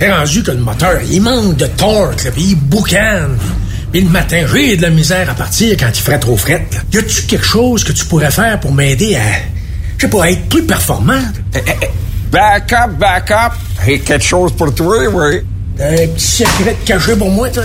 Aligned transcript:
T'es 0.00 0.10
rendu 0.10 0.42
que 0.42 0.50
le 0.50 0.56
moteur, 0.60 0.98
il 1.10 1.20
manque 1.20 1.56
de 1.56 1.66
torque, 1.66 2.24
là, 2.24 2.30
puis 2.30 2.42
il 2.42 2.56
boucane. 2.56 3.36
Puis 3.92 4.00
le 4.00 4.08
matin, 4.08 4.46
j'ai 4.50 4.76
de 4.78 4.82
la 4.82 4.88
misère 4.88 5.28
à 5.28 5.34
partir 5.34 5.76
quand 5.78 5.90
il 5.92 6.00
ferait 6.00 6.18
trop 6.18 6.38
fret. 6.38 6.66
là. 6.72 6.78
Y 6.90 6.98
a-tu 6.98 7.22
quelque 7.24 7.44
chose 7.44 7.84
que 7.84 7.92
tu 7.92 8.06
pourrais 8.06 8.30
faire 8.30 8.58
pour 8.60 8.72
m'aider 8.72 9.16
à, 9.16 9.20
je 9.98 10.06
sais 10.06 10.10
pas, 10.10 10.30
être 10.30 10.48
plus 10.48 10.62
performant? 10.64 11.20
Back 12.32 12.72
up, 12.72 12.92
back 12.98 13.30
up. 13.30 13.52
J'ai 13.84 13.98
quelque 14.00 14.24
chose 14.24 14.52
pour 14.52 14.74
toi, 14.74 14.96
oui. 15.12 15.40
Un 15.78 16.06
petit 16.08 16.44
secret 16.44 16.76
caché 16.84 17.14
pour 17.16 17.30
moi, 17.30 17.50
toi? 17.50 17.64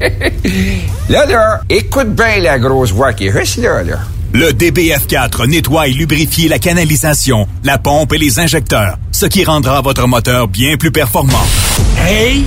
Là, 1.08 1.24
là, 1.26 1.60
écoute 1.70 2.14
bien 2.14 2.40
la 2.40 2.58
grosse 2.58 2.90
voix 2.92 3.12
qui 3.14 3.28
est 3.28 3.32
juste 3.38 3.58
là, 3.58 3.82
là. 3.82 3.98
Le 4.34 4.50
DBF4 4.50 5.46
nettoie 5.46 5.88
et 5.88 5.92
lubrifie 5.92 6.48
la 6.48 6.58
canalisation, 6.58 7.46
la 7.64 7.76
pompe 7.76 8.14
et 8.14 8.18
les 8.18 8.38
injecteurs, 8.38 8.96
ce 9.10 9.26
qui 9.26 9.44
rendra 9.44 9.82
votre 9.82 10.06
moteur 10.06 10.48
bien 10.48 10.76
plus 10.78 10.90
performant. 10.90 11.46
Hey! 11.98 12.44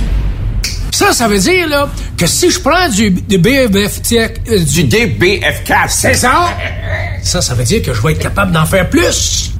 Ça, 0.90 1.12
ça 1.12 1.28
veut 1.28 1.38
dire, 1.38 1.68
là, 1.68 1.88
que 2.16 2.26
si 2.26 2.50
je 2.50 2.58
prends 2.58 2.88
du, 2.88 3.06
euh, 3.06 4.64
du 4.64 4.84
DBF4. 4.84 5.88
C'est 5.88 6.14
ça? 6.14 6.48
Ça, 7.22 7.40
ça 7.40 7.54
veut 7.54 7.64
dire 7.64 7.82
que 7.82 7.94
je 7.94 8.02
vais 8.02 8.12
être 8.12 8.18
capable 8.18 8.50
d'en 8.50 8.66
faire 8.66 8.88
plus. 8.90 9.52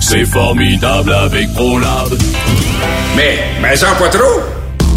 C'est 0.00 0.24
formidable 0.24 1.12
avec 1.12 1.52
ProLab. 1.52 2.16
Mais, 3.16 3.38
mais 3.60 3.84
en 3.84 3.96
pas 3.96 4.08
trop. 4.08 4.53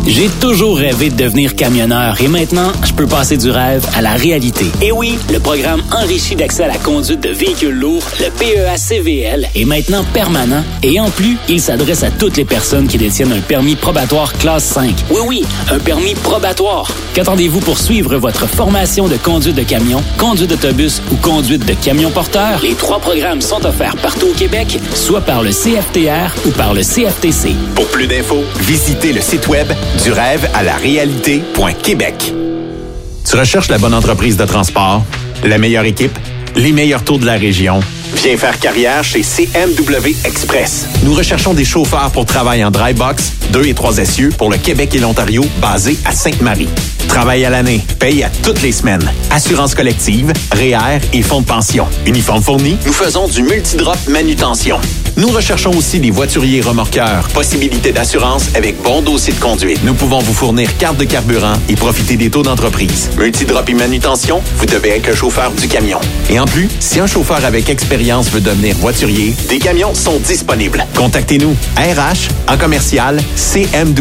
J'ai 0.09 0.29
toujours 0.39 0.77
rêvé 0.77 1.09
de 1.09 1.17
devenir 1.17 1.53
camionneur 1.53 2.21
et 2.21 2.29
maintenant, 2.29 2.71
je 2.85 2.93
peux 2.93 3.05
passer 3.05 3.35
du 3.35 3.51
rêve 3.51 3.85
à 3.93 4.01
la 4.01 4.13
réalité. 4.13 4.65
Et 4.81 4.93
oui, 4.93 5.19
le 5.33 5.39
programme 5.39 5.83
enrichi 5.91 6.33
d'accès 6.33 6.63
à 6.63 6.67
la 6.67 6.77
conduite 6.77 7.19
de 7.19 7.29
véhicules 7.29 7.75
lourds, 7.75 8.03
le 8.21 8.29
PEA 8.29 8.77
CVL, 8.77 9.49
est 9.53 9.65
maintenant 9.65 10.05
permanent 10.13 10.63
et 10.81 10.97
en 11.01 11.09
plus, 11.09 11.35
il 11.49 11.59
s'adresse 11.59 12.03
à 12.03 12.09
toutes 12.09 12.37
les 12.37 12.45
personnes 12.45 12.87
qui 12.87 12.97
détiennent 12.97 13.33
un 13.33 13.41
permis 13.41 13.75
probatoire 13.75 14.31
classe 14.31 14.63
5. 14.63 14.95
Oui, 15.09 15.19
oui, 15.27 15.45
un 15.69 15.79
permis 15.79 16.15
probatoire. 16.15 16.89
Qu'attendez-vous 17.13 17.59
pour 17.59 17.77
suivre 17.77 18.15
votre 18.15 18.47
formation 18.47 19.09
de 19.09 19.17
conduite 19.17 19.55
de 19.55 19.63
camion, 19.63 20.01
conduite 20.17 20.51
d'autobus 20.51 21.01
ou 21.11 21.15
conduite 21.15 21.65
de 21.65 21.73
camion 21.73 22.11
porteur? 22.11 22.61
Les 22.63 22.75
trois 22.75 22.99
programmes 22.99 23.41
sont 23.41 23.65
offerts 23.65 23.97
partout 23.97 24.27
au 24.27 24.33
Québec, 24.33 24.79
soit 24.95 25.21
par 25.21 25.43
le 25.43 25.49
CFTR 25.49 26.33
ou 26.45 26.51
par 26.51 26.73
le 26.73 26.81
CFTC. 26.81 27.49
Pour 27.75 27.87
plus 27.87 28.07
d'infos, 28.07 28.45
visitez 28.61 29.11
le 29.11 29.19
site 29.19 29.47
web 29.49 29.67
du 30.03 30.11
rêve 30.11 30.49
à 30.53 30.63
la 30.63 30.75
réalité.québec. 30.75 32.33
Tu 33.29 33.35
recherches 33.35 33.69
la 33.69 33.77
bonne 33.77 33.93
entreprise 33.93 34.37
de 34.37 34.45
transport, 34.45 35.03
la 35.43 35.57
meilleure 35.57 35.85
équipe, 35.85 36.17
les 36.55 36.71
meilleurs 36.71 37.03
tours 37.03 37.19
de 37.19 37.25
la 37.25 37.33
région. 37.33 37.79
Viens 38.15 38.37
faire 38.37 38.59
carrière 38.59 39.03
chez 39.03 39.21
CMW 39.21 40.15
Express. 40.23 40.87
Nous 41.03 41.13
recherchons 41.13 41.53
des 41.53 41.65
chauffeurs 41.65 42.09
pour 42.11 42.25
travail 42.25 42.63
en 42.63 42.71
dry 42.71 42.93
box, 42.93 43.33
2 43.51 43.65
et 43.65 43.73
3 43.73 43.99
essieux 43.99 44.29
pour 44.37 44.49
le 44.49 44.57
Québec 44.57 44.95
et 44.95 44.99
l'Ontario, 44.99 45.45
basés 45.61 45.97
à 46.05 46.11
Sainte-Marie. 46.11 46.69
Travail 47.09 47.45
à 47.45 47.49
l'année, 47.49 47.81
paye 47.99 48.23
à 48.23 48.29
toutes 48.43 48.61
les 48.61 48.71
semaines. 48.71 49.11
Assurance 49.31 49.75
collective, 49.75 50.31
REER 50.51 50.99
et 51.13 51.21
fonds 51.21 51.41
de 51.41 51.45
pension. 51.45 51.87
Uniforme 52.05 52.43
fourni, 52.43 52.77
nous 52.85 52.93
faisons 52.93 53.27
du 53.27 53.43
multidrop 53.43 53.97
manutention. 54.07 54.79
Nous 55.15 55.29
recherchons 55.29 55.71
aussi 55.75 55.99
des 55.99 56.11
voituriers 56.11 56.61
remorqueurs. 56.61 57.27
Possibilité 57.29 57.91
d'assurance 57.91 58.49
avec 58.55 58.79
bon 58.83 59.01
dossier 59.01 59.33
de 59.33 59.39
conduite. 59.39 59.83
Nous 59.83 59.95
pouvons 59.95 60.19
vous 60.19 60.33
fournir 60.33 60.77
carte 60.77 60.97
de 60.97 61.05
carburant 61.05 61.53
et 61.69 61.75
profiter 61.75 62.17
des 62.17 62.29
taux 62.29 62.43
d'entreprise. 62.43 63.09
Multidrop 63.17 63.67
et 63.67 63.73
manutention, 63.73 64.43
vous 64.57 64.67
devez 64.67 64.89
être 64.89 65.07
le 65.07 65.15
chauffeur 65.15 65.51
du 65.51 65.67
camion. 65.67 65.99
Et 66.29 66.39
en 66.39 66.45
plus, 66.45 66.69
si 66.79 66.99
un 66.99 67.07
chauffeur 67.07 67.43
avec 67.45 67.67
expérience 67.69 67.96
veut 67.97 68.41
devenir 68.41 68.75
voiturier, 68.77 69.35
des 69.49 69.59
camions 69.59 69.93
sont 69.93 70.19
disponibles. 70.19 70.85
Contactez-nous. 70.95 71.55
RH 71.77 72.29
en 72.51 72.57
commercial 72.57 73.17
cmwexp.com 73.35 73.97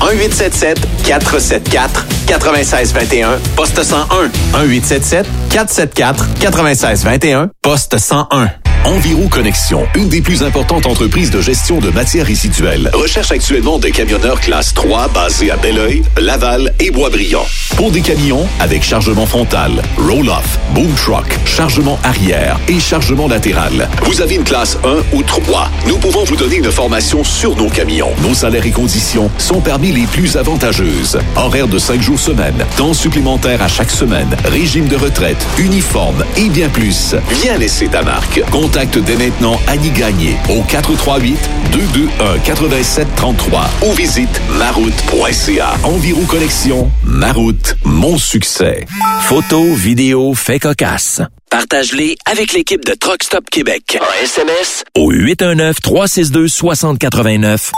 1877 0.00 0.78
474 1.04 2.06
9621 2.28 3.38
poste 3.56 3.82
101 3.82 4.30
1877 4.64 5.26
474 5.50 6.26
9621 6.42 7.50
poste 7.62 7.98
101 7.98 8.65
Enviro 8.86 9.26
Connexion, 9.28 9.84
une 9.96 10.08
des 10.08 10.20
plus 10.20 10.44
importantes 10.44 10.86
entreprises 10.86 11.32
de 11.32 11.40
gestion 11.40 11.80
de 11.80 11.90
matières 11.90 12.24
résiduelles, 12.24 12.88
recherche 12.94 13.32
actuellement 13.32 13.80
des 13.80 13.90
camionneurs 13.90 14.40
classe 14.40 14.72
3 14.74 15.08
basés 15.08 15.50
à 15.50 15.56
Belleuil, 15.56 16.04
Laval 16.16 16.72
et 16.78 16.92
Boisbriand. 16.92 17.44
Pour 17.76 17.90
des 17.90 18.00
camions 18.00 18.46
avec 18.60 18.84
chargement 18.84 19.26
frontal, 19.26 19.82
roll-off, 19.98 20.60
boom 20.72 20.94
truck, 20.94 21.26
chargement 21.44 21.98
arrière 22.04 22.60
et 22.68 22.78
chargement 22.78 23.26
latéral. 23.26 23.88
Vous 24.04 24.20
avez 24.20 24.36
une 24.36 24.44
classe 24.44 24.78
1 24.84 25.16
ou 25.16 25.24
3. 25.24 25.68
Nous 25.88 25.98
pouvons 25.98 26.22
vous 26.22 26.36
donner 26.36 26.58
une 26.58 26.70
formation 26.70 27.24
sur 27.24 27.56
nos 27.56 27.68
camions. 27.68 28.12
Nos 28.22 28.34
salaires 28.34 28.66
et 28.66 28.70
conditions 28.70 29.32
sont 29.38 29.60
parmi 29.60 29.90
les 29.90 30.06
plus 30.06 30.36
avantageuses. 30.36 31.18
Horaires 31.34 31.66
de 31.66 31.80
5 31.80 32.00
jours 32.00 32.20
semaine, 32.20 32.64
temps 32.76 32.94
supplémentaire 32.94 33.60
à 33.62 33.68
chaque 33.68 33.90
semaine, 33.90 34.36
régime 34.44 34.86
de 34.86 34.96
retraite, 34.96 35.44
uniforme 35.58 36.24
et 36.36 36.48
bien 36.48 36.68
plus. 36.68 37.16
Viens 37.42 37.58
laisser 37.58 37.88
ta 37.88 38.02
marque. 38.02 38.40
Contacte 38.76 38.98
dès 38.98 39.16
maintenant 39.16 39.58
Annie 39.68 39.88
Gagné 39.88 40.36
au 40.50 40.60
438 40.60 41.38
221 41.72 42.34
8733 42.44 43.70
ou 43.86 43.92
visite 43.92 44.38
maroute.ca. 44.50 45.78
Environ 45.82 46.26
Connexion, 46.26 46.90
ma 47.02 47.32
route, 47.32 47.74
mon 47.84 48.18
succès. 48.18 48.84
Photos, 49.22 49.78
vidéos, 49.78 50.34
faits 50.34 50.60
cocasse. 50.60 51.22
Partage-les 51.48 52.18
avec 52.30 52.52
l'équipe 52.52 52.84
de 52.84 52.92
Truck 52.92 53.22
Stop 53.22 53.48
Québec. 53.50 53.98
En 53.98 54.12
SMS 54.22 54.84
au 54.94 55.10
819-362-6089. 55.10 57.70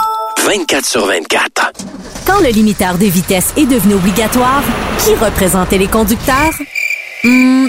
24 0.45 0.85
sur 0.85 1.07
24. 1.07 1.75
Quand 2.27 2.41
le 2.41 2.49
limiteur 2.49 2.99
de 2.99 3.07
vitesse 3.07 3.53
est 3.57 3.67
devenu 3.67 3.95
obligatoire, 3.95 4.65
qui 5.05 5.15
représentait 5.15 5.79
les 5.79 5.87
conducteurs? 5.87 6.55
Hmm, 7.23 7.69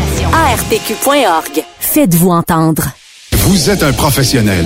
arpq.org. 0.25 1.63
Faites-vous 1.79 2.29
entendre. 2.29 2.89
Vous 3.33 3.69
êtes 3.69 3.83
un 3.83 3.93
professionnel 3.93 4.65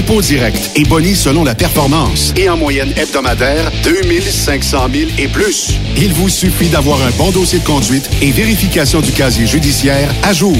dépôt 0.01 0.21
direct 0.21 0.71
et 0.75 0.83
boni 0.83 1.15
selon 1.15 1.43
la 1.43 1.53
performance. 1.53 2.33
Et 2.35 2.49
en 2.49 2.57
moyenne 2.57 2.91
hebdomadaire, 2.97 3.71
2500 3.83 4.87
000 4.91 5.11
et 5.19 5.27
plus. 5.27 5.77
Il 5.95 6.11
vous 6.13 6.29
suffit 6.29 6.69
d'avoir 6.69 6.99
un 7.03 7.11
bon 7.11 7.29
dossier 7.29 7.59
de 7.59 7.63
conduite 7.63 8.09
et 8.21 8.31
vérification 8.31 9.01
du 9.01 9.11
casier 9.11 9.45
judiciaire 9.45 10.11
à 10.23 10.33
jour. 10.33 10.57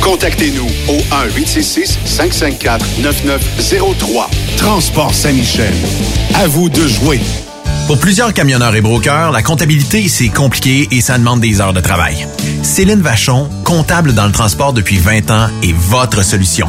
Contactez-nous 0.00 0.68
au 0.88 0.98
1-866-554-9903. 1.38 4.28
Transport 4.56 5.12
Saint-Michel. 5.12 5.74
À 6.34 6.46
vous 6.46 6.68
de 6.68 6.86
jouer. 6.86 7.18
Pour 7.88 7.98
plusieurs 7.98 8.32
camionneurs 8.32 8.76
et 8.76 8.80
brokers, 8.80 9.32
la 9.32 9.42
comptabilité, 9.42 10.06
c'est 10.08 10.28
compliqué 10.28 10.86
et 10.92 11.00
ça 11.00 11.18
demande 11.18 11.40
des 11.40 11.60
heures 11.60 11.72
de 11.72 11.80
travail. 11.80 12.28
Céline 12.62 13.02
Vachon, 13.02 13.48
comptable 13.64 14.14
dans 14.14 14.26
le 14.26 14.32
transport 14.32 14.72
depuis 14.72 14.98
20 14.98 15.32
ans, 15.32 15.48
est 15.64 15.74
votre 15.74 16.24
solution. 16.24 16.68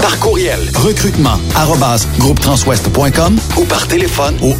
Par 0.00 0.18
courriel, 0.18 0.60
recrutement 0.74 1.38
arobase 1.54 2.06
groupetranswest.com 2.18 3.38
ou 3.56 3.64
par 3.64 3.88
téléphone 3.88 4.36
au 4.42 4.54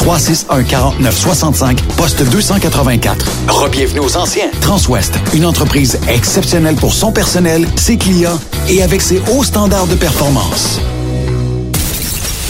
1-800-361-4965, 0.00 1.82
poste 1.96 2.22
284. 2.22 3.26
Rebienvenue 3.48 4.00
aux 4.00 4.16
anciens. 4.16 4.48
Transwest, 4.62 5.18
une 5.34 5.44
entreprise 5.44 5.98
exceptionnelle 6.08 6.76
pour 6.76 6.94
son 6.94 7.12
personnel, 7.12 7.68
ses 7.76 7.98
clients 7.98 8.40
et 8.68 8.82
avec 8.82 9.02
ses 9.02 9.20
hauts 9.30 9.44
standards 9.44 9.86
de 9.86 9.96
performance. 9.96 10.80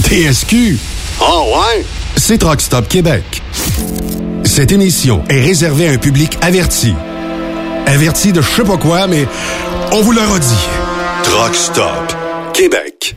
TSQ. 0.05 0.79
Oh 1.21 1.47
ouais? 1.57 1.85
C'est 2.17 2.39
Truck 2.39 2.61
Stop 2.61 2.87
Québec. 2.87 3.43
Cette 4.45 4.71
émission 4.71 5.25
est 5.29 5.41
réservée 5.41 5.89
à 5.89 5.93
un 5.93 5.99
public 5.99 6.39
averti. 6.43 6.95
Averti 7.87 8.33
de 8.33 8.41
je 8.41 8.49
sais 8.49 8.63
pas 8.63 8.77
quoi, 8.77 9.09
mais 9.09 9.27
on 9.93 10.03
vous 10.03 10.13
le 10.13 10.21
redit. 10.21 10.86
Truck 11.23 11.55
Stop 11.55 12.15
Québec. 12.53 13.15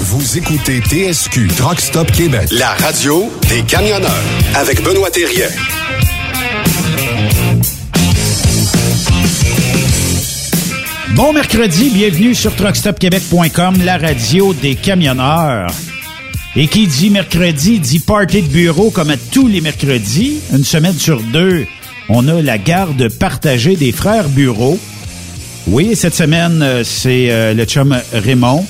Vous 0.00 0.38
écoutez 0.38 0.80
TSQ 0.80 1.48
Truck 1.48 1.80
Stop 1.80 2.10
Québec, 2.10 2.48
la 2.52 2.70
radio 2.70 3.30
des 3.48 3.62
camionneurs 3.62 4.10
avec 4.54 4.82
Benoît 4.82 5.10
Thérien. 5.10 5.48
Bon 11.14 11.32
mercredi, 11.32 11.90
bienvenue 11.90 12.34
sur 12.34 12.54
truckstopquebec.com, 12.56 13.82
la 13.84 13.98
radio 13.98 14.54
des 14.54 14.74
camionneurs. 14.74 15.70
Et 16.56 16.66
qui 16.66 16.86
dit 16.86 17.10
mercredi 17.10 17.78
dit 17.78 18.00
party 18.00 18.42
de 18.42 18.48
bureau 18.48 18.90
comme 18.90 19.10
à 19.10 19.16
tous 19.16 19.46
les 19.46 19.60
mercredis, 19.60 20.40
une 20.52 20.64
semaine 20.64 20.94
sur 20.94 21.20
deux. 21.20 21.66
On 22.08 22.26
a 22.26 22.40
la 22.40 22.56
garde 22.56 23.08
partagée 23.10 23.76
des 23.76 23.92
frères 23.92 24.28
bureaux. 24.30 24.78
Oui, 25.70 25.94
cette 25.94 26.14
semaine, 26.14 26.62
euh, 26.62 26.82
c'est 26.82 27.30
euh, 27.30 27.52
le 27.52 27.64
chum 27.64 27.94
Raymond 28.12 28.64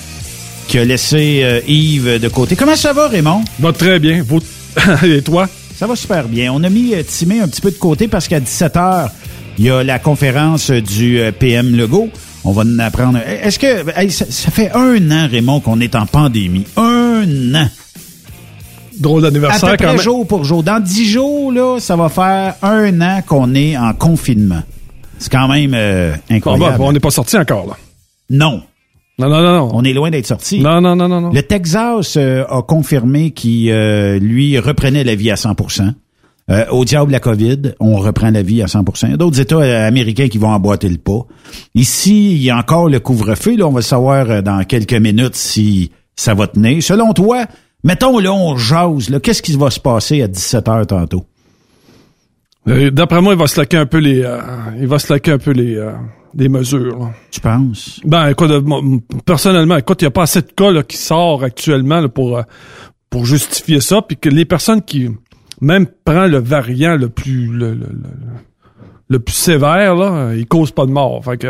qui 0.67 0.79
a 0.79 0.85
laissé 0.85 1.41
euh, 1.43 1.61
Yves 1.69 2.19
de 2.19 2.29
côté. 2.29 2.57
Comment 2.57 2.75
ça 2.75 2.93
va, 2.93 3.07
Raymond? 3.07 3.43
Va 3.61 3.73
très 3.73 4.01
bien. 4.01 4.25
Vous... 4.27 4.41
Et 5.05 5.23
toi? 5.23 5.49
Ça 5.77 5.87
va 5.87 5.95
super 5.95 6.25
bien. 6.25 6.53
On 6.53 6.63
a 6.65 6.69
mis 6.69 6.93
Timé 7.05 7.41
un 7.41 7.47
petit 7.47 7.61
peu 7.61 7.71
de 7.71 7.77
côté 7.77 8.09
parce 8.09 8.27
qu'à 8.27 8.41
17h, 8.41 9.11
il 9.59 9.67
y 9.67 9.71
a 9.71 9.85
la 9.85 10.01
conférence 10.01 10.73
du 10.73 11.21
PM 11.39 11.77
Legault. 11.77 12.09
On 12.45 12.51
va 12.51 12.63
en 12.63 12.79
apprendre. 12.81 13.19
Est-ce 13.19 13.61
que 13.61 13.85
hey, 13.97 14.11
ça, 14.11 14.25
ça 14.29 14.51
fait 14.51 14.73
un 14.73 15.11
an, 15.13 15.29
Raymond, 15.31 15.61
qu'on 15.61 15.81
est 15.81 15.95
en 15.95 16.05
pandémie? 16.05 16.67
Un 16.77 17.55
an. 17.55 17.69
Drôle 18.99 19.23
d'anniversaire 19.23 19.77
quand 19.77 19.93
même. 19.93 20.01
jour 20.01 20.27
pour 20.27 20.45
jour. 20.45 20.65
Dans 20.65 20.81
dix 20.83 21.09
jours, 21.09 21.53
là, 21.53 21.79
ça 21.79 21.95
va 21.95 22.09
faire 22.09 22.57
un 22.63 23.01
an 23.01 23.23
qu'on 23.25 23.55
est 23.55 23.77
en 23.77 23.93
confinement. 23.95 24.63
C'est 25.19 25.31
quand 25.33 25.49
même 25.49 25.73
euh, 25.75 26.15
incroyable. 26.31 26.79
bon, 26.79 26.89
on 26.89 26.93
n'est 26.93 27.01
pas 27.01 27.11
sorti 27.11 27.37
encore, 27.37 27.67
là. 27.67 27.77
Non. 28.31 28.63
Non, 29.19 29.29
non, 29.29 29.41
non, 29.43 29.53
non. 29.53 29.71
On 29.75 29.83
est 29.85 29.93
loin 29.93 30.11
d'être 30.11 30.27
sorti. 30.27 30.61
Non, 30.61 30.81
non, 30.81 30.95
non, 30.95 31.09
non, 31.09 31.21
non. 31.21 31.31
Le 31.33 31.43
Texas 31.43 32.17
euh, 32.17 32.45
a 32.49 32.63
confirmé 32.63 33.33
qu'il, 33.33 33.71
euh, 33.71 34.19
lui, 34.19 34.59
reprenait 34.59 35.03
la 35.05 35.15
vie 35.17 35.31
à 35.31 35.35
100% 35.35 35.93
Euh, 36.51 36.65
Au 36.71 36.85
diable 36.85 37.11
la 37.13 37.21
COVID, 37.21 37.75
on 37.81 37.97
reprend 37.97 38.31
la 38.31 38.43
vie 38.43 38.63
à 38.63 38.69
100 38.69 38.85
Il 39.03 39.11
y 39.11 39.15
a 39.15 39.17
d'autres 39.17 39.41
États 39.41 39.57
euh, 39.57 39.87
américains 39.89 40.29
qui 40.29 40.39
vont 40.39 40.49
emboîter 40.51 40.89
le 40.89 40.99
pas. 40.99 41.27
Ici, 41.75 42.33
il 42.33 42.43
y 42.43 42.51
a 42.51 42.57
encore 42.57 42.89
le 42.89 43.01
couvre-feu. 43.01 43.57
Là, 43.57 43.67
on 43.67 43.73
va 43.73 43.83
savoir 43.83 44.31
euh, 44.31 44.41
dans 44.41 44.63
quelques 44.65 44.95
minutes 44.95 45.35
si 45.35 45.91
ça 46.17 46.35
va 46.35 46.47
tenir. 46.47 46.83
Selon 46.83 47.13
toi, 47.13 47.45
mettons 47.85 48.19
là, 48.19 48.33
on 48.33 48.57
jase. 48.57 49.11
Là, 49.11 49.21
qu'est-ce 49.21 49.43
qui 49.43 49.57
va 49.57 49.71
se 49.71 49.81
passer 49.81 50.23
à 50.23 50.29
17 50.29 50.69
heures 50.69 50.87
tantôt? 50.87 51.25
Euh, 52.69 52.91
D'après 52.91 53.21
moi, 53.23 53.33
il 53.35 53.39
va 53.39 53.47
se 53.47 53.59
laquer 53.61 53.77
un 53.79 53.87
peu 53.87 53.99
les, 53.99 54.23
euh, 54.23 54.39
il 54.81 54.87
va 54.87 54.99
se 54.99 55.13
laquer 55.13 55.33
un 55.33 55.39
peu 55.39 55.53
les, 55.53 55.77
euh, 55.77 55.93
les 56.35 56.49
mesures. 56.49 56.99
là. 56.99 57.11
Tu 57.31 57.41
penses? 57.41 58.01
Ben, 58.05 58.29
écoute, 58.29 58.51
euh, 58.51 58.63
personnellement, 59.25 59.77
écoute, 59.77 60.03
il 60.03 60.05
n'y 60.05 60.09
a 60.09 60.13
pas 60.13 60.23
assez 60.23 60.43
de 60.43 60.53
cas 60.55 60.71
là, 60.71 60.83
qui 60.83 60.97
sort 60.97 61.43
actuellement 61.45 62.01
là, 62.01 62.09
pour, 62.09 62.39
euh, 62.39 62.43
pour 63.11 63.25
justifier 63.25 63.81
ça, 63.81 64.03
puis 64.03 64.17
que 64.17 64.29
les 64.29 64.45
personnes 64.45 64.83
qui 64.83 65.09
même 65.61 65.87
prennent 66.05 66.31
le 66.31 66.39
variant 66.39 66.97
le 66.97 67.09
plus 67.09 67.47
le, 67.47 67.71
le, 67.71 67.75
le- 67.75 67.87
le 69.11 69.19
plus 69.21 69.35
sévère, 69.35 69.95
là, 69.97 70.35
il 70.35 70.47
cause 70.47 70.71
pas 70.71 70.85
de 70.85 70.91
mort. 70.91 71.25
Fait 71.25 71.39
que. 71.39 71.49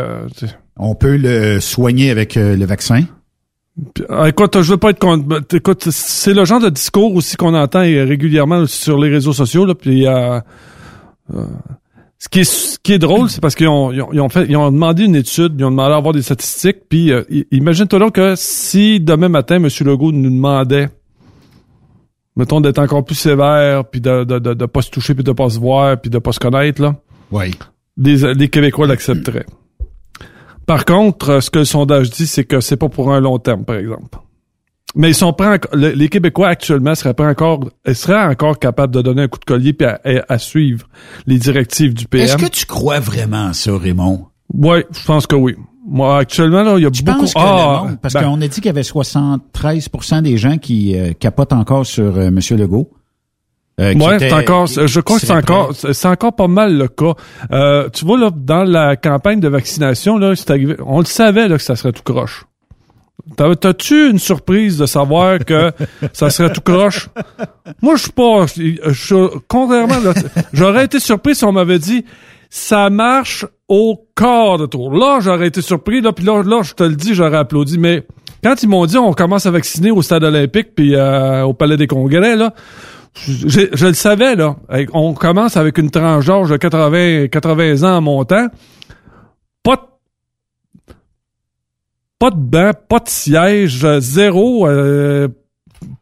On 0.76 0.94
peut 0.94 1.16
le 1.16 1.58
soigner 1.58 2.10
avec 2.12 2.36
le 2.36 2.64
vaccin? 2.64 3.02
Écoute, 4.26 4.62
je 4.62 4.70
veux 4.70 4.76
pas 4.76 4.90
être 4.90 5.00
contre. 5.00 5.24
ben, 5.24 5.40
Écoute, 5.52 5.88
c'est 5.90 6.34
le 6.34 6.44
genre 6.44 6.60
de 6.60 6.68
discours 6.70 7.12
aussi 7.16 7.36
qu'on 7.36 7.54
entend 7.54 7.80
régulièrement 7.80 8.66
sur 8.66 8.96
les 9.00 9.08
réseaux 9.10 9.32
sociaux. 9.32 9.66
Là, 9.66 9.74
puis 9.74 10.06
ce 12.18 12.28
qui 12.28 12.40
est 12.40 12.44
ce 12.44 12.78
qui 12.80 12.92
est 12.94 12.98
drôle, 12.98 13.28
c'est 13.30 13.40
parce 13.40 13.54
qu'ils 13.54 13.68
ont, 13.68 13.92
ils 13.92 14.02
ont, 14.02 14.12
ils 14.12 14.20
ont 14.20 14.28
fait, 14.28 14.46
ils 14.48 14.56
ont 14.56 14.70
demandé 14.70 15.04
une 15.04 15.14
étude, 15.14 15.54
ils 15.58 15.64
ont 15.64 15.70
demandé 15.70 15.92
à 15.92 15.96
avoir 15.96 16.12
des 16.14 16.22
statistiques. 16.22 16.88
Puis 16.88 17.12
euh, 17.12 17.22
imagine-toi 17.52 17.98
donc 17.98 18.14
que 18.16 18.34
si 18.36 18.98
demain 19.00 19.28
matin, 19.28 19.56
M. 19.56 19.68
Legault 19.86 20.10
nous 20.12 20.30
demandait, 20.30 20.88
mettons, 22.36 22.60
d'être 22.60 22.78
encore 22.80 23.04
plus 23.04 23.14
sévère, 23.14 23.84
puis 23.84 24.00
de 24.00 24.24
de, 24.24 24.38
de, 24.38 24.54
de 24.54 24.66
pas 24.66 24.82
se 24.82 24.90
toucher, 24.90 25.14
puis 25.14 25.22
de 25.24 25.32
pas 25.32 25.48
se 25.50 25.58
voir, 25.60 26.00
puis 26.00 26.10
de 26.10 26.18
pas 26.18 26.32
se 26.32 26.40
connaître, 26.40 26.82
là, 26.82 26.96
Oui. 27.30 27.50
les, 27.96 28.34
les 28.34 28.48
Québécois 28.48 28.86
l'accepteraient. 28.86 29.46
Par 30.66 30.84
contre, 30.84 31.30
euh, 31.30 31.40
ce 31.40 31.50
que 31.50 31.60
le 31.60 31.64
sondage 31.64 32.10
dit, 32.10 32.26
c'est 32.26 32.44
que 32.44 32.60
c'est 32.60 32.76
pas 32.76 32.88
pour 32.88 33.12
un 33.12 33.20
long 33.20 33.38
terme, 33.38 33.64
par 33.64 33.76
exemple. 33.76 34.18
Mais 34.94 35.10
ils 35.10 35.14
sont 35.14 35.32
prêts, 35.34 35.60
les 35.74 36.08
Québécois 36.08 36.48
actuellement 36.48 36.94
seraient 36.94 37.12
prêts 37.14 37.26
encore, 37.28 37.60
ils 37.86 37.94
seraient 37.94 38.24
encore 38.24 38.58
capables 38.58 38.94
de 38.94 39.02
donner 39.02 39.22
un 39.22 39.28
coup 39.28 39.38
de 39.38 39.44
collier 39.44 39.72
puis 39.74 39.86
à, 39.86 40.00
à- 40.04 40.32
à 40.32 40.38
suivre 40.38 40.86
les 41.26 41.38
directives 41.38 41.92
du 41.94 42.06
PM. 42.06 42.24
Est-ce 42.24 42.36
que 42.38 42.46
tu 42.46 42.64
crois 42.64 42.98
vraiment 42.98 43.48
à 43.48 43.52
ça, 43.52 43.76
Raymond? 43.76 44.26
Ouais, 44.54 44.86
je 44.90 45.04
pense 45.04 45.26
que 45.26 45.36
oui. 45.36 45.54
Moi, 45.86 46.18
actuellement, 46.18 46.62
là, 46.62 46.74
il 46.78 46.82
y 46.82 46.86
a 46.86 46.90
beaucoup... 46.90 47.18
pense 47.20 47.34
que 47.34 47.38
ah, 47.38 47.80
le 47.84 47.88
monde- 47.90 47.98
parce 48.00 48.14
ben, 48.14 48.22
qu'on 48.24 48.40
a 48.40 48.48
dit 48.48 48.60
qu'il 48.60 48.66
y 48.66 48.68
avait 48.70 48.82
73% 48.82 50.22
des 50.22 50.36
gens 50.36 50.58
qui 50.58 50.98
euh, 50.98 51.12
capotent 51.18 51.52
encore 51.52 51.86
sur 51.86 52.16
euh, 52.16 52.26
M. 52.28 52.38
Legault. 52.52 52.90
Euh, 53.80 53.94
Ouais, 53.94 54.16
était- 54.16 54.28
c'est 54.30 54.34
encore, 54.34 54.66
je 54.66 55.00
crois 55.00 55.18
que 55.20 55.26
c'est 55.26 55.32
encore, 55.32 55.72
c'est 55.74 56.08
encore 56.08 56.34
pas 56.34 56.48
mal 56.48 56.76
le 56.76 56.88
cas. 56.88 57.12
Euh, 57.52 57.88
tu 57.90 58.04
vois 58.04 58.18
là, 58.18 58.30
dans 58.34 58.64
la 58.64 58.96
campagne 58.96 59.38
de 59.40 59.48
vaccination 59.48 60.18
là, 60.18 60.34
c'est 60.34 60.50
arrivé, 60.50 60.74
on 60.84 60.98
le 60.98 61.04
savait 61.04 61.46
là 61.46 61.56
que 61.56 61.62
ça 61.62 61.76
serait 61.76 61.92
tout 61.92 62.02
croche. 62.02 62.44
T'as- 63.36 63.56
T'as-tu 63.56 64.10
une 64.10 64.18
surprise 64.18 64.78
de 64.78 64.86
savoir 64.86 65.38
que 65.40 65.72
ça 66.12 66.30
serait 66.30 66.52
tout 66.52 66.60
croche? 66.60 67.08
Moi, 67.82 67.96
je 67.96 68.02
suis 68.02 68.12
pas, 68.12 68.46
contrairement, 69.48 70.12
j'aurais 70.52 70.84
été 70.84 70.98
surpris 71.00 71.34
si 71.34 71.44
on 71.44 71.52
m'avait 71.52 71.78
dit 71.78 72.04
ça 72.50 72.88
marche 72.88 73.44
au 73.68 74.06
quart 74.16 74.56
de 74.56 74.66
tour. 74.66 74.94
Là, 74.94 75.18
j'aurais 75.20 75.48
été 75.48 75.60
surpris, 75.60 76.00
là, 76.00 76.12
puis 76.12 76.24
là, 76.24 76.42
là, 76.42 76.62
je 76.62 76.72
te 76.72 76.82
le 76.82 76.94
dis, 76.94 77.12
j'aurais 77.14 77.36
applaudi. 77.36 77.76
Mais 77.78 78.06
quand 78.42 78.62
ils 78.62 78.68
m'ont 78.68 78.86
dit 78.86 78.96
on 78.96 79.12
commence 79.12 79.44
à 79.46 79.50
vacciner 79.50 79.90
au 79.90 80.00
stade 80.00 80.24
olympique 80.24 80.74
puis 80.74 80.94
euh, 80.94 81.42
au 81.42 81.52
palais 81.52 81.76
des 81.76 81.86
congrès, 81.86 82.36
là, 82.36 82.54
je, 83.26 83.86
le 83.86 83.94
savais, 83.94 84.36
là. 84.36 84.56
On 84.92 85.12
commence 85.12 85.56
avec 85.56 85.76
une 85.78 85.90
tranche 85.90 86.26
d'âge 86.26 86.48
de 86.50 86.56
80, 86.56 87.26
80 87.28 87.82
ans 87.82 87.96
en 87.96 88.00
montant. 88.00 88.46
Pas 89.62 89.76
de 89.76 89.82
pas 92.18 92.30
de 92.30 92.36
banc, 92.36 92.70
pas 92.88 93.00
de 93.00 93.08
siège, 93.08 93.84
euh, 93.84 94.00
zéro, 94.00 94.66
euh, 94.66 95.28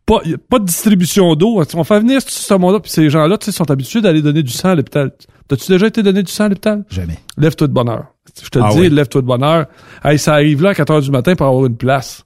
pas, 0.06 0.20
pas 0.48 0.58
de 0.58 0.64
distribution 0.64 1.34
d'eau. 1.34 1.62
On 1.74 1.84
fait 1.84 2.00
venir 2.00 2.20
ce 2.26 2.54
monde-là, 2.54 2.80
puis 2.80 2.90
ces 2.90 3.10
gens-là, 3.10 3.36
tu 3.38 3.46
sais, 3.46 3.52
sont 3.52 3.70
habitués 3.70 4.00
d'aller 4.00 4.22
donner 4.22 4.42
du 4.42 4.52
sang 4.52 4.70
à 4.70 4.74
l'hôpital. 4.74 5.12
T'as-tu 5.48 5.70
déjà 5.70 5.86
été 5.86 6.02
donné 6.02 6.22
du 6.22 6.32
sang 6.32 6.44
à 6.44 6.48
l'hôpital? 6.48 6.84
Jamais. 6.90 7.18
Lève-toi 7.36 7.68
de 7.68 7.72
bonne 7.72 7.88
heure. 7.88 8.06
Je 8.42 8.48
te 8.48 8.58
Ah 8.62 8.70
dis, 8.72 8.80
oui. 8.80 8.90
lève-toi 8.90 9.22
de 9.22 9.26
bonne 9.26 9.42
heure. 9.44 9.66
Hey, 10.04 10.18
ça 10.18 10.34
arrive 10.34 10.62
là 10.62 10.70
à 10.70 10.74
4 10.74 10.90
heures 10.92 11.00
du 11.02 11.10
matin 11.10 11.34
pour 11.36 11.46
avoir 11.46 11.66
une 11.66 11.76
place. 11.76 12.24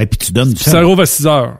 Et 0.00 0.06
puis 0.06 0.16
tu 0.18 0.32
donnes 0.32 0.52
du 0.52 0.62
sang. 0.62 0.70
ça 0.70 0.82
rouvre 0.82 1.02
à 1.02 1.06
6 1.06 1.26
heures. 1.26 1.58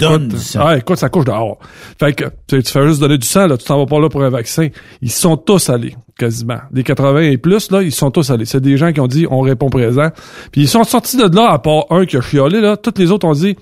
Donnes 0.00 0.24
écoute, 0.24 0.28
du 0.28 0.38
sang. 0.38 0.60
Ah, 0.64 0.78
écoute, 0.78 0.96
ça 0.96 1.10
couche 1.10 1.26
dehors. 1.26 1.58
Fait 2.00 2.14
que, 2.14 2.24
tu 2.46 2.62
tu 2.62 2.70
fais 2.72 2.86
juste 2.88 3.00
donner 3.00 3.18
du 3.18 3.26
sang, 3.26 3.46
là, 3.46 3.58
tu 3.58 3.64
t'en 3.66 3.78
vas 3.78 3.86
pas 3.86 4.00
là 4.00 4.08
pour 4.08 4.22
un 4.24 4.30
vaccin. 4.30 4.68
Ils 5.02 5.10
sont 5.12 5.36
tous 5.36 5.68
allés, 5.68 5.94
quasiment. 6.18 6.60
Des 6.70 6.82
80 6.82 7.22
et 7.22 7.38
plus, 7.38 7.70
là, 7.70 7.82
ils 7.82 7.92
sont 7.92 8.10
tous 8.10 8.30
allés. 8.30 8.44
C'est 8.44 8.60
des 8.60 8.76
gens 8.76 8.92
qui 8.92 9.00
ont 9.00 9.06
dit, 9.06 9.26
on 9.30 9.40
répond 9.40 9.68
présent. 9.70 10.10
Puis 10.52 10.62
ils 10.62 10.68
sont 10.68 10.84
sortis 10.84 11.16
de 11.16 11.34
là, 11.34 11.50
à 11.50 11.58
part 11.58 11.86
un 11.90 12.06
qui 12.06 12.16
a 12.16 12.20
chiolé, 12.20 12.60
là. 12.60 12.76
Tous 12.76 12.94
les 12.96 13.10
autres 13.10 13.26
ont 13.26 13.32
dit, 13.32 13.56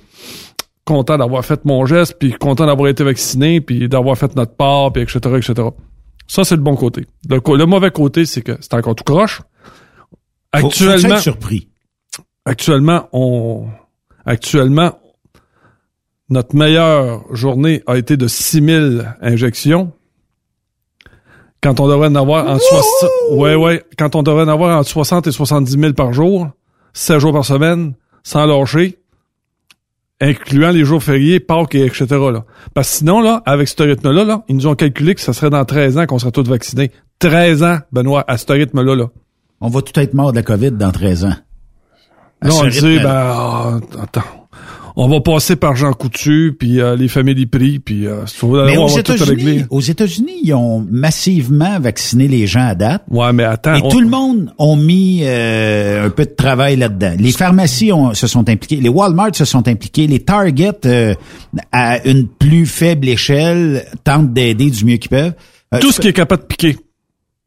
content 0.85 1.17
d'avoir 1.19 1.45
fait 1.45 1.65
mon 1.65 1.87
geste, 1.87 2.17
puis 2.19 2.33
content 2.33 2.67
d'avoir 2.67 2.89
été 2.89 3.05
vacciné, 3.05 3.61
puis 3.61 3.89
d'avoir 3.89 4.17
fait 4.17 4.35
notre 4.37 4.55
part, 4.55 4.93
puis 4.93 5.03
etc., 5.03 5.19
etc. 5.37 5.69
Ça, 6.27 6.45
c'est 6.45 6.57
le 6.57 6.63
bon 6.63 6.77
côté. 6.77 7.07
Le, 7.29 7.41
le 7.57 7.67
mauvais 7.67 7.91
côté, 7.91 8.27
c'est 8.27 8.43
que 8.43 8.57
c'est 8.61 8.75
encore 8.75 8.95
tout 8.95 9.05
croche. 9.05 9.43
Actuellement, 10.53 11.17
surpris. 11.19 11.69
actuellement, 12.45 13.09
on, 13.13 13.67
actuellement, 14.27 14.99
notre 16.29 16.55
meilleure 16.57 17.23
journée 17.35 17.83
a 17.87 17.97
été 17.97 18.17
de 18.17 18.27
6000 18.27 19.17
injections. 19.21 19.93
Quand 21.63 21.79
on 21.81 21.89
devrait 21.89 22.09
en 22.09 22.15
avoir 22.17 22.49
entre 22.49 22.63
60, 22.63 23.11
ouais, 23.39 23.55
ouais, 23.55 23.85
quand 23.97 24.17
on 24.17 24.23
devrait 24.23 24.45
en 24.45 24.49
avoir 24.49 24.79
entre 24.79 24.89
60 24.89 25.29
et 25.29 25.33
70 25.33 25.79
000 25.79 25.93
par 25.93 26.13
jour, 26.13 26.49
7 26.93 27.19
jours 27.21 27.33
par 27.33 27.45
semaine, 27.45 27.95
sans 28.25 28.47
lâcher, 28.47 28.99
incluant 30.21 30.71
les 30.71 30.85
jours 30.85 31.03
fériés, 31.03 31.41
Pâques 31.41 31.75
et 31.75 31.85
etc. 31.85 32.07
Là. 32.11 32.45
Parce 32.75 32.91
que 32.91 32.97
sinon, 32.99 33.21
là, 33.21 33.43
avec 33.47 33.69
ce 33.69 33.81
rythme-là, 33.83 34.25
là, 34.25 34.43
ils 34.49 34.57
nous 34.57 34.67
ont 34.67 34.75
calculé 34.75 35.15
que 35.15 35.21
ça 35.21 35.33
serait 35.33 35.51
dans 35.51 35.65
13 35.65 35.99
ans 35.99 36.07
qu'on 36.07 36.19
serait 36.19 36.33
tous 36.33 36.49
vaccinés. 36.49 36.91
13 37.21 37.63
ans, 37.63 37.79
Benoît, 37.93 38.25
à 38.27 38.39
ce 38.39 38.53
rythme-là, 38.53 38.97
là. 38.97 39.07
On 39.61 39.69
va 39.69 39.83
tout 39.83 39.99
être 40.01 40.15
mort 40.15 40.33
de 40.33 40.37
la 40.37 40.43
COVID 40.43 40.73
dans 40.73 40.91
13 40.91 41.25
ans. 41.27 41.35
À 42.41 42.51
ce 42.51 42.61
on 42.61 42.67
dit, 42.67 42.99
ben, 42.99 43.07
ah, 43.09 43.79
attends. 44.03 44.42
On 44.95 45.09
va 45.09 45.21
passer 45.21 45.57
par 45.57 45.75
Jean 45.75 45.93
Coutu, 45.95 46.55
puis 46.59 46.81
euh, 46.81 46.97
les 46.97 47.09
familles 47.09 47.47
prix, 47.47 47.79
puis 47.79 48.07
euh, 48.07 48.25
Mais 48.67 48.77
aux 48.77 48.89
États-Unis, 48.89 49.29
régler. 49.29 49.65
aux 49.71 49.81
États-Unis, 49.81 50.41
ils 50.45 50.53
ont 50.55 50.87
massivement 50.91 51.81
vacciné 51.81 52.29
les 52.29 52.47
gens 52.47 52.67
à 52.67 52.75
date. 52.75 53.03
Ouais, 53.11 53.33
mais 53.33 53.45
attends. 53.45 53.75
Et 53.75 53.81
on- 53.83 53.89
tout 53.89 54.01
le 54.01 54.09
monde 54.09 54.53
ont 54.59 54.77
mis 54.77 55.21
euh, 55.23 56.07
un 56.07 56.11
peu 56.11 56.25
de 56.27 56.31
travail 56.35 56.77
là-dedans. 56.77 57.15
Les 57.19 57.33
pharmacies 57.33 57.91
ont- 57.93 58.13
se 58.15 58.27
sont 58.27 58.49
impliquées, 58.51 58.77
les 58.83 58.89
Walmart 58.91 59.35
se 59.35 59.45
sont 59.47 59.67
impliqués, 59.67 60.07
les 60.07 60.21
Target 60.21 60.73
euh, 60.85 61.15
à 61.73 62.07
une 62.07 62.29
plus 62.29 62.67
faible 62.67 63.09
échelle 63.09 63.87
tentent 64.05 64.33
d'aider 64.33 64.71
du 64.71 64.85
mieux 64.85 64.97
qu'ils 64.99 65.11
peuvent. 65.11 65.33
Euh, 65.75 65.79
Tout 65.81 65.91
ce 65.93 66.01
qui 66.03 66.09
est 66.09 66.13
capable 66.13 66.43
de 66.43 66.47
piquer. 66.49 66.77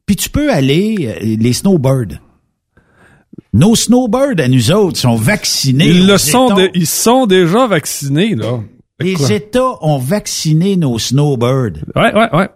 Puis 0.04 0.16
tu 0.16 0.30
peux 0.30 0.52
aller 0.52 0.96
euh, 1.22 1.36
les 1.38 1.52
snowbirds. 1.52 2.18
Nos 3.52 3.74
snowbirds 3.74 4.38
à 4.38 4.48
nous 4.48 4.70
autres 4.72 4.98
sont 4.98 5.14
vaccinés. 5.16 5.86
Ils 5.88 6.06
le 6.06 6.18
sont, 6.18 6.48
ils 6.74 6.86
sont 6.86 7.26
déjà 7.26 7.66
vaccinés, 7.66 8.34
là. 8.34 8.60
Les 9.00 9.14
Quoi? 9.14 9.30
États 9.32 9.72
ont 9.84 9.98
vacciné 9.98 10.76
nos 10.76 10.98
snowbirds. 10.98 11.78
Ouais, 11.94 12.14
ouais, 12.14 12.28
ouais. 12.34 12.48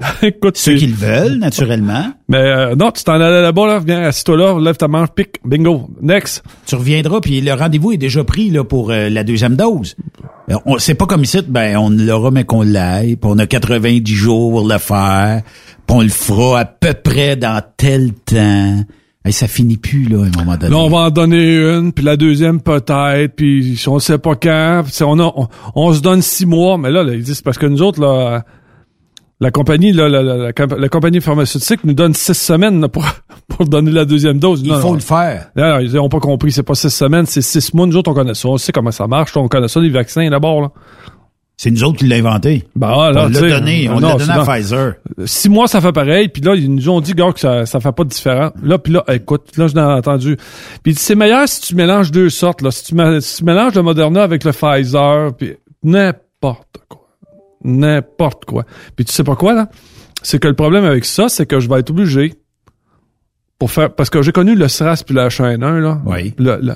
Écoute, 0.22 0.56
Ceux 0.56 0.76
qui 0.76 0.86
le 0.86 0.94
veulent, 0.94 1.36
naturellement. 1.38 2.10
Mais 2.28 2.38
euh, 2.38 2.74
non, 2.74 2.90
tu 2.90 3.04
t'en 3.04 3.14
allais 3.20 3.42
là-bas, 3.42 3.66
là, 3.66 3.80
viens, 3.84 4.00
assis-toi 4.04 4.36
là, 4.38 4.58
lève 4.58 4.78
ta 4.78 4.88
manche, 4.88 5.10
pique, 5.14 5.36
bingo, 5.44 5.90
next. 6.00 6.42
Tu 6.64 6.74
reviendras, 6.74 7.20
puis 7.20 7.42
le 7.42 7.52
rendez-vous 7.52 7.92
est 7.92 7.98
déjà 7.98 8.24
pris 8.24 8.48
là, 8.48 8.64
pour 8.64 8.90
euh, 8.90 9.10
la 9.10 9.24
deuxième 9.24 9.56
dose. 9.56 9.96
Euh, 10.50 10.54
on- 10.64 10.78
C'est 10.78 10.94
pas 10.94 11.04
comme 11.04 11.22
ici, 11.24 11.40
ben 11.46 11.76
on 11.76 11.90
l'aura, 11.90 12.30
mais 12.30 12.44
qu'on 12.44 12.62
l'aille, 12.62 13.16
puis 13.16 13.30
on 13.30 13.38
a 13.38 13.46
90 13.46 14.14
jours 14.14 14.52
pour 14.52 14.66
le 14.66 14.78
faire, 14.78 15.42
puis 15.86 15.96
on 15.96 16.00
le 16.00 16.08
fera 16.08 16.60
à 16.60 16.64
peu 16.64 16.94
près 16.94 17.36
dans 17.36 17.62
tel 17.76 18.14
temps. 18.14 18.82
Hey, 19.24 19.32
ça 19.34 19.46
finit 19.48 19.76
plus, 19.76 20.04
là, 20.04 20.22
à 20.24 20.26
un 20.26 20.30
moment 20.44 20.56
donné. 20.56 20.70
Là, 20.70 20.78
on 20.78 20.88
va 20.88 20.98
en 20.98 21.10
donner 21.10 21.56
une, 21.58 21.92
puis 21.92 22.02
la 22.04 22.16
deuxième 22.16 22.60
peut-être, 22.62 23.34
puis 23.36 23.76
si 23.76 23.86
on 23.88 23.98
sait 23.98 24.16
pas 24.16 24.34
quand, 24.34 24.80
puis 24.84 24.94
si 24.94 25.02
on, 25.02 25.18
a- 25.18 25.32
on, 25.36 25.46
on 25.74 25.92
se 25.92 26.00
donne 26.00 26.22
six 26.22 26.46
mois, 26.46 26.78
mais 26.78 26.90
là, 26.90 27.02
là 27.04 27.12
ils 27.14 27.22
disent 27.22 27.42
parce 27.42 27.58
que 27.58 27.66
nous 27.66 27.82
autres, 27.82 28.00
là, 28.00 28.44
la 29.38 29.50
compagnie, 29.50 29.92
là, 29.92 30.08
la, 30.08 30.22
la- 30.22 30.36
la 30.36 30.52
comp- 30.54 30.74
la 30.78 30.88
compagnie 30.88 31.20
pharmaceutique 31.20 31.84
nous 31.84 31.92
donne 31.92 32.14
six 32.14 32.32
semaines 32.32 32.80
là, 32.80 32.88
pour, 32.88 33.04
pour 33.48 33.66
donner 33.66 33.90
la 33.90 34.06
deuxième 34.06 34.38
dose. 34.38 34.62
Il 34.64 34.72
faut 34.80 34.94
le 34.94 35.00
faire. 35.00 35.50
Là, 35.54 35.68
là, 35.68 35.82
ils 35.82 35.98
ont 35.98 36.08
pas 36.08 36.20
compris, 36.20 36.50
c'est 36.50 36.62
pas 36.62 36.74
six 36.74 36.88
semaines, 36.90 37.26
c'est 37.26 37.42
six 37.42 37.74
mois. 37.74 37.86
Nous 37.86 37.96
autres, 37.96 38.10
on 38.10 38.14
connaît 38.14 38.32
ça, 38.34 38.48
on 38.48 38.56
sait 38.56 38.72
comment 38.72 38.90
ça 38.90 39.06
marche, 39.06 39.36
on 39.36 39.48
connaît 39.48 39.68
ça, 39.68 39.80
les 39.80 39.90
vaccins 39.90 40.28
d'abord. 40.30 40.72
C'est 41.62 41.70
nous 41.70 41.84
autres 41.84 41.98
qui 41.98 42.06
l'avons 42.06 42.30
inventé. 42.30 42.64
Ben, 42.74 42.88
là, 42.88 43.26
on 43.26 43.28
l'a 43.28 43.28
donné, 43.28 43.86
on 43.90 43.98
l'a 43.98 44.14
donné 44.14 44.32
à 44.32 44.46
Pfizer. 44.46 44.94
Six 45.26 45.50
mois, 45.50 45.68
ça 45.68 45.82
fait 45.82 45.92
pareil. 45.92 46.30
Puis 46.30 46.40
là, 46.40 46.54
ils 46.54 46.74
nous 46.74 46.88
ont 46.88 47.02
dit, 47.02 47.12
gars, 47.12 47.32
que 47.34 47.38
ça, 47.38 47.66
ça 47.66 47.80
fait 47.80 47.92
pas 47.92 48.04
de 48.04 48.08
différent. 48.08 48.50
Là, 48.62 48.78
puis 48.78 48.94
là, 48.94 49.04
écoute, 49.08 49.54
là, 49.58 49.66
je 49.66 49.74
l'ai 49.74 49.82
entendu. 49.82 50.38
Puis 50.82 50.94
c'est 50.94 51.14
meilleur 51.14 51.46
si 51.46 51.60
tu 51.60 51.74
mélanges 51.74 52.12
deux 52.12 52.30
sortes. 52.30 52.62
Là. 52.62 52.70
Si, 52.70 52.84
tu, 52.84 52.94
mé- 52.94 53.20
si 53.20 53.36
tu 53.36 53.44
mélanges 53.44 53.74
le 53.74 53.82
Moderna 53.82 54.22
avec 54.22 54.42
le 54.44 54.52
Pfizer, 54.52 55.34
puis 55.36 55.56
n'importe 55.82 56.78
quoi. 56.88 57.06
N'importe 57.62 58.46
quoi. 58.46 58.64
Puis 58.96 59.04
tu 59.04 59.12
sais 59.12 59.22
pas 59.22 59.36
quoi, 59.36 59.52
là? 59.52 59.68
C'est 60.22 60.38
que 60.38 60.48
le 60.48 60.56
problème 60.56 60.86
avec 60.86 61.04
ça, 61.04 61.28
c'est 61.28 61.44
que 61.44 61.60
je 61.60 61.68
vais 61.68 61.80
être 61.80 61.90
obligé 61.90 62.36
pour 63.58 63.70
faire... 63.70 63.94
Parce 63.94 64.08
que 64.08 64.22
j'ai 64.22 64.32
connu 64.32 64.54
le 64.54 64.66
SRAS 64.66 65.02
puis 65.04 65.14
le 65.14 65.20
H1N1, 65.28 65.78
là. 65.80 66.00
Oui. 66.06 66.32
Le, 66.38 66.58
le, 66.62 66.72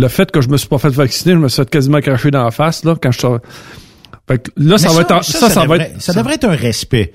le 0.00 0.08
fait 0.08 0.30
que 0.30 0.40
je 0.40 0.48
me 0.48 0.56
suis 0.56 0.68
pas 0.68 0.78
fait 0.78 0.88
vacciner, 0.88 1.34
je 1.34 1.38
me 1.38 1.48
suis 1.48 1.62
fait 1.62 1.70
quasiment 1.70 2.00
cracher 2.00 2.30
dans 2.30 2.44
la 2.44 2.50
face, 2.50 2.84
là, 2.84 2.96
quand 3.00 3.12
je 3.12 3.20
Fait 4.26 4.38
que 4.42 4.50
là, 4.56 4.78
ça 4.78 4.88
va 4.90 5.02
être... 5.02 5.24
Ça, 5.24 5.48
ça, 5.48 5.60
va 5.60 5.62
devrait, 5.62 5.92
être... 5.92 6.00
ça 6.00 6.12
devrait 6.12 6.34
être 6.34 6.44
un 6.44 6.54
respect. 6.54 7.12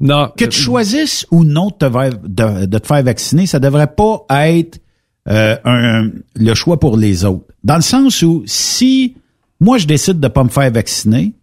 Non. 0.00 0.32
Que 0.36 0.44
tu 0.44 0.60
choisisses 0.60 1.26
ou 1.30 1.44
non 1.44 1.68
de 1.68 1.72
te, 1.72 1.84
va- 1.84 2.10
de, 2.10 2.66
de 2.66 2.78
te 2.78 2.86
faire 2.86 3.02
vacciner, 3.02 3.46
ça 3.46 3.58
devrait 3.58 3.92
pas 3.94 4.24
être 4.30 4.80
euh, 5.28 5.56
un, 5.64 6.10
le 6.36 6.54
choix 6.54 6.78
pour 6.78 6.96
les 6.96 7.24
autres. 7.24 7.46
Dans 7.64 7.76
le 7.76 7.82
sens 7.82 8.22
où 8.22 8.44
si 8.46 9.16
moi 9.60 9.78
je 9.78 9.86
décide 9.86 10.20
de 10.20 10.28
pas 10.28 10.44
me 10.44 10.48
faire 10.50 10.70
vacciner, 10.70 11.34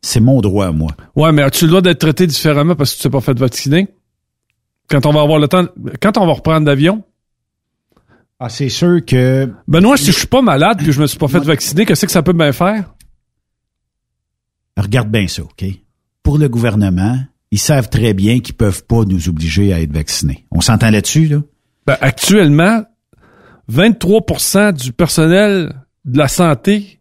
c'est 0.00 0.20
mon 0.20 0.40
droit 0.40 0.66
à 0.66 0.72
moi. 0.72 0.92
Ouais, 1.16 1.32
mais 1.32 1.42
as-tu 1.42 1.64
le 1.64 1.70
droit 1.70 1.82
d'être 1.82 1.98
traité 1.98 2.26
différemment 2.26 2.76
parce 2.76 2.92
que 2.92 2.98
tu 2.98 3.02
t'es 3.02 3.10
pas 3.10 3.20
fait 3.20 3.36
vacciner? 3.38 3.88
Quand 4.88 5.04
on 5.06 5.12
va 5.12 5.20
avoir 5.20 5.38
le 5.40 5.48
temps, 5.48 5.66
quand 6.00 6.16
on 6.18 6.26
va 6.26 6.32
reprendre 6.34 6.66
l'avion? 6.66 7.02
Ah, 8.42 8.48
c'est 8.48 8.70
sûr 8.70 9.04
que. 9.04 9.52
Benoît, 9.68 9.98
si 9.98 10.06
je 10.06 10.18
suis 10.18 10.26
pas 10.26 10.40
malade 10.40 10.78
puis 10.78 10.92
je 10.92 11.00
me 11.00 11.06
suis 11.06 11.18
pas 11.18 11.28
fait 11.28 11.40
vacciner, 11.40 11.84
qu'est-ce 11.84 12.06
que 12.06 12.12
ça 12.12 12.22
peut 12.22 12.32
bien 12.32 12.52
faire? 12.52 12.94
Regarde 14.78 15.10
bien 15.10 15.28
ça, 15.28 15.42
OK? 15.42 15.64
Pour 16.22 16.38
le 16.38 16.48
gouvernement, 16.48 17.18
ils 17.50 17.58
savent 17.58 17.90
très 17.90 18.14
bien 18.14 18.40
qu'ils 18.40 18.54
peuvent 18.54 18.84
pas 18.86 19.04
nous 19.04 19.28
obliger 19.28 19.74
à 19.74 19.80
être 19.80 19.92
vaccinés. 19.92 20.46
On 20.50 20.62
s'entend 20.62 20.90
là-dessus, 20.90 21.26
là? 21.26 21.42
Ben, 21.86 21.98
actuellement, 22.00 22.82
23% 23.70 24.72
du 24.72 24.92
personnel 24.92 25.74
de 26.06 26.16
la 26.16 26.28
santé 26.28 26.99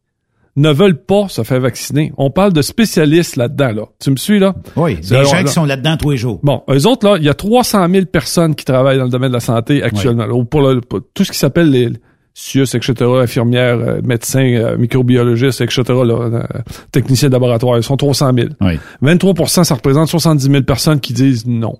ne 0.55 0.71
veulent 0.71 1.01
pas 1.01 1.27
se 1.29 1.43
faire 1.43 1.59
vacciner. 1.61 2.11
On 2.17 2.31
parle 2.31 2.53
de 2.53 2.61
spécialistes 2.61 3.35
là-dedans, 3.35 3.71
là. 3.71 3.83
Tu 3.99 4.11
me 4.11 4.15
suis, 4.17 4.39
là? 4.39 4.55
Oui, 4.75 4.95
des 4.95 5.23
gens 5.23 5.31
là- 5.33 5.43
qui 5.43 5.53
sont 5.53 5.65
là-dedans 5.65 5.95
tous 5.97 6.09
les 6.11 6.17
jours. 6.17 6.39
Bon, 6.43 6.63
eux 6.69 6.85
autres, 6.87 7.07
là, 7.07 7.17
il 7.17 7.23
y 7.23 7.29
a 7.29 7.33
300 7.33 7.87
000 7.89 8.05
personnes 8.07 8.55
qui 8.55 8.65
travaillent 8.65 8.97
dans 8.97 9.05
le 9.05 9.09
domaine 9.09 9.29
de 9.29 9.35
la 9.35 9.39
santé 9.39 9.81
actuellement. 9.83 10.25
là, 10.25 10.33
ou 10.33 10.43
pour, 10.45 10.61
le- 10.61 10.81
pour 10.81 10.99
tout 11.13 11.23
ce 11.23 11.31
qui 11.31 11.37
s'appelle 11.37 11.69
les 11.69 11.89
CIUS, 12.33 12.73
etc., 12.73 12.93
infirmières, 13.21 13.79
euh, 13.79 14.01
médecins, 14.03 14.39
euh, 14.53 14.77
microbiologistes, 14.77 15.61
etc., 15.61 15.83
là, 15.87 16.13
euh, 16.13 16.43
techniciens 16.91 17.27
de 17.29 17.33
laboratoire. 17.33 17.77
Ils 17.77 17.83
sont 17.83 17.97
300 17.97 18.31
000. 18.33 18.47
Oui. 18.61 18.79
23% 19.01 19.63
ça 19.63 19.75
représente 19.75 20.07
70 20.09 20.49
000 20.49 20.63
personnes 20.63 20.99
qui 20.99 21.13
disent 21.13 21.45
non. 21.45 21.79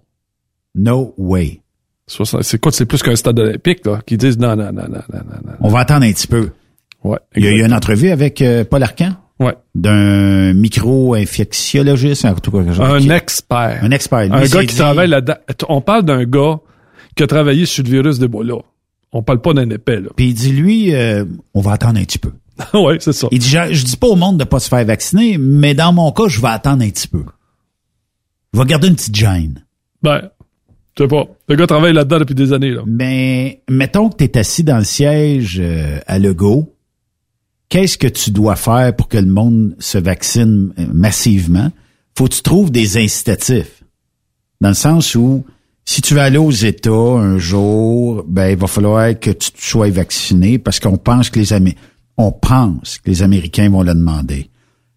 No 0.76 1.14
way. 1.18 1.62
60 2.08 2.44
C'est 2.44 2.60
quoi, 2.60 2.72
c'est 2.72 2.86
plus 2.86 3.02
qu'un 3.04 3.16
stade 3.16 3.40
olympique, 3.40 3.86
là, 3.86 4.02
qui 4.06 4.18
disent 4.18 4.38
non, 4.40 4.56
non, 4.56 4.72
non, 4.72 4.84
non, 4.84 4.88
non, 4.90 5.00
non. 5.14 5.40
non. 5.46 5.54
On 5.62 5.70
va 5.70 5.80
attendre 5.80 6.06
un 6.06 6.12
petit 6.12 6.28
peu. 6.28 6.50
Ouais. 7.04 7.18
Il 7.36 7.44
y 7.46 7.48
a 7.48 7.52
eu 7.52 7.64
une 7.66 7.74
entrevue 7.74 8.10
avec 8.10 8.42
euh, 8.42 8.64
Paul 8.66 8.84
Arcan? 8.84 9.14
Ouais. 9.40 9.56
D'un 9.74 10.54
micro-infectiologiste, 10.54 12.26
en 12.26 12.34
tout 12.36 12.52
cas. 12.52 12.58
Un 12.84 13.00
Qui- 13.00 13.12
expert. 13.12 13.80
Un 13.82 13.92
expert. 13.92 14.24
Lui, 14.24 14.32
Un 14.34 14.42
gars 14.46 14.62
qui 14.62 14.68
dit- 14.68 14.76
travaille 14.76 15.08
là-dedans. 15.10 15.36
On 15.70 15.82
parle 15.82 16.04
d'un 16.04 16.26
gars 16.26 16.60
qui 17.16 17.24
a 17.24 17.28
travaillé 17.28 17.66
sur 17.66 17.84
le 17.84 17.90
virus 17.90 18.20
d'Ebola. 18.20 18.56
On 19.12 19.24
parle 19.24 19.42
pas 19.42 19.54
d'un 19.54 19.70
épais, 19.70 20.00
là. 20.02 20.10
Puis 20.16 20.28
il 20.28 20.34
dit, 20.34 20.52
lui, 20.52 20.94
euh, 20.94 21.26
on 21.54 21.62
va 21.62 21.72
attendre 21.74 22.00
un 22.00 22.04
petit 22.04 22.20
peu. 22.20 22.32
ouais, 22.78 22.98
c'est 23.00 23.14
ça. 23.14 23.28
Il 23.32 23.40
dit, 23.40 23.48
je, 23.50 23.74
je 23.74 23.86
dis 23.86 23.98
pas 23.98 24.08
au 24.08 24.16
monde 24.16 24.38
de 24.38 24.44
pas 24.44 24.60
se 24.60 24.68
faire 24.68 24.84
vacciner, 24.86 25.38
mais 25.38 25.74
dans 25.74 25.94
mon 25.94 26.12
cas, 26.12 26.28
je 26.28 26.42
vais 26.42 26.50
attendre 26.50 26.84
un 26.84 26.90
petit 26.90 27.08
peu. 27.08 27.24
Je 28.54 28.60
vais 28.60 28.66
garder 28.66 28.88
une 28.90 28.96
petite 28.96 29.16
gêne. 29.16 29.64
Ben, 30.04 30.30
je 30.98 31.04
sais 31.04 31.08
pas. 31.08 31.26
Le 31.48 31.56
gars 31.56 31.68
travaille 31.68 31.94
là-dedans 31.94 32.20
depuis 32.20 32.36
des 32.36 32.52
années, 32.54 32.72
là. 32.72 32.82
Mais 32.86 33.62
mettons 33.70 34.10
que 34.10 34.18
tu 34.18 34.26
es 34.26 34.38
assis 34.38 34.64
dans 34.64 34.78
le 34.78 34.84
siège 34.84 35.60
euh, 35.64 36.00
à 36.06 36.20
Legault, 36.20 36.76
qu'est-ce 37.70 37.98
que 37.98 38.08
tu 38.08 38.32
dois 38.32 38.56
faire 38.56 38.96
pour 38.96 39.08
que 39.08 39.18
le 39.18 39.28
monde 39.28 39.76
se 39.80 39.98
vaccine 39.98 40.74
euh, 40.78 40.86
massivement? 40.94 41.72
Faut 42.18 42.26
que 42.26 42.34
tu 42.34 42.42
trouves 42.42 42.72
des 42.72 42.98
incitatifs. 42.98 43.84
Dans 44.60 44.70
le 44.70 44.76
sens 44.76 45.16
où, 45.16 45.46
si 45.86 46.02
tu 46.02 46.14
vas 46.16 46.24
aller 46.24 46.38
aux 46.38 46.52
États 46.52 46.92
un 46.92 47.38
jour, 47.38 48.24
ben, 48.28 48.50
il 48.50 48.58
va 48.58 48.68
falloir 48.68 49.18
que 49.20 49.32
tu 49.32 49.52
sois 49.56 49.90
vacciné 49.90 50.60
parce 50.60 50.80
qu'on 50.80 50.98
pense 50.98 51.30
que 51.30 51.40
les 51.40 51.54
Amé- 51.54 51.76
on 52.18 52.32
pense 52.32 52.98
que 52.98 53.10
les 53.10 53.24
Américains 53.24 53.70
vont 53.70 53.84
le 53.84 53.94
demander. 53.94 54.50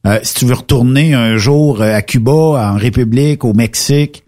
Euh, 0.04 0.18
si 0.24 0.34
tu 0.34 0.46
veux 0.46 0.54
retourner 0.54 1.14
un 1.14 1.36
jour 1.36 1.80
euh, 1.80 1.94
à 1.94 2.02
Cuba, 2.02 2.32
en 2.72 2.76
République, 2.76 3.44
au 3.44 3.52
Mexique, 3.54 4.21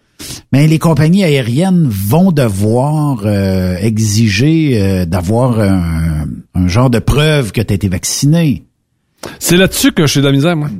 mais 0.53 0.67
les 0.67 0.79
compagnies 0.79 1.25
aériennes 1.25 1.89
vont 1.89 2.33
devoir 2.33 3.23
euh, 3.25 3.77
exiger 3.77 4.81
euh, 4.81 5.05
d'avoir 5.07 5.61
un, 5.61 6.27
un 6.55 6.69
genre 6.69 6.91
de 6.91 6.99
preuve 6.99 7.53
que 7.53 7.61
tu 7.61 7.73
as 7.73 7.77
été 7.77 7.89
vacciné. 7.89 8.65
C'est 9.39 9.57
là-dessus 9.57 9.93
que 9.93 10.07
je 10.07 10.13
suis 10.13 10.21
de 10.21 10.27
la 10.27 10.33
misère, 10.33 10.57
moi. 10.57 10.71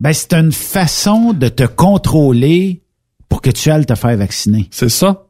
Ben, 0.00 0.12
c'est 0.12 0.32
une 0.32 0.52
façon 0.52 1.32
de 1.32 1.48
te 1.48 1.64
contrôler 1.64 2.82
pour 3.28 3.42
que 3.42 3.50
tu 3.50 3.70
ailles 3.70 3.86
te 3.86 3.94
faire 3.94 4.16
vacciner. 4.16 4.66
C'est 4.70 4.88
ça. 4.88 5.26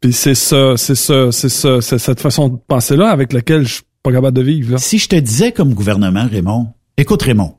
Puis 0.00 0.12
c'est 0.12 0.34
ça, 0.34 0.74
c'est 0.76 0.96
ça, 0.96 1.30
c'est 1.30 1.48
ça, 1.48 1.80
c'est 1.80 1.98
cette 1.98 2.20
façon 2.20 2.48
de 2.48 2.56
penser-là 2.66 3.08
avec 3.08 3.32
laquelle 3.32 3.64
je 3.64 3.74
suis 3.74 3.82
pas 4.02 4.10
capable 4.10 4.36
de 4.36 4.42
vivre, 4.42 4.72
là. 4.72 4.78
Si 4.78 4.98
je 4.98 5.08
te 5.08 5.14
disais 5.14 5.52
comme 5.52 5.74
gouvernement, 5.74 6.26
Raymond, 6.28 6.72
écoute 6.96 7.22
Raymond, 7.22 7.54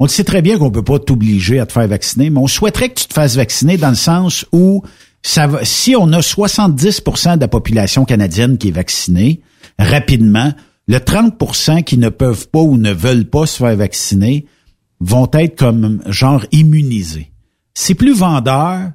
on 0.00 0.04
le 0.04 0.10
sait 0.10 0.24
très 0.24 0.42
bien 0.42 0.58
qu'on 0.58 0.70
peut 0.70 0.82
pas 0.82 0.98
t'obliger 0.98 1.60
à 1.60 1.66
te 1.66 1.72
faire 1.72 1.86
vacciner, 1.86 2.30
mais 2.30 2.40
on 2.40 2.46
souhaiterait 2.46 2.88
que 2.88 3.00
tu 3.00 3.06
te 3.06 3.14
fasses 3.14 3.36
vacciner 3.36 3.76
dans 3.76 3.90
le 3.90 3.94
sens 3.94 4.44
où 4.52 4.82
ça 5.22 5.48
si 5.62 5.96
on 5.96 6.12
a 6.12 6.20
70% 6.20 7.36
de 7.36 7.40
la 7.40 7.48
population 7.48 8.04
canadienne 8.04 8.58
qui 8.58 8.68
est 8.68 8.72
vaccinée, 8.72 9.40
rapidement, 9.78 10.52
le 10.86 10.98
30% 10.98 11.84
qui 11.84 11.96
ne 11.96 12.08
peuvent 12.08 12.48
pas 12.48 12.60
ou 12.60 12.76
ne 12.76 12.92
veulent 12.92 13.24
pas 13.24 13.46
se 13.46 13.58
faire 13.58 13.76
vacciner 13.76 14.46
vont 15.00 15.28
être 15.32 15.56
comme 15.56 16.02
genre 16.06 16.44
immunisés. 16.52 17.32
C'est 17.74 17.94
plus 17.94 18.14
vendeur, 18.14 18.90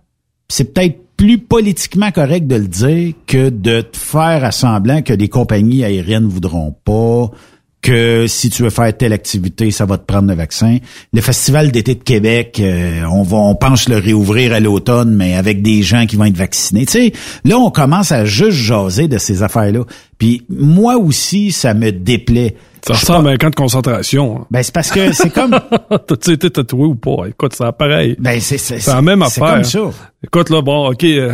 c'est 0.47 0.73
peut-être 0.73 0.99
plus 1.17 1.37
politiquement 1.37 2.11
correct 2.11 2.47
de 2.47 2.55
le 2.55 2.67
dire 2.67 3.13
que 3.27 3.49
de 3.49 3.81
te 3.81 3.97
faire 3.97 4.45
à 4.45 5.01
que 5.01 5.13
les 5.13 5.27
compagnies 5.27 5.83
aériennes 5.83 6.27
voudront 6.27 6.73
pas, 6.85 7.31
que 7.81 8.25
si 8.27 8.49
tu 8.49 8.63
veux 8.63 8.69
faire 8.69 8.95
telle 8.95 9.13
activité, 9.13 9.71
ça 9.71 9.85
va 9.85 9.97
te 9.97 10.05
prendre 10.05 10.27
le 10.27 10.35
vaccin. 10.35 10.77
Le 11.13 11.21
Festival 11.21 11.71
d'été 11.71 11.95
de 11.95 12.03
Québec, 12.03 12.59
euh, 12.59 13.03
on 13.09 13.23
va, 13.23 13.37
on 13.37 13.55
pense 13.55 13.87
le 13.87 13.97
réouvrir 13.97 14.53
à 14.53 14.59
l'automne, 14.59 15.15
mais 15.15 15.35
avec 15.35 15.61
des 15.61 15.81
gens 15.81 16.05
qui 16.05 16.17
vont 16.17 16.25
être 16.25 16.35
vaccinés. 16.37 16.85
Tu 16.85 16.91
sais, 16.91 17.13
là, 17.45 17.57
on 17.57 17.71
commence 17.71 18.11
à 18.11 18.25
juste 18.25 18.57
jaser 18.57 19.07
de 19.07 19.17
ces 19.17 19.43
affaires-là. 19.43 19.81
Puis 20.17 20.43
moi 20.49 20.97
aussi, 20.97 21.51
ça 21.51 21.73
me 21.73 21.91
déplaît. 21.91 22.55
Ça 22.85 22.93
ressemble 22.93 23.29
à 23.29 23.31
un 23.31 23.37
camp 23.37 23.49
de 23.49 23.55
concentration. 23.55 24.39
hein. 24.41 24.45
Ben, 24.51 24.63
c'est 24.63 24.73
parce 24.73 24.89
que 24.91 25.13
c'est 25.13 25.29
comme... 25.29 25.51
T'as-tu 26.07 26.31
été 26.33 26.49
tatoué 26.49 26.85
ou 26.85 26.95
pas? 26.95 27.27
Écoute, 27.27 27.53
c'est 27.55 27.71
pareil. 27.77 28.15
Ben, 28.19 28.39
c'est, 28.41 28.57
c'est, 28.57 28.85
la 28.87 29.01
même 29.01 29.23
c'est 29.29 29.41
affaire. 29.41 29.55
comme 29.55 29.63
ça. 29.63 29.79
Écoute, 30.23 30.49
là, 30.49 30.61
bon, 30.61 30.89
OK, 30.91 31.03
euh, 31.03 31.33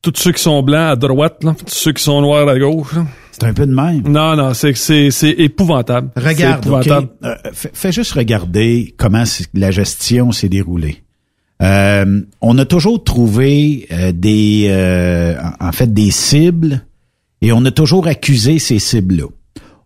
tous 0.00 0.12
ceux 0.16 0.32
qui 0.32 0.42
sont 0.42 0.62
blancs 0.62 0.92
à 0.92 0.96
droite, 0.96 1.42
là, 1.44 1.54
tous 1.66 1.74
ceux 1.74 1.92
qui 1.92 2.02
sont 2.02 2.20
noirs 2.20 2.48
à 2.48 2.58
gauche, 2.58 2.92
là. 2.94 3.04
C'est 3.34 3.46
un 3.46 3.52
peu 3.52 3.66
de 3.66 3.74
même. 3.74 4.02
Non, 4.06 4.36
non, 4.36 4.54
c'est, 4.54 4.74
c'est, 4.76 5.10
c'est 5.10 5.30
épouvantable. 5.30 6.10
Regarde, 6.14 6.64
épouvantable. 6.64 7.08
Euh, 7.24 7.34
fais, 7.52 7.70
fais 7.72 7.90
juste 7.90 8.12
regarder 8.12 8.94
comment 8.96 9.24
la 9.54 9.72
gestion 9.72 10.30
s'est 10.30 10.48
déroulée. 10.48 11.02
Euh, 11.60 12.20
on 12.40 12.58
a 12.58 12.64
toujours 12.64 13.02
trouvé 13.02 13.88
euh, 13.90 14.12
des, 14.12 14.66
euh, 14.68 15.34
en 15.60 15.68
en 15.68 15.72
fait, 15.72 15.92
des 15.92 16.12
cibles 16.12 16.84
et 17.42 17.50
on 17.50 17.64
a 17.64 17.72
toujours 17.72 18.06
accusé 18.06 18.60
ces 18.60 18.78
cibles-là. 18.78 19.26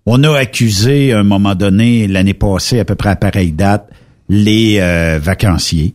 On 0.04 0.22
a 0.24 0.36
accusé, 0.36 1.12
à 1.12 1.20
un 1.20 1.24
moment 1.24 1.54
donné, 1.54 2.06
l'année 2.06 2.34
passée, 2.34 2.80
à 2.80 2.84
peu 2.84 2.96
près 2.96 3.10
à 3.10 3.16
pareille 3.16 3.52
date, 3.52 3.88
les 4.28 4.78
euh, 4.78 5.18
vacanciers. 5.22 5.94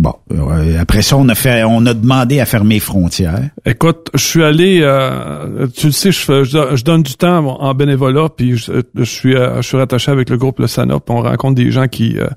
Bon, 0.00 0.14
euh, 0.32 0.78
après 0.80 1.02
ça, 1.02 1.16
on 1.16 1.28
a 1.28 1.34
fait, 1.34 1.64
on 1.64 1.84
a 1.84 1.92
demandé 1.92 2.38
à 2.38 2.46
fermer 2.46 2.74
les 2.74 2.80
frontières. 2.80 3.50
Écoute, 3.66 4.10
je 4.14 4.22
suis 4.22 4.44
allé, 4.44 4.78
euh, 4.80 5.66
tu 5.74 5.86
le 5.86 5.92
sais, 5.92 6.12
je, 6.12 6.44
je, 6.44 6.52
don- 6.52 6.76
je 6.76 6.84
donne 6.84 7.02
du 7.02 7.14
temps 7.14 7.44
en 7.44 7.74
bénévolat, 7.74 8.28
puis 8.28 8.56
je, 8.56 8.80
suis, 9.02 9.34
euh, 9.34 9.56
je 9.60 9.66
suis 9.66 9.76
rattaché 9.76 10.12
avec 10.12 10.30
le 10.30 10.36
groupe 10.36 10.60
Le 10.60 10.68
Sana, 10.68 11.00
puis 11.00 11.12
on 11.16 11.22
rencontre 11.22 11.56
des 11.56 11.72
gens 11.72 11.88
qui, 11.88 12.16
euh, 12.16 12.28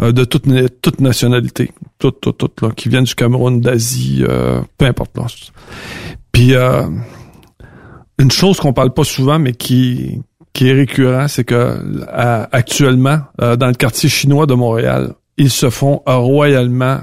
euh, 0.00 0.12
de 0.12 0.24
toute, 0.24 0.44
toute 0.80 1.02
nationalité, 1.02 1.72
toutes, 1.98 2.22
toutes, 2.22 2.38
toutes, 2.38 2.62
là, 2.62 2.70
qui 2.74 2.88
viennent 2.88 3.04
du 3.04 3.14
Cameroun, 3.14 3.60
d'Asie, 3.60 4.24
euh, 4.26 4.62
peu 4.78 4.86
importe. 4.86 5.14
Là. 5.18 5.26
Puis 6.32 6.54
une 8.18 8.30
chose 8.30 8.58
qu'on 8.58 8.72
parle 8.72 8.94
pas 8.94 9.04
souvent, 9.04 9.38
mais 9.38 9.52
qui, 9.52 10.22
qui 10.54 10.70
est 10.70 10.72
récurrent, 10.72 11.28
c'est 11.28 11.44
que 11.44 11.76
actuellement, 12.52 13.18
dans 13.38 13.66
le 13.66 13.74
quartier 13.74 14.08
chinois 14.08 14.46
de 14.46 14.54
Montréal, 14.54 15.12
ils 15.36 15.50
se 15.50 15.70
font 15.70 16.02
royalement 16.06 17.00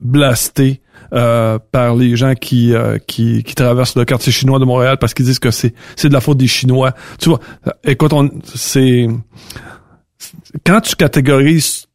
blastés 0.00 0.80
euh, 1.12 1.58
par 1.72 1.94
les 1.96 2.16
gens 2.16 2.34
qui, 2.34 2.72
euh, 2.74 2.98
qui 2.98 3.42
qui 3.42 3.54
traversent 3.54 3.96
le 3.96 4.04
quartier 4.04 4.32
chinois 4.32 4.58
de 4.58 4.64
Montréal 4.64 4.96
parce 4.98 5.12
qu'ils 5.12 5.26
disent 5.26 5.38
que 5.40 5.50
c'est 5.50 5.74
c'est 5.96 6.08
de 6.08 6.14
la 6.14 6.20
faute 6.20 6.38
des 6.38 6.46
Chinois. 6.46 6.92
Tu 7.18 7.28
vois, 7.28 7.40
euh, 7.66 7.70
écoute, 7.84 8.12
on 8.12 8.30
c'est 8.44 9.08
quand 10.64 10.80
tu 10.80 10.96
catégorises 10.96 11.86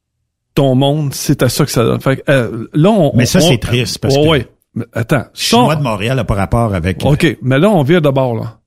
ton 0.53 0.75
monde, 0.75 1.13
c'est 1.13 1.43
à 1.43 1.49
ça 1.49 1.65
que 1.65 1.71
ça 1.71 1.83
donne. 1.83 1.99
Fait 2.01 2.17
que, 2.17 2.31
euh, 2.31 2.67
là, 2.73 2.89
on, 2.89 3.11
Mais 3.15 3.25
ça, 3.25 3.39
c'est 3.41 3.57
triste 3.57 3.99
parce 3.99 4.15
Ouais, 4.15 4.23
que- 4.23 4.29
ouais. 4.29 4.85
Attends, 4.93 5.25
Chinois 5.33 5.75
de 5.77 5.83
Montréal 5.83 6.17
n'a 6.17 6.23
pas 6.25 6.33
rapport 6.35 6.73
avec. 6.73 7.03
OK, 7.05 7.37
mais 7.41 7.59
là, 7.59 7.69
on 7.69 7.83
vient 7.83 8.01
d'abord, 8.01 8.35
là. 8.35 8.59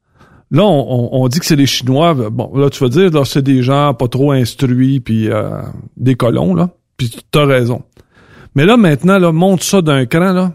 Là, 0.50 0.64
on, 0.64 1.28
dit 1.28 1.40
que 1.40 1.46
c'est 1.46 1.56
les 1.56 1.66
Chinois. 1.66 2.14
Bon, 2.14 2.50
là, 2.56 2.70
tu 2.70 2.82
vas 2.82 2.88
dire, 2.88 3.10
là, 3.10 3.24
c'est 3.26 3.42
des 3.42 3.62
gens 3.62 3.92
pas 3.92 4.08
trop 4.08 4.32
instruits, 4.32 5.00
puis 5.00 5.28
euh, 5.28 5.60
des 5.96 6.14
colons, 6.14 6.54
là. 6.54 6.70
Puis 6.96 7.14
t'as 7.30 7.44
raison. 7.44 7.82
Mais 8.54 8.64
là, 8.64 8.78
maintenant, 8.78 9.18
là, 9.18 9.30
monte 9.30 9.62
ça 9.62 9.82
d'un 9.82 10.06
cran, 10.06 10.32
là. 10.32 10.52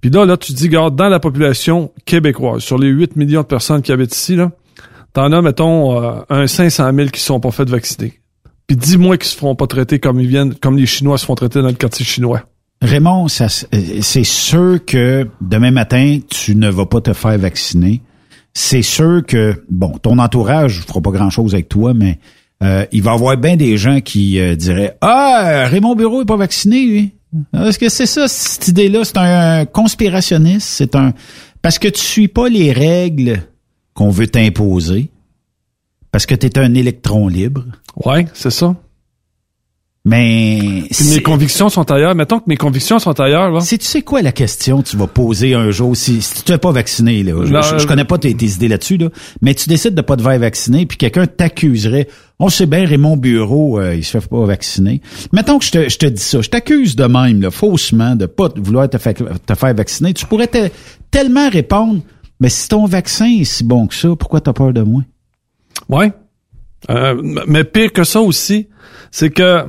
Puis 0.00 0.10
là, 0.10 0.24
là, 0.24 0.36
tu 0.36 0.52
dis, 0.52 0.64
regarde, 0.64 0.96
dans 0.96 1.08
la 1.08 1.20
population 1.20 1.92
québécoise, 2.06 2.62
sur 2.62 2.78
les 2.78 2.88
8 2.88 3.16
millions 3.16 3.42
de 3.42 3.46
personnes 3.46 3.82
qui 3.82 3.92
habitent 3.92 4.14
ici, 4.14 4.34
là, 4.34 4.50
t'en 5.12 5.30
as, 5.32 5.42
mettons, 5.42 6.02
euh, 6.02 6.20
un 6.30 6.46
500 6.46 6.90
000 6.94 7.08
qui 7.08 7.20
sont 7.20 7.38
pas 7.38 7.50
fait 7.50 7.68
vacciner. 7.68 8.14
Puis 8.66 8.76
dis-moi 8.76 9.18
qu'ils 9.18 9.28
se 9.28 9.36
feront 9.36 9.54
pas 9.54 9.66
traiter 9.66 9.98
comme 9.98 10.20
ils 10.20 10.26
viennent, 10.26 10.54
comme 10.54 10.76
les 10.76 10.86
Chinois 10.86 11.18
se 11.18 11.26
font 11.26 11.34
traiter 11.34 11.60
dans 11.60 11.68
le 11.68 11.74
quartier 11.74 12.04
chinois. 12.04 12.42
Raymond, 12.82 13.28
c'est 13.28 14.24
sûr 14.24 14.84
que 14.84 15.28
demain 15.40 15.70
matin, 15.70 16.18
tu 16.28 16.54
ne 16.56 16.68
vas 16.68 16.84
pas 16.84 17.00
te 17.00 17.12
faire 17.12 17.38
vacciner. 17.38 18.02
C'est 18.58 18.80
sûr 18.80 19.22
que, 19.26 19.62
bon, 19.68 19.98
ton 19.98 20.18
entourage 20.18 20.78
ne 20.78 20.84
fera 20.84 21.02
pas 21.02 21.10
grand-chose 21.10 21.52
avec 21.52 21.68
toi, 21.68 21.92
mais 21.92 22.18
euh, 22.62 22.86
il 22.90 23.02
va 23.02 23.10
y 23.10 23.14
avoir 23.14 23.36
bien 23.36 23.54
des 23.54 23.76
gens 23.76 24.00
qui 24.00 24.40
euh, 24.40 24.56
diraient 24.56 24.96
«Ah, 25.02 25.66
Raymond 25.66 25.94
Bureau 25.94 26.22
est 26.22 26.24
pas 26.24 26.38
vacciné, 26.38 26.86
lui. 26.86 27.12
Est-ce 27.52 27.78
que 27.78 27.90
c'est 27.90 28.06
ça, 28.06 28.28
cette 28.28 28.68
idée-là? 28.68 29.04
C'est 29.04 29.18
un 29.18 29.66
conspirationniste. 29.66 30.66
C'est 30.68 30.94
un... 30.94 31.12
Parce 31.60 31.78
que 31.78 31.88
tu 31.88 32.00
suis 32.00 32.28
pas 32.28 32.48
les 32.48 32.72
règles 32.72 33.42
qu'on 33.92 34.08
veut 34.08 34.26
t'imposer. 34.26 35.10
Parce 36.10 36.24
que 36.24 36.34
tu 36.34 36.46
es 36.46 36.58
un 36.58 36.72
électron 36.72 37.28
libre. 37.28 37.62
Ouais, 38.06 38.24
c'est 38.32 38.50
ça. 38.50 38.74
Mais... 40.08 40.84
Mes 41.10 41.20
convictions 41.20 41.68
sont 41.68 41.90
ailleurs. 41.90 42.14
Mettons 42.14 42.38
que 42.38 42.44
mes 42.46 42.56
convictions 42.56 43.00
sont 43.00 43.18
ailleurs, 43.18 43.50
là. 43.50 43.58
Si 43.60 43.76
tu 43.76 43.84
sais 43.86 44.02
quoi 44.02 44.22
la 44.22 44.30
question 44.30 44.80
que 44.80 44.88
tu 44.88 44.96
vas 44.96 45.08
poser 45.08 45.54
un 45.54 45.72
jour? 45.72 45.96
Si, 45.96 46.22
si 46.22 46.34
tu 46.36 46.42
t'es 46.42 46.58
pas 46.58 46.70
vacciné 46.70 47.24
là, 47.24 47.32
je, 47.44 47.52
Non, 47.52 47.60
je- 47.60 47.78
je 47.78 47.84
euh, 47.84 47.86
connais 47.88 48.04
pas 48.04 48.16
tes, 48.16 48.32
tes 48.32 48.46
idées 48.46 48.68
là-dessus 48.68 48.98
là, 48.98 49.08
mais 49.42 49.52
tu 49.54 49.68
décides 49.68 49.94
de 49.96 50.02
pas 50.02 50.16
te 50.16 50.22
faire 50.22 50.38
vacciner 50.38 50.86
puis 50.86 50.96
quelqu'un 50.96 51.26
t'accuserait, 51.26 52.06
on 52.38 52.48
sait 52.50 52.66
bien 52.66 52.86
Raymond 52.86 53.16
Bureau, 53.16 53.80
euh, 53.80 53.96
il 53.96 54.04
se 54.04 54.20
fait 54.20 54.28
pas 54.28 54.44
vacciner. 54.46 55.00
Mettons 55.32 55.58
que 55.58 55.64
je 55.64 55.70
te, 55.72 55.88
je 55.88 55.98
te 55.98 56.06
dis 56.06 56.22
ça, 56.22 56.40
je 56.40 56.50
t'accuse 56.50 56.94
de 56.94 57.04
même 57.06 57.40
là, 57.42 57.50
faussement 57.50 58.14
de 58.14 58.26
pas 58.26 58.48
vouloir 58.56 58.88
te, 58.88 58.98
fa- 58.98 59.12
te 59.12 59.54
faire 59.56 59.74
vacciner, 59.74 60.14
tu 60.14 60.24
pourrais 60.26 60.46
te- 60.46 60.70
tellement 61.10 61.50
répondre 61.50 62.00
mais 62.38 62.48
si 62.48 62.68
ton 62.68 62.86
vaccin 62.86 63.26
est 63.26 63.42
si 63.44 63.64
bon 63.64 63.88
que 63.88 63.94
ça, 63.96 64.10
pourquoi 64.16 64.40
t'as 64.40 64.52
peur 64.52 64.72
de 64.72 64.82
moi? 64.82 65.02
Ouais. 65.88 66.12
Euh, 66.90 67.20
mais 67.48 67.64
pire 67.64 67.92
que 67.92 68.04
ça 68.04 68.20
aussi, 68.20 68.68
c'est 69.10 69.30
que 69.30 69.64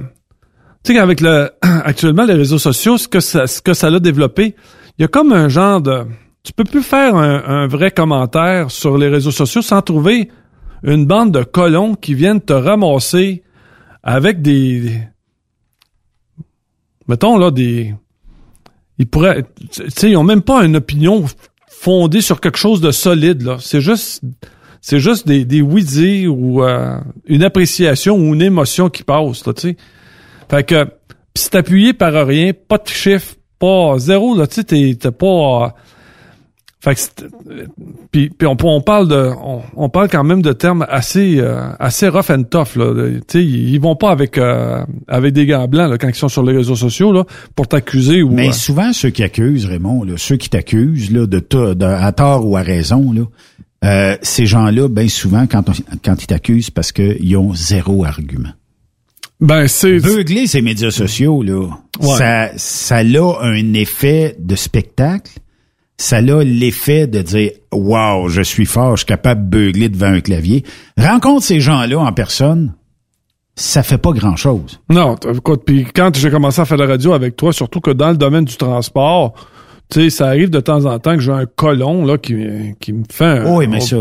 tu 0.84 0.92
sais 0.92 1.00
qu'avec 1.00 1.22
le 1.22 1.52
actuellement 1.62 2.26
les 2.26 2.34
réseaux 2.34 2.60
sociaux, 2.60 2.98
ce 2.98 3.08
que 3.08 3.20
ça 3.20 3.48
ce 3.48 3.62
que 3.62 3.74
ça 3.74 3.90
l'a 3.90 4.00
développé, 4.00 4.56
il 4.98 5.04
y 5.04 5.06
a 5.06 5.08
comme 5.08 5.32
un 5.32 5.48
genre 5.48 5.82
de... 5.82 6.06
Tu 6.44 6.54
peux 6.54 6.64
plus 6.64 6.82
faire 6.82 7.16
un, 7.16 7.68
vrai 7.68 7.92
commentaire 7.92 8.72
sur 8.72 8.98
les 8.98 9.10
réseaux 9.10 9.32
sociaux 9.32 9.62
sans 9.62 9.82
trouver 9.82 10.30
une 10.84 11.06
bande 11.06 11.32
de 11.32 11.44
colons 11.44 11.94
qui 11.96 12.14
viennent 12.14 12.42
te 12.42 12.54
ramasser 12.54 13.44
avec 14.02 14.42
des... 14.42 15.00
Mettons, 17.08 17.38
là, 17.38 17.52
des... 17.52 17.94
Ils 18.98 19.08
pourraient... 19.08 19.44
Tu 19.72 19.84
sais, 19.90 20.12
ils 20.12 20.18
ont 20.18 20.24
même 20.24 20.42
pas 20.42 20.64
une 20.64 20.78
opinion 20.78 21.26
fondée 21.68 22.22
sur 22.22 22.40
quelque 22.40 22.58
chose 22.58 22.82
de 22.82 22.92
solide, 22.92 23.44
là. 23.44 23.58
C'est 23.60 23.82
juste... 23.82 24.24
C'est 24.80 25.00
juste 25.00 25.28
des, 25.28 25.44
des 25.44 25.62
ou 25.62 26.64
euh, 26.64 26.98
une 27.26 27.44
appréciation 27.44 28.16
ou 28.16 28.34
une 28.34 28.42
émotion 28.42 28.90
qui 28.90 29.04
passe, 29.04 29.46
là, 29.46 29.54
tu 29.54 29.62
sais. 29.62 29.78
Fait 30.50 30.64
que, 30.64 30.84
pis 30.86 30.92
c'est 31.36 31.56
appuyé 31.56 31.94
par 31.94 32.14
rien, 32.26 32.52
pas 32.54 32.78
de 32.78 32.88
chiffre, 32.88 33.36
pas 33.60 33.98
zéro, 34.00 34.36
là, 34.38 34.48
tu 34.48 34.56
sais, 34.56 34.64
t'es, 34.64 34.96
t'es 35.00 35.12
pas... 35.12 35.26
euh, 35.66 35.68
fait 36.80 36.94
que 36.94 37.00
c'est- 37.02 37.26
puis, 38.12 38.30
puis 38.30 38.48
on, 38.48 38.56
on 38.64 38.82
parle 38.82 39.08
de 39.08 39.32
on, 39.44 39.62
on 39.76 39.90
parle 39.90 40.10
quand 40.10 40.24
même 40.24 40.44
de 40.44 40.54
termes 40.54 40.86
assez 40.88 41.40
euh, 41.40 41.70
assez 41.80 42.08
rough 42.08 42.30
and 42.30 42.44
tough 42.44 42.76
là. 42.76 42.94
Tu 42.94 43.22
sais, 43.28 43.44
ils, 43.44 43.74
ils 43.74 43.82
vont 43.82 43.96
pas 43.96 44.12
avec 44.12 44.38
euh, 44.38 44.86
avec 45.08 45.34
des 45.34 45.48
gants 45.48 45.68
blancs 45.68 45.90
là, 45.90 45.98
quand 45.98 46.08
ils 46.08 46.14
sont 46.16 46.30
sur 46.30 46.44
les 46.44 46.56
réseaux 46.56 46.76
sociaux 46.76 47.12
là 47.12 47.24
pour 47.56 47.68
t'accuser 47.68 48.22
ou 48.22 48.30
Mais 48.30 48.50
euh, 48.50 48.52
souvent, 48.52 48.94
ceux 48.94 49.10
qui 49.10 49.24
accusent, 49.24 49.66
Raymond, 49.66 50.04
là, 50.04 50.14
ceux 50.18 50.38
qui 50.38 50.50
t'accusent 50.52 51.12
là, 51.12 51.26
de, 51.26 51.40
to- 51.40 51.74
de- 51.74 51.84
à 51.84 52.12
tort 52.12 52.46
ou 52.48 52.56
à 52.58 52.62
raison, 52.62 53.12
là, 53.12 53.24
euh, 53.84 54.16
ces 54.22 54.46
gens-là, 54.46 54.88
bien 54.88 55.08
souvent, 55.08 55.48
quand, 55.48 55.68
on- 55.70 55.98
quand 56.06 56.22
ils 56.22 56.28
t'accusent, 56.28 56.70
parce 56.70 56.92
qu'ils 56.92 57.36
ont 57.38 57.54
zéro 57.56 58.06
argument. 58.06 58.50
Ben, 59.40 59.68
c'est... 59.68 60.00
Beugler 60.00 60.48
ces 60.48 60.62
médias 60.62 60.92
sociaux, 60.92 61.44
là, 61.44 61.68
Ouais. 62.00 62.08
ça, 62.18 62.50
ça 62.58 62.98
a 62.98 63.38
un 63.44 63.74
effet 63.74 64.36
de 64.40 64.56
spectacle. 64.56 65.32
Ça 66.00 66.18
a 66.18 66.44
l'effet 66.44 67.08
de 67.08 67.22
dire 67.24 67.52
«Wow, 67.72 68.30
je 68.30 68.44
suis 68.44 68.66
fort, 68.66 68.92
je 68.96 68.98
suis 69.02 69.06
capable 69.08 69.46
de 69.46 69.58
beugler 69.58 69.90
devant 69.90 70.08
un 70.14 70.22
clavier.» 70.22 70.64
Rencontre 70.98 71.44
ces 71.44 71.60
gens-là 71.60 71.98
en 72.00 72.14
personne, 72.14 72.76
ça 73.56 73.82
fait 73.82 73.98
pas 73.98 74.12
grand-chose. 74.12 74.80
non, 74.92 75.16
écoute, 75.34 75.64
puis 75.66 75.86
quand 75.86 76.16
j'ai 76.16 76.30
commencé 76.30 76.62
à 76.62 76.66
faire 76.66 76.78
de 76.78 76.84
la 76.84 76.90
radio 76.90 77.14
avec 77.14 77.36
toi, 77.36 77.52
surtout 77.52 77.80
que 77.82 77.90
dans 77.90 78.12
le 78.12 78.18
domaine 78.18 78.46
du 78.46 78.58
transport, 78.58 79.34
tu 79.90 80.02
sais, 80.02 80.10
ça 80.12 80.28
arrive 80.28 80.52
de 80.52 80.60
temps 80.60 80.86
en 80.86 81.00
temps 81.00 81.16
que 81.16 81.22
j'ai 81.22 81.32
un 81.32 81.46
colon 81.48 82.06
là 82.06 82.20
qui, 82.20 82.36
qui 82.80 82.94
me 82.94 83.04
fait 83.12 83.26
un, 83.26 83.56
Oui, 83.56 83.66
mais 83.68 83.80
ça- 83.80 84.00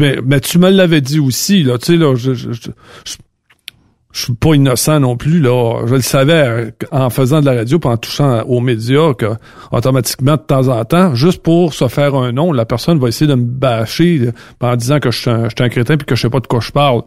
mais, 0.00 0.16
mais 0.24 0.40
tu 0.40 0.58
me 0.58 0.68
l'avais 0.70 1.00
dit 1.00 1.20
aussi 1.20 1.62
là, 1.62 1.78
tu 1.78 1.92
sais 1.92 1.96
là, 1.96 2.16
je, 2.16 2.34
je, 2.34 2.50
je, 2.52 2.70
je- 4.16 4.22
suis 4.24 4.34
pas 4.34 4.54
innocent 4.54 4.98
non 5.00 5.16
plus 5.16 5.40
là. 5.40 5.82
Je 5.86 5.94
le 5.94 6.00
savais 6.00 6.32
euh, 6.48 6.70
en 6.90 7.10
faisant 7.10 7.40
de 7.40 7.46
la 7.46 7.54
radio, 7.54 7.78
puis 7.78 7.90
en 7.90 7.96
touchant 7.96 8.42
aux 8.42 8.60
médias, 8.60 9.14
que 9.14 9.26
automatiquement 9.72 10.32
de 10.36 10.40
temps 10.42 10.68
en 10.68 10.84
temps, 10.84 11.14
juste 11.14 11.42
pour 11.42 11.74
se 11.74 11.86
faire 11.88 12.14
un 12.14 12.32
nom, 12.32 12.52
la 12.52 12.64
personne 12.64 12.98
va 12.98 13.08
essayer 13.08 13.28
de 13.30 13.34
me 13.36 13.44
bâcher 13.44 14.20
euh, 14.22 14.32
en 14.66 14.74
disant 14.76 14.98
que 15.00 15.10
je 15.10 15.18
suis 15.18 15.30
un, 15.30 15.44
un 15.44 15.68
crétin 15.68 15.96
puis 15.96 16.06
que 16.06 16.14
je 16.16 16.22
sais 16.22 16.30
pas 16.30 16.40
de 16.40 16.46
quoi 16.46 16.60
je 16.60 16.72
parle. 16.72 17.02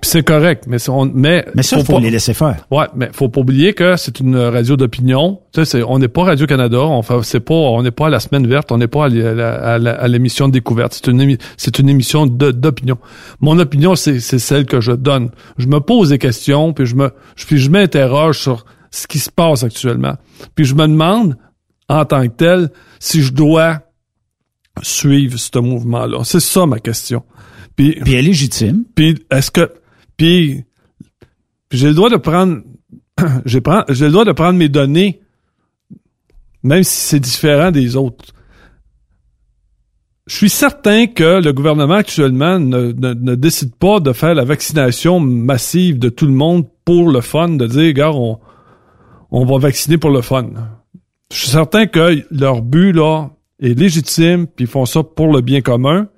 Puis 0.00 0.10
c'est 0.10 0.22
correct, 0.22 0.64
mais 0.68 0.76
on, 0.88 1.06
mais 1.12 1.44
Mais 1.56 1.64
ça, 1.64 1.82
faut, 1.82 1.94
pas- 1.94 2.00
les 2.00 2.10
laisser 2.10 2.32
faire. 2.32 2.64
Ouais, 2.70 2.86
mais 2.94 3.10
faut 3.12 3.28
pas 3.28 3.40
oublier 3.40 3.72
que 3.74 3.96
c'est 3.96 4.20
une 4.20 4.36
radio 4.36 4.76
d'opinion. 4.76 5.40
Tu 5.52 5.64
sais, 5.64 5.82
on 5.82 5.98
n'est 5.98 6.06
pas 6.08 6.22
Radio 6.22 6.46
Canada, 6.46 6.78
on 6.78 7.02
fait, 7.02 7.20
c'est 7.24 7.40
pas, 7.40 7.54
on 7.54 7.82
n'est 7.82 7.90
pas 7.90 8.06
à 8.06 8.10
la 8.10 8.20
semaine 8.20 8.46
verte, 8.46 8.70
on 8.70 8.78
n'est 8.78 8.86
pas 8.86 9.06
à 9.06 10.08
l'émission 10.08 10.46
de 10.46 10.52
découverte. 10.52 10.92
C'est 10.94 11.08
une, 11.10 11.36
c'est 11.56 11.78
une 11.80 11.88
émission 11.88 12.26
de- 12.26 12.52
d'opinion. 12.52 12.98
Mon 13.40 13.58
opinion, 13.58 13.96
c'est, 13.96 14.20
c'est 14.20 14.38
celle 14.38 14.66
que 14.66 14.80
je 14.80 14.92
donne. 14.92 15.30
Je 15.58 15.66
me 15.66 15.80
pose 15.80 16.10
des 16.10 16.18
questions, 16.18 16.72
puis 16.72 16.86
je 16.86 16.94
me, 16.94 17.10
puis 17.34 17.58
je 17.58 17.68
m'interroge 17.68 18.38
sur 18.38 18.64
ce 18.92 19.08
qui 19.08 19.18
se 19.18 19.30
passe 19.30 19.64
actuellement. 19.64 20.14
Puis 20.54 20.64
je 20.64 20.74
me 20.76 20.86
demande, 20.86 21.36
en 21.88 22.04
tant 22.04 22.22
que 22.22 22.32
tel, 22.36 22.70
si 23.00 23.20
je 23.20 23.32
dois 23.32 23.80
suivre 24.82 25.38
ce 25.38 25.58
mouvement-là. 25.58 26.18
C'est 26.22 26.38
ça 26.40 26.66
ma 26.66 26.78
question. 26.78 27.24
Puis, 27.74 27.96
puis 28.04 28.12
elle 28.14 28.20
est 28.20 28.28
légitime. 28.28 28.84
Puis 28.94 29.18
est-ce 29.30 29.50
que 29.50 29.72
puis, 30.18 30.64
j'ai 31.70 31.88
le 31.88 31.94
droit 31.94 32.10
de 32.10 32.16
prendre 32.16 32.60
j'ai 33.46 33.60
le 33.60 34.10
droit 34.10 34.24
de 34.26 34.32
prendre 34.32 34.58
mes 34.58 34.68
données 34.68 35.20
même 36.62 36.82
si 36.82 37.00
c'est 37.00 37.20
différent 37.20 37.70
des 37.70 37.96
autres. 37.96 38.34
Je 40.26 40.34
suis 40.36 40.50
certain 40.50 41.06
que 41.06 41.40
le 41.42 41.52
gouvernement 41.52 41.94
actuellement 41.94 42.58
ne, 42.58 42.92
ne- 42.92 43.14
ne 43.14 43.34
décide 43.34 43.74
pas 43.76 44.00
de 44.00 44.12
faire 44.12 44.34
la 44.34 44.44
vaccination 44.44 45.20
massive 45.20 45.98
de 45.98 46.08
tout 46.10 46.26
le 46.26 46.32
monde 46.32 46.66
pour 46.84 47.10
le 47.10 47.20
fun, 47.22 47.48
de 47.50 47.66
dire, 47.66 47.92
gars, 47.94 48.10
on, 48.12 48.38
on 49.30 49.44
va 49.46 49.58
vacciner 49.58 49.96
pour 49.96 50.10
le 50.10 50.20
fun. 50.20 50.50
Je 51.32 51.36
suis 51.38 51.48
certain 51.48 51.86
que 51.86 52.22
leur 52.30 52.60
but, 52.60 52.92
là, 52.92 53.30
est 53.60 53.78
légitime, 53.78 54.46
puis 54.46 54.64
ils 54.64 54.70
font 54.70 54.84
ça 54.84 55.02
pour 55.02 55.32
le 55.32 55.40
bien 55.40 55.62
commun. 55.62 56.08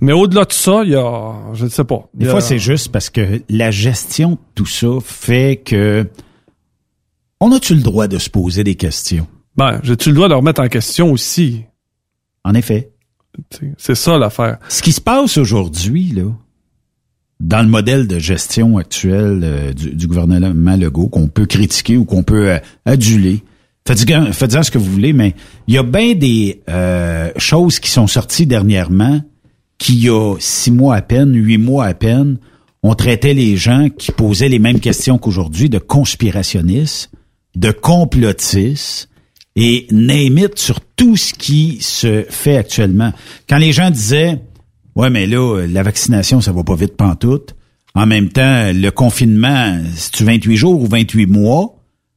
Mais 0.00 0.12
au-delà 0.12 0.44
de 0.44 0.52
ça, 0.52 0.82
il 0.84 0.90
y 0.90 0.94
a, 0.94 1.34
je 1.54 1.64
ne 1.64 1.70
sais 1.70 1.84
pas. 1.84 2.08
Des 2.14 2.28
a- 2.28 2.30
fois, 2.30 2.40
c'est 2.40 2.58
juste 2.58 2.92
parce 2.92 3.10
que 3.10 3.42
la 3.48 3.70
gestion 3.70 4.32
de 4.32 4.38
tout 4.54 4.66
ça 4.66 4.88
fait 5.04 5.60
que 5.64 6.06
on 7.40 7.52
a-tu 7.52 7.74
le 7.74 7.82
droit 7.82 8.08
de 8.08 8.18
se 8.18 8.30
poser 8.30 8.64
des 8.64 8.74
questions? 8.74 9.26
Ben, 9.56 9.80
j'ai-tu 9.82 10.10
le 10.10 10.14
droit 10.16 10.28
de 10.28 10.34
remettre 10.34 10.60
en 10.60 10.68
question 10.68 11.10
aussi? 11.12 11.64
En 12.44 12.54
effet. 12.54 12.90
C'est 13.76 13.94
ça 13.94 14.18
l'affaire. 14.18 14.58
Ce 14.68 14.82
qui 14.82 14.92
se 14.92 15.00
passe 15.00 15.36
aujourd'hui, 15.36 16.12
là, 16.12 16.24
dans 17.40 17.62
le 17.62 17.68
modèle 17.68 18.08
de 18.08 18.18
gestion 18.18 18.78
actuel 18.78 19.40
euh, 19.44 19.72
du, 19.72 19.94
du 19.94 20.06
gouvernement 20.08 20.76
Legault, 20.76 21.08
qu'on 21.08 21.28
peut 21.28 21.46
critiquer 21.46 21.96
ou 21.96 22.04
qu'on 22.04 22.24
peut 22.24 22.50
euh, 22.50 22.58
aduler, 22.84 23.44
faites-en 23.86 24.32
faites-en 24.32 24.62
ce 24.64 24.70
que 24.72 24.78
vous 24.78 24.90
voulez, 24.90 25.12
mais 25.12 25.34
il 25.68 25.74
y 25.74 25.78
a 25.78 25.84
bien 25.84 26.14
des 26.14 26.62
euh, 26.68 27.30
choses 27.36 27.78
qui 27.78 27.90
sont 27.90 28.08
sorties 28.08 28.46
dernièrement 28.46 29.20
qui, 29.78 29.94
il 29.94 30.04
y 30.04 30.10
a 30.10 30.36
six 30.38 30.70
mois 30.70 30.96
à 30.96 31.02
peine, 31.02 31.34
huit 31.34 31.58
mois 31.58 31.86
à 31.86 31.94
peine, 31.94 32.38
on 32.82 32.94
traitait 32.94 33.34
les 33.34 33.56
gens 33.56 33.88
qui 33.88 34.12
posaient 34.12 34.48
les 34.48 34.58
mêmes 34.58 34.80
questions 34.80 35.18
qu'aujourd'hui 35.18 35.68
de 35.68 35.78
conspirationnistes, 35.78 37.10
de 37.56 37.70
complotistes, 37.70 39.08
et 39.60 39.88
name 39.90 40.38
it 40.38 40.56
sur 40.58 40.80
tout 40.80 41.16
ce 41.16 41.34
qui 41.34 41.78
se 41.80 42.24
fait 42.28 42.56
actuellement. 42.56 43.12
Quand 43.48 43.58
les 43.58 43.72
gens 43.72 43.90
disaient, 43.90 44.40
ouais, 44.94 45.10
mais 45.10 45.26
là, 45.26 45.66
la 45.66 45.82
vaccination, 45.82 46.40
ça 46.40 46.52
va 46.52 46.62
pas 46.62 46.76
vite 46.76 46.96
pantoute. 46.96 47.56
En 47.96 48.06
même 48.06 48.28
temps, 48.28 48.70
le 48.72 48.90
confinement, 48.90 49.76
c'est-tu 49.96 50.22
28 50.22 50.56
jours 50.56 50.80
ou 50.80 50.86
28 50.86 51.26
mois? 51.26 51.74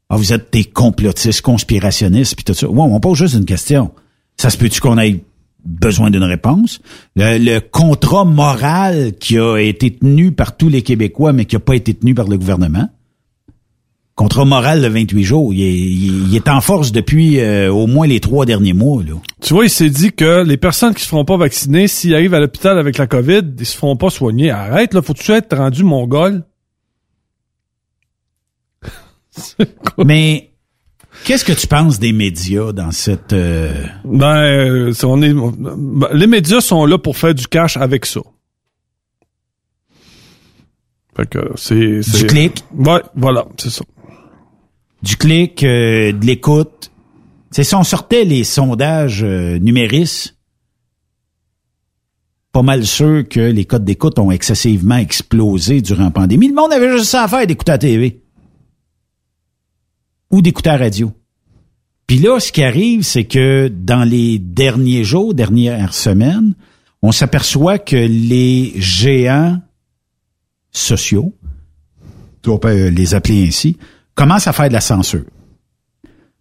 Ah, 0.09 0.17
vous 0.17 0.33
êtes 0.33 0.53
des 0.53 0.65
complotistes, 0.65 1.41
conspirationnistes, 1.41 2.35
puis 2.35 2.43
tout 2.43 2.53
ça. 2.53 2.69
Ouais, 2.69 2.79
on 2.79 2.99
pose 2.99 3.17
juste 3.17 3.33
une 3.33 3.45
question. 3.45 3.91
Ça 4.37 4.51
se 4.51 4.57
peut-tu 4.57 4.79
qu'on 4.79 4.99
ait 4.99 5.23
besoin 5.65 6.09
d'une 6.09 6.23
réponse? 6.23 6.79
Le, 7.15 7.37
le 7.37 7.59
contrat 7.59 8.25
moral 8.25 9.13
qui 9.19 9.37
a 9.37 9.57
été 9.57 9.91
tenu 9.93 10.31
par 10.31 10.57
tous 10.57 10.69
les 10.69 10.81
Québécois, 10.81 11.33
mais 11.33 11.45
qui 11.45 11.55
n'a 11.55 11.59
pas 11.59 11.75
été 11.75 11.93
tenu 11.93 12.13
par 12.15 12.27
le 12.27 12.37
gouvernement, 12.37 12.89
contrat 14.15 14.45
moral 14.45 14.81
de 14.81 14.87
28 14.87 15.23
jours, 15.23 15.53
il 15.53 15.61
est, 15.63 15.73
il- 15.73 16.35
est 16.35 16.47
en 16.49 16.61
force 16.61 16.91
depuis 16.91 17.39
euh, 17.39 17.71
au 17.73 17.87
moins 17.87 18.05
les 18.05 18.19
trois 18.19 18.45
derniers 18.45 18.73
mois. 18.73 19.01
Là. 19.03 19.13
Tu 19.41 19.53
vois, 19.53 19.63
il 19.65 19.69
s'est 19.69 19.89
dit 19.89 20.11
que 20.11 20.43
les 20.43 20.57
personnes 20.57 20.93
qui 20.93 21.01
se 21.01 21.07
feront 21.07 21.25
pas 21.25 21.37
vacciner, 21.37 21.87
s'ils 21.87 22.13
arrivent 22.13 22.33
à 22.35 22.39
l'hôpital 22.39 22.77
avec 22.77 22.97
la 22.99 23.07
COVID, 23.07 23.41
ils 23.59 23.65
se 23.65 23.75
feront 23.77 23.95
pas 23.95 24.09
soigner. 24.11 24.51
Arrête, 24.51 24.93
là, 24.93 25.01
faut-tu 25.01 25.31
être 25.31 25.57
rendu 25.57 25.83
mongol? 25.83 26.43
Mais 30.05 30.50
qu'est-ce 31.23 31.45
que 31.45 31.53
tu 31.53 31.67
penses 31.67 31.99
des 31.99 32.11
médias 32.13 32.71
dans 32.71 32.91
cette... 32.91 33.33
euh, 33.33 33.85
Ben, 34.03 34.37
euh, 34.37 34.93
on 35.03 35.21
est, 35.21 35.33
ben, 35.33 36.07
les 36.13 36.27
médias 36.27 36.61
sont 36.61 36.85
là 36.85 36.97
pour 36.97 37.17
faire 37.17 37.33
du 37.35 37.47
cash 37.47 37.77
avec 37.77 38.05
ça. 38.05 38.21
Fait 41.15 41.27
que 41.29 41.39
c'est... 41.55 42.01
Du 42.19 42.25
clic? 42.27 42.63
Ouais, 42.73 43.01
voilà, 43.15 43.45
c'est 43.57 43.69
ça. 43.69 43.83
du 45.03 45.17
clic, 45.17 45.63
euh, 45.63 46.11
de 46.13 46.25
l'écoute. 46.25 46.91
C'est 47.51 47.63
si 47.65 47.75
on 47.75 47.83
sortait 47.83 48.23
les 48.23 48.43
sondages 48.45 49.23
euh, 49.23 49.59
numéris, 49.59 50.31
pas 52.53 52.61
mal 52.61 52.85
sûr 52.85 53.27
que 53.27 53.39
les 53.41 53.65
codes 53.65 53.83
d'écoute 53.83 54.19
ont 54.19 54.31
excessivement 54.31 54.95
explosé 54.97 55.81
durant 55.81 56.05
la 56.05 56.11
pandémie. 56.11 56.47
Le 56.47 56.53
monde 56.55 56.71
avait 56.71 56.91
juste 56.91 57.05
ça 57.09 57.23
à 57.23 57.27
faire 57.27 57.45
d'écouter 57.45 57.71
la 57.73 57.77
TV. 57.77 58.20
Ou 60.31 60.41
d'écouter 60.41 60.69
la 60.69 60.77
radio. 60.77 61.11
Puis 62.07 62.19
là, 62.19 62.39
ce 62.39 62.51
qui 62.51 62.63
arrive, 62.63 63.03
c'est 63.03 63.23
que 63.23 63.67
dans 63.69 64.03
les 64.03 64.39
derniers 64.39 65.03
jours, 65.03 65.33
dernières 65.33 65.93
semaines, 65.93 66.55
on 67.01 67.11
s'aperçoit 67.11 67.79
que 67.79 67.95
les 67.95 68.73
géants 68.75 69.61
sociaux, 70.71 71.33
on 72.47 72.57
peut 72.57 72.87
les 72.87 73.15
appeler 73.15 73.47
ainsi, 73.47 73.77
commencent 74.15 74.47
à 74.47 74.53
faire 74.53 74.67
de 74.67 74.73
la 74.73 74.81
censure. 74.81 75.25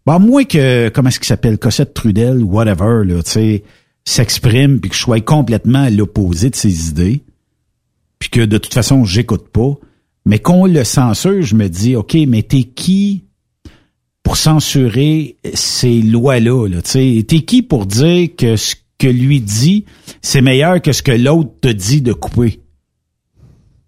Bon, 0.07 0.19
moins 0.19 0.45
que, 0.45 0.89
comment 0.89 1.09
est-ce 1.09 1.21
qu'il 1.21 1.29
s'appelle, 1.29 1.59
Cossette 1.59 1.95
Trudel 1.95 2.43
whatever, 2.43 3.05
là, 3.05 3.23
tu 3.23 3.31
sais, 3.31 3.65
s'exprime 4.05 4.81
puis 4.81 4.91
que 4.91 4.97
je 4.97 5.01
sois 5.01 5.21
complètement 5.21 5.83
à 5.83 5.91
l'opposé 5.91 6.51
de 6.51 6.57
ses 6.57 6.89
idées, 6.89 7.23
puis 8.19 8.31
que 8.31 8.41
de 8.41 8.59
toute 8.59 8.75
façon, 8.75 9.05
j'écoute 9.05 9.49
pas, 9.49 9.75
mais 10.25 10.39
qu'on 10.39 10.67
le 10.67 10.85
censure, 10.85 11.43
je 11.43 11.55
me 11.55 11.69
dis, 11.69 11.97
OK, 11.97 12.17
mais 12.27 12.43
t'es 12.43 12.63
qui 12.63 13.25
pour 14.31 14.37
censurer 14.37 15.39
ces 15.55 16.03
lois-là. 16.03 16.69
Là, 16.69 16.83
t'es 16.83 17.25
qui 17.25 17.63
pour 17.63 17.85
dire 17.85 18.29
que 18.39 18.55
ce 18.55 18.77
que 18.97 19.09
lui 19.09 19.41
dit, 19.41 19.87
c'est 20.23 20.41
meilleur 20.41 20.81
que 20.81 20.93
ce 20.93 21.03
que 21.03 21.11
l'autre 21.11 21.51
te 21.61 21.67
dit 21.67 22.01
de 22.01 22.13
couper? 22.13 22.51
Tu 22.53 22.61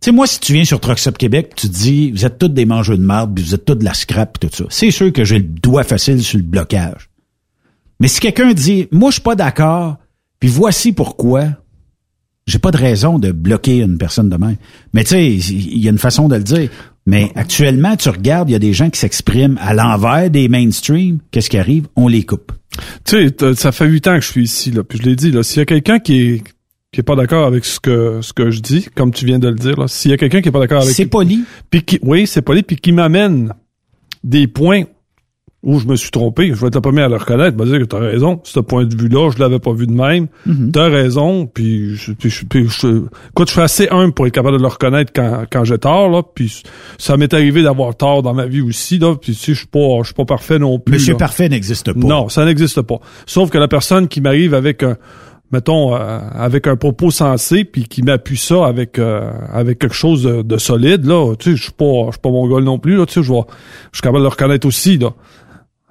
sais, 0.00 0.10
moi, 0.10 0.26
si 0.26 0.40
tu 0.40 0.52
viens 0.52 0.64
sur 0.64 0.80
Trucks 0.80 1.12
Québec, 1.16 1.52
tu 1.54 1.68
dis, 1.68 2.10
vous 2.10 2.26
êtes 2.26 2.38
tous 2.38 2.48
des 2.48 2.64
mangeurs 2.64 2.98
de 2.98 3.04
marde, 3.04 3.38
vous 3.38 3.54
êtes 3.54 3.64
tous 3.64 3.76
de 3.76 3.84
la 3.84 3.94
scrap, 3.94 4.40
tout 4.40 4.48
ça. 4.52 4.64
C'est 4.68 4.90
sûr 4.90 5.12
que 5.12 5.22
j'ai 5.22 5.38
le 5.38 5.44
doigt 5.44 5.84
facile 5.84 6.20
sur 6.20 6.38
le 6.38 6.42
blocage. 6.42 7.08
Mais 8.00 8.08
si 8.08 8.18
quelqu'un 8.18 8.52
dit, 8.52 8.88
moi, 8.90 9.10
je 9.10 9.14
suis 9.14 9.22
pas 9.22 9.36
d'accord, 9.36 9.98
puis 10.40 10.48
voici 10.48 10.90
pourquoi, 10.90 11.50
j'ai 12.48 12.58
pas 12.58 12.72
de 12.72 12.78
raison 12.78 13.20
de 13.20 13.30
bloquer 13.30 13.78
une 13.78 13.96
personne 13.96 14.28
de 14.28 14.36
même. 14.36 14.56
Mais 14.92 15.04
tu 15.04 15.10
sais, 15.10 15.24
il 15.24 15.78
y 15.78 15.86
a 15.86 15.92
une 15.92 15.98
façon 15.98 16.26
de 16.26 16.34
le 16.34 16.42
dire. 16.42 16.68
Mais 17.06 17.32
actuellement, 17.34 17.96
tu 17.96 18.08
regardes, 18.08 18.48
il 18.48 18.52
y 18.52 18.56
a 18.56 18.60
des 18.60 18.72
gens 18.72 18.90
qui 18.90 19.00
s'expriment 19.00 19.58
à 19.60 19.74
l'envers 19.74 20.30
des 20.30 20.48
mainstream. 20.48 21.18
Qu'est-ce 21.30 21.50
qui 21.50 21.58
arrive? 21.58 21.88
On 21.96 22.08
les 22.08 22.24
coupe. 22.24 22.52
Tu 23.04 23.28
sais, 23.28 23.54
ça 23.54 23.72
fait 23.72 23.86
huit 23.86 24.06
ans 24.06 24.14
que 24.14 24.24
je 24.24 24.30
suis 24.30 24.44
ici, 24.44 24.70
là, 24.70 24.82
puis 24.82 24.98
je 24.98 25.02
l'ai 25.02 25.16
dit, 25.16 25.30
là, 25.30 25.42
s'il 25.42 25.58
y 25.58 25.62
a 25.62 25.66
quelqu'un 25.66 25.98
qui 25.98 26.20
est 26.20 26.42
qui 26.92 27.00
est 27.00 27.04
pas 27.04 27.16
d'accord 27.16 27.46
avec 27.46 27.64
ce 27.64 27.80
que 27.80 28.20
ce 28.20 28.34
que 28.34 28.50
je 28.50 28.60
dis, 28.60 28.86
comme 28.94 29.12
tu 29.12 29.24
viens 29.24 29.38
de 29.38 29.48
le 29.48 29.54
dire, 29.54 29.80
là, 29.80 29.88
s'il 29.88 30.10
y 30.10 30.14
a 30.14 30.18
quelqu'un 30.18 30.42
qui 30.42 30.50
est 30.50 30.52
pas 30.52 30.60
d'accord 30.60 30.82
avec... 30.82 30.94
C'est 30.94 31.06
poli. 31.06 31.44
Puis 31.70 31.82
qui, 31.84 31.98
oui, 32.02 32.26
c'est 32.26 32.42
poli, 32.42 32.62
puis 32.62 32.76
qui 32.76 32.92
m'amène 32.92 33.54
des 34.22 34.46
points 34.46 34.84
où 35.62 35.78
je 35.78 35.86
me 35.86 35.94
suis 35.94 36.10
trompé, 36.10 36.48
je 36.48 36.54
vais 36.54 36.66
être 36.66 36.74
le 36.74 36.80
premier 36.80 37.02
à 37.02 37.08
le 37.08 37.16
reconnaître, 37.16 37.56
me 37.56 37.64
dire 37.64 37.78
que 37.78 37.84
tu 37.84 37.94
as 37.94 38.00
raison. 38.00 38.40
Ce 38.42 38.58
point 38.58 38.84
de 38.84 38.96
vue-là, 39.00 39.30
je 39.30 39.38
l'avais 39.38 39.60
pas 39.60 39.72
vu 39.72 39.86
de 39.86 39.92
même. 39.92 40.26
Mhm. 40.44 40.72
Tu 40.72 40.78
as 40.78 40.86
raison, 40.86 41.46
puis, 41.46 41.94
je, 41.94 42.12
puis, 42.12 42.30
je, 42.30 42.44
puis 42.44 42.66
je, 42.68 43.04
écoute, 43.30 43.48
je 43.48 43.52
suis 43.52 43.60
assez 43.60 43.88
humble 43.90 44.12
pour 44.12 44.26
être 44.26 44.32
capable 44.32 44.56
de 44.56 44.62
le 44.62 44.68
reconnaître 44.68 45.12
quand, 45.14 45.44
quand 45.50 45.62
j'ai 45.62 45.78
tort, 45.78 46.08
là. 46.08 46.22
Puis 46.22 46.62
ça 46.98 47.16
m'est 47.16 47.32
arrivé 47.32 47.62
d'avoir 47.62 47.94
tort 47.96 48.22
dans 48.22 48.34
ma 48.34 48.46
vie 48.46 48.60
aussi, 48.60 48.98
là. 48.98 49.14
Puis 49.14 49.34
tu 49.34 49.38
sais, 49.38 49.52
je 49.54 49.58
suis 49.58 49.68
pas, 49.68 49.98
je 50.00 50.06
suis 50.06 50.14
pas 50.14 50.24
parfait 50.24 50.58
non 50.58 50.80
plus. 50.80 50.94
Monsieur 50.94 51.12
là. 51.12 51.18
Parfait 51.18 51.48
n'existe 51.48 51.92
pas. 51.92 52.08
Non, 52.08 52.28
ça 52.28 52.44
n'existe 52.44 52.82
pas. 52.82 52.98
Sauf 53.26 53.50
que 53.50 53.58
la 53.58 53.68
personne 53.68 54.08
qui 54.08 54.20
m'arrive 54.20 54.54
avec 54.54 54.82
un 54.82 54.96
mettons 55.52 55.94
euh, 55.94 56.18
avec 56.32 56.66
un 56.66 56.76
propos 56.76 57.10
sensé 57.10 57.64
puis 57.64 57.84
qui 57.84 58.02
m'appuie 58.02 58.38
ça 58.38 58.66
avec 58.66 58.98
euh, 58.98 59.30
avec 59.52 59.78
quelque 59.78 59.94
chose 59.94 60.22
de, 60.22 60.40
de 60.40 60.56
solide 60.56 61.04
là 61.04 61.34
tu 61.38 61.50
sais 61.50 61.56
je 61.56 61.62
suis 61.64 61.72
pas 61.72 62.06
je 62.06 62.12
suis 62.12 62.20
pas 62.20 62.30
mon 62.30 62.48
gars 62.48 62.64
non 62.64 62.78
plus 62.78 62.96
là 62.96 63.04
tu 63.04 63.12
sais 63.12 63.22
je 63.22 63.32
suis 63.32 64.02
capable 64.02 64.20
de 64.20 64.22
le 64.22 64.28
reconnaître 64.28 64.66
aussi 64.66 64.96
là 64.96 65.12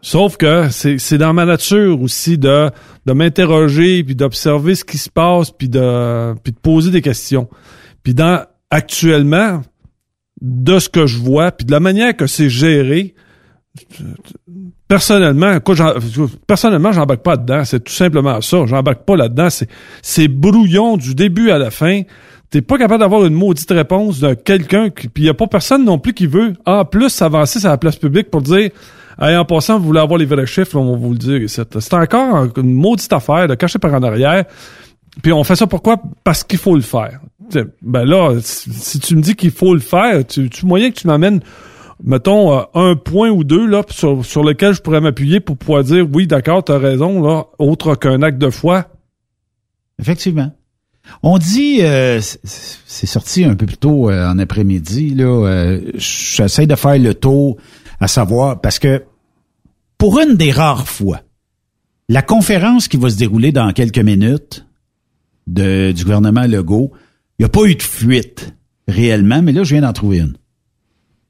sauf 0.01 0.37
que 0.37 0.69
c'est 0.69 1.17
dans 1.17 1.33
ma 1.33 1.45
nature 1.45 2.01
aussi 2.01 2.37
de 2.37 2.69
de 3.05 3.13
m'interroger 3.13 4.03
puis 4.03 4.15
d'observer 4.15 4.75
ce 4.75 4.83
qui 4.83 4.97
se 4.97 5.09
passe 5.09 5.51
puis 5.51 5.69
de 5.69 6.33
puis 6.43 6.53
de 6.53 6.57
poser 6.57 6.91
des 6.91 7.01
questions 7.01 7.49
puis 8.03 8.13
dans 8.13 8.43
actuellement 8.69 9.61
de 10.41 10.79
ce 10.79 10.89
que 10.89 11.05
je 11.05 11.19
vois 11.19 11.51
puis 11.51 11.65
de 11.65 11.71
la 11.71 11.79
manière 11.79 12.15
que 12.15 12.27
c'est 12.27 12.49
géré 12.49 13.13
personnellement, 14.91 15.57
personnellement, 16.47 16.91
j'embarque 16.91 17.21
pas 17.21 17.37
dedans. 17.37 17.63
C'est 17.63 17.81
tout 17.81 17.93
simplement 17.93 18.41
ça. 18.41 18.65
J'embarque 18.65 19.03
pas 19.03 19.15
là-dedans. 19.15 19.47
C'est, 20.01 20.27
brouillon 20.27 20.97
du 20.97 21.15
début 21.15 21.49
à 21.51 21.57
la 21.57 21.71
fin. 21.71 22.01
T'es 22.49 22.61
pas 22.61 22.77
capable 22.77 22.99
d'avoir 22.99 23.25
une 23.25 23.33
maudite 23.33 23.71
réponse 23.71 24.19
de 24.19 24.33
quelqu'un 24.33 24.89
puis 24.89 25.23
y 25.23 25.29
a 25.29 25.33
pas 25.33 25.47
personne 25.47 25.85
non 25.85 25.97
plus 25.97 26.13
qui 26.13 26.27
veut, 26.27 26.53
en 26.65 26.83
plus, 26.83 27.09
s'avancer 27.09 27.61
sur 27.61 27.69
la 27.69 27.77
place 27.77 27.95
publique 27.95 28.29
pour 28.29 28.41
dire, 28.41 28.71
Hey, 29.19 29.35
en 29.35 29.45
passant, 29.45 29.79
vous 29.79 29.85
voulez 29.85 29.99
avoir 29.99 30.19
les 30.19 30.25
vrais 30.25 30.45
chiffres, 30.45 30.77
on 30.77 30.91
va 30.91 30.97
vous 30.97 31.11
le 31.11 31.17
dire. 31.17 31.49
C'est, 31.49 31.93
encore 31.93 32.47
une 32.57 32.73
maudite 32.73 33.11
affaire 33.13 33.47
de 33.47 33.55
cacher 33.55 33.79
par 33.79 33.93
en 33.93 34.03
arrière. 34.03 34.45
Puis 35.21 35.33
on 35.33 35.43
fait 35.43 35.55
ça 35.55 35.67
pourquoi? 35.67 36.01
Parce 36.23 36.43
qu'il 36.43 36.59
faut 36.59 36.75
le 36.75 36.81
faire. 36.81 37.19
Ben 37.81 38.05
là, 38.05 38.37
si 38.41 38.99
tu 38.99 39.15
me 39.15 39.21
dis 39.21 39.35
qu'il 39.35 39.51
faut 39.51 39.73
le 39.73 39.81
faire, 39.81 40.25
tu, 40.25 40.49
tu 40.49 40.65
moyen 40.65 40.89
que 40.89 40.95
tu 40.95 41.07
m'amènes 41.07 41.41
mettons, 42.03 42.57
euh, 42.57 42.63
un 42.73 42.95
point 42.95 43.29
ou 43.29 43.43
deux 43.43 43.67
là, 43.67 43.83
sur, 43.89 44.25
sur 44.25 44.43
lequel 44.43 44.73
je 44.73 44.81
pourrais 44.81 45.01
m'appuyer 45.01 45.39
pour 45.39 45.57
pouvoir 45.57 45.83
dire 45.83 46.07
oui, 46.11 46.27
d'accord, 46.27 46.63
t'as 46.63 46.77
raison, 46.77 47.21
là, 47.21 47.45
autre 47.59 47.95
qu'un 47.95 48.21
acte 48.21 48.37
de 48.37 48.49
foi. 48.49 48.87
Effectivement. 49.99 50.51
On 51.23 51.37
dit, 51.37 51.79
euh, 51.81 52.19
c'est 52.21 53.07
sorti 53.07 53.43
un 53.43 53.55
peu 53.55 53.65
plus 53.65 53.77
tôt 53.77 54.09
euh, 54.09 54.29
en 54.29 54.39
après-midi, 54.39 55.13
là, 55.15 55.25
euh, 55.25 55.81
j'essaie 55.95 56.67
de 56.67 56.75
faire 56.75 56.97
le 56.97 57.13
tour 57.13 57.57
à 58.01 58.07
savoir, 58.07 58.59
parce 58.59 58.79
que 58.79 59.05
pour 59.97 60.19
une 60.19 60.35
des 60.35 60.51
rares 60.51 60.87
fois, 60.89 61.21
la 62.09 62.21
conférence 62.21 62.87
qui 62.89 62.97
va 62.97 63.09
se 63.09 63.17
dérouler 63.17 63.51
dans 63.53 63.71
quelques 63.71 63.99
minutes 63.99 64.65
du 65.47 65.93
gouvernement 66.03 66.45
Legault, 66.47 66.91
il 67.39 67.43
n'y 67.43 67.45
a 67.45 67.49
pas 67.49 67.65
eu 67.65 67.75
de 67.75 67.81
fuite 67.83 68.53
réellement, 68.87 69.41
mais 69.41 69.51
là, 69.53 69.63
je 69.63 69.73
viens 69.75 69.81
d'en 69.83 69.93
trouver 69.93 70.19
une. 70.19 70.35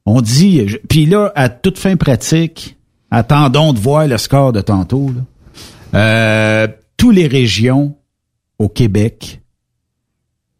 On 0.06 0.22
dit, 0.22 0.68
je- 0.68 0.78
puis 0.78 1.06
là, 1.06 1.32
à 1.36 1.50
toute 1.50 1.78
fin 1.78 1.96
pratique, 1.96 2.78
attendons 3.12 3.74
de 3.74 3.80
voir 3.80 4.08
le 4.08 4.18
score 4.18 4.52
de 4.54 4.62
tantôt. 4.62 5.12
Là. 5.14 6.00
Euh, 6.00 6.68
tous 6.98 7.12
les 7.12 7.28
régions 7.28 7.96
au 8.58 8.70
Québec 8.70 9.42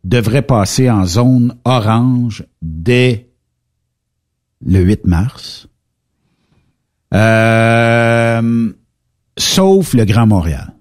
devraient 0.04 0.42
passer 0.42 0.90
en 0.90 1.06
zone 1.06 1.56
orange 1.64 2.46
dès 2.62 3.30
le 4.66 4.80
8 4.82 5.06
mars. 5.06 5.68
Euh, 7.14 8.72
sauf 9.38 9.94
le 9.94 10.06
Grand 10.06 10.28
Montréal. 10.28 10.74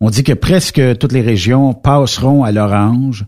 On 0.00 0.10
dit 0.10 0.24
que 0.24 0.32
presque 0.32 0.98
toutes 0.98 1.12
les 1.12 1.22
régions 1.22 1.72
passeront 1.72 2.44
à 2.44 2.52
l'orange, 2.52 3.24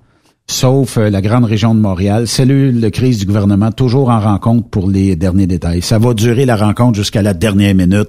sauf 0.46 0.98
euh, 0.98 1.08
la 1.08 1.22
grande 1.22 1.44
région 1.44 1.74
de 1.74 1.80
Montréal. 1.80 2.26
Cellule 2.26 2.80
de 2.80 2.88
crise 2.88 3.18
du 3.18 3.26
gouvernement, 3.26 3.72
toujours 3.72 4.10
en 4.10 4.20
rencontre 4.20 4.68
pour 4.68 4.90
les 4.90 5.16
derniers 5.16 5.46
détails. 5.46 5.82
Ça 5.82 5.98
va 5.98 6.12
durer 6.12 6.44
la 6.44 6.56
rencontre 6.56 6.96
jusqu'à 6.96 7.22
la 7.22 7.34
dernière 7.34 7.74
minute. 7.74 8.08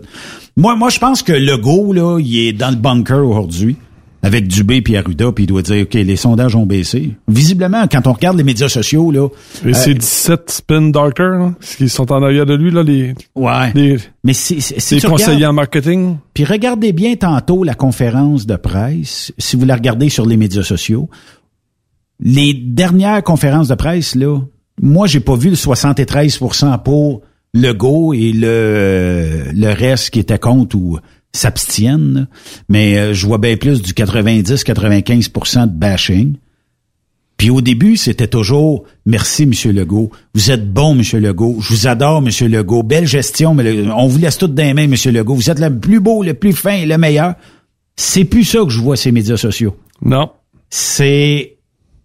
Moi, 0.57 0.75
moi, 0.75 0.89
je 0.89 0.99
pense 0.99 1.23
que 1.23 1.33
Legault, 1.33 1.93
là, 1.93 2.19
il 2.19 2.47
est 2.47 2.53
dans 2.53 2.71
le 2.71 2.75
bunker 2.75 3.25
aujourd'hui 3.25 3.77
avec 4.23 4.47
Dubé 4.47 4.81
puis 4.81 4.97
Arruda, 4.97 5.31
puis 5.31 5.43
il 5.43 5.47
doit 5.47 5.61
dire, 5.61 5.83
OK, 5.83 5.93
les 5.93 6.15
sondages 6.15 6.55
ont 6.55 6.65
baissé. 6.65 7.11
Visiblement, 7.27 7.87
quand 7.87 8.07
on 8.07 8.13
regarde 8.13 8.37
les 8.37 8.43
médias 8.43 8.67
sociaux, 8.69 9.11
là... 9.11 9.27
Et 9.63 9.69
euh, 9.69 9.73
c'est 9.73 9.93
17 9.93 10.49
spin 10.49 10.81
darker, 10.89 11.29
là, 11.37 11.53
qui 11.77 11.87
sont 11.87 12.11
en 12.11 12.21
arrière 12.23 12.45
de 12.45 12.55
lui, 12.55 12.71
là, 12.71 12.83
les, 12.83 13.13
Ouais. 13.35 13.71
les, 13.75 13.97
Mais 14.23 14.33
si, 14.33 14.59
si, 14.61 14.73
si 14.79 14.95
les 14.95 15.01
tu 15.01 15.07
conseillers 15.07 15.35
regardes- 15.35 15.51
en 15.51 15.53
marketing. 15.53 16.15
Puis 16.33 16.43
regardez 16.45 16.91
bien 16.93 17.15
tantôt 17.15 17.63
la 17.63 17.73
conférence 17.75 18.45
de 18.47 18.55
presse, 18.55 19.31
si 19.37 19.55
vous 19.55 19.65
la 19.65 19.75
regardez 19.75 20.09
sur 20.09 20.25
les 20.25 20.35
médias 20.37 20.63
sociaux. 20.63 21.09
Les 22.19 22.53
dernières 22.53 23.21
conférences 23.23 23.67
de 23.67 23.75
presse, 23.75 24.15
là, 24.15 24.39
moi, 24.81 25.07
j'ai 25.07 25.19
pas 25.19 25.35
vu 25.35 25.49
le 25.49 25.55
73% 25.55 26.81
pour 26.83 27.21
Legault 27.53 28.13
et 28.13 28.31
le, 28.33 29.45
le 29.53 29.67
reste 29.73 30.09
qui 30.11 30.19
était 30.19 30.37
contre 30.39 30.75
ou 30.75 30.97
s'abstiennent. 31.33 32.27
Mais 32.69 32.97
euh, 32.97 33.13
je 33.13 33.25
vois 33.25 33.37
bien 33.37 33.57
plus 33.57 33.81
du 33.81 33.93
90-95% 33.93 35.65
de 35.67 35.71
bashing. 35.71 36.35
Puis 37.37 37.51
au 37.51 37.61
début, 37.61 37.97
c'était 37.97 38.27
toujours 38.27 38.83
merci, 39.05 39.45
Monsieur 39.45 39.71
Legault. 39.71 40.09
Vous 40.33 40.49
êtes 40.49 40.71
bon, 40.73 40.95
Monsieur 40.95 41.19
Legault. 41.19 41.57
Je 41.61 41.69
vous 41.73 41.87
adore, 41.87 42.21
Monsieur 42.21 42.47
Legault. 42.47 42.81
Belle 42.81 43.05
gestion, 43.05 43.53
mais 43.53 43.63
le- 43.63 43.91
on 43.93 44.07
vous 44.07 44.17
laisse 44.17 44.39
tout 44.39 44.47
dans 44.47 44.63
les 44.63 44.73
mains, 44.73 44.87
Monsieur 44.87 45.11
Legault. 45.11 45.35
Vous 45.35 45.49
êtes 45.51 45.59
le 45.59 45.77
plus 45.79 45.99
beau, 45.99 46.23
le 46.23 46.33
plus 46.33 46.53
fin 46.53 46.73
et 46.77 46.85
le 46.87 46.97
meilleur. 46.97 47.35
C'est 47.95 48.25
plus 48.25 48.43
ça 48.43 48.59
que 48.63 48.69
je 48.69 48.79
vois 48.79 48.95
ces 48.97 49.11
médias 49.11 49.37
sociaux. 49.37 49.75
Non. 50.01 50.31
C'est 50.69 51.53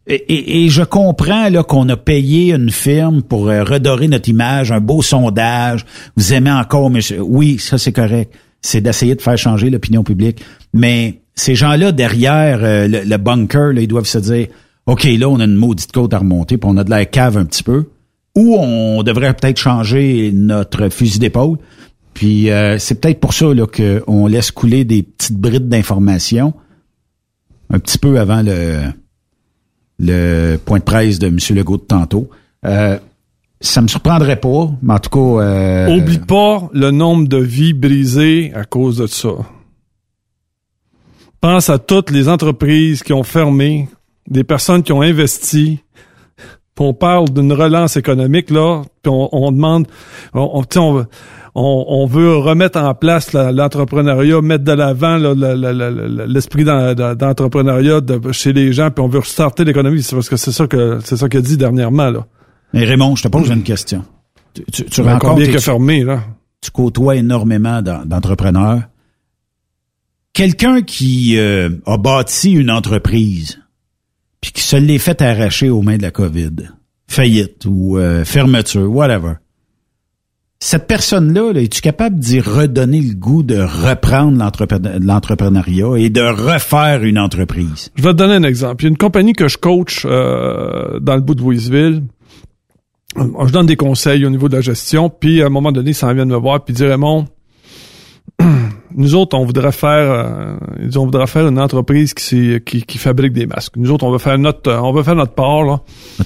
et, 0.09 0.15
et- 0.15 0.65
et 0.65 0.69
je 0.69 0.83
comprends 0.83 1.49
là 1.49 1.63
qu'on 1.63 1.89
a 1.89 1.97
payé 1.97 2.53
une 2.53 2.71
firme 2.71 3.23
pour 3.23 3.49
euh, 3.49 3.63
redorer 3.65 4.09
notre 4.09 4.29
image, 4.29 4.71
un 4.73 4.81
beau 4.81 5.01
sondage. 5.01 5.87
Vous 6.17 6.35
aimez 6.35 6.51
encore, 6.51 6.91
monsieur. 6.91 7.21
Oui, 7.23 7.59
ça 7.59 7.79
c'est 7.79 7.93
correct. 7.93 8.35
C'est 8.63 8.81
d'essayer 8.81 9.15
de 9.15 9.23
faire 9.23 9.37
changer 9.37 9.71
l'opinion 9.71 10.05
publique. 10.05 10.43
Mais 10.73 11.21
ces 11.35 11.55
gens-là 11.55 11.93
derrière 11.93 12.61
euh, 12.63 12.89
le, 12.89 13.03
le 13.05 13.17
bunker, 13.17 13.73
là, 13.73 13.81
ils 13.81 13.89
doivent 13.89 14.07
se 14.07 14.19
dire, 14.19 14.47
ok, 14.87 15.05
là 15.05 15.29
on 15.29 15.41
a 15.41 15.45
une 15.45 15.55
maudite 15.55 15.93
côte 15.93 16.15
à 16.15 16.19
remonter, 16.19 16.57
puis 16.57 16.71
on 16.73 16.77
a 16.77 16.85
de 16.85 16.91
la 16.91 17.05
cave 17.05 17.37
un 17.37 17.45
petit 17.45 17.63
peu. 17.63 17.87
Ou 18.35 18.57
on 18.57 19.03
devrait 19.03 19.35
peut-être 19.35 19.59
changer 19.59 20.31
notre 20.33 20.89
fusil 20.89 21.19
d'épaule. 21.19 21.59
Puis 22.15 22.51
euh, 22.51 22.79
c'est 22.79 23.01
peut-être 23.01 23.21
pour 23.21 23.35
ça 23.35 23.53
là 23.53 23.67
qu'on 23.67 24.27
laisse 24.27 24.51
couler 24.51 24.85
des 24.85 25.03
petites 25.03 25.37
brides 25.37 25.69
d'informations 25.69 26.55
un 27.71 27.79
petit 27.79 27.99
peu 27.99 28.19
avant 28.19 28.43
le 28.43 28.81
le 29.99 30.57
point 30.57 30.79
de 30.79 30.85
presse 30.85 31.19
de 31.19 31.29
M. 31.29 31.39
Legault 31.51 31.77
de 31.77 31.83
tantôt. 31.83 32.29
Euh, 32.65 32.99
ça 33.63 33.81
me 33.83 33.89
surprendrait 33.89 34.37
pas, 34.41 34.71
mais 34.83 34.95
en 34.95 34.99
tout 34.99 35.11
cas... 35.11 35.43
euh, 35.45 35.97
Oublie 35.97 36.19
pas 36.19 36.69
le 36.73 36.91
nombre 36.91 37.29
de 37.29 37.39
vies 37.39 37.73
brisées 37.75 38.53
à 38.55 38.65
cause 38.65 38.99
de 38.99 39.07
ça. 39.07 39.31
Pense 41.41 41.71
à 41.71 41.79
toutes 41.79 42.11
les 42.11 42.29
entreprises 42.29 43.03
qui 43.03 43.13
ont 43.13 43.23
fermé, 43.25 43.89
des 44.29 44.45
personnes 44.45 44.83
qui 44.83 44.93
ont 44.93 45.03
investi. 45.03 45.81
Puis 46.75 46.87
on 46.87 46.95
parle 46.95 47.29
d'une 47.31 47.53
relance 47.53 47.97
économique, 47.97 48.51
là, 48.51 48.83
puis 49.03 49.13
on, 49.13 49.53
demande, 49.53 49.87
on, 50.33 50.63
on, 50.75 51.05
on, 51.55 52.07
veut 52.07 52.37
remettre 52.37 52.79
en 52.81 52.95
place 52.95 53.33
la- 53.35 53.53
l'entrepreneuriat, 53.53 54.41
mettre 54.41 54.65
de 54.65 54.73
l'avant 54.73 55.19
l'esprit 55.19 56.65
d'en- 56.65 56.95
d'en- 56.95 57.15
d'entrepreneuriat 57.15 58.01
de- 58.01 58.33
chez 58.33 58.53
les 58.55 58.73
gens, 58.73 58.91
puis 58.91 59.05
on 59.05 59.09
veut 59.09 59.19
restarter 59.19 59.65
l'économie. 59.65 60.03
C'est 60.03 60.15
parce 60.17 60.29
que 60.31 60.37
c'est 60.37 60.53
ça 60.53 60.67
que 60.67 60.99
c'est 61.05 61.17
ça 61.17 61.29
qu'il 61.29 61.43
dit 61.43 61.57
dernièrement, 61.59 62.09
là. 62.11 62.25
Mais 62.73 62.85
Raymond, 62.85 63.17
je 63.17 63.23
te 63.25 63.29
pose 63.29 63.49
une 63.51 63.63
question. 63.63 64.05
Tu, 64.55 64.65
tu, 64.73 64.85
tu 64.85 65.03
Ben, 65.03 65.15
rencontres 65.15 65.35
combien 65.35 65.53
que 65.53 65.59
fermé, 65.59 66.05
là? 66.05 66.25
tu 66.61 66.71
côtoies 66.71 67.17
énormément 67.17 67.83
d'en- 67.83 68.05
d'entrepreneurs. 68.05 68.83
Quelqu'un 70.33 70.83
qui 70.83 71.37
euh, 71.39 71.69
a 71.87 71.99
bâti 71.99 72.53
une 72.53 72.71
entreprise, 72.71 73.61
puis 74.41 74.53
qui 74.53 74.63
se 74.63 74.77
l'est 74.77 74.99
fait 74.99 75.21
arracher 75.21 75.69
aux 75.69 75.83
mains 75.83 75.99
de 75.99 76.03
la 76.03 76.11
COVID, 76.11 76.71
faillite 77.07 77.65
ou 77.67 77.99
euh, 77.99 78.25
fermeture, 78.25 78.91
whatever. 78.91 79.35
Cette 80.59 80.87
personne-là, 80.87 81.53
là, 81.53 81.61
es-tu 81.61 81.81
capable 81.81 82.19
d'y 82.21 82.39
redonner 82.41 83.01
le 83.01 83.15
goût 83.15 83.43
de 83.43 83.59
reprendre 83.59 84.39
l'entrepre- 84.39 84.99
l'entrepreneuriat 85.05 85.97
et 85.99 86.09
de 86.09 86.21
refaire 86.23 87.03
une 87.03 87.19
entreprise? 87.19 87.91
Je 87.97 88.03
vais 88.03 88.11
te 88.13 88.17
donner 88.17 88.35
un 88.35 88.45
exemple. 88.45 88.85
Il 88.85 88.87
y 88.87 88.89
a 88.89 88.91
une 88.91 88.97
compagnie 88.97 89.33
que 89.33 89.49
je 89.49 89.59
coach 89.59 90.03
euh, 90.07 91.01
dans 91.01 91.17
le 91.17 91.21
bout 91.21 91.35
de 91.35 91.41
Louisville. 91.43 92.05
Euh, 93.19 93.47
Je 93.47 93.53
donne 93.53 93.67
des 93.67 93.77
conseils 93.77 94.25
au 94.25 94.31
niveau 94.31 94.49
de 94.49 94.57
la 94.57 94.63
gestion, 94.63 95.11
puis 95.11 95.43
à 95.43 95.47
un 95.47 95.51
moment 95.51 95.73
donné, 95.73 95.93
ça 95.93 96.13
vient 96.13 96.27
de 96.27 96.33
me 96.33 96.37
voir, 96.37 96.65
puis 96.65 96.75
dit 96.75 96.85
Raymond, 96.85 97.27
nous 98.95 99.15
autres, 99.15 99.37
on 99.37 99.45
voudrait 99.45 99.73
faire, 99.73 100.11
euh, 100.11 100.57
ils 100.83 100.99
on 100.99 101.05
voudrait 101.05 101.27
faire 101.27 101.47
une 101.47 101.59
entreprise 101.59 102.15
qui, 102.15 102.61
qui, 102.65 102.83
qui 102.83 102.99
fabrique 102.99 103.33
des 103.33 103.47
masques. 103.47 103.77
Nous 103.77 103.91
autres, 103.91 104.05
on 104.05 104.11
veut 104.11 104.19
faire 104.19 104.39
notre, 104.39 104.71
euh, 104.71 104.81
on 104.81 104.93
veut 104.93 105.03
faire 105.03 105.15
notre 105.15 105.33
part 105.33 105.63
là. 105.63 105.81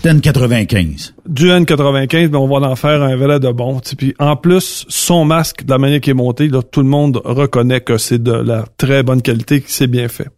N95. 0.04 1.12
Du 1.26 1.48
N95, 1.48 2.30
mais 2.30 2.36
on 2.36 2.46
va 2.46 2.68
en 2.68 2.76
faire 2.76 3.02
un 3.02 3.16
vrai 3.16 3.40
de 3.40 3.50
bon. 3.50 3.80
Puis 3.96 4.14
en 4.18 4.36
plus, 4.36 4.84
son 4.88 5.24
masque, 5.24 5.64
de 5.64 5.70
la 5.70 5.78
manière 5.78 6.00
qu'il 6.00 6.12
est 6.12 6.14
monté, 6.14 6.48
là, 6.48 6.62
tout 6.62 6.80
le 6.80 6.88
monde 6.88 7.20
reconnaît 7.24 7.80
que 7.80 7.98
c'est 7.98 8.22
de 8.22 8.32
la 8.32 8.64
très 8.76 9.02
bonne 9.02 9.22
qualité, 9.22 9.60
que 9.60 9.70
c'est 9.70 9.88
bien 9.88 10.08
fait. 10.08 10.28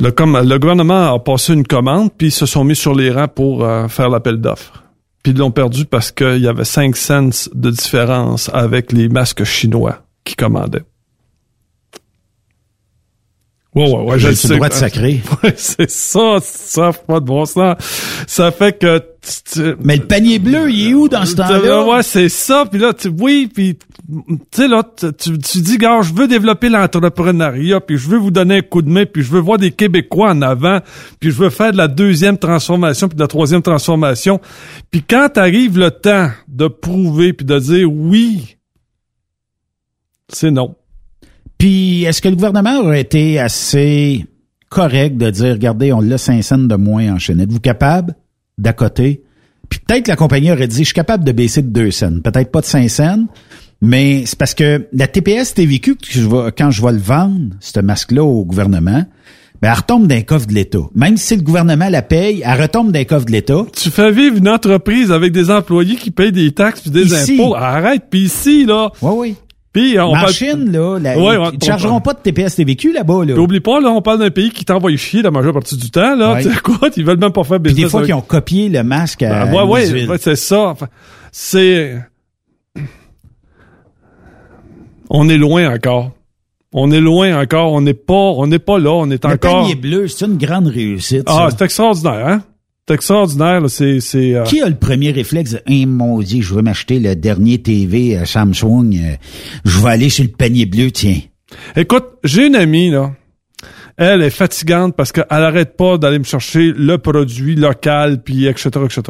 Le, 0.00 0.10
comme, 0.10 0.38
le 0.38 0.58
gouvernement 0.58 1.14
a 1.14 1.18
passé 1.18 1.52
une 1.52 1.66
commande, 1.66 2.10
puis 2.16 2.28
ils 2.28 2.32
se 2.32 2.46
sont 2.46 2.64
mis 2.64 2.76
sur 2.76 2.94
les 2.94 3.10
rangs 3.10 3.28
pour 3.28 3.64
euh, 3.64 3.88
faire 3.88 4.08
l'appel 4.08 4.36
d'offres. 4.36 4.84
Puis 5.22 5.32
ils 5.32 5.38
l'ont 5.38 5.50
perdu 5.50 5.84
parce 5.84 6.12
qu'il 6.12 6.38
y 6.38 6.48
avait 6.48 6.64
5 6.64 6.96
cents 6.96 7.48
de 7.52 7.70
différence 7.70 8.50
avec 8.54 8.92
les 8.92 9.08
masques 9.08 9.44
chinois 9.44 10.02
qui 10.24 10.36
commandaient. 10.36 10.84
Ouais, 13.74 13.90
ouais, 13.90 14.02
ouais, 14.02 14.18
je 14.18 14.28
le 14.28 14.34
sais. 14.34 14.54
droit 14.56 14.68
de 14.68 14.74
sacrer. 14.74 15.20
Ouais, 15.42 15.54
c'est 15.56 15.90
ça, 15.90 16.38
ça 16.40 16.92
pas 16.92 17.20
de 17.20 17.26
bon 17.26 17.44
sens. 17.44 17.76
Ça 18.26 18.50
fait 18.50 18.78
que... 18.78 19.02
Mais 19.82 19.96
le 19.96 20.04
panier 20.04 20.38
bleu, 20.38 20.70
il 20.70 20.90
est 20.90 20.94
où 20.94 21.08
dans 21.08 21.24
ce 21.24 21.34
temps-là? 21.34 21.86
Ouais, 21.86 22.02
c'est 22.02 22.28
ça. 22.28 22.64
Puis 22.70 22.80
là, 22.80 22.92
tu, 22.92 23.08
oui, 23.08 23.50
puis 23.52 23.76
tu 23.76 24.38
sais 24.50 24.68
là, 24.68 24.82
tu, 24.96 25.38
tu, 25.38 25.60
dis, 25.60 25.78
gars, 25.78 26.00
je 26.02 26.12
veux 26.14 26.28
développer 26.28 26.68
l'entrepreneuriat, 26.68 27.80
puis 27.80 27.98
je 27.98 28.08
veux 28.08 28.18
vous 28.18 28.30
donner 28.30 28.58
un 28.58 28.62
coup 28.62 28.82
de 28.82 28.88
main, 28.88 29.04
puis 29.06 29.22
je 29.22 29.30
veux 29.30 29.40
voir 29.40 29.58
des 29.58 29.70
Québécois 29.70 30.30
en 30.30 30.42
avant, 30.42 30.80
puis 31.20 31.30
je 31.30 31.36
veux 31.36 31.50
faire 31.50 31.72
de 31.72 31.76
la 31.76 31.88
deuxième 31.88 32.38
transformation, 32.38 33.08
puis 33.08 33.16
de 33.16 33.22
la 33.22 33.28
troisième 33.28 33.62
transformation. 33.62 34.40
Puis 34.90 35.02
quand 35.02 35.36
arrive 35.36 35.78
le 35.78 35.90
temps 35.90 36.30
de 36.48 36.68
prouver, 36.68 37.32
puis 37.32 37.46
de 37.46 37.58
dire 37.58 37.92
oui, 37.92 38.56
c'est 40.28 40.50
non. 40.50 40.74
Puis, 41.58 42.04
est-ce 42.04 42.22
que 42.22 42.28
le 42.28 42.36
gouvernement 42.36 42.78
aurait 42.78 43.00
été 43.00 43.40
assez 43.40 44.24
correct 44.68 45.16
de 45.16 45.30
dire, 45.30 45.54
regardez, 45.54 45.92
on 45.92 46.00
l'a 46.00 46.18
5 46.18 46.42
cents 46.42 46.58
de 46.58 46.74
moins 46.76 47.12
en 47.12 47.18
chaîne. 47.18 47.40
Êtes-vous 47.40 47.60
capable 47.60 48.14
d'à 48.58 48.72
côté? 48.72 49.22
Puis 49.68 49.80
peut-être 49.86 50.08
la 50.08 50.16
compagnie 50.16 50.50
aurait 50.50 50.68
dit, 50.68 50.78
je 50.78 50.84
suis 50.84 50.94
capable 50.94 51.24
de 51.24 51.32
baisser 51.32 51.62
de 51.62 51.68
2 51.68 51.90
cents. 51.90 52.20
Peut-être 52.20 52.50
pas 52.50 52.60
de 52.60 52.66
5 52.66 52.88
cents, 52.88 53.24
mais 53.80 54.24
c'est 54.26 54.38
parce 54.38 54.54
que 54.54 54.88
la 54.92 55.06
TPS 55.06 55.54
TVQ, 55.54 55.96
quand 56.56 56.70
je 56.70 56.82
vais 56.82 56.92
le 56.92 56.98
vendre, 56.98 57.54
ce 57.60 57.80
masque-là 57.80 58.24
au 58.24 58.44
gouvernement, 58.44 59.04
ben, 59.60 59.70
elle 59.72 59.76
retombe 59.76 60.06
d'un 60.06 60.22
coffre 60.22 60.46
de 60.46 60.54
l'État. 60.54 60.78
Même 60.94 61.16
si 61.16 61.34
le 61.36 61.42
gouvernement 61.42 61.88
la 61.88 62.02
paye, 62.02 62.42
elle 62.44 62.60
retombe 62.62 62.92
d'un 62.92 63.04
coffre 63.04 63.26
de 63.26 63.32
l'État. 63.32 63.64
Tu 63.76 63.90
fais 63.90 64.12
vivre 64.12 64.36
une 64.36 64.48
entreprise 64.48 65.10
avec 65.10 65.32
des 65.32 65.50
employés 65.50 65.96
qui 65.96 66.12
payent 66.12 66.30
des 66.32 66.52
taxes 66.52 66.82
puis 66.82 66.90
des 66.90 67.12
Ici. 67.12 67.34
impôts. 67.34 67.56
Arrête. 67.56 68.04
Puis 68.08 68.20
ici, 68.20 68.64
là. 68.64 68.90
Oui, 69.02 69.12
oui. 69.16 69.34
Puis 69.80 69.98
on 69.98 70.02
en 70.04 70.12
parle- 70.12 70.32
Chine, 70.32 70.72
là, 70.72 70.98
la- 70.98 71.18
Ouais, 71.18 71.34
ils 71.34 71.38
on- 71.38 71.52
ne 71.52 71.64
chargeront 71.64 72.00
pas 72.00 72.14
de 72.14 72.18
TPS 72.18 72.56
TVQ 72.56 72.92
là-bas. 72.92 73.24
Là. 73.24 73.34
Puis 73.34 73.42
oublie 73.42 73.60
pas, 73.60 73.80
là, 73.80 73.90
on 73.90 74.02
parle 74.02 74.18
d'un 74.20 74.30
pays 74.30 74.50
qui 74.50 74.64
t'envoie 74.64 74.94
chier 74.96 75.22
la 75.22 75.30
majeure 75.30 75.52
partie 75.52 75.76
du 75.76 75.90
temps, 75.90 76.14
là. 76.16 76.34
Ouais. 76.34 76.42
Tu 76.42 76.50
sais 76.52 76.60
quoi? 76.60 76.88
Ils 76.96 77.04
veulent 77.04 77.18
même 77.18 77.32
pas 77.32 77.44
faire 77.44 77.60
Puis 77.60 77.72
business. 77.72 77.84
des 77.86 77.90
fois, 77.90 78.00
avec- 78.00 78.06
qu'ils 78.08 78.14
ont 78.14 78.20
copié 78.22 78.68
le 78.68 78.82
masque 78.82 79.22
à 79.22 79.42
Ah, 79.42 79.46
ouais, 79.46 79.62
ouais, 79.62 79.86
Louisville. 79.88 80.10
ouais, 80.10 80.18
c'est 80.18 80.36
ça. 80.36 80.68
Enfin, 80.70 80.88
c'est. 81.32 81.98
On 85.10 85.28
est 85.28 85.38
loin 85.38 85.72
encore. 85.74 86.12
On 86.72 86.90
est 86.90 87.00
loin 87.00 87.40
encore. 87.40 87.72
On 87.72 87.80
n'est 87.80 87.94
pas, 87.94 88.12
on 88.14 88.46
n'est 88.46 88.58
pas 88.58 88.78
là. 88.78 88.90
On 88.92 89.10
est 89.10 89.24
Le 89.24 89.30
encore. 89.32 89.62
panier 89.62 89.74
bleu, 89.74 90.06
c'est 90.08 90.26
une 90.26 90.36
grande 90.36 90.66
réussite. 90.66 91.22
Ah, 91.26 91.48
c'est 91.50 91.64
extraordinaire, 91.64 92.26
hein? 92.26 92.42
C'est 92.88 92.94
extraordinaire, 92.94 93.60
là. 93.60 93.68
C'est, 93.68 94.00
c'est. 94.00 94.34
euh, 94.34 94.42
Qui 94.44 94.60
a 94.62 94.68
le 94.68 94.74
premier 94.74 95.10
réflexe 95.12 95.52
de 95.52 95.60
Hey, 95.66 95.84
maudit, 95.86 96.42
je 96.42 96.54
veux 96.54 96.62
m'acheter 96.62 96.98
le 96.98 97.14
dernier 97.14 97.58
TV 97.58 98.16
euh, 98.16 98.24
Samsung, 98.24 98.94
euh, 98.94 99.14
je 99.64 99.78
vais 99.78 99.90
aller 99.90 100.08
sur 100.08 100.24
le 100.24 100.30
panier 100.30 100.64
bleu, 100.66 100.90
tiens. 100.90 101.18
Écoute, 101.76 102.04
j'ai 102.24 102.46
une 102.46 102.56
amie, 102.56 102.90
là. 102.90 103.12
Elle 103.96 104.22
est 104.22 104.30
fatigante 104.30 104.94
parce 104.96 105.10
qu'elle 105.12 105.24
arrête 105.28 105.76
pas 105.76 105.98
d'aller 105.98 106.18
me 106.20 106.24
chercher 106.24 106.72
le 106.76 106.98
produit 106.98 107.56
local, 107.56 108.22
puis 108.22 108.46
etc., 108.46 108.70
etc. 108.84 109.02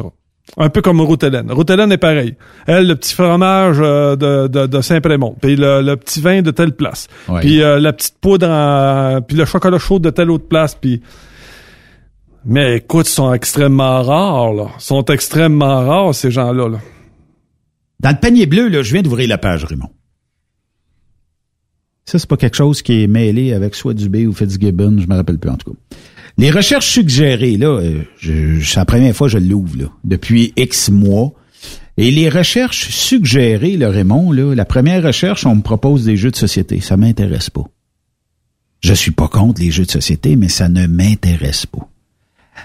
Un 0.57 0.69
peu 0.69 0.81
comme 0.81 0.99
Routelen. 0.99 1.51
Routelen 1.51 1.91
est 1.91 1.97
pareil. 1.99 2.33
Elle, 2.65 2.87
le 2.87 2.95
petit 2.95 3.13
fromage 3.13 3.77
euh, 3.79 4.15
de, 4.15 4.47
de, 4.47 4.65
de 4.65 4.81
Saint-Prémont, 4.81 5.35
puis 5.39 5.55
le, 5.55 5.81
le 5.83 5.95
petit 5.95 6.21
vin 6.21 6.41
de 6.41 6.49
telle 6.49 6.71
place, 6.71 7.07
puis 7.41 7.61
euh, 7.61 7.79
la 7.79 7.93
petite 7.93 8.15
poudre, 8.19 8.49
en- 8.49 9.21
puis 9.21 9.37
le 9.37 9.45
chocolat 9.45 9.77
chaud 9.77 9.99
de 9.99 10.09
telle 10.09 10.31
autre 10.31 10.47
place, 10.47 10.75
puis... 10.75 11.01
Mais 12.45 12.77
écoute, 12.77 13.07
ils 13.07 13.13
sont 13.13 13.33
extrêmement 13.33 14.01
rares, 14.01 14.53
là. 14.53 14.67
Sont 14.77 15.05
extrêmement 15.05 15.85
rares, 15.85 16.15
ces 16.15 16.31
gens-là, 16.31 16.69
là. 16.69 16.79
Dans 17.99 18.11
le 18.11 18.19
panier 18.19 18.45
bleu, 18.45 18.69
là, 18.69 18.81
je 18.81 18.93
viens 18.93 19.01
d'ouvrir 19.01 19.27
la 19.27 19.37
page, 19.37 19.65
Raymond. 19.65 19.89
Ça, 22.05 22.17
c'est 22.17 22.29
pas 22.29 22.37
quelque 22.37 22.55
chose 22.55 22.81
qui 22.81 23.03
est 23.03 23.07
mêlé 23.07 23.53
avec 23.53 23.75
soit 23.75 23.93
Dubé 23.93 24.25
ou 24.25 24.33
Fitzgibbon, 24.33 24.97
je 24.99 25.07
me 25.07 25.15
rappelle 25.15 25.37
plus 25.37 25.51
en 25.51 25.57
tout 25.57 25.73
cas. 25.73 25.97
Les 26.37 26.49
recherches 26.49 26.89
suggérées, 26.89 27.57
là, 27.57 27.79
euh, 27.81 28.03
c'est 28.21 28.77
la 28.77 28.85
première 28.85 29.15
fois 29.15 29.27
que 29.27 29.33
je 29.33 29.37
l'ouvre, 29.37 29.91
depuis 30.03 30.53
X 30.55 30.89
mois. 30.89 31.33
Et 31.97 32.11
les 32.11 32.29
recherches 32.29 32.89
suggérées, 32.89 33.75
le 33.75 33.87
Raymond, 33.87 34.31
là, 34.31 34.55
la 34.55 34.63
première 34.63 35.03
recherche, 35.03 35.45
on 35.45 35.55
me 35.55 35.61
propose 35.61 36.05
des 36.05 36.15
jeux 36.15 36.31
de 36.31 36.37
société. 36.37 36.79
Ça 36.79 36.95
m'intéresse 36.95 37.49
pas. 37.49 37.65
Je 38.79 38.93
suis 38.93 39.11
pas 39.11 39.27
contre 39.27 39.61
les 39.61 39.69
jeux 39.69 39.85
de 39.85 39.91
société, 39.91 40.37
mais 40.37 40.47
ça 40.47 40.69
ne 40.69 40.87
m'intéresse 40.87 41.65
pas. 41.65 41.89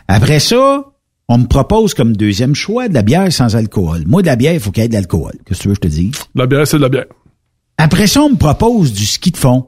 Après 0.09 0.41
ça, 0.41 0.85
on 1.29 1.39
me 1.39 1.47
propose 1.47 1.95
comme 1.95 2.17
deuxième 2.17 2.55
choix 2.55 2.89
de 2.89 2.95
la 2.95 3.03
bière 3.03 3.33
sans 3.33 3.57
alcool. 3.57 4.05
Moi, 4.07 4.23
de 4.23 4.27
la 4.27 4.37
bière, 4.37 4.53
il 4.55 4.61
faut 4.61 4.71
qu'il 4.71 4.83
y 4.83 4.87
ait 4.87 4.89
de 4.89 4.95
l'alcool. 4.95 5.33
Qu'est-ce 5.47 5.59
que 5.59 5.63
tu 5.63 5.69
veux 5.69 5.75
que 5.75 5.89
je 5.89 5.89
te 5.89 5.95
dise? 5.95 6.13
La 6.35 6.47
bière, 6.47 6.67
c'est 6.67 6.77
de 6.77 6.83
la 6.83 6.89
bière. 6.89 7.07
Après 7.79 8.07
ça, 8.07 8.23
on 8.23 8.31
me 8.31 8.37
propose 8.37 8.93
du 8.93 9.05
ski 9.07 9.31
de 9.31 9.37
fond. 9.37 9.67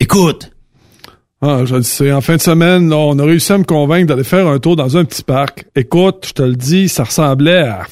Écoute, 0.00 0.50
Ah, 1.42 1.64
je 1.64 1.76
le 1.76 1.82
sais. 1.82 2.12
En 2.12 2.20
fin 2.20 2.36
de 2.36 2.40
semaine, 2.42 2.90
là, 2.90 2.96
on 2.96 3.18
a 3.18 3.24
réussi 3.24 3.52
à 3.52 3.58
me 3.58 3.64
convaincre 3.64 4.08
d'aller 4.08 4.24
faire 4.24 4.46
un 4.46 4.58
tour 4.58 4.76
dans 4.76 4.96
un 4.98 5.04
petit 5.06 5.22
parc. 5.22 5.66
Écoute, 5.74 6.26
je 6.28 6.32
te 6.34 6.42
le 6.42 6.54
dis, 6.54 6.88
ça 6.88 7.04
ressemblait 7.04 7.62
à... 7.66 7.86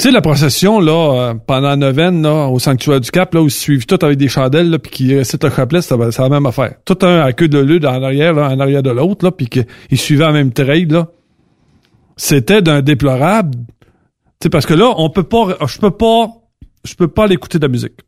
Tu 0.00 0.06
sais, 0.06 0.12
la 0.12 0.22
procession, 0.22 0.80
là, 0.80 0.92
euh, 0.92 1.34
pendant 1.34 1.68
la 1.68 1.76
neuvaine, 1.76 2.22
là, 2.22 2.46
au 2.48 2.58
sanctuaire 2.58 3.02
du 3.02 3.10
Cap, 3.10 3.34
là, 3.34 3.42
où 3.42 3.48
ils 3.48 3.50
suivent 3.50 3.84
tout 3.84 3.98
avec 4.00 4.16
des 4.16 4.28
chandelles, 4.28 4.70
là, 4.70 4.78
puis 4.78 4.90
qui 4.90 5.14
récitent 5.14 5.44
le 5.44 5.50
chapelet, 5.50 5.82
c'est 5.82 5.94
la 5.94 6.28
même 6.30 6.46
affaire. 6.46 6.76
Tout 6.86 6.96
un 7.02 7.20
à 7.20 7.34
queue 7.34 7.48
de 7.48 7.58
lune 7.58 7.84
en 7.84 8.02
arrière, 8.02 8.32
là, 8.32 8.48
en 8.48 8.58
arrière 8.60 8.82
de 8.82 8.88
l'autre, 8.88 9.26
là, 9.26 9.30
puis 9.30 9.46
qu'ils 9.46 9.98
suivaient 9.98 10.24
la 10.24 10.32
même 10.32 10.54
trail, 10.54 10.86
là. 10.86 11.08
C'était 12.16 12.62
d'un 12.62 12.80
déplorable. 12.80 13.58
Tu 13.58 14.44
sais, 14.44 14.48
parce 14.48 14.64
que 14.64 14.72
là, 14.72 14.90
on 14.96 15.10
peut 15.10 15.22
pas, 15.22 15.58
je 15.66 15.78
peux 15.78 15.90
pas, 15.90 16.28
je 16.82 16.94
peux 16.94 17.08
pas 17.08 17.24
aller 17.24 17.34
écouter 17.34 17.58
de 17.58 17.66
la 17.66 17.70
musique 17.70 18.00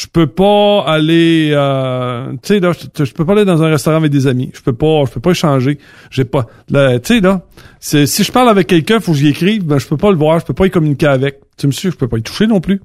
je 0.00 0.06
peux 0.06 0.26
pas 0.26 0.82
aller 0.86 1.50
euh, 1.52 2.32
tu 2.42 2.54
sais 2.54 2.60
là 2.60 2.72
je, 2.72 3.12
peux 3.12 3.26
pas 3.26 3.32
aller 3.34 3.44
dans 3.44 3.62
un 3.62 3.68
restaurant 3.68 3.98
avec 3.98 4.10
des 4.10 4.26
amis. 4.26 4.50
Je 4.54 4.62
peux 4.62 4.72
pas 4.72 5.04
je 5.06 5.12
peux 5.12 5.20
pas 5.20 5.32
échanger. 5.32 5.78
J'ai 6.10 6.24
pas 6.24 6.46
tu 6.68 6.74
sais 7.04 7.20
là 7.20 7.42
si 7.80 8.24
je 8.24 8.32
parle 8.32 8.48
avec 8.48 8.66
quelqu'un 8.66 8.98
faut 8.98 9.12
que 9.12 9.18
j'y 9.18 9.28
écrive 9.28 9.66
ben 9.66 9.78
je 9.78 9.86
peux 9.86 9.98
pas 9.98 10.10
le 10.10 10.16
voir 10.16 10.38
je 10.38 10.46
peux 10.46 10.54
pas 10.54 10.64
y 10.64 10.70
communiquer 10.70 11.06
avec. 11.06 11.40
Tu 11.58 11.66
me 11.66 11.72
suis 11.72 11.90
je 11.90 11.96
peux 11.96 12.08
pas 12.08 12.16
y 12.16 12.22
toucher 12.22 12.46
non 12.46 12.62
plus. 12.62 12.80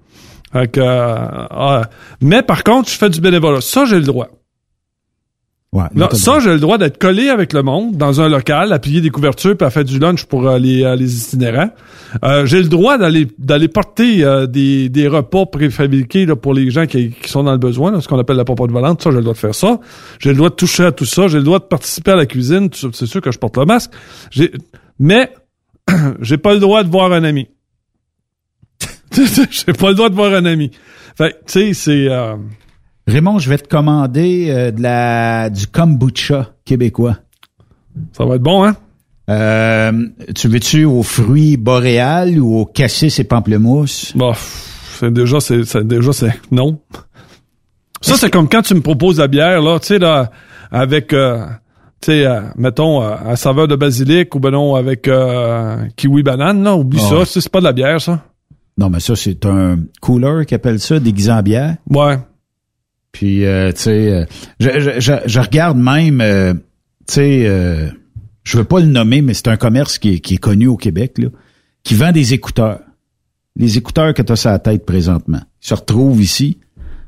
Fait 0.51 0.69
que, 0.69 0.82
euh, 0.82 0.86
ah, 0.88 1.89
mais 2.19 2.41
par 2.41 2.65
contre 2.65 2.89
je 2.89 2.97
fais 2.97 3.10
du 3.10 3.21
bénévolat. 3.21 3.62
Ça 3.62 3.86
j'ai 3.86 3.95
le 3.95 4.06
droit 4.06 4.28
ouais, 5.75 5.83
Là, 5.95 6.09
ça, 6.13 6.39
j'ai 6.39 6.51
le 6.51 6.59
droit 6.59 6.77
d'être 6.77 6.97
collé 6.97 7.29
avec 7.29 7.53
le 7.53 7.61
monde 7.63 7.97
dans 7.97 8.21
un 8.21 8.29
local, 8.29 8.73
à 8.73 8.79
plier 8.79 9.01
des 9.01 9.09
couvertures, 9.09 9.55
puis 9.55 9.65
à 9.65 9.69
faire 9.69 9.83
du 9.83 9.99
lunch 9.99 10.25
pour 10.25 10.47
euh, 10.47 10.57
les, 10.57 10.83
euh, 10.83 10.95
les 10.95 11.17
itinérants. 11.17 11.69
Euh, 12.23 12.45
j'ai 12.45 12.62
le 12.62 12.69
droit 12.69 12.97
d'aller 12.97 13.27
d'aller 13.37 13.67
porter 13.67 14.23
euh, 14.23 14.47
des, 14.47 14.89
des 14.89 15.08
repas 15.08 15.45
préfabriqués 15.45 16.25
là, 16.25 16.35
pour 16.35 16.54
les 16.54 16.71
gens 16.71 16.85
qui, 16.85 17.12
qui 17.12 17.29
sont 17.29 17.43
dans 17.43 17.52
le 17.52 17.58
besoin, 17.58 17.91
là, 17.91 18.02
ce 18.02 18.08
qu'on 18.08 18.19
appelle 18.19 18.37
la 18.37 18.45
pompe 18.45 18.71
volante. 18.71 19.02
Ça, 19.02 19.12
j'ai 19.12 19.17
le 19.17 19.23
droit 19.23 19.33
de 19.33 19.39
faire 19.39 19.56
ça. 19.56 19.79
J'ai 20.19 20.29
le 20.29 20.37
droit 20.37 20.50
de 20.50 20.56
toucher 20.56 20.85
à 20.85 20.91
tout 20.91 21.06
ça. 21.06 21.27
J'ai 21.27 21.37
le 21.37 21.43
droit 21.43 21.60
de 21.60 21.65
participer 21.65 22.12
à 22.12 22.15
la 22.15 22.25
cuisine. 22.25 22.69
C'est 22.71 23.06
sûr 23.06 23.21
que 23.21 23.31
je 23.31 23.39
porte 23.39 23.58
le 23.58 23.65
masque. 23.65 23.91
J'ai, 24.31 24.52
mais 25.00 25.31
j'ai 26.21 26.37
pas 26.37 26.54
le 26.54 26.60
droit 26.60 26.83
de 26.83 26.89
voir 26.89 27.12
un 27.12 27.23
ami. 27.23 27.47
j'ai 29.12 29.73
pas 29.73 29.89
le 29.89 29.95
droit 29.95 30.10
de 30.10 30.15
voir 30.15 30.33
un 30.33 30.45
ami. 30.45 30.71
Fait 31.17 31.35
tu 31.45 31.73
sais, 31.73 31.73
c'est... 31.73 32.10
Raymond, 33.08 33.37
je 33.39 33.49
vais 33.49 33.58
te 33.58 33.67
commander 33.67 34.47
euh, 34.49 34.71
de 34.71 34.81
la 34.81 35.49
du 35.49 35.67
kombucha 35.67 36.53
québécois. 36.65 37.17
Ça 38.13 38.25
va 38.25 38.35
être 38.35 38.41
bon, 38.41 38.63
hein? 38.65 38.75
Euh, 39.29 39.91
tu 40.35 40.47
veux-tu 40.47 40.85
aux 40.85 41.03
fruits 41.03 41.58
boréales 41.58 42.39
ou 42.39 42.58
aux 42.60 42.65
cassis 42.65 43.19
et 43.19 43.23
pamplemousses? 43.23 44.13
Bon, 44.15 44.33
c'est 44.99 45.12
déjà, 45.13 45.39
c'est, 45.39 45.63
c'est- 45.65 45.83
déjà, 45.83 46.13
c'est 46.13 46.33
non. 46.51 46.79
Ça, 48.01 48.15
c'est 48.17 48.29
comme 48.29 48.49
quand 48.49 48.62
tu 48.62 48.75
me 48.75 48.81
proposes 48.81 49.19
la 49.19 49.27
bière, 49.27 49.62
là, 49.62 49.79
tu 49.79 49.87
sais, 49.87 49.99
là, 49.99 50.29
avec, 50.71 51.12
euh, 51.13 51.45
tu 52.01 52.12
sais, 52.12 52.25
euh, 52.25 52.41
mettons, 52.56 53.01
euh, 53.03 53.15
à 53.25 53.35
saveur 53.35 53.67
de 53.67 53.75
basilic 53.75 54.33
ou 54.35 54.39
ben 54.39 54.51
non, 54.51 54.75
avec 54.75 55.08
euh, 55.08 55.77
kiwi 55.95 56.21
banane, 56.21 56.63
là, 56.63 56.75
oublie 56.75 56.99
Ah. 57.03 57.23
ça, 57.25 57.39
c'est 57.39 57.49
pas 57.49 57.60
de 57.60 57.65
la 57.65 57.73
bière, 57.73 57.99
ça. 58.01 58.23
Non, 58.77 58.89
mais 58.89 58.99
ça, 58.99 59.15
c'est 59.15 59.43
un 59.45 59.77
cooler 60.01 60.45
qui 60.45 60.53
appelle 60.53 60.79
ça, 60.79 60.99
déguisé 60.99 61.31
en 61.31 61.41
bière. 61.41 61.77
Ouais. 61.89 62.17
Puis, 63.15 63.45
euh, 63.45 63.71
tu 63.71 63.83
sais, 63.83 64.11
euh, 64.11 64.25
je, 64.59 64.71
je, 64.77 64.99
je, 64.99 65.13
je 65.25 65.39
regarde 65.39 65.77
même, 65.77 66.19
euh, 66.19 66.53
tu 67.07 67.13
sais, 67.13 67.43
euh, 67.45 67.87
je 68.43 68.57
veux 68.57 68.65
pas 68.65 68.81
le 68.81 68.87
nommer, 68.87 69.21
mais 69.21 69.33
c'est 69.33 69.47
un 69.47 69.55
commerce 69.55 69.99
qui 69.99 70.15
est, 70.15 70.19
qui 70.19 70.33
est 70.33 70.37
connu 70.37 70.67
au 70.67 70.75
Québec, 70.75 71.17
là, 71.17 71.29
qui 71.81 71.95
vend 71.95 72.11
des 72.11 72.33
écouteurs. 72.33 72.81
Les 73.55 73.77
écouteurs 73.77 74.13
que 74.13 74.21
tu 74.21 74.33
as 74.33 74.35
sur 74.35 74.49
la 74.49 74.59
tête 74.59 74.85
présentement. 74.85 75.39
Ils 75.63 75.67
se 75.69 75.73
retrouvent 75.73 76.21
ici. 76.21 76.57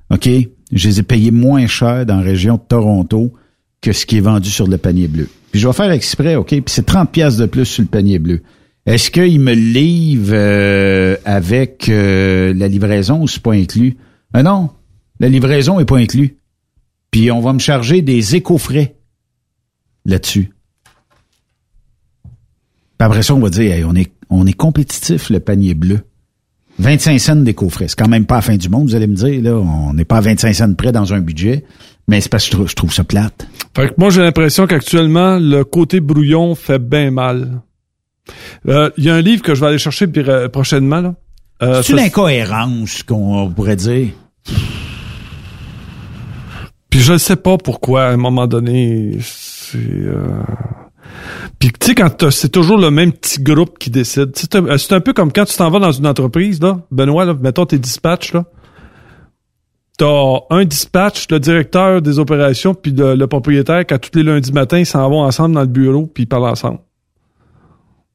OK? 0.09 0.29
Je 0.71 0.87
les 0.87 0.99
ai 1.01 1.03
payés 1.03 1.31
moins 1.31 1.67
cher 1.67 2.05
dans 2.05 2.15
la 2.15 2.23
région 2.23 2.55
de 2.55 2.61
Toronto 2.65 3.33
que 3.81 3.91
ce 3.91 4.05
qui 4.05 4.15
est 4.15 4.21
vendu 4.21 4.49
sur 4.49 4.65
le 4.65 4.77
panier 4.77 5.09
bleu. 5.09 5.27
Puis 5.51 5.59
je 5.59 5.67
vais 5.67 5.73
faire 5.73 5.91
exprès, 5.91 6.37
OK? 6.37 6.51
Puis 6.51 6.63
c'est 6.67 6.85
30 6.85 7.11
pièces 7.11 7.35
de 7.35 7.47
plus 7.47 7.65
sur 7.65 7.81
le 7.81 7.89
panier 7.89 8.19
bleu. 8.19 8.43
Est-ce 8.85 9.11
qu'ils 9.11 9.41
me 9.41 9.51
livrent 9.53 10.31
euh, 10.31 11.17
avec 11.25 11.89
euh, 11.89 12.53
la 12.53 12.69
livraison 12.69 13.21
ou 13.23 13.27
c'est 13.27 13.43
pas 13.43 13.51
inclus? 13.51 13.97
Ah 14.33 14.41
non, 14.41 14.69
la 15.19 15.29
livraison 15.29 15.79
est 15.79 15.85
pas 15.85 15.97
inclus. 15.97 16.37
Puis 17.11 17.31
on 17.31 17.39
va 17.39 17.53
me 17.53 17.59
charger 17.59 18.01
des 18.01 18.35
éco-frais 18.35 18.95
là-dessus. 20.05 20.51
Puis 22.97 23.05
après 23.05 23.23
ça, 23.23 23.33
on 23.33 23.39
va 23.39 23.49
dire, 23.49 23.71
hey, 23.71 23.83
on 23.83 23.95
est, 23.95 24.11
on 24.29 24.45
est 24.45 24.53
compétitif, 24.53 25.29
le 25.29 25.39
panier 25.39 25.73
bleu. 25.73 26.01
25 26.79 27.19
cents 27.19 27.35
d'éco-frais. 27.35 27.87
C'est 27.87 27.97
quand 27.97 28.07
même 28.07 28.25
pas 28.25 28.35
la 28.35 28.41
fin 28.41 28.55
du 28.55 28.69
monde, 28.69 28.87
vous 28.89 28.95
allez 28.95 29.07
me 29.07 29.15
dire. 29.15 29.41
Là, 29.41 29.55
on 29.55 29.93
n'est 29.93 30.05
pas 30.05 30.17
à 30.17 30.21
25 30.21 30.53
cents 30.53 30.73
près 30.73 30.91
dans 30.91 31.13
un 31.13 31.21
budget. 31.21 31.65
Mais 32.07 32.21
c'est 32.21 32.29
parce 32.29 32.45
que 32.45 32.51
je 32.51 32.55
trouve, 32.55 32.69
je 32.69 32.75
trouve 32.75 32.93
ça 32.93 33.03
plate. 33.03 33.47
Fait 33.75 33.89
que 33.89 33.93
moi, 33.97 34.09
j'ai 34.09 34.21
l'impression 34.21 34.67
qu'actuellement, 34.67 35.39
le 35.39 35.63
côté 35.63 35.99
brouillon 35.99 36.55
fait 36.55 36.79
bien 36.79 37.11
mal. 37.11 37.61
Euh, 38.67 38.89
Il 38.97 39.03
y 39.03 39.09
a 39.09 39.15
un 39.15 39.21
livre 39.21 39.41
que 39.41 39.55
je 39.55 39.61
vais 39.61 39.67
aller 39.67 39.77
chercher 39.77 40.05
euh, 40.17 40.49
prochainement, 40.49 41.01
là. 41.01 41.15
Euh, 41.63 41.81
c'est 41.81 41.93
ça, 41.93 42.01
l'incohérence 42.03 43.01
qu'on 43.01 43.51
pourrait 43.51 43.75
dire? 43.75 44.09
Puis 46.89 46.99
je 46.99 47.13
ne 47.13 47.17
sais 47.17 47.35
pas 47.35 47.57
pourquoi, 47.57 48.03
à 48.03 48.09
un 48.11 48.17
moment 48.17 48.47
donné, 48.47 49.17
c'est... 49.21 49.77
euh, 49.77 50.41
Puis 51.59 51.71
tu 51.79 51.87
sais, 51.87 51.95
quand 51.95 52.29
c'est 52.31 52.49
toujours 52.49 52.77
le 52.77 52.91
même 52.91 53.11
petit 53.11 53.41
groupe 53.41 53.77
qui 53.77 53.89
décide. 53.89 54.31
C'est 54.35 54.93
un 54.93 55.01
peu 55.01 55.13
comme 55.13 55.31
quand 55.31 55.45
tu 55.45 55.55
t'en 55.57 55.69
vas 55.69 55.79
dans 55.79 55.91
une 55.91 56.07
entreprise, 56.07 56.61
là, 56.61 56.79
Benoît, 56.91 57.25
là, 57.25 57.33
mettons 57.33 57.65
tes 57.65 57.79
dispatchs, 57.79 58.33
là. 58.33 58.45
T'as 59.97 60.39
un 60.51 60.63
dispatch, 60.63 61.25
le 61.31 61.39
directeur 61.39 62.03
des 62.03 62.19
opérations, 62.19 62.75
puis 62.75 62.93
le, 62.95 63.25
propriétaire, 63.25 63.83
qu'à 63.83 63.97
tous 63.97 64.15
les 64.15 64.21
lundis 64.23 64.53
matins, 64.53 64.77
ils 64.77 64.85
s'en 64.85 65.09
vont 65.09 65.21
ensemble 65.21 65.55
dans 65.55 65.61
le 65.61 65.67
bureau, 65.67 66.05
puis 66.05 66.23
ils 66.23 66.27
parlent 66.27 66.45
ensemble. 66.45 66.79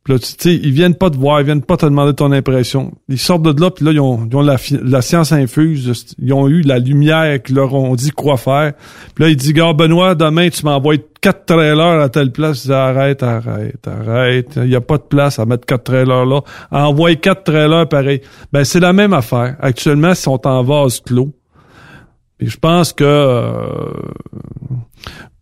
Puis 0.05 0.15
là, 0.15 0.19
tu 0.19 0.27
sais, 0.37 0.55
ils 0.57 0.73
viennent 0.73 0.97
pas 0.97 1.11
te 1.11 1.17
voir, 1.17 1.41
ils 1.41 1.45
viennent 1.45 1.63
pas 1.63 1.77
te 1.77 1.87
demander 1.87 2.13
ton 2.13 2.33
impression. 2.33 2.93
Ils 3.09 3.19
sortent 3.19 3.43
de 3.43 3.61
là, 3.61 3.71
puis 3.71 3.85
là, 3.85 3.93
ils 3.93 4.01
ont, 4.01 4.27
ils 4.29 4.37
ont 4.37 4.43
la, 4.43 4.57
la 4.83 5.01
science 5.01 5.31
infuse. 5.31 6.15
Ils 6.19 6.33
ont 6.33 6.49
eu 6.49 6.63
la 6.63 6.81
lumière 6.81 7.41
qui 7.41 7.53
leur 7.53 7.73
ont 7.75 7.95
dit 7.95 8.11
quoi 8.11 8.37
faire. 8.37 8.73
Puis 9.15 9.25
là, 9.25 9.31
il 9.31 9.37
dit, 9.37 9.53
gars, 9.53 9.73
Benoît, 9.73 10.17
demain, 10.17 10.49
tu 10.49 10.65
m'envoies 10.65 10.97
quatre 11.21 11.47
trailers 11.47 12.01
à 12.01 12.09
telle 12.09 12.33
place. 12.33 12.63
Je 12.63 12.69
dis, 12.69 12.73
arrête, 12.73 13.23
arrête, 13.23 13.87
arrête. 13.87 14.53
Il 14.57 14.71
n'y 14.71 14.75
a 14.75 14.81
pas 14.81 14.99
de 14.99 15.05
place 15.05 15.39
à 15.39 15.47
mettre 15.47 15.67
quatre 15.67 15.85
trailers 15.85 16.27
là. 16.27 16.41
Envoie 16.73 17.15
quatre 17.15 17.45
trailers 17.45 17.89
pareil. 17.89 18.23
Ben, 18.53 18.65
c'est 18.65 18.81
la 18.81 18.93
même 18.93 19.13
affaire. 19.13 19.57
Actuellement, 19.61 20.11
ils 20.11 20.17
sont 20.17 20.45
en 20.49 20.65
vase 20.65 21.01
clos. 21.01 21.33
Puis 22.39 22.49
je 22.49 22.59
pense 22.59 22.93
que... 22.93 23.05
euh, 23.05 23.93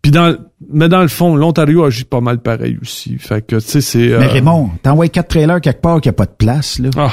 puis 0.03 0.11
dans, 0.12 0.36
mais 0.70 0.88
dans 0.88 1.03
le 1.03 1.09
fond, 1.09 1.36
l'Ontario 1.36 1.84
agit 1.84 2.05
pas 2.05 2.20
mal 2.20 2.40
pareil 2.40 2.78
aussi. 2.80 3.18
Fait 3.18 3.46
que, 3.46 3.57
tu 3.57 3.61
sais, 3.68 3.80
c'est... 3.80 3.98
Mais 3.98 4.14
euh, 4.14 4.28
Raymond, 4.28 4.70
t'envoies 4.82 5.09
quatre 5.09 5.28
trailers 5.28 5.61
quelque 5.61 5.80
part 5.80 6.01
qui 6.01 6.09
a 6.09 6.12
pas 6.12 6.26
de 6.26 6.34
place, 6.36 6.78
là. 6.78 6.90
Ah. 6.96 7.12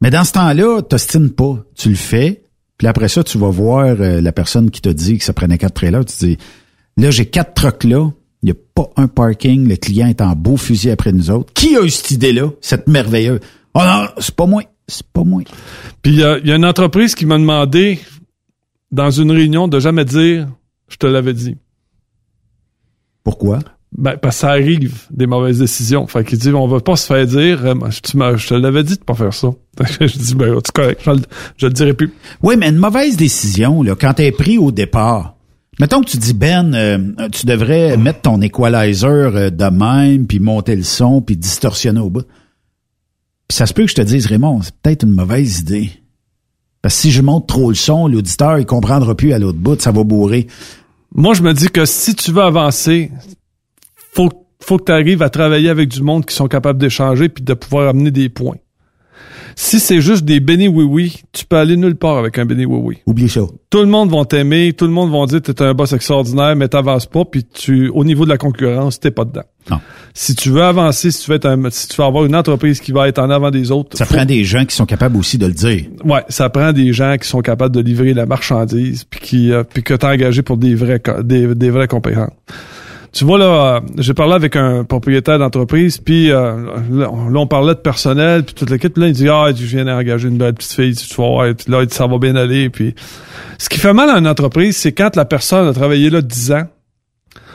Mais 0.00 0.10
dans 0.10 0.24
ce 0.24 0.32
temps-là, 0.32 0.82
t'ostines 0.82 1.30
pas. 1.30 1.64
Tu 1.76 1.88
le 1.88 1.94
fais. 1.94 2.42
Puis 2.78 2.86
après 2.88 3.08
ça, 3.08 3.22
tu 3.22 3.38
vas 3.38 3.50
voir 3.50 3.86
euh, 4.00 4.20
la 4.20 4.32
personne 4.32 4.70
qui 4.70 4.80
t'a 4.80 4.92
dit 4.92 5.18
que 5.18 5.24
ça 5.24 5.32
prenait 5.32 5.58
quatre 5.58 5.74
trailers. 5.74 6.04
Tu 6.04 6.16
dis, 6.26 6.38
là, 6.96 7.10
j'ai 7.10 7.26
quatre 7.26 7.54
trucks 7.54 7.84
là. 7.84 8.10
Il 8.42 8.46
n'y 8.46 8.50
a 8.50 8.56
pas 8.74 8.90
un 8.96 9.06
parking. 9.06 9.68
Le 9.68 9.76
client 9.76 10.08
est 10.08 10.20
en 10.20 10.34
beau 10.34 10.56
fusil 10.56 10.90
après 10.90 11.12
nous 11.12 11.30
autres. 11.30 11.52
Qui 11.52 11.76
a 11.76 11.82
eu 11.82 11.90
cette 11.90 12.10
idée-là? 12.10 12.50
Cette 12.60 12.88
merveilleuse? 12.88 13.38
Oh 13.74 13.80
non, 13.84 14.08
c'est 14.18 14.34
pas 14.34 14.46
moi. 14.46 14.62
C'est 14.88 15.06
pas 15.06 15.22
moi. 15.22 15.42
Puis 16.02 16.12
il 16.12 16.18
y, 16.18 16.24
a- 16.24 16.38
il 16.38 16.48
y 16.48 16.52
a 16.52 16.56
une 16.56 16.64
entreprise 16.64 17.14
qui 17.14 17.24
m'a 17.24 17.38
demandé, 17.38 18.00
dans 18.90 19.10
une 19.12 19.30
réunion, 19.30 19.68
de 19.68 19.78
jamais 19.78 20.04
dire 20.04 20.48
«je 20.88 20.96
te 20.96 21.06
l'avais 21.06 21.32
dit 21.34 21.56
Pourquoi?». 23.24 23.60
Ben, 23.98 24.16
parce 24.16 24.36
que 24.36 24.40
ça 24.40 24.48
arrive, 24.48 25.02
des 25.10 25.26
mauvaises 25.26 25.58
décisions. 25.58 26.06
Fait 26.06 26.24
qu'il 26.24 26.38
dit 26.38 26.50
«on 26.54 26.66
va 26.66 26.80
pas 26.80 26.96
se 26.96 27.06
faire 27.06 27.26
dire, 27.26 27.66
euh, 27.66 27.74
tu 28.02 28.12
je 28.16 28.48
te 28.48 28.54
l'avais 28.54 28.84
dit 28.84 28.96
de 28.96 29.04
pas 29.04 29.14
faire 29.14 29.34
ça». 29.34 29.50
je 30.00 30.18
dis 30.18 30.34
«ben, 30.36 30.58
c'est 30.64 30.72
correct, 30.72 31.02
je, 31.04 31.10
je 31.58 31.66
le 31.66 31.72
dirai 31.72 31.92
plus». 31.92 32.10
Oui, 32.42 32.56
mais 32.56 32.70
une 32.70 32.76
mauvaise 32.76 33.18
décision, 33.18 33.82
là, 33.82 33.94
quand 33.94 34.14
t'es 34.14 34.32
pris 34.32 34.56
au 34.56 34.72
départ. 34.72 35.36
Mettons 35.80 36.02
que 36.02 36.10
tu 36.10 36.18
dis, 36.18 36.34
Ben, 36.34 36.74
euh, 36.74 37.28
tu 37.32 37.46
devrais 37.46 37.96
mettre 37.96 38.20
ton 38.22 38.40
equalizer 38.42 39.34
euh, 39.34 39.50
de 39.50 39.64
même, 39.64 40.26
puis 40.26 40.38
monter 40.38 40.76
le 40.76 40.82
son, 40.82 41.22
puis 41.22 41.36
distorsionner 41.36 42.00
au 42.00 42.10
bout. 42.10 42.26
Puis 43.48 43.56
ça 43.56 43.66
se 43.66 43.72
peut 43.72 43.84
que 43.84 43.90
je 43.90 43.94
te 43.94 44.02
dise, 44.02 44.26
Raymond, 44.26 44.60
c'est 44.62 44.74
peut-être 44.82 45.04
une 45.04 45.12
mauvaise 45.12 45.60
idée. 45.60 45.90
Parce 46.82 46.96
que 46.96 47.00
si 47.00 47.10
je 47.10 47.22
monte 47.22 47.48
trop 47.48 47.70
le 47.70 47.74
son, 47.74 48.06
l'auditeur, 48.06 48.58
il 48.58 48.66
comprendra 48.66 49.14
plus 49.14 49.32
à 49.32 49.38
l'autre 49.38 49.58
bout, 49.58 49.80
ça 49.80 49.92
va 49.92 50.04
bourrer. 50.04 50.46
Moi, 51.14 51.34
je 51.34 51.42
me 51.42 51.52
dis 51.52 51.68
que 51.68 51.84
si 51.84 52.14
tu 52.14 52.32
veux 52.32 52.42
avancer, 52.42 53.10
faut, 54.14 54.30
faut 54.60 54.78
que 54.78 54.84
tu 54.84 54.92
arrives 54.92 55.22
à 55.22 55.28
travailler 55.28 55.68
avec 55.68 55.88
du 55.88 56.02
monde 56.02 56.24
qui 56.24 56.34
sont 56.34 56.48
capables 56.48 56.78
d'échanger 56.78 57.28
puis 57.28 57.44
de 57.44 57.54
pouvoir 57.54 57.88
amener 57.88 58.10
des 58.10 58.28
points. 58.28 58.56
Si 59.56 59.80
c'est 59.80 60.00
juste 60.00 60.24
des 60.24 60.40
bénis 60.40 60.68
oui-oui, 60.68 61.22
tu 61.32 61.44
peux 61.44 61.56
aller 61.56 61.76
nulle 61.76 61.96
part 61.96 62.18
avec 62.18 62.38
un 62.38 62.44
béni 62.44 62.64
oui-oui. 62.64 62.98
Oublie 63.06 63.28
ça. 63.28 63.40
Tout 63.70 63.78
le 63.80 63.86
monde 63.86 64.10
va 64.10 64.24
t'aimer, 64.24 64.72
tout 64.72 64.86
le 64.86 64.92
monde 64.92 65.10
va 65.10 65.24
dire 65.26 65.40
que 65.42 65.52
t'es 65.52 65.62
un 65.64 65.74
boss 65.74 65.92
extraordinaire, 65.92 66.54
mais 66.56 66.68
t'avances 66.68 67.06
pas, 67.06 67.24
puis 67.24 67.44
tu, 67.44 67.88
au 67.88 68.04
niveau 68.04 68.24
de 68.24 68.30
la 68.30 68.38
concurrence, 68.38 69.00
t'es 69.00 69.10
pas 69.10 69.24
dedans. 69.24 69.42
Non. 69.70 69.80
Si 70.14 70.34
tu 70.34 70.50
veux 70.50 70.62
avancer, 70.62 71.10
si 71.10 71.22
tu 71.24 71.30
veux 71.30 71.36
être 71.36 71.46
un, 71.46 71.70
si 71.70 71.88
tu 71.88 71.96
veux 71.96 72.04
avoir 72.06 72.24
une 72.24 72.34
entreprise 72.34 72.80
qui 72.80 72.92
va 72.92 73.08
être 73.08 73.18
en 73.18 73.30
avant 73.30 73.50
des 73.50 73.70
autres, 73.70 73.96
Ça 73.96 74.04
faut- 74.04 74.14
prend 74.14 74.24
des 74.24 74.44
gens 74.44 74.64
qui 74.64 74.74
sont 74.74 74.86
capables 74.86 75.16
aussi 75.16 75.38
de 75.38 75.46
le 75.46 75.52
dire. 75.52 75.84
Ouais, 76.04 76.22
ça 76.28 76.50
prend 76.50 76.72
des 76.72 76.92
gens 76.92 77.16
qui 77.20 77.28
sont 77.28 77.40
capables 77.40 77.74
de 77.74 77.80
livrer 77.80 78.12
la 78.12 78.26
marchandise, 78.26 79.04
puis 79.04 79.20
qui, 79.20 79.52
euh, 79.52 79.62
puis 79.64 79.82
que 79.82 79.94
t'as 79.94 80.12
engagé 80.12 80.42
pour 80.42 80.56
des 80.56 80.74
vrais, 80.74 81.00
des, 81.22 81.54
des 81.54 81.70
vrais 81.70 81.88
compétents. 81.88 82.32
Tu 83.12 83.24
vois 83.24 83.38
là, 83.38 83.44
euh, 83.44 83.80
j'ai 83.98 84.14
parlé 84.14 84.32
avec 84.32 84.56
un 84.56 84.84
propriétaire 84.84 85.38
d'entreprise, 85.38 85.98
puis 85.98 86.30
euh, 86.30 86.56
là, 86.90 87.10
on 87.10 87.46
parlait 87.46 87.74
de 87.74 87.80
personnel, 87.80 88.42
puis 88.42 88.54
toute 88.54 88.70
l'équipe, 88.70 88.96
là 88.96 89.08
il 89.08 89.12
dit 89.12 89.28
ah, 89.28 89.50
je 89.54 89.64
viens 89.64 89.84
d'engager 89.84 90.28
une 90.28 90.38
belle 90.38 90.54
petite 90.54 90.72
fille, 90.72 90.94
tu 90.94 91.14
vas 91.16 91.28
voir, 91.28 91.46
là 91.68 91.84
ça 91.90 92.06
va 92.06 92.18
bien 92.18 92.36
aller, 92.36 92.70
puis 92.70 92.94
ce 93.58 93.68
qui 93.68 93.78
fait 93.78 93.92
mal 93.92 94.08
à 94.08 94.18
une 94.18 94.26
entreprise, 94.26 94.78
c'est 94.78 94.92
quand 94.92 95.14
la 95.14 95.26
personne 95.26 95.68
a 95.68 95.72
travaillé 95.74 96.08
là 96.08 96.22
10 96.22 96.52
ans. 96.52 96.66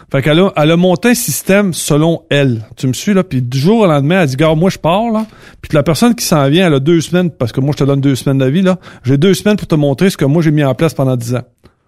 Fait 0.09 0.21
qu'elle 0.21 0.39
a, 0.39 0.53
elle 0.55 0.71
a 0.71 0.77
monté 0.77 1.09
un 1.09 1.13
système 1.13 1.73
selon 1.73 2.21
elle. 2.29 2.65
Tu 2.77 2.87
me 2.87 2.93
suis, 2.93 3.13
là? 3.13 3.25
Puis 3.25 3.41
du 3.41 3.57
jour 3.57 3.79
au 3.79 3.87
lendemain, 3.87 4.21
elle 4.21 4.29
dit, 4.29 4.37
gars, 4.37 4.55
moi, 4.55 4.69
je 4.69 4.77
pars, 4.77 5.11
là. 5.11 5.25
Puis 5.61 5.71
la 5.73 5.83
personne 5.83 6.15
qui 6.15 6.23
s'en 6.23 6.47
vient, 6.47 6.67
elle 6.67 6.75
a 6.75 6.79
deux 6.79 7.01
semaines, 7.01 7.29
parce 7.29 7.51
que 7.51 7.59
moi, 7.59 7.73
je 7.73 7.83
te 7.83 7.83
donne 7.83 7.99
deux 7.99 8.15
semaines 8.15 8.37
d'avis, 8.37 8.61
là. 8.61 8.79
J'ai 9.03 9.17
deux 9.17 9.33
semaines 9.33 9.57
pour 9.57 9.67
te 9.67 9.75
montrer 9.75 10.09
ce 10.09 10.15
que 10.15 10.23
moi, 10.23 10.41
j'ai 10.41 10.51
mis 10.51 10.63
en 10.63 10.75
place 10.75 10.93
pendant 10.93 11.17
dix 11.17 11.35
ans. 11.35 11.43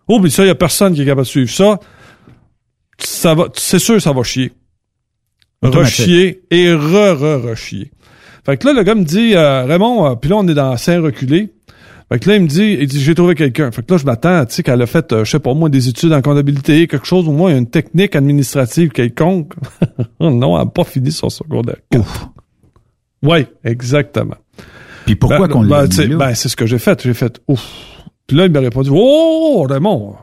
Oh, 0.09 0.20
puis 0.20 0.32
ça, 0.32 0.43
il 0.43 0.47
y 0.47 0.51
a 0.51 0.55
personne 0.55 0.93
qui 0.95 1.03
est 1.03 1.05
capable 1.05 1.22
de 1.22 1.28
suivre 1.28 1.49
ça. 1.49 1.80
Ça 3.00 3.34
va, 3.34 3.47
c'est 3.56 3.80
sûr, 3.80 4.02
ça 4.02 4.14
va 4.14 4.24
chier. 4.24 4.52
Rechier 5.62 6.41
et 6.52 6.74
re-re-rechier. 6.74 7.91
Fait 8.45 8.58
que 8.58 8.68
là, 8.68 8.74
le 8.74 8.84
gars 8.84 8.95
me 8.95 9.04
dit, 9.04 9.36
euh, 9.36 9.66
Raymond, 9.66 10.06
euh, 10.06 10.16
puis 10.16 10.30
là, 10.30 10.38
on 10.38 10.47
est 10.47 10.54
dans 10.54 10.76
Saint-Reculé. 10.78 11.54
Fait 12.12 12.18
que 12.18 12.30
là, 12.30 12.36
il 12.38 12.43
me 12.43 12.47
dit, 12.47 12.78
il 12.80 12.88
dit, 12.88 13.00
j'ai 13.00 13.14
trouvé 13.14 13.36
quelqu'un. 13.36 13.72
Fait 13.72 13.86
que 13.86 13.93
là, 13.93 13.97
je 13.97 14.06
m'attends, 14.06 14.43
tu 14.45 14.56
sais, 14.56 14.64
qu'elle 14.64 14.82
a 14.82 14.88
fait, 14.88 15.12
euh, 15.12 15.24
je 15.24 15.32
sais 15.32 15.39
pas 15.39 15.54
moi, 15.54 15.70
des 15.70 15.89
études 15.89 16.14
en 16.14 16.22
comptabilité, 16.22 16.88
quelque 16.88 17.06
chose, 17.06 17.28
au 17.28 17.32
moins 17.32 17.56
une 17.56 17.70
technique 17.70 18.16
administrative 18.16 18.89
quelconque. 18.89 19.54
non, 20.20 20.58
elle 20.58 20.66
n'a 20.66 20.66
pas 20.66 20.86
fini 20.86 21.12
son 21.12 21.30
secondaire. 21.30 21.78
Oui, 23.22 23.45
exactement. 23.64 24.38
Puis 25.06 25.16
pourquoi 25.16 25.47
Ben, 25.47 25.54
qu'on 25.54 25.66
ben, 25.66 25.88
l'a? 25.88 26.16
Ben, 26.18 26.34
c'est 26.34 26.50
ce 26.50 26.56
que 26.56 26.66
j'ai 26.66 26.80
fait. 26.80 27.02
J'ai 27.04 27.14
fait, 27.14 27.39
ouf. 27.47 27.68
Puis 28.26 28.38
là, 28.38 28.45
il 28.45 28.52
m'a 28.52 28.60
répondu, 28.62 28.89
oh, 28.91 29.68
Raymond. 29.70 30.16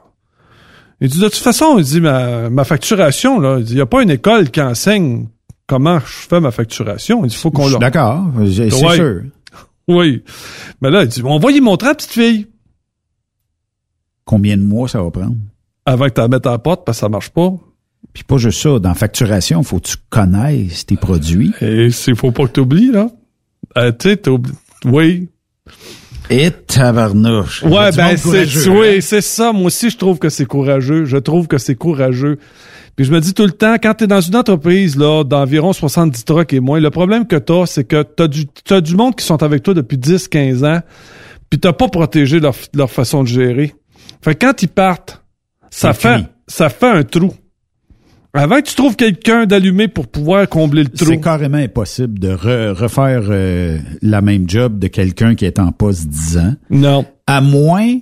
Il 1.00 1.08
dit, 1.10 1.18
de 1.18 1.24
toute 1.28 1.34
façon, 1.36 1.78
il 1.78 1.84
dit, 1.84 2.00
ma, 2.00 2.48
ma 2.50 2.64
facturation, 2.64 3.38
là, 3.38 3.58
il 3.58 3.64
dit, 3.64 3.74
n'y 3.74 3.80
a 3.80 3.86
pas 3.86 4.02
une 4.02 4.10
école 4.10 4.50
qui 4.50 4.60
enseigne 4.62 5.28
comment 5.66 5.98
je 5.98 6.06
fais 6.28 6.40
ma 6.40 6.50
facturation. 6.50 7.24
Il 7.24 7.28
dit, 7.28 7.36
faut 7.36 7.50
qu'on 7.50 7.64
Je 7.64 7.68
suis 7.70 7.74
l'a. 7.74 7.90
d'accord, 7.90 8.24
c'est 8.46 8.70
c'est 8.70 8.86
Ouais. 8.86 8.96
sûr. 8.96 9.22
Oui. 9.88 10.24
Mais 10.80 10.90
là, 10.90 11.02
il 11.02 11.08
dit, 11.08 11.22
on 11.24 11.38
va 11.38 11.50
y 11.52 11.60
montrer 11.60 11.88
à 11.88 11.90
la 11.90 11.94
petite 11.94 12.10
fille. 12.10 12.46
Combien 14.24 14.56
de 14.56 14.62
mois 14.62 14.88
ça 14.88 15.00
va 15.02 15.10
prendre? 15.10 15.36
Avant 15.84 16.06
que 16.06 16.14
tu 16.14 16.20
la 16.20 16.26
mettes 16.28 16.46
à 16.46 16.50
la 16.52 16.58
porte, 16.58 16.84
parce 16.84 16.98
que 16.98 17.00
ça 17.02 17.08
marche 17.08 17.30
pas. 17.30 17.52
Puis 18.12 18.24
pas 18.24 18.36
juste 18.38 18.60
ça, 18.60 18.78
dans 18.80 18.94
facturation, 18.94 19.62
faut 19.62 19.78
que 19.78 19.88
tu 19.88 19.96
connaisses 20.10 20.86
tes 20.86 20.96
produits. 20.96 21.52
Et 21.60 21.86
il 21.86 22.16
faut 22.16 22.32
pas 22.32 22.46
que 22.46 22.52
tu 22.52 22.60
oublies, 22.60 22.90
là. 22.90 23.08
Euh, 23.78 23.92
tu 23.92 24.08
sais, 24.10 24.20
oui. 24.86 25.28
Et 26.30 26.50
tabarnouche. 26.50 27.62
Ouais, 27.62 27.92
ben 27.92 28.16
c'est 28.16 28.68
oui, 28.68 28.96
hein? 28.96 28.98
c'est 29.00 29.20
ça. 29.20 29.52
Moi 29.52 29.66
aussi, 29.66 29.90
je 29.90 29.96
trouve 29.96 30.18
que 30.18 30.28
c'est 30.28 30.46
courageux. 30.46 31.04
Je 31.04 31.16
trouve 31.16 31.46
que 31.46 31.58
c'est 31.58 31.76
courageux. 31.76 32.38
Puis 32.96 33.04
je 33.04 33.12
me 33.12 33.20
dis 33.20 33.34
tout 33.34 33.44
le 33.44 33.52
temps, 33.52 33.74
quand 33.74 33.94
tu 33.94 34.04
es 34.04 34.06
dans 34.06 34.20
une 34.20 34.36
entreprise 34.36 34.96
là 34.96 35.22
d'environ 35.22 35.72
70 35.72 36.24
trucks 36.24 36.52
et 36.54 36.60
moins, 36.60 36.80
le 36.80 36.90
problème 36.90 37.26
que 37.26 37.36
tu 37.36 37.52
as, 37.52 37.66
c'est 37.66 37.84
que 37.84 38.02
tu 38.02 38.22
as 38.22 38.28
du, 38.28 38.46
t'as 38.46 38.80
du 38.80 38.96
monde 38.96 39.14
qui 39.14 39.24
sont 39.24 39.42
avec 39.42 39.62
toi 39.62 39.74
depuis 39.74 39.98
10, 39.98 40.28
15 40.28 40.64
ans, 40.64 40.80
puis 41.50 41.60
t'as 41.60 41.74
pas 41.74 41.88
protégé 41.88 42.40
leur, 42.40 42.54
leur 42.74 42.90
façon 42.90 43.22
de 43.22 43.28
gérer. 43.28 43.74
Fait 44.22 44.34
que 44.34 44.46
quand 44.46 44.62
ils 44.62 44.68
partent, 44.68 45.22
ça 45.70 45.92
fait, 45.92 46.24
ça 46.48 46.70
fait 46.70 46.88
un 46.88 47.02
trou. 47.02 47.34
Avant 48.36 48.56
que 48.60 48.68
tu 48.68 48.74
trouves 48.74 48.96
quelqu'un 48.96 49.46
d'allumé 49.46 49.88
pour 49.88 50.06
pouvoir 50.08 50.48
combler 50.48 50.82
le 50.84 50.88
trou. 50.90 51.06
C'est 51.06 51.20
carrément 51.20 51.58
impossible 51.58 52.18
de 52.18 52.28
re- 52.28 52.72
refaire 52.72 53.22
euh, 53.30 53.78
la 54.02 54.20
même 54.20 54.48
job 54.48 54.78
de 54.78 54.88
quelqu'un 54.88 55.34
qui 55.34 55.44
est 55.44 55.58
en 55.58 55.72
poste 55.72 56.06
10 56.08 56.38
ans. 56.38 56.54
Non. 56.70 57.04
À 57.26 57.40
moins 57.40 57.98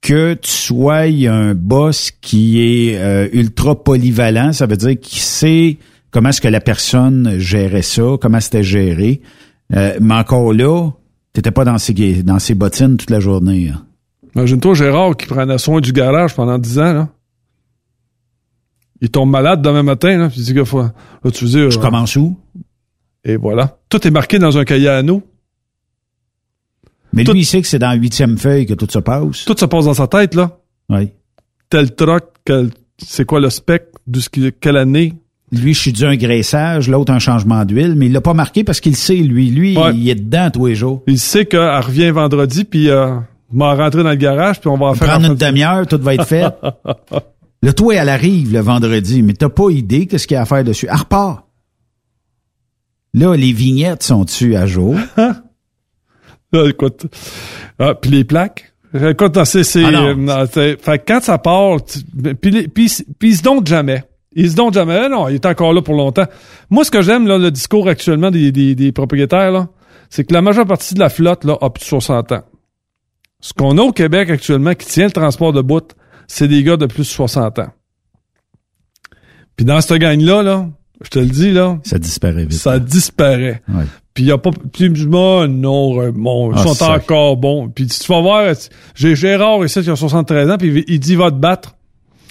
que 0.00 0.34
tu 0.34 0.50
sois 0.50 1.04
un 1.28 1.54
boss 1.54 2.10
qui 2.20 2.60
est 2.60 2.98
euh, 2.98 3.28
ultra 3.32 3.82
polyvalent, 3.82 4.52
ça 4.52 4.66
veut 4.66 4.76
dire 4.76 4.98
qu'il 5.00 5.20
sait 5.20 5.78
comment 6.10 6.28
est-ce 6.28 6.40
que 6.40 6.48
la 6.48 6.60
personne 6.60 7.38
gérait 7.38 7.82
ça, 7.82 8.02
comment 8.20 8.40
c'était 8.40 8.62
géré. 8.62 9.22
Euh, 9.74 9.96
mais 10.00 10.14
encore 10.14 10.52
là, 10.52 10.90
t'étais 11.32 11.50
pas 11.50 11.64
dans 11.64 11.78
ses, 11.78 12.22
dans 12.22 12.38
ses 12.38 12.54
bottines 12.54 12.96
toute 12.98 13.10
la 13.10 13.20
journée. 13.20 13.70
hein. 13.74 13.82
Imagine-toi 14.36 14.74
Gérard 14.74 15.16
qui 15.16 15.26
prenait 15.26 15.58
soin 15.58 15.80
du 15.80 15.92
garage 15.92 16.34
pendant 16.34 16.58
10 16.58 16.78
ans, 16.80 16.92
là. 16.92 17.08
Il 19.00 19.10
tombe 19.10 19.30
malade 19.30 19.60
demain 19.62 19.82
matin, 19.82 20.16
là. 20.16 20.28
Puis 20.28 20.40
il 20.40 20.44
dit 20.54 20.64
faut, 20.64 20.82
là, 20.82 20.92
tu 21.32 21.44
veux 21.44 21.50
dire, 21.50 21.70
Je 21.70 21.78
euh, 21.78 21.82
commence 21.82 22.16
où? 22.16 22.38
Et 23.24 23.36
voilà. 23.36 23.78
Tout 23.88 24.06
est 24.06 24.10
marqué 24.10 24.38
dans 24.38 24.56
un 24.58 24.64
cahier 24.64 24.88
à 24.88 25.02
nous. 25.02 25.22
Mais 27.12 27.24
lui, 27.24 27.40
il 27.40 27.44
sait 27.44 27.60
que 27.62 27.68
c'est 27.68 27.78
dans 27.78 27.90
la 27.90 27.94
huitième 27.94 28.38
feuille 28.38 28.66
que 28.66 28.74
tout 28.74 28.88
se 28.90 28.98
passe. 28.98 29.44
Tout 29.44 29.54
se 29.56 29.64
passe 29.66 29.84
dans 29.84 29.94
sa 29.94 30.06
tête, 30.08 30.34
là. 30.34 30.58
Oui. 30.90 31.10
Tel 31.70 31.90
quel- 32.44 32.70
c'est 32.98 33.24
quoi 33.24 33.40
le 33.40 33.50
spec, 33.50 33.84
de 34.06 34.20
ce 34.20 34.28
qui- 34.28 34.52
quelle 34.60 34.76
année? 34.76 35.14
Lui, 35.52 35.74
je 35.74 35.78
suis 35.80 35.92
dû 35.92 36.04
un 36.04 36.16
graissage, 36.16 36.88
l'autre 36.88 37.12
un 37.12 37.18
changement 37.20 37.64
d'huile, 37.64 37.94
mais 37.96 38.06
il 38.06 38.12
l'a 38.12 38.20
pas 38.20 38.34
marqué 38.34 38.64
parce 38.64 38.80
qu'il 38.80 38.96
sait, 38.96 39.14
lui. 39.16 39.50
Lui, 39.50 39.76
Ouais. 39.78 39.94
il 39.94 40.08
est 40.08 40.14
dedans 40.16 40.50
tous 40.52 40.66
les 40.66 40.74
jours. 40.74 41.02
Il 41.06 41.18
sait 41.18 41.46
qu'elle 41.46 41.60
revient 41.80 42.10
vendredi, 42.10 42.64
puis 42.64 42.90
euh, 42.90 43.14
m'a 43.52 43.74
rentré 43.74 44.02
dans 44.02 44.10
le 44.10 44.16
garage, 44.16 44.60
puis 44.60 44.68
on 44.68 44.76
va 44.76 44.86
en 44.86 44.94
faire 44.94 45.08
Prendre 45.08 45.26
en 45.28 45.32
une 45.32 45.36
demi-heure, 45.36 45.86
tout 45.86 45.98
va 46.00 46.14
être 46.14 46.26
fait. 46.26 46.44
le 47.64 47.72
toit, 47.72 47.94
elle 47.94 48.10
arrive 48.10 48.52
le 48.52 48.60
vendredi, 48.60 49.22
mais 49.22 49.32
t'as 49.32 49.48
pas 49.48 49.70
idée 49.70 50.06
qu'est-ce 50.06 50.26
qu'il 50.26 50.34
y 50.34 50.38
a 50.38 50.42
à 50.42 50.44
faire 50.44 50.64
dessus. 50.64 50.86
Elle 50.86 50.98
repart. 50.98 51.46
Là, 53.14 53.34
les 53.36 53.52
vignettes 53.52 54.02
sont-tu 54.02 54.54
à 54.54 54.66
jour? 54.66 54.96
Ah, 56.56 56.68
écoute. 56.68 57.06
Ah, 57.80 57.96
puis 57.96 58.12
les 58.12 58.22
plaques? 58.22 58.72
Écoute, 58.94 59.36
c'est, 59.44 59.64
c'est, 59.64 59.82
Ah 59.82 60.46
euh, 60.56 60.76
quand 61.04 61.20
ça 61.20 61.36
part, 61.36 61.78
puis, 62.40 62.70
ils 63.22 63.36
se 63.36 63.42
donnent 63.42 63.66
jamais. 63.66 64.04
Ils 64.36 64.52
se 64.52 64.54
donnent 64.54 64.72
jamais. 64.72 64.96
Ah 64.96 65.08
Non, 65.08 65.26
il 65.26 65.34
est 65.34 65.46
encore 65.46 65.72
là 65.72 65.82
pour 65.82 65.96
longtemps. 65.96 66.26
Moi, 66.70 66.84
ce 66.84 66.92
que 66.92 67.02
j'aime, 67.02 67.26
là, 67.26 67.38
le 67.38 67.50
discours 67.50 67.88
actuellement 67.88 68.30
des, 68.30 68.52
des, 68.52 68.76
des 68.76 68.92
propriétaires, 68.92 69.50
là, 69.50 69.66
c'est 70.10 70.22
que 70.22 70.32
la 70.32 70.42
majeure 70.42 70.64
partie 70.64 70.94
de 70.94 71.00
la 71.00 71.08
flotte, 71.08 71.42
là, 71.42 71.58
a 71.60 71.70
plus 71.70 71.80
de 71.82 71.88
60 71.88 72.30
ans. 72.30 72.44
Ce 73.40 73.52
qu'on 73.52 73.76
a 73.76 73.82
au 73.82 73.90
Québec 73.90 74.30
actuellement 74.30 74.74
qui 74.74 74.86
tient 74.86 75.06
le 75.06 75.12
transport 75.12 75.52
de 75.52 75.60
bout, 75.60 75.96
c'est 76.34 76.48
des 76.48 76.62
gars 76.64 76.76
de 76.76 76.86
plus 76.86 77.02
de 77.02 77.08
60 77.08 77.60
ans. 77.60 77.70
Puis 79.56 79.64
dans 79.64 79.80
cette 79.80 79.98
gang-là, 80.00 80.42
là, 80.42 80.68
je 81.02 81.08
te 81.10 81.18
le 81.20 81.26
dis, 81.26 81.52
là. 81.52 81.78
Ça 81.84 81.98
disparaît 81.98 82.44
vite. 82.44 82.52
Ça 82.58 82.78
disparaît. 82.80 83.62
Ouais. 83.68 83.84
Puis 84.14 84.24
il 84.24 84.26
y 84.28 84.32
a 84.32 84.38
pas 84.38 84.50
puis 84.72 84.88
moi 85.06 85.48
non 85.48 86.00
euh, 86.00 86.12
bon, 86.12 86.52
ils 86.52 86.58
Ah, 86.58 86.62
sont 86.62 86.84
encore 86.84 87.36
bons. 87.36 87.68
Puis 87.68 87.86
tu 87.86 88.06
vas 88.12 88.20
voir 88.20 88.54
j'ai 88.94 89.16
Gérard 89.16 89.64
ici 89.64 89.82
qui 89.82 89.90
a 89.90 89.96
73 89.96 90.50
ans 90.50 90.56
puis 90.56 90.84
il 90.86 91.00
dit 91.00 91.16
va 91.16 91.30
te 91.30 91.36
battre. 91.36 91.76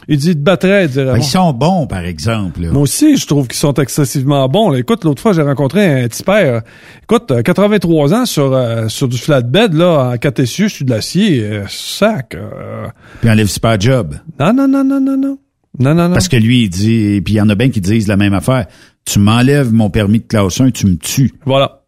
Il 0.08 0.18
dit 0.18 0.32
il 0.32 0.88
te 0.88 0.94
dirait, 0.96 1.14
Ben, 1.14 1.18
ils 1.18 1.24
sont 1.24 1.54
bons, 1.54 1.88
par 1.88 2.04
exemple. 2.06 2.62
là. 2.62 2.72
Moi 2.72 2.82
aussi, 2.82 3.18
je 3.18 3.26
trouve 3.26 3.48
qu'ils 3.48 3.58
sont 3.58 3.74
excessivement 3.76 4.48
bons. 4.50 4.70
là. 4.70 4.80
Écoute, 4.80 5.04
l'autre 5.04 5.22
fois, 5.22 5.34
j'ai 5.34 5.42
rencontré 5.42 6.04
un 6.04 6.08
petit 6.08 6.24
père. 6.24 6.62
Écoute, 7.04 7.32
euh, 7.32 7.42
83 7.42 8.14
ans 8.14 8.26
sur 8.26 8.54
euh, 8.54 8.88
sur 8.88 9.08
du 9.08 9.18
flatbed 9.18 9.74
là, 9.74 10.12
en 10.14 10.18
je 10.38 10.68
suis 10.68 10.86
de 10.86 10.90
l'acier, 10.90 11.44
euh, 11.44 11.66
sac. 11.68 12.36
euh. 12.36 12.88
Puis 13.22 13.30
enlève 13.30 13.60
pas 13.60 13.78
job. 13.80 14.16
Non, 14.40 14.54
non, 14.54 14.68
non, 14.68 14.84
non, 14.84 15.00
non, 15.00 15.18
non. 15.18 15.38
Non, 15.80 15.96
non, 15.96 16.08
non. 16.08 16.14
Parce 16.14 16.28
que 16.28 16.36
lui, 16.38 16.64
il 16.64 16.70
dit, 16.70 17.16
et 17.16 17.22
puis 17.22 17.34
il 17.36 17.38
y 17.38 17.42
en 17.42 17.50
a 17.50 17.56
bien 17.56 17.70
qui 17.70 17.82
disent 17.82 18.08
la 18.08 18.18
même 18.18 18.34
affaire. 18.34 18.68
Tu 19.06 19.20
m'enlèves 19.20 19.74
mon 19.74 19.90
permis 19.90 20.20
de 20.20 20.26
classe 20.26 20.62
1, 20.62 20.72
tu 20.72 20.86
me 20.86 20.96
tues. 20.98 21.34
Voilà. 21.46 21.80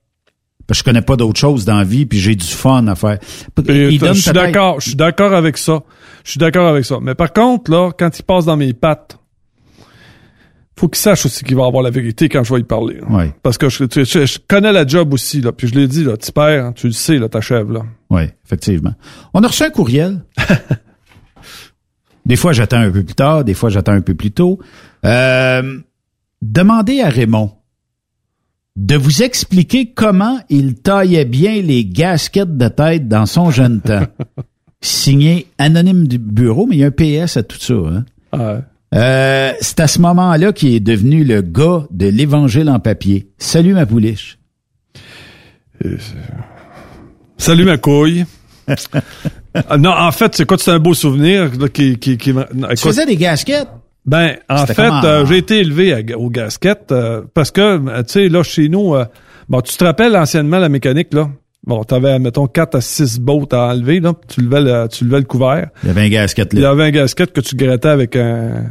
Parce 0.68 0.80
que 0.82 0.86
je 0.90 0.92
connais 0.92 1.04
pas 1.04 1.16
d'autre 1.16 1.40
chose 1.40 1.64
dans 1.64 1.78
la 1.78 1.84
vie, 1.84 2.08
puis 2.08 2.18
j'ai 2.20 2.36
du 2.36 2.46
fun 2.46 2.88
à 2.88 2.96
faire. 2.96 3.20
Je 3.58 4.14
suis 4.14 4.32
d'accord, 4.32 4.80
je 4.80 4.88
suis 4.88 4.96
d'accord 4.96 5.34
avec 5.34 5.58
ça. 5.58 5.82
Je 6.26 6.32
suis 6.32 6.38
d'accord 6.40 6.68
avec 6.68 6.84
ça. 6.84 6.98
Mais 7.02 7.16
par 7.16 7.32
contre, 7.32 7.72
là, 7.72 7.92
quand 7.98 8.20
il 8.20 8.24
passe 8.24 8.44
dans 8.46 8.58
mes 8.58 8.74
pattes, 8.74 9.18
faut 10.78 10.90
qu'il 10.90 11.00
sache 11.00 11.26
aussi 11.26 11.46
qu'il 11.46 11.56
va 11.56 11.66
avoir 11.66 11.84
la 11.84 11.90
vérité 11.90 12.28
quand 12.28 12.44
je 12.44 12.54
vais 12.54 12.60
y 12.60 12.64
parler. 12.64 13.00
Ouais. 13.10 13.34
Parce 13.44 13.58
que 13.58 13.70
je, 13.70 13.86
tu- 13.86 14.04
je- 14.04 14.26
je 14.26 14.40
connais 14.46 14.74
la 14.74 14.86
job 14.86 15.14
aussi, 15.14 15.40
là. 15.40 15.54
Puis 15.54 15.68
je 15.70 15.76
l'ai 15.76 15.88
dit, 15.88 16.04
là, 16.04 16.18
tu 16.18 16.34
perds, 16.34 16.74
tu 16.76 16.88
le 16.88 16.94
sais, 16.94 17.18
là, 17.18 17.30
t'achèves, 17.30 17.72
là. 17.72 17.82
Oui, 18.10 18.24
effectivement. 18.46 18.94
On 19.34 19.42
a 19.42 19.48
reçu 19.48 19.64
un 19.64 19.70
courriel. 19.70 20.26
des 22.26 22.36
fois, 22.36 22.52
j'attends 22.54 22.80
un 22.82 22.92
peu 22.92 23.04
plus 23.04 23.16
tard, 23.16 23.44
des 23.46 23.54
fois, 23.54 23.70
j'attends 23.70 23.94
un 23.94 24.02
peu 24.02 24.16
plus 24.16 24.32
tôt. 24.32 24.60
Euh, 25.06 25.80
demandez 26.42 27.00
à 27.02 27.10
Raymond 27.10 27.52
de 28.76 28.96
vous 28.98 29.24
expliquer 29.24 29.94
comment 29.94 30.40
il 30.50 30.76
taillait 30.76 31.24
bien 31.26 31.62
les 31.62 31.86
gasquettes 31.86 32.58
de 32.58 32.68
tête 32.68 33.08
dans 33.08 33.26
son 33.26 33.50
jeune 33.52 33.80
temps. 33.80 34.04
Signé 34.86 35.48
anonyme 35.58 36.08
du 36.08 36.18
bureau, 36.18 36.66
mais 36.66 36.76
il 36.76 36.80
y 36.80 36.84
a 36.84 36.88
un 36.88 36.92
PS 36.92 37.38
à 37.38 37.44
tout 37.44 37.58
ça. 37.60 37.74
Hein? 37.74 38.06
Ouais. 38.34 38.60
Euh, 38.94 39.52
c'est 39.60 39.80
à 39.80 39.88
ce 39.88 40.00
moment-là 40.00 40.54
qu'il 40.54 40.74
est 40.74 40.80
devenu 40.80 41.24
le 41.24 41.42
gars 41.42 41.86
de 41.92 42.08
l'Évangile 42.08 42.70
en 42.70 42.80
papier. 42.80 43.28
Salut 43.38 43.74
ma 43.74 43.86
pouliche. 43.86 44.38
Salut 47.38 47.66
ma 47.66 47.78
couille. 47.78 48.26
Ah, 49.70 49.78
non, 49.78 49.92
en 49.92 50.12
fait, 50.12 50.36
c'est 50.36 50.46
quoi, 50.46 50.58
c'est 50.58 50.72
un 50.72 50.80
beau 50.80 50.94
souvenir 50.94 51.50
là, 51.58 51.70
qui, 51.70 51.98
qui, 51.98 52.18
qui 52.18 52.34
Tu 52.34 52.78
faisais 52.78 53.06
des 53.06 53.16
gasquettes? 53.16 53.70
Ben, 54.06 54.36
en 54.50 54.66
fait, 54.66 54.92
euh, 55.06 55.26
j'ai 55.26 55.38
été 55.38 55.60
élevé 55.60 55.94
à 55.94 56.18
aux 56.18 56.30
gasquettes 56.30 56.92
euh, 56.92 57.22
parce 57.34 57.52
que, 57.52 57.78
tu 58.02 58.12
sais, 58.12 58.28
là, 58.28 58.44
chez 58.44 58.68
nous, 58.68 58.96
euh, 58.96 59.06
bon, 59.48 59.62
tu 59.62 59.76
te 59.78 59.84
rappelles 59.84 60.16
anciennement 60.16 60.60
la 60.60 60.68
mécanique, 60.70 61.14
là? 61.14 61.30
Bon, 61.66 61.84
t'avais, 61.84 62.20
mettons, 62.20 62.46
4 62.48 62.76
à 62.76 62.82
6 62.82 63.20
bottes 63.20 63.54
à 63.54 63.70
enlever, 63.70 64.00
là. 64.00 64.14
Tu 64.28 64.42
levais 64.42 64.62
le, 64.62 64.88
tu 64.88 65.04
levais 65.04 65.18
le 65.20 65.24
couvert. 65.26 65.70
Il 65.84 65.88
y 65.88 65.90
avait 65.90 66.02
un 66.02 66.10
gasquette 66.10 66.50
Il 66.54 66.60
y 66.60 66.62
là. 66.62 66.70
avait 66.70 66.84
un 66.84 66.92
gasquette 66.92 67.32
que 67.34 67.42
tu 67.42 67.56
grattais 67.56 67.88
avec 67.90 68.16
un, 68.16 68.66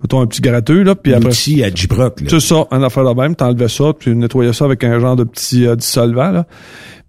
mettons, 0.00 0.20
un 0.20 0.26
petit 0.26 0.40
gratteux, 0.40 0.82
là. 0.84 0.94
Puis 0.94 1.12
après, 1.14 1.30
L'outil 1.30 1.64
à 1.64 1.70
J-Brock, 1.74 2.20
là. 2.20 2.26
c'est 2.30 2.40
ça, 2.40 2.64
un 2.70 2.82
affaire 2.84 3.04
de 3.12 3.20
même. 3.20 3.34
T'enlevais 3.34 3.68
ça, 3.68 3.92
puis 3.98 4.10
tu 4.12 4.16
nettoyais 4.16 4.52
ça 4.52 4.66
avec 4.66 4.84
un 4.84 5.00
genre 5.00 5.16
de 5.16 5.24
petit 5.24 5.66
euh, 5.66 5.74
dissolvant, 5.74 6.30
là. 6.30 6.46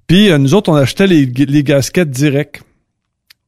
Puis 0.08 0.32
euh, 0.32 0.38
nous 0.40 0.56
autres, 0.56 0.72
on 0.72 0.76
achetait 0.76 1.06
les, 1.06 1.26
les 1.26 1.64
gasquettes 1.64 2.10
directs. 2.10 2.62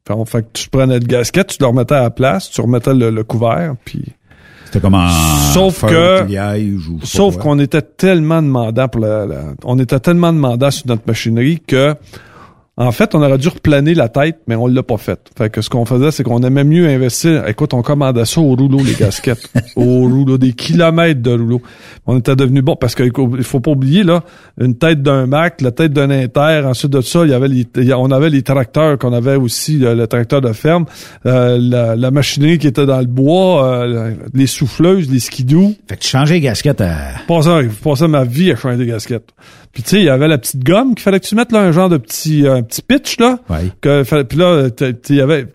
Fait, 0.08 0.14
on- 0.14 0.26
fait 0.26 0.44
que 0.44 0.48
tu 0.54 0.70
prenais 0.70 1.00
le 1.00 1.06
gasquette, 1.06 1.48
tu 1.48 1.58
le 1.62 1.66
remettais 1.68 1.96
à 1.96 2.02
la 2.04 2.10
place, 2.12 2.52
tu 2.52 2.62
remettais 2.62 2.94
le, 2.94 3.10
le 3.10 3.24
couvert, 3.24 3.74
puis... 3.86 4.04
C'était 4.72 4.82
comme 4.82 4.94
en 4.94 5.10
Sauf 5.54 5.84
que- 5.90 6.20
ou 6.92 7.00
Sauf 7.04 7.38
qu'on 7.38 7.58
était 7.58 7.82
tellement 7.82 8.40
demandant 8.42 8.88
pour 8.88 9.02
la, 9.02 9.26
la- 9.26 9.44
on 9.64 9.80
était 9.80 10.00
tellement 10.00 10.32
demandant 10.32 10.70
sur 10.70 10.86
notre 10.86 11.02
machinerie 11.08 11.60
que 11.66 11.96
en 12.80 12.94
fait, 12.94 13.14
on 13.14 13.22
aurait 13.22 13.38
dû 13.38 13.50
replaner 13.50 13.94
la 13.94 14.08
tête, 14.08 14.40
mais 14.48 14.56
on 14.56 14.66
l'a 14.66 14.84
pas 14.84 14.96
fait. 14.96 15.20
Fait 15.38 15.50
que 15.50 15.62
ce 15.62 15.70
qu'on 15.70 15.84
faisait, 15.84 16.12
c'est 16.12 16.24
qu'on 16.24 16.42
aimait 16.44 16.64
mieux 16.64 16.88
investir. 16.88 17.46
Écoute, 17.46 17.74
on 17.74 17.82
commandait 17.82 18.24
ça 18.24 18.40
au 18.40 18.56
rouleau, 18.56 18.80
les 18.82 18.94
gasquettes. 18.94 19.50
au 19.76 19.84
rouleau, 19.84 20.38
des 20.38 20.54
kilomètres 20.54 21.22
de 21.22 21.32
rouleau. 21.32 21.62
On 22.08 22.20
était 22.20 22.38
devenu 22.38 22.62
bon 22.62 22.78
parce 22.78 22.96
qu'il 22.96 23.12
faut 23.44 23.60
pas 23.60 23.72
oublier, 23.72 24.04
là, 24.04 24.24
une 24.62 24.78
tête 24.78 25.02
d'un 25.02 25.28
Mac, 25.28 25.60
la 25.60 25.72
tête 25.72 25.92
d'un 25.92 26.10
Inter, 26.10 26.62
ensuite 26.66 26.92
de 26.92 27.02
ça, 27.02 27.26
il 27.26 27.32
y 27.32 27.34
avait 27.34 27.50
les, 27.50 27.94
on 27.94 28.12
avait 28.12 28.30
les 28.30 28.44
tracteurs 28.44 28.98
qu'on 28.98 29.12
avait 29.12 29.36
aussi, 29.36 29.78
le, 29.78 29.94
le 29.94 30.08
tracteur 30.08 30.40
de 30.40 30.54
ferme, 30.54 30.86
euh, 31.26 31.58
la, 31.60 31.98
la 31.98 32.12
machinerie 32.12 32.60
qui 32.60 32.68
était 32.68 32.86
dans 32.86 33.00
le 33.00 33.08
bois, 33.08 33.66
euh, 33.66 34.14
les 34.34 34.48
souffleuses, 34.48 35.12
les 35.12 35.20
skidoo. 35.20 35.74
Fait 35.90 35.98
que 35.98 36.02
tu 36.02 36.08
changeais 36.08 36.36
les 36.36 36.42
gasquettes 36.42 36.80
à... 36.80 36.96
Passais, 37.28 37.64
je 37.64 37.84
passais 37.84 38.08
ma 38.08 38.24
vie 38.24 38.54
à 38.54 38.56
changer 38.56 38.78
des 38.78 38.86
gasquettes. 38.86 39.34
Puis 39.74 39.84
tu 39.84 39.90
sais, 39.90 39.98
il 40.00 40.06
y 40.06 40.10
avait 40.10 40.28
la 40.28 40.38
petite 40.38 40.64
gomme 40.64 40.96
qu'il 40.96 41.04
fallait 41.04 41.20
que 41.20 41.26
tu 41.26 41.36
mettes 41.36 41.52
là 41.52 41.60
un 41.62 41.72
genre 41.72 41.90
de 41.90 41.98
petit 41.98 42.48
un 42.48 42.64
petit 42.64 42.82
pitch 42.82 43.20
là. 43.20 43.40
Ouais. 43.50 43.72
Que 43.82 44.04
fallait- 44.04 44.24
puis 44.24 44.38
là 44.38 44.68
il 45.10 45.16
y 45.16 45.22
avait 45.22 45.46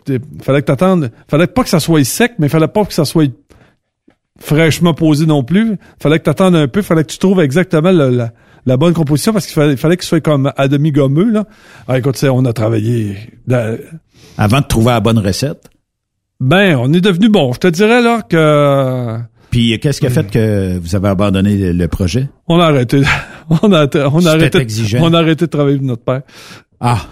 fallait 0.41 0.61
que 0.61 0.67
t'attendes, 0.67 1.11
fallait 1.27 1.47
pas 1.47 1.63
que 1.63 1.69
ça 1.69 1.79
soit 1.79 2.03
sec, 2.05 2.33
mais 2.39 2.47
fallait 2.49 2.67
pas 2.69 2.85
que 2.85 2.93
ça 2.93 3.03
soit 3.05 3.29
fraîchement 4.39 4.93
posé 4.93 5.25
non 5.25 5.43
plus. 5.43 5.77
Fallait 6.01 6.19
que 6.19 6.23
t'attendes 6.25 6.55
un 6.55 6.67
peu, 6.67 6.81
fallait 6.81 7.03
que 7.03 7.11
tu 7.11 7.17
trouves 7.17 7.39
exactement 7.41 7.91
le- 7.91 8.09
la, 8.09 8.31
la 8.65 8.77
bonne 8.77 8.93
composition 8.93 9.33
parce 9.33 9.45
qu'il 9.45 9.53
fallait, 9.55 9.77
fallait 9.77 9.97
qu'il 9.97 10.05
soit 10.07 10.21
comme 10.21 10.51
à 10.57 10.67
demi 10.67 10.91
gommeux 10.91 11.29
là. 11.31 11.45
Ah, 11.87 11.97
écoute, 11.97 12.21
on 12.23 12.45
a 12.45 12.53
travaillé. 12.53 13.17
dans- 13.47 13.77
Avant 14.37 14.59
de 14.61 14.65
trouver 14.65 14.87
la 14.91 14.99
bonne 14.99 15.19
recette. 15.19 15.69
Ben, 16.41 16.75
on 16.77 16.91
est 16.93 16.99
devenu 17.01 17.29
bon. 17.29 17.53
Je 17.53 17.59
te 17.59 17.67
dirais 17.67 18.01
là 18.01 18.21
que 18.21 19.17
Puis 19.55 19.79
qu'est-ce 19.79 20.01
qui 20.01 20.07
a 20.07 20.09
fait 20.09 20.29
que 20.29 20.77
vous 20.77 20.97
avez 20.97 21.07
abandonné 21.07 21.71
le, 21.71 21.87
projet? 21.87 22.27
On 22.49 22.59
a 22.59 22.65
arrêté. 22.65 23.03
On 23.61 23.71
a, 23.71 23.87
on 24.11 24.25
a 24.25 24.31
arrêté. 24.31 24.57
exigeant. 24.57 24.99
On 25.01 25.13
a 25.13 25.19
arrêté 25.19 25.45
de 25.45 25.49
travailler 25.49 25.77
pour 25.77 25.85
notre 25.85 26.03
père. 26.03 26.23
Ah. 26.81 27.05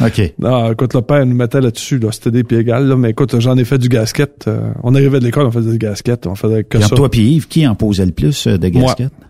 OK. 0.00 0.32
Non, 0.40 0.72
écoute, 0.72 0.94
le 0.94 1.02
père 1.02 1.24
nous 1.24 1.36
mettait 1.36 1.60
là-dessus, 1.60 1.98
là. 1.98 2.08
C'était 2.10 2.32
des 2.32 2.42
pieds 2.42 2.58
égales, 2.58 2.88
là. 2.88 2.96
Mais 2.96 3.10
écoute, 3.10 3.38
j'en 3.38 3.56
ai 3.56 3.64
fait 3.64 3.78
du 3.78 3.88
gasket. 3.88 4.46
euh, 4.48 4.70
on 4.82 4.96
arrivait 4.96 5.20
de 5.20 5.24
l'école, 5.26 5.46
on 5.46 5.52
faisait 5.52 5.70
du 5.70 5.78
gasket. 5.78 6.26
On 6.26 6.34
faisait 6.34 6.64
que 6.64 6.80
ça. 6.80 6.96
Toi 6.96 7.08
puis 7.08 7.34
Yves, 7.34 7.46
qui 7.46 7.64
en 7.68 7.76
posait 7.76 8.06
le 8.06 8.10
plus 8.10 8.48
euh, 8.48 8.56
de 8.58 8.68
gasket? 8.68 9.12
Moi, 9.12 9.28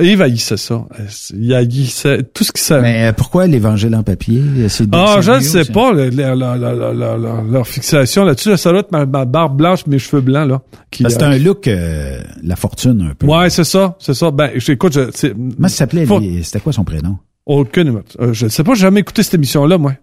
Yves 0.00 0.22
haïssait 0.22 0.56
ça. 0.56 0.86
Il 1.34 1.54
haïssait 1.54 2.22
tout 2.22 2.44
ce 2.44 2.52
qui 2.52 2.60
savait. 2.62 2.82
Mais 2.82 3.06
euh, 3.08 3.12
pourquoi 3.12 3.46
l'évangile 3.46 3.94
en 3.94 4.02
papier? 4.02 4.42
C'est 4.68 4.86
Ah, 4.92 5.14
c'est 5.16 5.22
je 5.22 5.32
ne 5.32 5.40
sais 5.40 5.64
ça? 5.64 5.72
pas, 5.72 5.92
leur 5.92 7.66
fixation 7.66 8.24
là-dessus. 8.24 8.56
Ça 8.56 8.70
doit 8.70 8.80
être 8.80 8.92
ma, 8.92 9.06
ma 9.06 9.24
barbe 9.24 9.56
blanche, 9.56 9.86
mes 9.86 9.98
cheveux 9.98 10.22
blancs, 10.22 10.48
là. 10.48 10.62
que 10.90 11.04
euh, 11.04 11.08
C'est 11.08 11.22
un 11.22 11.38
look, 11.38 11.68
euh, 11.68 12.20
la 12.42 12.56
fortune 12.56 13.08
un 13.10 13.14
peu. 13.14 13.26
Ouais, 13.26 13.50
c'est 13.50 13.64
ça, 13.64 13.96
c'est 13.98 14.14
ça. 14.14 14.30
Ben, 14.30 14.50
écoute, 14.68 14.92
je, 14.92 15.10
c'est, 15.14 15.32
Comment 15.32 15.68
ça 15.68 15.76
s'appelait? 15.76 16.06
C'était 16.42 16.60
quoi 16.60 16.72
son 16.72 16.84
prénom? 16.84 17.18
aucune, 17.44 18.02
je 18.32 18.44
ne 18.44 18.50
sais 18.50 18.62
pas, 18.62 18.74
j'ai 18.74 18.82
jamais 18.82 19.00
écouté 19.00 19.22
cette 19.22 19.34
émission-là, 19.34 19.76
moi. 19.76 19.94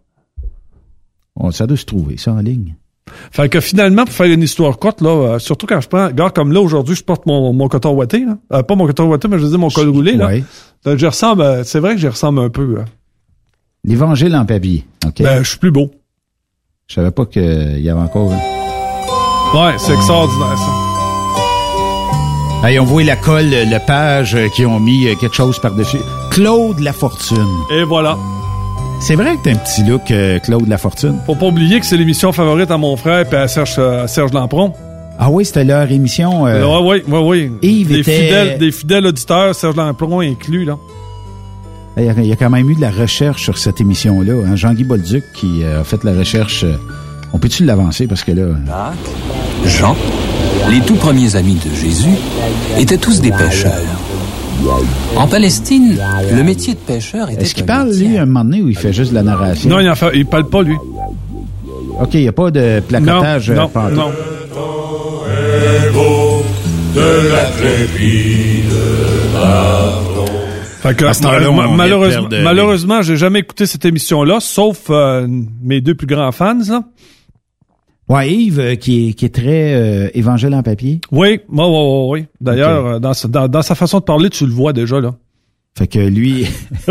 Oh, 1.35 1.51
ça 1.51 1.65
doit 1.67 1.77
se 1.77 1.85
trouver, 1.85 2.17
ça, 2.17 2.33
en 2.33 2.39
ligne. 2.39 2.75
Fait 3.31 3.49
que 3.49 3.59
finalement, 3.59 4.05
pour 4.05 4.13
faire 4.13 4.27
une 4.27 4.43
histoire 4.43 4.77
courte, 4.77 5.01
là, 5.01 5.09
euh, 5.09 5.39
surtout 5.39 5.65
quand 5.67 5.81
je 5.81 5.87
prends, 5.87 6.07
regarde 6.07 6.33
comme 6.33 6.51
là, 6.51 6.61
aujourd'hui, 6.61 6.95
je 6.95 7.03
porte 7.03 7.25
mon, 7.25 7.53
mon 7.53 7.67
coton 7.67 7.91
ouaté, 7.93 8.25
là. 8.25 8.37
Euh, 8.53 8.63
pas 8.63 8.75
mon 8.75 8.87
coton 8.87 9.07
ouaté, 9.07 9.27
mais 9.27 9.37
je 9.37 9.43
veux 9.43 9.49
dire 9.49 9.59
mon 9.59 9.69
col 9.69 9.89
roulé, 9.89 10.13
là. 10.13 10.27
Ouais. 10.27 10.43
Donc, 10.85 10.97
j'y 10.97 11.05
ressemble, 11.05 11.41
euh, 11.41 11.63
c'est 11.63 11.79
vrai 11.79 11.95
que 11.95 12.01
j'y 12.01 12.07
ressemble 12.07 12.39
un 12.39 12.49
peu. 12.49 12.77
L'évangile 13.83 14.35
en 14.35 14.45
papier. 14.45 14.85
OK. 15.05 15.21
Ben, 15.21 15.43
je 15.43 15.49
suis 15.49 15.59
plus 15.59 15.71
beau. 15.71 15.91
Je 16.87 16.95
savais 16.95 17.11
pas 17.11 17.25
qu'il 17.25 17.79
y 17.79 17.89
avait 17.89 18.01
encore... 18.01 18.31
Ouais, 18.31 19.73
c'est 19.77 19.93
extraordinaire, 19.93 20.57
ça. 20.57 20.89
Hey, 22.67 22.77
on 22.77 22.83
voit 22.83 23.03
la 23.03 23.15
colle, 23.15 23.49
le 23.49 23.85
page 23.85 24.35
euh, 24.35 24.49
qui 24.49 24.65
ont 24.65 24.81
mis 24.81 25.07
euh, 25.07 25.15
quelque 25.15 25.35
chose 25.35 25.59
par-dessus. 25.59 25.99
Claude 26.29 26.79
Lafortune. 26.81 27.47
Et 27.71 27.83
voilà. 27.83 28.17
C'est 29.01 29.15
vrai 29.15 29.35
que 29.37 29.43
t'as 29.43 29.51
un 29.51 29.55
petit 29.55 29.83
look, 29.83 30.11
euh, 30.11 30.39
Claude 30.39 30.67
Lafortune. 30.67 31.15
Faut 31.25 31.35
pas 31.35 31.47
oublier 31.47 31.79
que 31.79 31.85
c'est 31.85 31.97
l'émission 31.97 32.31
favorite 32.33 32.69
à 32.69 32.77
mon 32.77 32.95
frère 32.97 33.25
et 33.31 33.35
à 33.35 33.47
Serge, 33.47 33.75
euh, 33.79 34.07
Serge 34.07 34.33
Lampron. 34.33 34.73
Ah 35.17 35.29
oui, 35.29 35.45
c'était 35.45 35.63
leur 35.63 35.89
émission. 35.91 36.45
euh, 36.47 36.65
Ouais, 36.65 37.03
ouais, 37.07 37.17
ouais, 37.19 37.19
ouais. 37.27 37.51
Yves 37.61 37.87
des 37.87 37.99
était- 37.99 38.21
fidèles, 38.23 38.57
des 38.57 38.71
fidèles 38.71 39.05
auditeurs, 39.07 39.55
Serge 39.55 39.75
Lampron 39.75 40.19
inclus, 40.19 40.65
là. 40.65 40.77
Il 41.97 42.03
y, 42.05 42.09
a, 42.09 42.13
il 42.17 42.27
y 42.27 42.31
a 42.31 42.35
quand 42.35 42.49
même 42.49 42.69
eu 42.69 42.75
de 42.75 42.81
la 42.81 42.91
recherche 42.91 43.43
sur 43.43 43.57
cette 43.57 43.81
émission-là. 43.81 44.33
Hein? 44.47 44.55
Jean-Guy 44.55 44.83
Bolduc 44.85 45.23
qui 45.33 45.63
euh, 45.63 45.81
a 45.81 45.83
fait 45.83 46.03
la 46.03 46.13
recherche. 46.13 46.63
euh, 46.63 46.75
on 47.33 47.39
peut-tu 47.39 47.65
l'avancer? 47.65 48.07
Parce 48.07 48.23
que 48.23 48.31
là... 48.31 48.93
Jean, 49.65 49.95
les 50.69 50.79
tout 50.81 50.95
premiers 50.95 51.35
amis 51.35 51.55
de 51.65 51.73
Jésus, 51.75 52.09
étaient 52.77 52.97
tous 52.97 53.19
des 53.21 53.31
pêcheurs. 53.31 53.73
En 55.15 55.27
Palestine, 55.27 55.97
le 56.31 56.43
métier 56.43 56.73
de 56.73 56.79
pêcheur 56.79 57.29
était 57.29 57.43
Est-ce 57.43 57.55
qu'il 57.55 57.65
parle, 57.65 57.91
lui, 57.91 58.17
un 58.17 58.25
moment 58.25 58.43
donné, 58.43 58.61
ou 58.61 58.69
il 58.69 58.77
fait 58.77 58.93
juste 58.93 59.11
de 59.11 59.15
la 59.15 59.23
narration? 59.23 59.69
Non, 59.69 59.79
il, 59.79 59.89
en 59.89 59.95
fait, 59.95 60.11
il 60.13 60.25
parle 60.25 60.47
pas, 60.49 60.61
lui. 60.61 60.75
OK, 61.99 62.13
il 62.13 62.21
n'y 62.21 62.27
a 62.27 62.31
pas 62.31 62.49
de 62.51 62.81
placotage 62.87 63.51
non, 63.51 63.69
euh, 63.75 63.91
non, 63.93 64.11
de 66.95 67.31
l'intrépide 67.31 68.71
Fait 70.81 70.95
que, 70.95 71.03
de 71.03 71.75
malheureusement, 71.75 72.29
euh, 72.31 72.43
malheureusement, 72.43 73.01
j'ai 73.01 73.17
jamais 73.17 73.39
écouté 73.39 73.65
cette 73.65 73.83
émission-là, 73.83 74.39
sauf 74.39 74.83
euh, 74.89 75.27
mes 75.61 75.81
deux 75.81 75.93
plus 75.93 76.07
grands 76.07 76.31
fans, 76.31 76.57
là. 76.69 76.83
Ouais, 78.09 78.29
Yves, 78.33 78.59
euh, 78.59 78.75
qui, 78.75 79.09
est, 79.09 79.13
qui 79.13 79.25
est 79.25 79.33
très 79.35 79.73
euh, 79.75 80.09
évangile 80.15 80.53
en 80.55 80.63
papier. 80.63 80.99
Oui, 81.11 81.39
oui, 81.47 81.63
oui, 81.63 81.63
oui, 81.67 82.07
oui. 82.21 82.25
D'ailleurs, 82.41 82.85
euh, 82.85 82.99
dans, 82.99 83.13
sa- 83.13 83.27
dans, 83.27 83.47
dans 83.47 83.61
sa 83.61 83.75
façon 83.75 83.99
de 83.99 84.03
parler, 84.03 84.29
tu 84.29 84.45
le 84.45 84.51
vois 84.51 84.73
déjà, 84.73 84.99
là. 84.99 85.11
Fait 85.77 85.87
que 85.87 85.99
lui, 85.99 86.47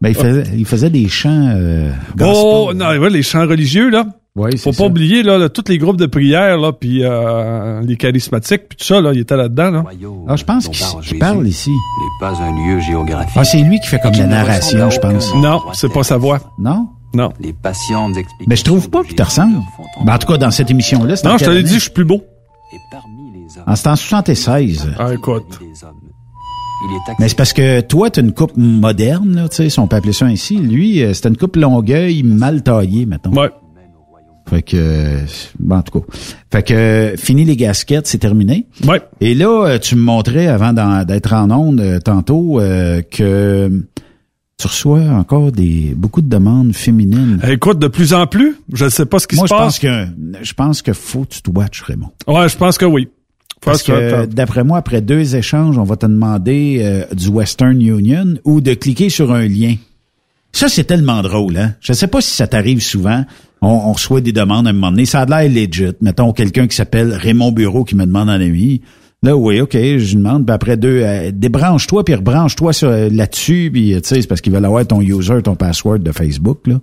ben, 0.00 0.08
il, 0.08 0.14
faisait, 0.14 0.44
il 0.56 0.64
faisait 0.64 0.90
des 0.90 1.06
chants 1.08 1.52
euh, 1.54 1.90
Oh, 2.20 2.72
non, 2.74 2.88
ouais, 2.98 3.10
les 3.10 3.22
chants 3.22 3.46
religieux, 3.46 3.90
là. 3.90 4.06
Oui, 4.36 4.56
Faut 4.56 4.70
pas 4.70 4.76
ça. 4.78 4.86
oublier, 4.86 5.22
là, 5.22 5.38
là, 5.38 5.48
tous 5.48 5.68
les 5.68 5.78
groupes 5.78 5.98
de 5.98 6.06
prière, 6.06 6.58
là, 6.58 6.72
puis 6.72 7.04
euh, 7.04 7.80
les 7.82 7.96
charismatiques, 7.96 8.68
puis 8.68 8.78
tout 8.78 8.84
ça, 8.84 9.00
là, 9.00 9.12
il 9.12 9.20
était 9.20 9.36
là-dedans, 9.36 9.70
là. 9.70 9.84
Ah, 10.26 10.34
je 10.34 10.42
pense 10.44 10.66
qu'il 10.68 10.84
qu'il 11.02 11.18
parle 11.20 11.46
ici. 11.46 11.70
n'est 11.70 12.26
pas 12.26 12.42
un 12.42 12.50
lieu 12.66 12.80
géographique. 12.80 13.36
Ah, 13.36 13.44
c'est 13.44 13.58
lui 13.62 13.78
qui 13.78 13.86
fait 13.86 14.00
comme 14.02 14.14
la 14.14 14.26
narration, 14.26 14.90
je 14.90 14.98
pense. 14.98 15.32
Non, 15.36 15.60
c'est 15.74 15.92
pas 15.92 16.02
sa 16.02 16.16
voix. 16.16 16.40
Non? 16.58 16.88
Non. 17.14 17.32
Les 17.40 17.52
patientes 17.52 18.16
explications. 18.16 18.46
Mais 18.48 18.56
je 18.56 18.64
trouve 18.64 18.90
pas 18.90 19.02
qu'il 19.04 19.14
te 19.14 19.22
ressemble. 19.22 19.56
Ben, 20.04 20.14
en 20.14 20.18
tout 20.18 20.26
cas, 20.26 20.36
dans 20.36 20.50
cette 20.50 20.70
émission-là, 20.70 21.16
c'est 21.16 21.26
Non, 21.26 21.38
je 21.38 21.44
te 21.44 21.50
l'ai 21.50 21.62
dit, 21.62 21.74
je 21.74 21.80
suis 21.80 21.90
plus 21.90 22.04
beau. 22.04 22.22
En 23.66 23.76
c'est 23.76 23.88
en 23.88 23.96
76. 23.96 24.90
Ah, 24.98 25.14
écoute. 25.14 25.60
Mais 27.18 27.28
c'est 27.28 27.36
parce 27.36 27.52
que 27.52 27.80
toi, 27.80 28.10
t'as 28.10 28.20
une 28.20 28.32
coupe 28.32 28.56
moderne, 28.56 29.34
là, 29.34 29.48
tu 29.48 29.56
sais, 29.56 29.70
si 29.70 29.78
on 29.78 29.86
peut 29.86 29.96
appeler 29.96 30.12
ça 30.12 30.26
ainsi. 30.26 30.56
Lui, 30.56 31.02
euh, 31.02 31.14
c'était 31.14 31.30
une 31.30 31.36
coupe 31.36 31.56
longueuil 31.56 32.22
mal 32.22 32.62
taillée, 32.62 33.06
mettons. 33.06 33.30
Ouais. 33.32 33.50
Fait 34.48 34.62
que, 34.62 34.76
euh, 34.76 35.20
bon, 35.58 35.76
en 35.76 35.82
tout 35.82 36.00
cas. 36.00 36.06
Fait 36.52 36.62
que, 36.62 36.74
euh, 36.74 37.16
fini 37.16 37.44
les 37.44 37.56
gasquettes, 37.56 38.06
c'est 38.06 38.18
terminé. 38.18 38.66
Ouais. 38.86 39.00
Et 39.20 39.34
là, 39.34 39.78
tu 39.78 39.96
me 39.96 40.02
montrais, 40.02 40.48
avant 40.48 40.72
d'être 41.04 41.32
en 41.32 41.50
onde 41.50 42.00
tantôt, 42.04 42.60
euh, 42.60 43.00
que 43.02 43.86
tu 44.56 44.66
reçois 44.68 45.00
encore 45.10 45.50
des 45.52 45.94
beaucoup 45.96 46.22
de 46.22 46.28
demandes 46.28 46.74
féminines. 46.74 47.40
Écoute, 47.48 47.78
de 47.78 47.88
plus 47.88 48.14
en 48.14 48.26
plus, 48.26 48.56
je 48.72 48.84
ne 48.84 48.90
sais 48.90 49.04
pas 49.06 49.18
ce 49.18 49.26
qui 49.26 49.36
Moi, 49.36 49.46
se 49.48 49.54
je 49.54 49.58
passe. 49.58 49.64
pense 49.64 49.78
que 49.80 50.06
je 50.42 50.52
pense 50.54 50.82
que 50.82 50.92
faut 50.92 51.24
que 51.24 51.34
tu 51.34 51.42
te 51.42 51.50
watches, 51.50 51.82
Raymond. 51.82 52.10
Ouais, 52.28 52.48
je 52.48 52.56
pense 52.56 52.78
que 52.78 52.84
oui. 52.84 53.08
Parce 53.60 53.82
que, 53.82 54.26
d'après 54.26 54.62
moi, 54.62 54.78
après 54.78 55.00
deux 55.00 55.36
échanges, 55.36 55.78
on 55.78 55.84
va 55.84 55.96
te 55.96 56.04
demander 56.06 56.80
euh, 56.82 57.04
du 57.14 57.28
Western 57.28 57.80
Union 57.80 58.34
ou 58.44 58.60
de 58.60 58.74
cliquer 58.74 59.08
sur 59.08 59.32
un 59.32 59.46
lien. 59.48 59.76
Ça, 60.52 60.68
c'est 60.68 60.84
tellement 60.84 61.22
drôle, 61.22 61.56
hein? 61.56 61.74
Je 61.80 61.92
sais 61.94 62.06
pas 62.06 62.20
si 62.20 62.30
ça 62.30 62.46
t'arrive 62.46 62.80
souvent. 62.82 63.24
On, 63.62 63.68
on 63.68 63.92
reçoit 63.92 64.20
des 64.20 64.32
demandes 64.32 64.66
à 64.66 64.70
un 64.70 64.72
moment 64.74 64.90
donné. 64.90 65.06
Ça 65.06 65.22
a 65.22 65.26
l'air 65.26 65.50
legit. 65.50 65.94
Mettons 66.02 66.32
quelqu'un 66.32 66.66
qui 66.68 66.76
s'appelle 66.76 67.12
Raymond 67.14 67.52
Bureau 67.52 67.84
qui 67.84 67.96
me 67.96 68.04
demande 68.04 68.28
un 68.28 68.34
ami. 68.40 68.82
Là, 69.24 69.34
oui, 69.34 69.58
OK, 69.62 69.72
je 69.72 70.16
demande. 70.16 70.44
Puis 70.44 70.54
après 70.54 70.76
deux, 70.76 71.00
euh, 71.02 71.30
débranche-toi, 71.32 72.04
puis 72.04 72.14
rebranche-toi 72.14 72.72
euh, 72.82 73.08
là-dessus. 73.08 73.70
Puis, 73.72 73.94
euh, 73.94 74.00
tu 74.00 74.08
sais, 74.08 74.20
c'est 74.20 74.26
parce 74.28 74.42
qu'ils 74.42 74.52
veulent 74.52 74.66
avoir 74.66 74.86
ton 74.86 75.00
user, 75.00 75.40
ton 75.42 75.56
password 75.56 76.00
de 76.00 76.12
Facebook, 76.12 76.66
là. 76.66 76.78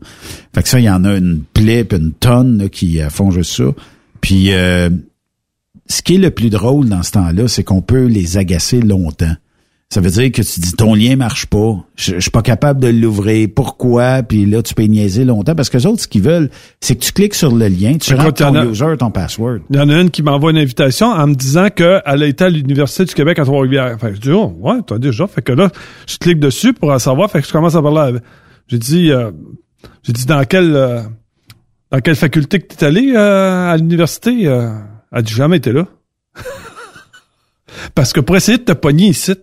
Fait 0.56 0.64
que 0.64 0.68
ça, 0.68 0.80
il 0.80 0.86
y 0.86 0.90
en 0.90 1.06
a 1.06 1.16
une 1.16 1.44
plaie, 1.54 1.86
une 1.92 2.14
tonne 2.14 2.68
qui 2.72 3.00
euh, 3.00 3.12
font 3.12 3.30
juste 3.30 3.52
ça. 3.52 3.66
Puis, 4.22 4.54
euh, 4.54 4.90
ce 5.86 6.02
qui 6.02 6.16
est 6.16 6.18
le 6.18 6.32
plus 6.32 6.50
drôle 6.50 6.90
dans 6.90 7.04
ce 7.04 7.12
temps-là, 7.12 7.48
c'est 7.48 7.64
qu'on 7.64 7.84
peut 7.84 8.06
les 8.06 8.38
agacer 8.38 8.82
longtemps. 8.82 9.36
Ça 9.94 10.00
veut 10.00 10.10
dire 10.10 10.32
que 10.32 10.42
tu 10.42 10.62
dis 10.62 10.72
ton 10.72 10.94
lien 10.96 11.18
marche 11.18 11.48
pas, 11.48 11.76
je, 11.98 12.14
je 12.16 12.20
suis 12.22 12.32
pas 12.32 12.42
capable 12.42 12.80
de 12.80 12.88
l'ouvrir, 12.88 13.50
pourquoi? 13.54 14.24
Puis 14.24 14.46
là, 14.46 14.64
tu 14.64 14.74
peux 14.74 14.84
niaiser 14.84 15.26
longtemps 15.26 15.54
parce 15.54 15.70
que 15.70 15.78
les 15.78 15.86
autres, 15.86 16.02
ce 16.04 16.08
qu'ils 16.08 16.22
veulent, 16.22 16.50
c'est 16.80 16.96
que 16.96 17.04
tu 17.04 17.12
cliques 17.12 17.34
sur 17.34 17.54
le 17.54 17.68
lien, 17.68 17.98
tu 17.98 18.14
rentres 18.16 18.36
ton 18.36 18.56
a- 18.56 18.66
user, 18.66 18.96
ton 18.98 19.12
password. 19.12 19.60
Il 19.70 19.76
y 19.76 19.80
en 19.82 19.90
a 19.90 20.00
une 20.00 20.10
qui 20.10 20.24
m'envoie 20.24 20.52
une 20.52 20.58
invitation 20.60 21.08
en 21.08 21.28
me 21.28 21.36
disant 21.36 21.68
qu'elle 21.70 22.02
a 22.06 22.26
été 22.26 22.46
à 22.46 22.50
l'Université 22.50 23.04
du 23.04 23.14
Québec 23.14 23.38
à 23.40 23.44
Trois-Rivières. 23.44 24.00
Fait 24.00 24.12
que 24.12 24.16
je 24.16 24.22
dis, 24.22 24.32
oh, 24.32 24.56
ouais, 24.62 24.78
t'as 24.88 24.98
déjà. 24.98 25.28
Fait 25.28 25.42
que 25.42 25.52
là, 25.52 25.70
je 26.08 26.16
clique 26.18 26.40
dessus 26.40 26.72
pour 26.72 26.92
en 26.92 27.00
savoir. 27.00 27.30
Fait 27.30 27.42
que 27.42 27.48
je 27.48 27.52
commence 27.52 27.76
à 27.76 27.82
parler 27.82 28.00
avec. 28.00 28.24
J'ai 28.70 28.78
dit, 28.80 29.12
euh, 29.12 29.32
j'ai 30.04 30.14
dit, 30.14 30.26
dans 30.26 30.46
quelle, 30.46 30.74
euh, 30.74 31.02
dans 31.92 32.00
quelle 32.00 32.16
faculté 32.16 32.60
que 32.62 32.74
t'es 32.74 32.86
allé 32.86 33.12
euh, 33.14 33.72
à 33.72 33.76
l'université? 33.76 34.48
Euh, 34.48 34.70
elle 35.12 35.24
dit, 35.24 35.34
jamais 35.34 35.58
été 35.58 35.74
là. 35.74 35.86
Parce 37.94 38.14
que 38.14 38.22
pour 38.22 38.38
essayer 38.38 38.58
de 38.58 38.64
te 38.64 38.72
pogner 38.72 39.08
ici. 39.08 39.34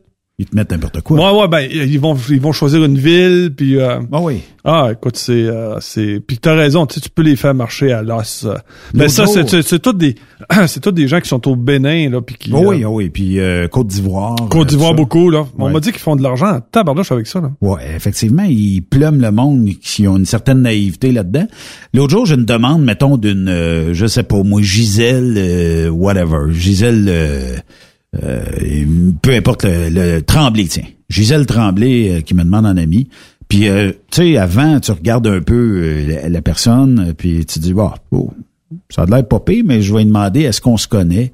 Ils 0.41 0.47
te 0.47 0.55
mettent 0.55 0.70
n'importe 0.70 1.01
quoi. 1.01 1.32
Ouais, 1.32 1.41
ouais, 1.41 1.49
ben, 1.49 1.68
ils 1.68 1.99
vont, 1.99 2.16
ils 2.30 2.41
vont 2.41 2.53
choisir 2.53 2.84
une 2.84 2.97
ville, 2.97 3.53
puis... 3.57 3.76
Euh, 3.80 3.99
ah 4.12 4.20
oui. 4.20 4.41
Ah, 4.62 4.91
écoute, 4.93 5.16
c'est... 5.16 5.32
Euh, 5.32 5.80
c'est 5.80 6.20
puis 6.24 6.39
t'as 6.39 6.55
raison, 6.55 6.86
tu 6.86 6.95
sais, 6.95 7.01
tu 7.01 7.11
peux 7.11 7.22
les 7.22 7.34
faire 7.34 7.55
marcher 7.55 7.91
à 7.91 8.03
l'os. 8.03 8.45
euh. 8.45 8.55
Mais 8.95 9.01
L'autre 9.07 9.11
ça, 9.14 9.24
jour- 9.24 9.34
c'est, 9.34 9.49
c'est, 9.49 9.62
c'est 9.62 9.78
tous 9.80 9.95
des... 9.95 10.14
c'est 10.68 10.78
tous 10.78 10.93
des 10.93 11.09
gens 11.09 11.20
qui 11.20 11.28
sont 11.28 11.49
au 11.49 11.57
Bénin, 11.57 12.09
là, 12.09 12.20
puis 12.22 12.36
qui... 12.36 12.53
Oh 12.55 12.62
oui, 12.68 12.84
euh, 12.84 12.89
oh 12.89 12.93
oui. 12.99 13.11
Puis 13.11 13.41
euh, 13.41 13.66
Côte 13.66 13.89
d'Ivoire. 13.89 14.36
Côte 14.49 14.68
d'Ivoire 14.68 14.91
euh, 14.93 14.95
tout 14.95 14.99
ça. 14.99 15.03
beaucoup, 15.03 15.30
là. 15.30 15.45
On 15.59 15.66
Ouais. 15.66 15.72
m'a 15.72 15.80
dit 15.80 15.91
qu'ils 15.91 15.99
font 16.01 16.14
de 16.14 16.22
l'argent 16.22 16.47
en 16.55 16.61
tabarnouche 16.61 17.11
avec 17.11 17.26
ça, 17.26 17.41
là. 17.41 17.51
Ouais, 17.61 17.80
effectivement, 17.97 18.45
ils 18.49 18.80
plument 18.82 19.20
le 19.20 19.32
monde 19.32 19.68
qui 19.82 20.07
ont 20.07 20.18
une 20.18 20.24
certaine 20.24 20.62
naïveté 20.62 21.11
là-dedans. 21.11 21.49
L'autre 21.95 22.12
jour, 22.12 22.26
j'ai 22.26 22.36
une 22.36 22.45
demande, 22.45 22.84
mettons, 22.84 23.16
d'une, 23.16 23.49
euh, 23.49 23.93
je 23.93 24.07
sais 24.07 24.22
pas, 24.22 24.41
moi, 24.45 24.62
Gisèle, 24.62 25.34
euh, 25.36 25.89
whatever, 25.89 26.53
Gisèle, 26.53 27.09
euh, 28.22 28.42
peu 29.22 29.34
importe 29.34 29.64
le, 29.64 29.88
le 29.88 30.22
Tremblay, 30.22 30.66
tiens, 30.66 30.84
Gisèle 31.08 31.46
Tremblay 31.46 32.10
euh, 32.10 32.20
qui 32.20 32.34
me 32.34 32.44
demande 32.44 32.66
un 32.66 32.76
ami. 32.76 33.08
Puis, 33.48 33.68
euh, 33.68 33.92
tu 34.10 34.22
sais, 34.22 34.36
avant, 34.36 34.78
tu 34.78 34.90
regardes 34.92 35.26
un 35.26 35.40
peu 35.40 35.54
euh, 35.54 36.06
la, 36.06 36.28
la 36.28 36.42
personne, 36.42 37.08
euh, 37.08 37.12
puis 37.14 37.46
tu 37.46 37.58
dis, 37.58 37.72
bah, 37.72 37.94
oh, 38.12 38.30
ça 38.90 39.02
a 39.02 39.06
l'air 39.06 39.26
pire, 39.26 39.64
mais 39.64 39.80
je 39.80 39.92
vais 39.92 40.00
lui 40.00 40.06
demander, 40.06 40.42
est-ce 40.42 40.60
qu'on 40.60 40.76
se 40.76 40.86
connaît? 40.86 41.32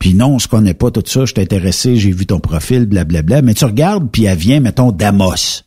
Puis 0.00 0.14
non, 0.14 0.34
on 0.34 0.38
se 0.40 0.48
connaît 0.48 0.74
pas, 0.74 0.90
tout 0.90 1.02
ça, 1.06 1.24
je 1.24 1.34
t'ai 1.34 1.42
intéressé, 1.42 1.94
j'ai 1.94 2.10
vu 2.10 2.26
ton 2.26 2.40
profil, 2.40 2.86
blablabla. 2.86 3.42
Mais 3.42 3.54
tu 3.54 3.64
regardes, 3.64 4.10
puis 4.10 4.24
elle 4.24 4.36
vient, 4.36 4.58
mettons, 4.58 4.90
d'Amos. 4.90 5.62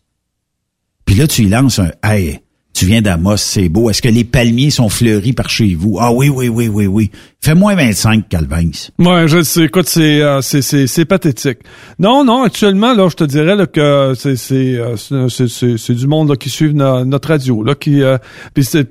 Puis 1.05 1.15
là, 1.15 1.27
tu 1.27 1.43
lui 1.43 1.49
lances 1.49 1.79
un 1.79 1.91
Hey, 2.03 2.41
Tu 2.75 2.85
viens 2.85 3.01
d'Amos, 3.01 3.37
c'est 3.37 3.69
beau. 3.69 3.89
Est-ce 3.89 4.01
que 4.01 4.09
les 4.09 4.25
palmiers 4.25 4.69
sont 4.69 4.89
fleuris 4.89 5.31
par 5.31 5.49
chez 5.49 5.75
vous? 5.75 5.97
Ah 6.01 6.11
oui, 6.11 6.27
oui, 6.27 6.49
oui, 6.49 6.67
oui, 6.67 6.87
oui. 6.87 7.09
Fait 7.41 7.55
moins 7.55 7.73
25, 7.73 8.27
Calvins. 8.27 8.69
Ouais, 8.99 9.29
je 9.29 9.41
sais. 9.43 9.63
Écoute, 9.63 9.87
c'est 9.87 10.21
euh, 10.21 10.41
c'est 10.41 10.61
c'est 10.61 10.85
c'est 10.85 11.05
pathétique. 11.05 11.59
Non, 11.99 12.25
non. 12.25 12.43
Actuellement, 12.43 12.93
là, 12.93 13.07
je 13.07 13.15
te 13.15 13.23
dirais 13.23 13.55
là, 13.55 13.65
que 13.65 14.13
c'est 14.17 14.35
c'est 14.35 14.75
euh, 14.75 14.97
c'est 15.29 15.47
c'est 15.47 15.77
c'est 15.77 15.93
du 15.93 16.05
monde 16.05 16.35
qui 16.37 16.49
suit 16.49 16.73
no- 16.73 17.05
notre 17.05 17.29
radio 17.29 17.63
là, 17.63 17.75
qui 17.75 18.01
euh, 18.03 18.17
c'est- 18.61 18.89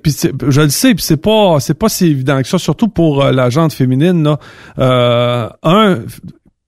je 0.49 0.61
le 0.63 0.71
sais, 0.71 0.95
puis 0.95 1.05
c'est 1.05 1.19
pas 1.19 1.59
c'est 1.61 1.75
pas 1.79 1.91
si 1.91 2.07
évident 2.07 2.41
que 2.41 2.49
ça, 2.49 2.57
surtout 2.59 2.89
pour 2.89 3.23
euh, 3.23 3.33
la 3.33 3.51
gente 3.51 3.75
féminine. 3.75 4.23
Là. 4.23 4.39
Euh, 4.79 5.49
un 5.63 5.99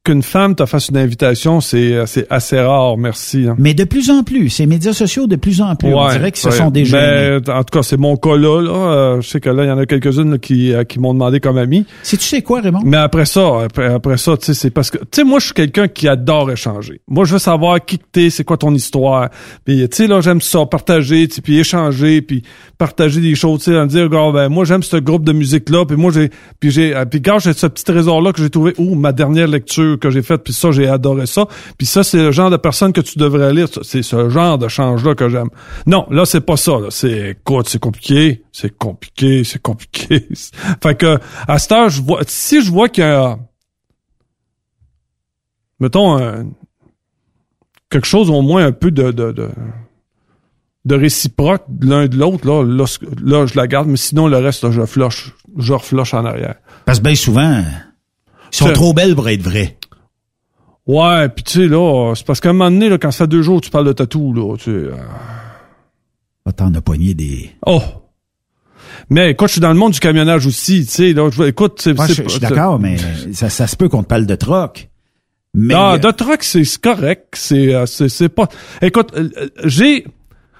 qu'une 0.06 0.22
femme 0.22 0.54
te 0.54 0.64
fasse 0.66 0.88
une 0.88 0.96
invitation, 0.98 1.60
c'est 1.60 1.92
euh, 1.92 2.06
c'est 2.06 2.26
assez 2.30 2.58
rare. 2.60 2.96
Merci. 2.96 3.46
hein. 3.48 3.56
Mais 3.58 3.74
de 3.74 3.82
plus 3.82 4.08
en 4.08 4.22
plus, 4.22 4.50
ces 4.50 4.66
médias 4.66 4.92
sociaux 4.92 5.26
de 5.26 5.34
plus 5.34 5.60
en 5.60 5.74
plus, 5.74 5.92
on 5.92 6.08
dirait 6.08 6.30
que 6.30 6.38
ce 6.38 6.48
ouais. 6.48 6.54
sont 6.54 6.70
des 6.70 6.84
jeunes. 6.84 7.42
Mais, 7.44 7.52
en 7.52 7.64
tout 7.64 7.76
cas, 7.76 7.82
c'est 7.82 7.96
mon 7.96 8.16
cas 8.16 8.36
là. 8.36 8.62
là. 8.62 8.70
Euh, 8.70 9.20
je 9.20 9.28
sais 9.28 9.40
que 9.40 9.50
là, 9.50 9.64
il 9.64 9.68
y 9.68 9.70
en 9.70 9.78
a 9.78 9.84
quelques-unes 9.84 10.38
qui, 10.38 10.72
euh, 10.72 10.84
qui 10.84 11.00
m'ont 11.00 11.12
demandé 11.12 11.40
comme 11.40 11.58
ami. 11.58 11.84
Si 12.04 12.16
tu 12.16 12.24
sais 12.24 12.42
quoi, 12.42 12.60
Raymond? 12.60 12.82
Mais 12.84 12.98
après 12.98 13.26
ça, 13.26 13.64
après, 13.64 13.92
après 13.92 14.16
ça, 14.16 14.36
tu 14.36 14.46
sais, 14.46 14.54
c'est 14.54 14.70
parce 14.70 14.90
que, 14.90 14.98
tu 14.98 15.06
sais, 15.12 15.24
moi, 15.24 15.40
je 15.40 15.46
suis 15.46 15.54
quelqu'un 15.54 15.88
qui 15.88 16.06
adore 16.06 16.52
échanger. 16.52 17.00
Moi, 17.08 17.24
je 17.24 17.32
veux 17.32 17.38
savoir 17.40 17.84
qui 17.84 17.98
que 17.98 18.04
t'es, 18.12 18.30
c'est 18.30 18.44
quoi 18.44 18.56
ton 18.56 18.72
histoire. 18.74 19.30
Puis, 19.64 19.88
tu 19.88 19.96
sais, 19.96 20.06
là, 20.06 20.20
j'aime 20.20 20.40
ça, 20.40 20.64
partager, 20.66 21.26
puis 21.42 21.58
échanger, 21.58 22.22
puis 22.22 22.42
partager 22.78 23.20
des 23.20 23.34
choses, 23.34 23.64
tu 23.64 23.72
sais, 23.72 23.78
en 23.78 23.86
dire, 23.86 24.08
gars, 24.08 24.30
ben, 24.32 24.48
moi, 24.48 24.64
j'aime 24.64 24.84
ce 24.84 24.98
groupe 24.98 25.24
de 25.24 25.32
musique-là, 25.32 25.84
puis 25.84 25.96
moi, 25.96 26.12
j'ai, 26.12 26.30
puis 26.60 26.70
j'ai, 26.70 26.94
puis 27.10 27.20
quand 27.22 27.40
j'ai 27.40 27.52
ce 27.52 27.66
petit 27.66 27.84
trésor-là 27.84 28.32
que 28.32 28.40
j'ai 28.40 28.50
trouvé, 28.50 28.72
ou 28.78 28.94
ma 28.94 29.10
dernière 29.10 29.48
lecture 29.48 29.95
que 29.96 30.10
j'ai 30.10 30.22
faite, 30.22 30.42
puis 30.44 30.52
ça, 30.52 30.70
j'ai 30.70 30.88
adoré 30.88 31.26
ça. 31.26 31.46
Puis 31.78 31.86
ça, 31.86 32.02
c'est 32.04 32.18
le 32.18 32.30
genre 32.32 32.50
de 32.50 32.56
personne 32.56 32.92
que 32.92 33.00
tu 33.00 33.18
devrais 33.18 33.52
lire. 33.52 33.68
C'est 33.82 34.02
ce 34.02 34.28
genre 34.30 34.58
de 34.58 34.68
change-là 34.68 35.14
que 35.14 35.28
j'aime. 35.28 35.48
Non, 35.86 36.06
là, 36.10 36.24
c'est 36.26 36.40
pas 36.40 36.56
ça. 36.56 36.78
C'est, 36.90 37.30
écoute, 37.30 37.68
c'est 37.68 37.78
compliqué, 37.80 38.42
c'est 38.52 38.76
compliqué, 38.76 39.44
c'est 39.44 39.60
compliqué. 39.62 40.26
fait 40.82 40.94
que, 40.96 41.18
à 41.48 41.58
cette 41.58 41.72
heure, 41.72 41.88
je 41.88 42.02
vois, 42.02 42.20
si 42.26 42.62
je 42.64 42.70
vois 42.70 42.88
qu'il 42.88 43.04
y 43.04 43.06
a, 43.06 43.38
mettons, 45.80 46.16
un- 46.18 46.46
quelque 47.90 48.06
chose 48.06 48.30
au 48.30 48.42
moins 48.42 48.66
un 48.66 48.72
peu 48.72 48.90
de, 48.90 49.10
de, 49.12 49.32
de, 49.32 49.48
de 50.84 50.94
réciproque 50.94 51.64
de 51.68 51.86
l'un 51.88 52.06
de 52.06 52.16
l'autre, 52.16 52.46
là, 52.46 52.62
là, 52.64 52.84
là, 53.22 53.46
je 53.46 53.56
la 53.56 53.66
garde, 53.66 53.88
mais 53.88 53.96
sinon, 53.96 54.28
le 54.28 54.38
reste, 54.38 54.64
là, 54.64 54.70
je 54.70 54.84
flush, 54.86 55.32
je 55.58 55.72
reflush 55.72 56.14
en 56.14 56.24
arrière. 56.24 56.56
Parce 56.84 56.98
que 56.98 57.04
bien 57.04 57.14
souvent, 57.14 57.62
ils 58.52 58.56
sont 58.56 58.66
trop 58.72 58.92
belles 58.92 59.14
pour 59.14 59.28
être 59.28 59.42
vraies. 59.42 59.76
Ouais, 60.86 61.28
puis 61.28 61.44
tu 61.44 61.52
sais, 61.52 61.66
là, 61.66 62.12
c'est 62.14 62.24
parce 62.24 62.40
qu'à 62.40 62.50
un 62.50 62.52
moment 62.52 62.70
donné, 62.70 62.88
là, 62.88 62.98
quand 62.98 63.10
ça 63.10 63.24
fait 63.24 63.28
deux 63.28 63.42
jours, 63.42 63.60
tu 63.60 63.70
parles 63.70 63.86
de 63.86 63.92
tatou, 63.92 64.32
là, 64.32 64.56
tu 64.56 64.64
sais. 64.64 64.90
Ah, 66.44 66.52
T'en 66.52 66.72
as 66.74 66.80
pogné 66.80 67.14
des... 67.14 67.50
Oh! 67.66 67.82
Mais 69.10 69.32
écoute, 69.32 69.48
je 69.48 69.52
suis 69.54 69.60
dans 69.60 69.72
le 69.72 69.78
monde 69.78 69.92
du 69.92 70.00
camionnage 70.00 70.46
aussi, 70.46 70.84
tu 70.84 70.90
sais, 70.90 71.12
là, 71.12 71.28
je, 71.30 71.42
écoute, 71.42 71.80
c'est... 71.82 71.98
Ouais, 71.98 72.06
je, 72.08 72.28
suis 72.28 72.40
d'accord, 72.40 72.78
mais 72.78 72.96
ça, 73.32 73.48
ça 73.50 73.66
se 73.66 73.76
peut 73.76 73.88
qu'on 73.88 74.04
te 74.04 74.08
parle 74.08 74.26
de 74.26 74.34
troc. 74.36 74.88
Mais 75.58 75.72
Non, 75.72 75.96
de 75.96 76.10
truck, 76.10 76.42
c'est 76.42 76.64
correct. 76.78 77.34
C'est 77.34 77.74
euh, 77.74 77.86
c'est 77.86 78.10
c'est 78.10 78.28
pas. 78.28 78.46
Écoute, 78.82 79.14
euh, 79.16 79.30
j'ai. 79.64 80.04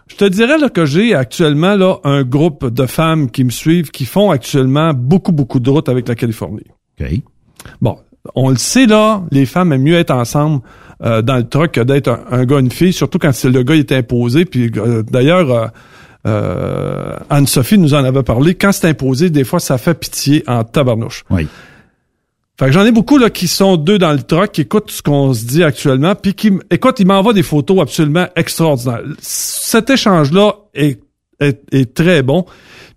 Je 0.09 0.16
te 0.16 0.24
dirais 0.24 0.57
là 0.57 0.70
que 0.70 0.87
j'ai 0.87 1.14
actuellement 1.14 1.74
là 1.77 1.99
un 2.05 2.22
groupe 2.22 2.66
de 2.72 2.87
femmes 2.87 3.31
qui 3.31 3.45
me 3.45 3.51
suivent 3.51 3.91
qui 3.91 4.07
font 4.07 4.31
actuellement 4.31 4.95
beaucoup 4.95 5.33
beaucoup 5.33 5.61
de 5.61 5.68
routes 5.68 5.91
avec 5.91 6.09
la 6.09 6.14
Californie. 6.14 6.64
OK. 6.99 7.11
Bon, 7.83 7.99
on 8.35 8.51
le 8.51 8.57
sait 8.57 8.87
là, 8.87 9.22
les 9.31 9.47
femmes 9.47 9.72
aiment 9.72 9.83
mieux 9.83 9.97
être 9.97 10.11
ensemble 10.12 10.62
euh, 11.05 11.22
dans 11.22 11.37
le 11.37 11.49
truck 11.49 11.72
que 11.72 11.81
d'être 11.81 12.09
un, 12.09 12.20
un 12.31 12.45
gars 12.45 12.59
une 12.59 12.70
fille, 12.70 12.93
surtout 12.93 13.18
quand 13.18 13.33
le 13.45 13.62
gars 13.62 13.74
est 13.77 13.93
imposé. 13.93 14.45
Puis 14.45 14.70
euh, 14.77 15.03
d'ailleurs. 15.03 15.70
euh, 16.27 17.16
Anne-Sophie 17.31 17.79
nous 17.79 17.95
en 17.95 18.05
avait 18.05 18.24
parlé. 18.24 18.55
Quand 18.57 18.72
c'est 18.72 18.89
imposé, 18.89 19.31
des 19.31 19.45
fois, 19.45 19.61
ça 19.61 19.79
fait 19.79 19.95
pitié 19.95 20.43
en 20.49 20.64
tabarnouche. 20.64 21.24
Oui. 21.31 21.47
Fait 22.59 22.66
que 22.66 22.72
j'en 22.72 22.85
ai 22.85 22.91
beaucoup 22.91 23.18
là 23.18 23.31
qui 23.31 23.47
sont 23.47 23.77
deux 23.77 23.99
dans 23.99 24.12
le 24.12 24.22
truck, 24.22 24.51
qui 24.51 24.62
écoutent 24.62 24.91
ce 24.91 25.03
qu'on 25.03 25.35
se 25.35 25.45
dit 25.45 25.62
actuellement, 25.62 26.14
puis 26.14 26.35
qui, 26.35 26.51
écoute, 26.70 26.99
ils 26.99 27.07
m'envoient 27.07 27.35
des 27.35 27.45
photos 27.45 27.81
absolument 27.81 28.27
extraordinaires. 28.35 29.03
Cet 29.20 29.91
échange-là 29.91 30.55
est, 30.74 31.01
est, 31.39 31.62
est 31.72 31.95
très 31.95 32.22
bon. 32.22 32.45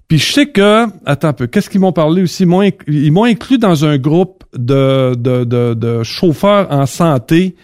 Puis 0.07 0.17
je 0.17 0.32
sais 0.34 0.47
que, 0.47 0.86
attends 1.05 1.27
un 1.27 1.34
peu, 1.34 1.45
qu'est-ce 1.47 1.69
qu'ils 1.69 1.82
m'ont 1.82 1.91
parlé 1.91 2.23
aussi? 2.23 2.47
Ils 2.88 3.11
m'ont 3.11 3.25
inclus 3.25 3.59
dans 3.59 3.86
un 3.86 3.97
groupe 3.97 4.38
de, 4.53 5.15
de, 5.15 5.43
de, 5.43 5.73
de 5.73 6.03
chauffeurs 6.03 6.67
en 6.71 6.85
santé. 6.85 7.55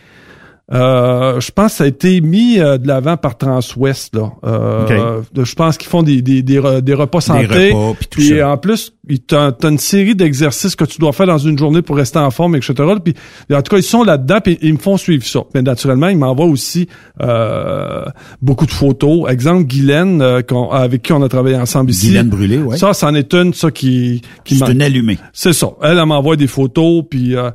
Euh, 0.74 1.39
je 1.39 1.51
pense 1.51 1.74
que 1.74 1.78
ça 1.78 1.84
a 1.84 1.88
été 1.88 2.22
mis 2.22 2.59
euh, 2.59 2.80
de 2.80 2.88
l'avant 2.88 3.18
par 3.18 3.38
Transwest 3.38 4.16
là. 4.16 4.32
Euh, 4.43 5.22
Je 5.38 5.53
pense 5.53 5.78
qu'ils 5.78 5.89
font 5.89 6.01
des, 6.01 6.24
des, 6.24 6.41
des, 6.41 6.59
re- 6.59 6.82
des 6.82 6.95
repas 6.95 7.22
santé. 7.22 7.72
repas, 7.72 7.93
puis 7.99 8.07
tout 8.09 8.20
Puis 8.20 8.30
ça. 8.39 8.49
en 8.49 8.57
plus, 8.57 8.91
t'as 9.28 9.51
t'as 9.51 9.70
une 9.70 9.78
série 9.78 10.16
d'exercices 10.16 10.76
que 10.76 10.84
tu 10.86 10.97
dois 10.97 11.13
faire 11.13 11.28
dans 11.28 11.38
une 11.38 11.55
journée 11.55 11.84
pour 11.84 11.95
rester 11.97 12.18
en 12.18 12.32
forme, 12.32 12.55
etc. 12.55 12.74
Puis 13.03 13.13
en 13.53 13.61
tout 13.61 13.70
cas, 13.76 13.78
ils 13.78 13.84
sont 13.84 14.03
là-dedans, 14.03 14.39
puis 14.43 14.57
ils 14.63 14.74
me 14.74 14.80
font 14.80 14.97
suivre 14.97 15.24
ça. 15.24 15.41
Mais 15.53 15.61
naturellement, 15.61 16.07
ils 16.07 16.18
m'envoient 16.18 16.47
aussi 16.47 16.88
euh, 17.22 18.03
beaucoup 18.41 18.66
de 18.66 18.72
photos. 18.72 19.30
Exemple, 19.30 19.66
Guylaine, 19.66 20.20
euh, 20.24 20.41
avec 20.72 21.03
qui 21.03 21.13
on 21.13 21.22
a 21.22 21.30
travaillé 21.30 21.57
ensemble 21.57 21.91
ici. 21.91 22.07
Guylaine 22.07 22.30
Brûlé, 22.30 22.57
ouais. 22.57 22.78
Ça, 22.78 22.93
c'en 22.95 23.13
est 23.13 23.32
une, 23.36 23.53
ça 23.53 23.70
qui 23.70 24.24
qui 24.43 24.55
C'est 24.57 24.72
une 24.72 24.82
allumée. 24.82 25.20
C'est 25.32 25.53
ça. 25.53 25.68
Elle, 25.84 25.99
elle 25.99 26.05
m'envoie 26.07 26.38
des 26.38 26.47
photos, 26.47 27.03
puis... 27.07 27.36
Euh, 27.36 27.51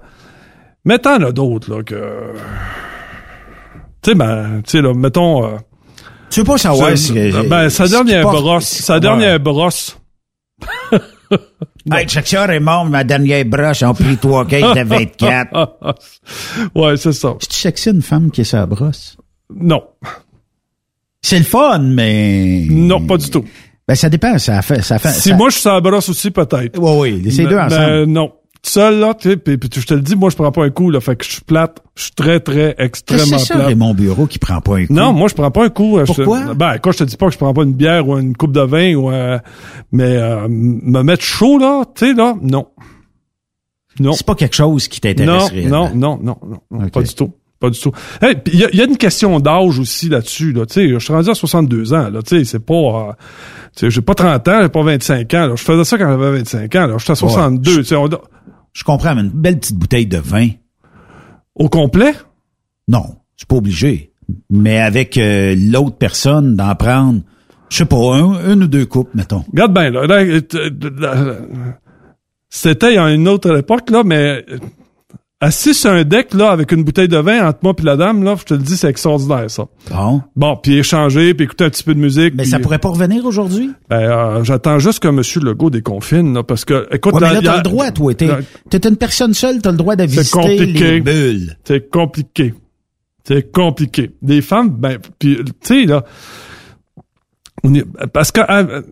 mais 0.85 0.99
t'en 1.01 1.21
as 1.23 1.33
d'autres, 1.33 1.75
là, 1.75 1.83
que... 1.83 1.97
Tu 4.03 4.11
sais, 4.11 4.15
ben, 4.15 4.63
tu 4.65 4.71
sais, 4.71 4.83
là, 4.83 4.95
mettons... 4.95 5.45
euh, 5.47 5.57
Tu 6.31 6.41
veux 6.41 6.45
pas 6.47 6.59
savoir 6.59 6.91
sa- 6.91 6.97
si... 6.97 7.13
ben, 7.13 7.69
sa 7.69 7.85
si 7.87 7.93
dernière 7.93 8.23
brosse, 8.25 8.67
sa 8.67 8.99
dernière 9.01 9.39
brosse... 9.41 9.97
Hey, 11.91 12.07
check 12.07 12.27
ça, 12.27 12.45
Raymond, 12.47 12.87
ma 12.87 13.05
dernière 13.05 13.45
broche, 13.45 13.83
on 13.83 13.95
pris 13.95 14.17
trois 14.17 14.45
caisses 14.47 14.75
de 14.75 14.83
24. 14.83 15.79
ouais, 16.75 16.97
c'est 16.97 17.13
ça. 17.13 17.35
Tu 17.41 17.57
sexy 17.57 17.91
une 17.91 18.03
femme 18.03 18.31
qui 18.31 18.41
est 18.43 18.45
sa 18.45 18.67
brosse? 18.67 19.17
Non. 19.55 19.83
C'est 21.23 21.39
le 21.39 21.45
fun, 21.45 21.79
mais... 21.79 22.67
Non, 22.69 23.07
pas 23.07 23.17
du 23.17 23.31
tout. 23.31 23.45
Ben, 23.87 23.95
ça 23.95 24.09
dépend, 24.09 24.39
ça 24.39 24.61
fait... 24.63 24.83
Ça 24.83 24.99
fait 24.99 25.11
Si 25.13 25.31
ça- 25.31 25.37
moi, 25.37 25.49
je 25.49 25.55
suis 25.55 25.63
sur 25.63 25.73
la 25.73 25.81
brosse 25.81 26.09
aussi, 26.09 26.31
peut-être. 26.31 26.79
Oui, 26.79 27.21
oui, 27.25 27.33
c'est 27.33 27.45
deux 27.47 27.59
ensemble. 27.59 27.81
mais 27.87 28.07
non. 28.07 28.33
Seul, 28.63 28.99
là, 29.01 29.15
tu 29.15 29.31
sais, 29.31 29.37
puis, 29.39 29.57
puis 29.57 29.71
je 29.81 29.87
te 29.87 29.95
le 29.95 30.03
dis, 30.03 30.15
moi, 30.15 30.29
je 30.29 30.37
prends 30.37 30.53
pas 30.53 30.65
un 30.65 30.71
coup, 30.71 30.91
là, 30.91 31.01
fait 31.01 31.17
que 31.17 31.25
je 31.25 31.31
suis 31.31 31.41
plate. 31.41 31.83
Je 31.97 32.03
suis 32.05 32.13
très, 32.13 32.41
très, 32.41 32.75
extrêmement 32.79 33.39
c'est 33.39 33.47
ça, 33.47 33.55
plate. 33.55 33.67
Raymond 33.69 33.95
Bureau, 33.95 34.27
qui 34.27 34.39
prend 34.39 34.61
pas 34.61 34.77
un 34.77 34.87
coup? 34.87 34.93
Non, 34.93 35.13
moi 35.15 35.29
je 35.29 35.35
prends 35.35 35.51
pas 35.51 35.65
un 35.65 35.71
coup. 35.71 35.97
euh, 35.99 36.05
je 36.05 36.13
Pourquoi? 36.13 36.55
ben, 36.55 36.79
quand 36.79 36.93
je 36.93 36.99
te 36.99 37.05
dis 37.05 37.17
pas 37.17 37.27
que 37.29 37.33
je 37.33 37.39
prends 37.39 37.55
pas 37.55 37.63
une 37.63 37.73
bière 37.73 38.07
ou 38.07 38.19
une 38.19 38.37
coupe 38.37 38.53
de 38.53 38.61
vin 38.61 38.95
ou 38.95 39.11
euh, 39.11 39.39
mais 39.93 40.17
euh, 40.17 40.47
me 40.49 41.03
mettre 41.03 41.23
chaud 41.25 41.59
là, 41.59 41.85
tu 41.95 42.07
sais 42.07 42.13
là, 42.15 42.37
non. 42.43 42.67
Non. 43.99 44.13
C'est 44.13 44.25
pas 44.27 44.35
quelque 44.35 44.55
chose 44.57 44.89
qui 44.89 45.01
t'intéresse 45.01 45.53
non, 45.69 45.91
non, 45.95 46.19
non, 46.23 46.39
non, 46.43 46.61
non, 46.71 46.89
pas 46.89 47.03
du 47.03 47.15
tout. 47.15 47.33
Pas 47.59 47.69
du 47.71 47.79
tout. 47.79 47.93
Hey, 48.23 48.37
Il 48.47 48.55
y, 48.55 48.77
y 48.77 48.81
a 48.81 48.85
une 48.85 48.97
question 48.97 49.39
d'âge 49.41 49.79
aussi 49.79 50.09
là-dessus. 50.09 50.53
Là. 50.53 50.65
Tu 50.65 50.75
sais, 50.75 50.89
Je 50.89 50.99
suis 50.99 51.13
rendu 51.13 51.29
à 51.29 51.35
62 51.35 51.93
ans. 51.93 52.09
Là, 52.09 52.23
tu 52.23 52.39
sais, 52.39 52.45
c'est 52.45 52.65
pas... 52.65 52.75
euh, 52.75 53.13
tu 53.77 53.81
sais, 53.81 53.91
j'ai 53.91 54.01
pas 54.01 54.15
30 54.15 54.49
ans, 54.49 54.59
j'ai 54.63 54.69
pas 54.71 54.83
25 54.83 55.35
ans. 55.35 55.47
Là. 55.49 55.55
Je 55.57 55.63
faisais 55.63 55.85
ça 55.85 55.99
quand 55.99 56.09
j'avais 56.09 56.39
25 56.39 56.75
ans. 56.77 56.87
Là. 56.87 56.95
Je 56.97 57.05
suis 57.05 57.13
à 57.13 57.17
62. 57.17 57.77
tu 57.79 57.85
sais, 57.85 57.97
on- 57.97 58.09
Je 58.73 58.85
comprends, 58.85 59.15
mais 59.15 59.23
une 59.23 59.31
belle 59.31 59.59
petite 59.59 59.77
bouteille 59.77 60.07
de 60.07 60.19
vin. 60.19 60.49
Au 61.55 61.69
complet? 61.69 62.15
Non, 62.89 63.17
c'est 63.37 63.49
pas 63.49 63.57
obligé. 63.57 64.13
Mais 64.49 64.79
avec 64.79 65.19
euh, 65.19 65.55
l'autre 65.57 65.97
personne, 65.97 66.57
d'en 66.57 66.75
prendre, 66.75 67.21
je 67.69 67.79
sais 67.79 67.85
pas, 67.85 67.97
un, 67.97 68.53
une 68.53 68.65
ou 68.65 68.69
deux 68.69 68.87
coupes, 68.87 69.15
mettons. 69.15 69.45
Regarde 69.51 69.75
bien, 69.75 69.91
là. 69.91 70.07
là, 70.07 70.23
euh, 70.23 70.41
euh, 70.55 71.35
C'était 72.49 72.97
à 72.97 73.11
une 73.11 73.29
autre 73.29 73.57
époque, 73.59 73.91
là, 73.91 74.03
mais 74.05 74.45
assis 75.41 75.73
sur 75.75 75.91
un 75.91 76.05
deck, 76.05 76.35
là, 76.35 76.51
avec 76.51 76.71
une 76.73 76.85
bouteille 76.85 77.09
de 77.09 77.17
vin 77.17 77.47
entre 77.49 77.61
moi 77.63 77.73
et 77.79 77.83
la 77.83 77.97
dame, 77.97 78.23
là, 78.23 78.37
je 78.39 78.45
te 78.45 78.55
le 78.55 78.61
dis, 78.61 78.77
c'est 78.77 78.89
extraordinaire, 78.89 79.51
ça. 79.51 79.67
Bon. 79.91 80.23
Bon, 80.37 80.57
puis 80.63 80.77
échanger, 80.77 81.33
puis 81.35 81.45
écouter 81.45 81.65
un 81.65 81.71
petit 81.71 81.83
peu 81.83 81.95
de 81.95 82.01
musique. 82.01 82.35
Mais 82.37 82.43
puis- 82.43 82.51
ça 82.51 82.59
pourrait 82.59 82.79
pas 82.79 82.91
revenir 82.91 83.25
aujourd'hui? 83.25 83.71
Ben, 83.89 83.97
euh, 84.01 84.45
j'attends 84.45 84.79
juste 84.79 85.01
que 85.01 85.09
M. 85.09 85.23
Legault 85.43 85.71
déconfine, 85.71 86.35
là, 86.35 86.43
parce 86.43 86.65
que, 86.65 86.87
écoute... 86.95 87.15
Ouais, 87.15 87.21
mais 87.23 87.35
là, 87.35 87.41
t'as 87.43 87.57
le 87.57 87.63
droit, 87.63 87.91
toi. 87.91 88.15
T'es, 88.15 88.27
dans- 88.27 88.39
t'es 88.69 88.87
une 88.89 88.97
personne 88.97 89.33
seule, 89.35 89.63
t'as 89.63 89.71
le 89.73 89.79
droit 89.79 89.97
de 89.97 90.07
C'est 90.07 90.21
visiter 90.21 90.39
compliqué. 90.39 90.91
les 90.91 91.01
bulles. 91.01 91.57
C'est 91.65 91.91
compliqué. 91.91 92.55
C'est 93.27 93.51
compliqué. 93.53 94.11
Des 94.23 94.43
femmes, 94.43 94.71
ben, 94.71 94.99
puis, 95.19 95.37
tu 95.37 95.53
sais, 95.63 95.87
là, 95.87 96.05
parce 98.13 98.33
que 98.33 98.41
euh, 98.51 98.83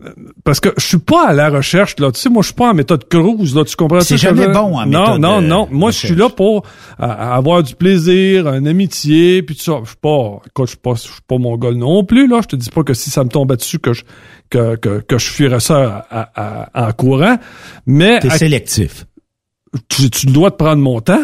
parce 0.43 0.59
que 0.59 0.69
je 0.77 0.85
suis 0.85 0.97
pas 0.99 1.27
à 1.29 1.33
la 1.33 1.49
recherche 1.49 1.95
là. 1.99 2.11
Tu 2.11 2.19
sais 2.19 2.29
moi 2.29 2.41
je 2.43 2.47
suis 2.47 2.55
pas 2.55 2.69
en 2.69 2.73
méthode 2.73 3.07
cruise 3.07 3.55
là. 3.55 3.63
Tu 3.65 3.75
comprends 3.75 4.01
C'est 4.01 4.15
que 4.15 4.21
jamais 4.21 4.47
bon 4.47 4.77
en 4.77 4.85
non 4.85 4.99
méthode, 5.01 5.21
non 5.21 5.37
euh, 5.37 5.41
non. 5.41 5.67
Moi 5.71 5.91
je 5.91 5.97
suis 5.97 6.15
là 6.15 6.29
pour 6.29 6.65
euh, 6.99 7.05
avoir 7.05 7.63
du 7.63 7.75
plaisir 7.75 8.47
une 8.53 8.67
amitié 8.67 9.41
puis 9.43 9.55
tout 9.55 9.63
ça. 9.63 9.79
Je 9.83 9.89
suis 9.89 9.97
pas 9.97 10.39
écoute, 10.45 10.65
je 10.65 10.69
suis 10.71 10.77
pas 10.77 10.93
je 10.95 10.99
suis 11.01 11.21
pas 11.27 11.37
mon 11.37 11.57
gars 11.57 11.71
non 11.71 12.03
plus 12.03 12.27
là. 12.27 12.41
Je 12.43 12.47
te 12.47 12.55
dis 12.55 12.69
pas 12.69 12.83
que 12.83 12.93
si 12.93 13.09
ça 13.09 13.23
me 13.23 13.29
tombait 13.29 13.55
dessus 13.55 13.79
que 13.79 13.93
je 13.93 14.03
que 14.49 14.75
que, 14.75 14.99
que 14.99 15.17
je 15.17 15.29
fuirais 15.31 15.59
ça 15.59 16.05
à- 16.09 16.29
à- 16.35 16.85
à- 16.85 16.89
en 16.89 16.91
courant. 16.93 17.37
Mais 17.87 18.19
T'es 18.19 18.29
sélectif. 18.29 19.05
tu, 19.87 20.09
tu 20.09 20.27
dois 20.27 20.51
te 20.51 20.57
prendre 20.57 20.81
mon 20.81 21.01
temps 21.01 21.21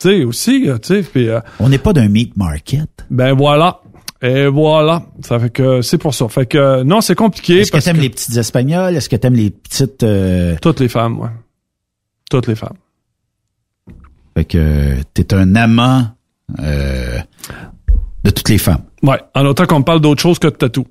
tu 0.00 0.08
sais 0.10 0.22
aussi 0.24 0.62
tu 0.80 0.94
sais 0.94 1.02
puis 1.02 1.28
euh, 1.28 1.40
On 1.58 1.68
n'est 1.68 1.78
pas 1.78 1.92
d'un 1.92 2.08
meat 2.08 2.36
market. 2.36 2.88
ben 3.10 3.32
voilà. 3.34 3.80
Et 4.22 4.46
voilà. 4.48 5.04
Ça 5.22 5.38
fait 5.38 5.50
que 5.50 5.80
c'est 5.82 5.98
pour 5.98 6.14
ça. 6.14 6.28
Fait 6.28 6.46
que 6.46 6.82
non, 6.82 7.00
c'est 7.00 7.14
compliqué. 7.14 7.60
Est-ce 7.60 7.70
que 7.72 7.78
t'aimes 7.78 8.00
les 8.00 8.10
petites 8.10 8.36
espagnoles? 8.36 8.96
Est-ce 8.96 9.08
que 9.08 9.16
t'aimes 9.16 9.34
les 9.34 9.50
petites... 9.50 10.02
euh, 10.02 10.56
Toutes 10.60 10.80
les 10.80 10.88
femmes, 10.88 11.20
ouais. 11.20 11.28
Toutes 12.30 12.46
les 12.48 12.56
femmes. 12.56 12.76
Fait 14.36 14.44
que 14.44 14.96
t'es 15.14 15.32
un 15.34 15.54
amant 15.56 16.08
euh, 16.60 17.18
de 18.24 18.30
toutes 18.30 18.48
les 18.48 18.58
femmes. 18.58 18.82
Ouais. 19.02 19.20
En 19.34 19.44
autant 19.46 19.66
qu'on 19.66 19.78
me 19.80 19.84
parle 19.84 20.00
d'autre 20.00 20.20
chose 20.20 20.38
que 20.38 20.48
de 20.48 20.52
tatou. 20.52 20.86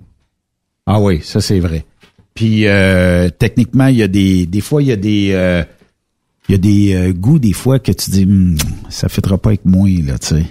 Ah 0.86 1.00
oui, 1.02 1.22
ça 1.24 1.42
c'est 1.42 1.60
vrai. 1.60 1.86
Puis 2.34 2.66
euh, 2.68 3.30
techniquement, 3.30 3.88
il 3.88 3.98
y 3.98 4.04
a 4.04 4.08
des 4.08 4.46
des 4.46 4.62
fois 4.62 4.82
il 4.82 4.88
y 4.88 4.92
a 4.92 4.96
des 4.96 5.32
euh, 5.34 5.64
il 6.48 6.54
y 6.54 6.56
a 6.56 6.58
des 6.58 6.94
euh, 6.94 7.14
goûts 7.14 7.40
des 7.40 7.52
fois 7.54 7.80
que 7.80 7.92
tu 7.92 8.10
dis 8.10 8.26
Hmm, 8.26 8.56
ça 8.90 9.10
fitera 9.10 9.38
pas 9.38 9.50
avec 9.50 9.66
moi 9.66 9.90
là, 10.06 10.18
tu 10.18 10.28
sais. 10.28 10.46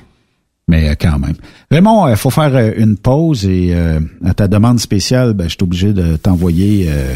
Mais 0.69 0.89
euh, 0.89 0.95
quand 1.01 1.19
même. 1.19 1.35
Raymond, 1.71 2.09
il 2.09 2.17
faut 2.17 2.31
faire 2.31 2.55
euh, 2.55 2.73
une 2.77 2.97
pause 2.97 3.45
et 3.47 3.71
euh, 3.73 4.01
à 4.25 4.35
ta 4.35 4.49
demande 4.49 4.81
spéciale, 4.81 5.33
ben, 5.33 5.45
je 5.45 5.51
suis 5.51 5.63
obligé 5.63 5.93
de 5.93 6.17
t'envoyer 6.17 6.87
euh, 6.89 7.15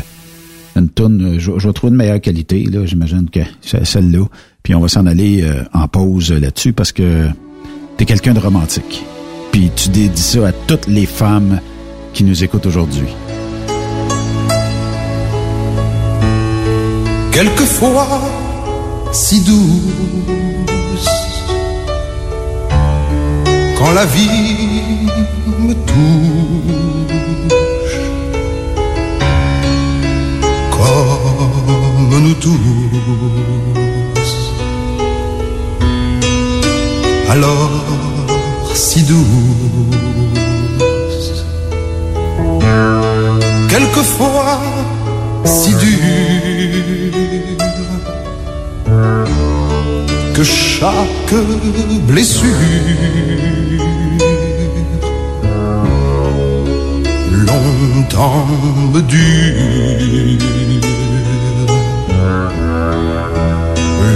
une 0.77 0.89
toune. 0.89 1.37
Je, 1.39 1.53
je 1.59 1.67
vais 1.67 1.73
trouver 1.73 1.91
une 1.91 1.97
meilleure 1.97 2.21
qualité, 2.21 2.65
là, 2.65 2.87
j'imagine 2.87 3.29
que 3.29 3.41
celle-là. 3.63 4.25
Puis 4.63 4.75
on 4.75 4.81
va 4.81 4.89
s'en 4.89 5.07
aller 5.07 5.43
euh, 5.43 5.65
en 5.73 5.89
pause 5.89 6.33
là-dessus 6.33 6.73
parce 6.73 6.93
que 6.93 7.27
t'es 7.97 8.05
quelqu'un 8.05 8.35
de 8.35 8.41
romantique. 8.41 9.05
Puis 9.51 9.71
tu 9.75 9.89
dédies 9.89 10.23
ça 10.23 10.49
à 10.49 10.53
toutes 10.53 10.87
les 10.87 11.07
femmes 11.07 11.61
qui 12.13 12.25
nous 12.25 12.45
écoutent 12.45 12.67
aujourd'hui. 12.67 13.09
quelquefois 17.33 18.07
si 19.13 19.41
douce. 19.41 20.50
Quand 23.81 23.93
la 23.93 24.05
vie 24.05 25.09
me 25.59 25.73
touche, 25.73 25.97
comme 30.71 32.15
nous 32.23 32.35
tous, 32.35 32.59
alors 37.31 37.71
si 38.75 39.03
douce. 39.05 39.21
Quelquefois 43.71 44.61
si 45.47 45.71
dure. 45.75 46.91
Que 50.35 50.45
chaque 50.45 51.35
blessure 52.07 53.70
longtemps 57.51 58.47
me 58.93 59.01
dure, 59.03 59.57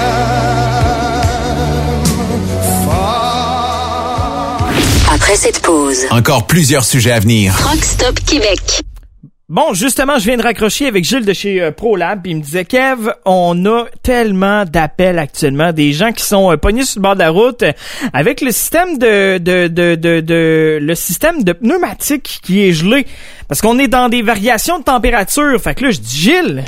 Après 5.13 5.35
cette 5.35 5.61
pause, 5.61 6.05
Encore 6.11 6.47
plusieurs 6.47 6.85
sujets 6.85 7.11
à 7.11 7.19
venir. 7.19 7.53
Rock 7.63 7.83
Stop 7.83 8.19
Québec. 8.25 8.81
Bon, 9.49 9.73
justement, 9.73 10.17
je 10.19 10.25
viens 10.25 10.35
de 10.35 10.41
raccrocher 10.43 10.87
avec 10.87 11.05
Gilles 11.05 11.23
de 11.23 11.31
chez 11.31 11.61
euh, 11.61 11.71
ProLab, 11.71 12.21
puis 12.21 12.31
il 12.33 12.35
me 12.35 12.41
disait 12.41 12.65
Kev, 12.65 13.11
on 13.23 13.65
a 13.65 13.85
tellement 14.03 14.65
d'appels 14.65 15.17
actuellement, 15.17 15.71
des 15.71 15.93
gens 15.93 16.11
qui 16.11 16.25
sont 16.25 16.51
euh, 16.51 16.57
pognés 16.57 16.83
sur 16.83 16.99
le 16.99 17.03
bord 17.03 17.13
de 17.13 17.19
la 17.19 17.29
route 17.29 17.63
euh, 17.63 17.71
avec 18.11 18.41
le 18.41 18.51
système 18.51 18.97
de, 18.97 19.37
de, 19.37 19.67
de, 19.69 19.95
de, 19.95 20.19
de- 20.19 20.79
le 20.81 20.95
système 20.95 21.45
de 21.45 21.53
pneumatique 21.53 22.39
qui 22.43 22.67
est 22.67 22.73
gelé, 22.73 23.07
parce 23.47 23.61
qu'on 23.61 23.79
est 23.79 23.87
dans 23.87 24.09
des 24.09 24.21
variations 24.21 24.79
de 24.79 24.83
température. 24.83 25.61
Fait 25.61 25.75
que 25.75 25.85
là, 25.85 25.91
je 25.91 25.99
dis 26.01 26.17
Gilles. 26.17 26.65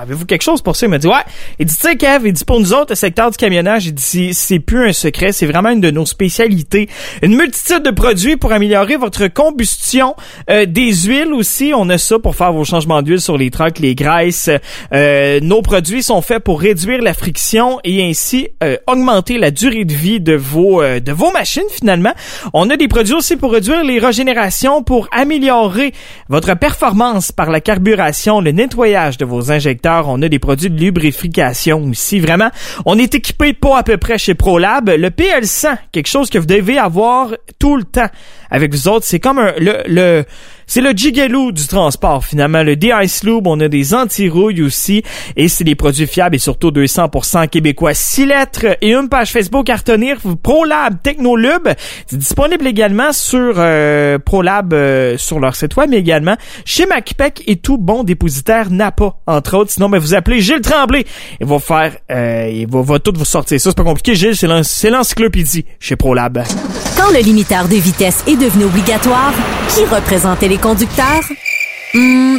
Avez-vous 0.00 0.26
quelque 0.26 0.42
chose 0.42 0.62
pour 0.62 0.76
ça? 0.76 0.86
Il 0.86 0.90
m'a 0.90 0.98
dit, 0.98 1.06
ouais. 1.06 1.14
Il 1.58 1.66
dit, 1.66 1.74
tu 1.74 1.80
sais, 1.80 1.96
Kev, 1.96 2.26
il 2.28 2.32
dit, 2.32 2.44
pour 2.44 2.60
nous 2.60 2.72
autres, 2.72 2.90
le 2.90 2.94
secteur 2.96 3.30
du 3.30 3.36
camionnage, 3.36 3.86
il 3.86 3.94
dit, 3.94 4.02
c'est- 4.02 4.32
c'est 4.32 4.58
plus 4.58 4.88
un 4.88 4.92
secret, 4.92 5.32
c'est 5.32 5.46
vraiment 5.46 5.70
une 5.70 5.80
de 5.80 5.90
nos 5.90 6.06
spécialités. 6.06 6.88
Une 7.22 7.36
multitude 7.36 7.82
de 7.82 7.90
produits 7.90 8.36
pour 8.36 8.52
améliorer 8.52 8.96
votre 8.96 9.26
combustion. 9.28 10.14
Euh, 10.50 10.66
des 10.66 10.92
huiles 10.92 11.32
aussi, 11.32 11.72
on 11.74 11.88
a 11.88 11.98
ça 11.98 12.18
pour 12.18 12.36
faire 12.36 12.52
vos 12.52 12.64
changements 12.64 13.02
d'huile 13.02 13.20
sur 13.20 13.36
les 13.38 13.50
trucks, 13.50 13.78
les 13.78 13.94
graisses. 13.94 14.50
Euh, 14.92 15.40
nos 15.40 15.62
produits 15.62 16.02
sont 16.02 16.20
faits 16.22 16.42
pour 16.44 16.60
réduire 16.60 17.00
la 17.02 17.14
friction 17.14 17.80
et 17.84 18.02
ainsi 18.08 18.48
euh, 18.62 18.76
augmenter 18.86 19.38
la 19.38 19.50
durée 19.50 19.84
de 19.84 19.94
vie 19.94 20.20
de 20.20 20.34
vos, 20.34 20.82
euh, 20.82 21.00
de 21.00 21.12
vos 21.12 21.30
machines, 21.32 21.62
finalement. 21.70 22.12
On 22.52 22.68
a 22.70 22.76
des 22.76 22.88
produits 22.88 23.14
aussi 23.14 23.36
pour 23.36 23.52
réduire 23.52 23.82
les 23.84 23.98
régénérations, 23.98 24.82
pour 24.82 25.08
améliorer 25.12 25.92
votre 26.28 26.54
performance 26.58 27.32
par 27.32 27.50
la 27.50 27.60
carburation, 27.60 28.40
le 28.40 28.52
nettoyage 28.52 29.16
de 29.18 29.24
vos 29.24 29.50
injecteurs. 29.50 29.85
On 29.86 30.22
a 30.22 30.28
des 30.28 30.38
produits 30.38 30.70
de 30.70 30.78
lubrification 30.78 31.82
aussi. 31.84 32.18
Vraiment, 32.20 32.50
on 32.84 32.98
est 32.98 33.14
équipé 33.14 33.52
pas 33.52 33.78
à 33.78 33.82
peu 33.82 33.96
près 33.96 34.18
chez 34.18 34.34
ProLab. 34.34 34.90
Le 34.90 35.10
PL100, 35.10 35.76
quelque 35.92 36.08
chose 36.08 36.30
que 36.30 36.38
vous 36.38 36.46
devez 36.46 36.78
avoir 36.78 37.34
tout 37.58 37.76
le 37.76 37.84
temps 37.84 38.08
avec 38.50 38.72
vous 38.72 38.88
autres. 38.88 39.04
C'est 39.06 39.20
comme 39.20 39.38
un, 39.38 39.52
le, 39.58 39.82
le 39.86 40.24
c'est 40.66 40.80
le 40.80 40.90
gigaloo 40.90 41.52
du 41.52 41.66
transport 41.66 42.24
finalement. 42.24 42.62
Le 42.62 42.74
D-Ice 42.76 43.22
Lube, 43.22 43.46
on 43.46 43.60
a 43.60 43.68
des 43.68 43.94
anti-rouilles 43.94 44.62
aussi. 44.62 45.02
Et 45.36 45.48
c'est 45.48 45.64
des 45.64 45.76
produits 45.76 46.06
fiables 46.06 46.36
et 46.36 46.40
surtout 46.40 46.70
200% 46.70 47.48
québécois. 47.48 47.94
6 47.94 48.26
lettres 48.26 48.66
et 48.80 48.92
une 48.92 49.08
page 49.08 49.30
Facebook 49.30 49.70
à 49.70 49.76
retenir. 49.76 50.18
ProLab 50.42 51.00
Technolube. 51.02 51.68
C'est 52.06 52.18
disponible 52.18 52.66
également 52.66 53.12
sur 53.12 53.54
euh, 53.56 54.18
ProLab 54.18 54.72
euh, 54.72 55.16
sur 55.18 55.38
leur 55.38 55.54
site 55.54 55.76
web, 55.76 55.90
mais 55.90 55.98
également 55.98 56.36
chez 56.64 56.86
MacPac 56.86 57.42
et 57.46 57.56
tout 57.56 57.78
bon 57.78 58.02
dépositaire 58.02 58.70
Napa, 58.70 59.14
entre 59.26 59.56
autres. 59.56 59.70
Sinon, 59.70 59.88
ben, 59.88 59.98
vous 59.98 60.14
appelez 60.14 60.40
Gilles 60.40 60.62
Tremblay. 60.62 61.04
Il 61.40 61.46
va 61.46 61.58
faire, 61.60 61.92
euh, 62.10 62.50
il 62.52 62.66
va, 62.68 62.82
va 62.82 62.98
tout 62.98 63.12
vous 63.14 63.24
sortir. 63.24 63.60
Ça, 63.60 63.70
c'est 63.70 63.76
pas 63.76 63.84
compliqué. 63.84 64.14
Gilles, 64.14 64.36
c'est 64.64 64.90
l'encyclopédie 64.90 65.64
chez 65.78 65.94
ProLab. 65.94 66.42
Quand 66.96 67.12
le 67.12 67.20
limiteur 67.20 67.68
de 67.68 67.76
vitesse 67.76 68.24
est 68.26 68.36
devenu 68.36 68.64
obligatoire, 68.64 69.32
qui 69.68 69.84
représentait 69.84 70.48
les 70.48 70.55
conducteurs? 70.58 71.30
Hmm, 71.92 72.38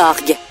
org. 0.01 0.50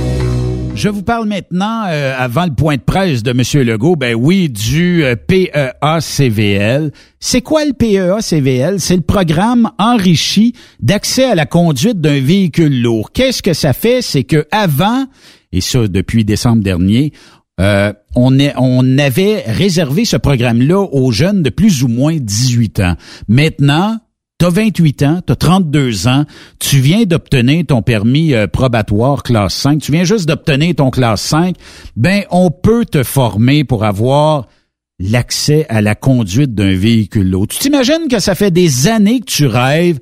Je 0.81 0.89
vous 0.89 1.03
parle 1.03 1.27
maintenant, 1.27 1.83
euh, 1.89 2.15
avant 2.17 2.45
le 2.45 2.55
point 2.55 2.75
de 2.75 2.81
presse 2.81 3.21
de 3.21 3.29
M. 3.29 3.67
Legault, 3.67 3.95
ben 3.95 4.15
oui, 4.15 4.49
du 4.49 5.03
euh, 5.03 5.15
PEA-CVL. 5.15 6.91
C'est 7.19 7.41
quoi 7.41 7.65
le 7.65 7.73
PEA-CVL? 7.73 8.79
C'est 8.79 8.95
le 8.95 9.03
programme 9.03 9.69
enrichi 9.77 10.55
d'accès 10.79 11.25
à 11.25 11.35
la 11.35 11.45
conduite 11.45 12.01
d'un 12.01 12.19
véhicule 12.19 12.81
lourd. 12.81 13.11
Qu'est-ce 13.11 13.43
que 13.43 13.53
ça 13.53 13.73
fait? 13.73 14.01
C'est 14.01 14.23
que 14.23 14.47
avant, 14.49 15.05
et 15.51 15.61
ça 15.61 15.87
depuis 15.87 16.25
décembre 16.25 16.63
dernier, 16.63 17.13
euh, 17.59 17.93
on, 18.15 18.97
avait 18.97 19.43
réservé 19.45 20.03
ce 20.03 20.17
programme-là 20.17 20.79
aux 20.79 21.11
jeunes 21.11 21.43
de 21.43 21.51
plus 21.51 21.83
ou 21.83 21.89
moins 21.89 22.17
18 22.19 22.79
ans. 22.79 22.95
Maintenant, 23.27 23.99
tu 24.41 24.47
as 24.47 24.49
28 24.49 25.03
ans, 25.03 25.21
tu 25.23 25.33
as 25.33 25.35
32 25.35 26.07
ans, 26.07 26.25
tu 26.57 26.79
viens 26.79 27.03
d'obtenir 27.03 27.63
ton 27.67 27.83
permis 27.83 28.33
euh, 28.33 28.47
probatoire 28.47 29.21
classe 29.21 29.53
5, 29.53 29.79
tu 29.79 29.91
viens 29.91 30.03
juste 30.03 30.27
d'obtenir 30.27 30.73
ton 30.73 30.89
classe 30.89 31.21
5, 31.21 31.55
ben 31.95 32.23
on 32.31 32.49
peut 32.49 32.85
te 32.85 33.03
former 33.03 33.63
pour 33.63 33.83
avoir 33.83 34.47
l'accès 34.97 35.67
à 35.69 35.83
la 35.83 35.93
conduite 35.93 36.55
d'un 36.55 36.73
véhicule 36.75 37.29
lourd. 37.29 37.49
Tu 37.49 37.59
t'imagines 37.59 38.07
que 38.09 38.17
ça 38.17 38.33
fait 38.33 38.49
des 38.49 38.87
années 38.87 39.19
que 39.19 39.25
tu 39.25 39.45
rêves 39.45 39.99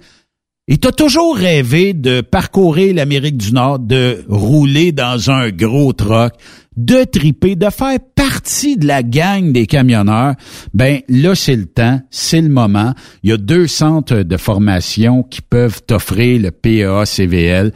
et 0.69 0.77
tu 0.77 0.87
as 0.87 0.93
toujours 0.93 1.35
rêvé 1.35 1.93
de 1.93 2.21
parcourir 2.21 2.95
l'Amérique 2.95 3.35
du 3.35 3.51
Nord, 3.51 3.79
de 3.79 4.23
rouler 4.29 4.93
dans 4.93 5.31
un 5.31 5.49
gros 5.49 5.91
truck, 5.91 6.31
de 6.80 7.03
triper, 7.03 7.57
de 7.57 7.69
faire 7.69 7.99
partie 8.15 8.77
de 8.77 8.88
la 8.88 9.03
gang 9.03 9.51
des 9.51 9.67
camionneurs, 9.67 10.36
ben 10.73 11.01
là 11.09 11.36
c'est 11.36 11.57
le 11.57 11.65
temps, 11.65 11.99
c'est 12.09 12.41
le 12.41 12.47
moment. 12.47 12.93
Il 13.23 13.32
y 13.32 13.34
a 13.34 13.38
deux 13.38 13.67
centres 13.67 14.23
de 14.23 14.38
formation 14.38 15.23
qui 15.23 15.41
peuvent 15.41 15.82
t'offrir 15.86 16.41
le 16.41 16.51
PEA 16.51 17.05
CVL. 17.05 17.73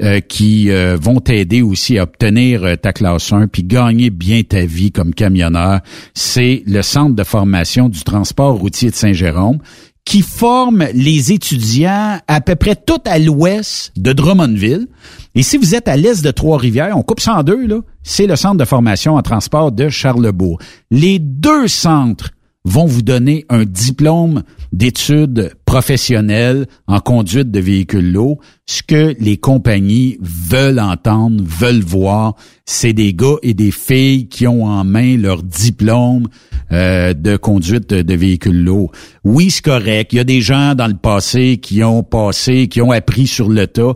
Euh, 0.00 0.20
qui 0.20 0.70
euh, 0.70 0.96
vont 0.96 1.18
t'aider 1.18 1.62
aussi 1.62 1.98
à 1.98 2.04
obtenir 2.04 2.62
euh, 2.62 2.76
ta 2.76 2.92
classe 2.92 3.32
1 3.32 3.48
puis 3.48 3.64
gagner 3.64 4.10
bien 4.10 4.44
ta 4.44 4.64
vie 4.64 4.92
comme 4.92 5.12
camionneur. 5.12 5.80
C'est 6.14 6.62
le 6.64 6.82
centre 6.82 7.16
de 7.16 7.24
formation 7.24 7.88
du 7.88 8.04
transport 8.04 8.54
routier 8.54 8.90
de 8.90 8.94
Saint-Jérôme 8.94 9.58
qui 10.04 10.22
forme 10.22 10.86
les 10.92 11.32
étudiants 11.32 12.18
à 12.26 12.40
peu 12.40 12.56
près 12.56 12.76
tout 12.76 13.00
à 13.04 13.18
l'ouest 13.18 13.92
de 13.96 14.12
Drummondville. 14.12 14.88
Et 15.34 15.42
si 15.42 15.56
vous 15.56 15.74
êtes 15.74 15.88
à 15.88 15.96
l'est 15.96 16.24
de 16.24 16.30
Trois-Rivières, 16.30 16.96
on 16.96 17.02
coupe 17.02 17.20
ça 17.20 17.36
en 17.36 17.42
deux, 17.42 17.66
là, 17.66 17.80
c'est 18.02 18.26
le 18.26 18.36
centre 18.36 18.56
de 18.56 18.64
formation 18.64 19.14
en 19.14 19.22
transport 19.22 19.70
de 19.70 19.88
Charlebourg. 19.88 20.58
Les 20.90 21.18
deux 21.18 21.68
centres 21.68 22.30
vont 22.64 22.84
vous 22.84 23.02
donner 23.02 23.46
un 23.48 23.64
diplôme 23.64 24.42
d'études 24.72 25.52
professionnelles 25.64 26.66
en 26.86 27.00
conduite 27.00 27.50
de 27.50 27.60
véhicules 27.60 28.12
lourds. 28.12 28.38
Ce 28.66 28.82
que 28.82 29.14
les 29.18 29.38
compagnies 29.38 30.18
veulent 30.20 30.78
entendre, 30.78 31.42
veulent 31.44 31.82
voir, 31.82 32.34
c'est 32.66 32.92
des 32.92 33.14
gars 33.14 33.36
et 33.42 33.54
des 33.54 33.70
filles 33.70 34.28
qui 34.28 34.46
ont 34.46 34.64
en 34.64 34.84
main 34.84 35.16
leur 35.16 35.42
diplôme 35.42 36.28
euh, 36.72 37.14
de 37.14 37.36
conduite 37.36 37.90
de, 37.90 38.14
véhicules 38.14 38.62
lourds. 38.62 38.92
Oui, 39.24 39.50
c'est 39.50 39.64
correct. 39.64 40.12
Il 40.12 40.16
y 40.16 40.20
a 40.20 40.24
des 40.24 40.40
gens 40.40 40.74
dans 40.74 40.86
le 40.86 40.94
passé 40.94 41.56
qui 41.56 41.82
ont 41.82 42.02
passé, 42.02 42.68
qui 42.68 42.80
ont 42.80 42.92
appris 42.92 43.26
sur 43.26 43.48
le 43.48 43.66
tas. 43.66 43.94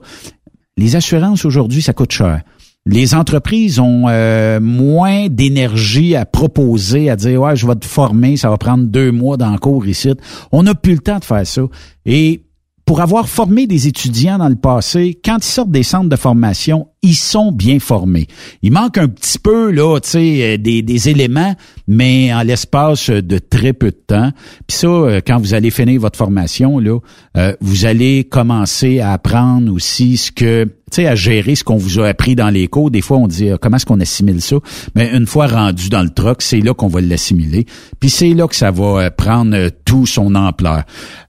Les 0.76 0.96
assurances 0.96 1.44
aujourd'hui, 1.44 1.82
ça 1.82 1.92
coûte 1.92 2.12
cher 2.12 2.40
les 2.86 3.14
entreprises 3.14 3.78
ont 3.78 4.04
euh, 4.08 4.60
moins 4.60 5.28
d'énergie 5.28 6.16
à 6.16 6.26
proposer, 6.26 7.08
à 7.08 7.16
dire 7.16 7.40
ouais, 7.40 7.56
je 7.56 7.66
vais 7.66 7.76
te 7.76 7.86
former, 7.86 8.36
ça 8.36 8.50
va 8.50 8.58
prendre 8.58 8.84
deux 8.84 9.10
mois 9.10 9.36
dans 9.36 9.56
cours 9.56 9.86
ici. 9.86 10.12
On 10.52 10.64
n'a 10.64 10.74
plus 10.74 10.92
le 10.92 10.98
temps 10.98 11.18
de 11.18 11.24
faire 11.24 11.46
ça. 11.46 11.62
Et 12.04 12.44
pour 12.84 13.00
avoir 13.00 13.28
formé 13.28 13.66
des 13.66 13.88
étudiants 13.88 14.38
dans 14.38 14.48
le 14.48 14.56
passé, 14.56 15.18
quand 15.24 15.38
ils 15.38 15.50
sortent 15.50 15.70
des 15.70 15.82
centres 15.82 16.10
de 16.10 16.16
formation, 16.16 16.88
ils 17.02 17.14
sont 17.14 17.50
bien 17.50 17.78
formés. 17.78 18.26
Il 18.62 18.72
manque 18.72 18.98
un 18.98 19.08
petit 19.08 19.38
peu 19.38 19.70
là, 19.70 19.98
tu 20.00 20.10
sais, 20.10 20.54
euh, 20.54 20.58
des, 20.58 21.08
éléments, 21.08 21.54
mais 21.88 22.32
en 22.34 22.42
l'espace 22.42 23.08
de 23.08 23.38
très 23.38 23.72
peu 23.72 23.90
de 23.90 24.00
temps. 24.06 24.30
Puis 24.66 24.76
ça, 24.76 24.86
euh, 24.86 25.20
quand 25.26 25.38
vous 25.38 25.54
allez 25.54 25.70
finir 25.70 26.00
votre 26.00 26.18
formation 26.18 26.78
là, 26.78 26.98
euh, 27.36 27.54
vous 27.60 27.86
allez 27.86 28.24
commencer 28.24 29.00
à 29.00 29.12
apprendre 29.12 29.72
aussi 29.72 30.18
ce 30.18 30.30
que, 30.30 30.68
à 31.00 31.14
gérer 31.14 31.54
ce 31.54 31.64
qu'on 31.64 31.76
vous 31.76 32.00
a 32.00 32.08
appris 32.08 32.34
dans 32.34 32.50
les 32.50 32.68
cours. 32.68 32.90
Des 32.90 33.00
fois, 33.00 33.18
on 33.18 33.26
dit 33.26 33.50
comment 33.60 33.76
est-ce 33.76 33.86
qu'on 33.86 34.00
assimile 34.00 34.40
ça? 34.40 34.56
Mais 34.94 35.10
une 35.14 35.26
fois 35.26 35.46
rendu 35.46 35.88
dans 35.88 36.02
le 36.02 36.10
truck, 36.10 36.42
c'est 36.42 36.60
là 36.60 36.74
qu'on 36.74 36.88
va 36.88 37.00
l'assimiler. 37.00 37.66
Puis 38.00 38.10
c'est 38.10 38.34
là 38.34 38.48
que 38.48 38.56
ça 38.56 38.70
va 38.70 39.10
prendre 39.10 39.70
tout 39.84 40.06
son 40.06 40.34
ampleur. 40.34 40.84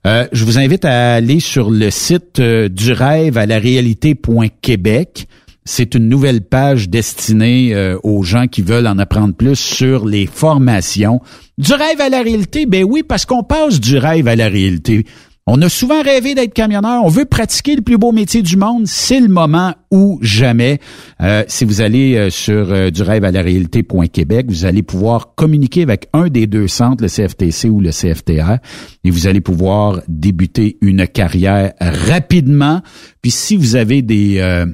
je 0.06 0.46
vous 0.46 0.58
invite 0.58 0.86
à 0.86 1.16
aller 1.16 1.40
sur 1.40 1.70
le 1.70 1.90
site 1.90 2.40
du 2.42 2.92
rêve 2.92 3.38
à 3.38 3.46
la 3.46 3.60
réalité.québec. 3.60 5.28
C'est 5.68 5.96
une 5.96 6.08
nouvelle 6.10 6.42
page 6.42 6.90
destinée 6.90 7.74
euh, 7.74 7.98
aux 8.04 8.22
gens 8.22 8.46
qui 8.46 8.62
veulent 8.62 8.86
en 8.86 9.00
apprendre 9.00 9.34
plus 9.34 9.56
sur 9.56 10.06
les 10.06 10.28
formations. 10.28 11.22
Du 11.58 11.74
rêve 11.74 12.00
à 12.00 12.10
la 12.10 12.22
réalité, 12.22 12.68
ben 12.68 12.84
oui, 12.84 13.02
parce 13.02 13.26
qu'on 13.26 13.42
passe 13.42 13.80
du 13.80 13.98
rêve 13.98 14.28
à 14.28 14.36
la 14.36 14.48
réalité. 14.48 15.06
On 15.48 15.62
a 15.62 15.70
souvent 15.70 16.02
rêvé 16.02 16.34
d'être 16.34 16.54
camionneur. 16.54 17.04
On 17.04 17.08
veut 17.08 17.26
pratiquer 17.26 17.76
le 17.76 17.84
plus 17.84 17.98
beau 17.98 18.12
métier 18.12 18.42
du 18.42 18.58
monde. 18.58 18.88
C'est 18.88 19.20
le 19.20 19.28
moment 19.28 19.76
ou 19.92 20.18
jamais. 20.22 20.80
Euh, 21.22 21.44
si 21.48 21.66
vous 21.66 21.82
allez 21.82 22.16
euh, 22.16 22.30
sur 22.32 22.92
du 22.92 23.02
rêve 23.04 23.24
à 23.24 23.32
la 23.32 23.44
réalité.québec, 23.44 24.48
vous 24.50 24.66
allez 24.66 24.82
pouvoir 24.82 25.36
communiquer 25.36 25.84
avec 25.84 26.08
un 26.14 26.30
des 26.30 26.48
deux 26.48 26.68
centres, 26.68 27.04
le 27.04 27.10
CFTC 27.10 27.70
ou 27.70 27.80
le 27.80 27.92
CFTR, 27.92 28.58
et 29.04 29.12
vous 29.12 29.28
allez 29.28 29.42
pouvoir 29.42 30.02
débuter 30.08 30.78
une 30.82 31.08
carrière 31.08 31.74
rapidement. 31.80 32.82
Puis 33.22 33.32
si 33.32 33.56
vous 33.56 33.76
avez 33.76 34.02
des 34.02 34.66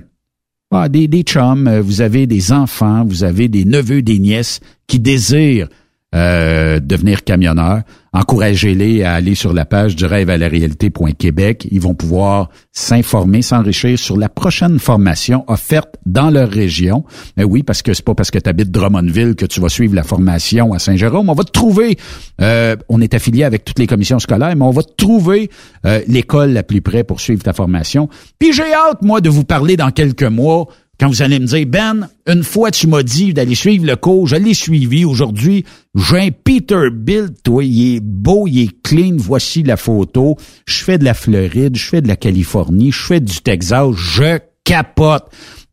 ah, 0.74 0.88
des, 0.88 1.10
des 1.10 1.24
chums, 1.24 1.68
euh, 1.68 1.82
vous 1.82 2.00
avez 2.00 2.28
des 2.28 2.54
enfants, 2.54 3.04
vous 3.06 3.26
avez 3.26 3.50
des 3.50 3.66
neveux, 3.66 4.02
des 4.02 4.20
nièces 4.20 4.62
qui 4.88 5.00
désirent 5.00 5.68
euh, 6.16 6.80
devenir 6.80 7.26
camionneurs, 7.26 7.82
encouragez-les 8.14 9.04
à 9.04 9.14
aller 9.14 9.36
sur 9.36 9.54
la 9.54 9.66
page 9.66 9.96
du 9.96 10.06
rêve 10.06 10.30
à 10.30 10.38
la 10.38 10.50
réalité.québec. 10.50 11.68
Ils 11.72 11.80
vont 11.80 11.94
pouvoir 11.94 12.50
s'informer, 12.74 13.42
s'enrichir 13.42 13.98
sur 13.98 14.18
la 14.18 14.28
prochaine 14.28 14.80
formation 14.80 15.46
offerte 15.48 15.96
dans 16.06 16.30
leur 16.30 16.50
région. 16.50 17.06
Mais 17.38 17.46
oui, 17.46 17.64
parce 17.64 17.82
que 17.82 17.94
c'est 17.94 18.04
pas 18.04 18.14
parce 18.14 18.30
que 18.30 18.40
tu 18.40 18.50
habites 18.50 18.70
Drummondville 18.70 19.36
que 19.36 19.46
tu 19.46 19.62
vas 19.62 19.70
suivre 19.70 19.96
la 19.96 20.04
formation 20.04 20.74
à 20.74 20.80
Saint-Jérôme. 20.80 21.30
On 21.30 21.34
va 21.34 21.46
te 21.46 21.52
trouver, 21.52 21.98
euh, 22.42 22.76
on 22.90 23.00
est 23.00 23.14
affilié 23.14 23.46
avec 23.46 23.64
toutes 23.64 23.80
les 23.80 23.88
commissions 23.88 24.20
scolaires, 24.20 24.56
mais 24.58 24.66
on 24.66 24.72
va 24.72 24.84
te 24.84 24.94
trouver 24.94 25.50
euh, 25.86 26.02
l'école 26.08 26.52
la 26.52 26.64
plus 26.64 26.82
près 26.82 27.06
pour 27.06 27.22
suivre 27.22 27.44
ta 27.44 27.54
formation. 27.54 28.10
Puis 28.40 28.52
j'ai 28.52 28.74
hâte, 28.74 29.02
moi, 29.02 29.22
de 29.22 29.30
vous 29.30 29.46
parler 29.46 29.78
dans 29.78 29.92
quelques 29.92 30.24
mois 30.24 30.68
quand 31.02 31.08
vous 31.08 31.24
allez 31.24 31.40
me 31.40 31.48
dire, 31.48 31.66
Ben, 31.66 32.08
une 32.28 32.44
fois 32.44 32.70
tu 32.70 32.86
m'as 32.86 33.02
dit 33.02 33.34
d'aller 33.34 33.56
suivre 33.56 33.88
le 33.88 33.96
cours, 33.96 34.28
je 34.28 34.36
l'ai 34.36 34.54
suivi 34.54 35.04
aujourd'hui, 35.04 35.66
j'ai 35.96 36.20
un 36.20 36.30
Peterbilt, 36.30 37.42
toi, 37.42 37.64
il 37.64 37.96
est 37.96 38.00
beau, 38.00 38.46
il 38.46 38.66
est 38.66 38.82
clean, 38.84 39.16
voici 39.18 39.64
la 39.64 39.78
photo, 39.78 40.38
je 40.68 40.84
fais 40.84 41.00
de 41.00 41.04
la 41.04 41.16
Floride, 41.16 41.76
je 41.76 41.86
fais 41.86 42.02
de 42.04 42.08
la 42.08 42.16
Californie, 42.16 42.92
je 42.92 43.02
fais 43.02 43.20
du 43.20 43.42
Texas, 43.42 43.88
je 43.96 44.38
capote. 44.64 45.24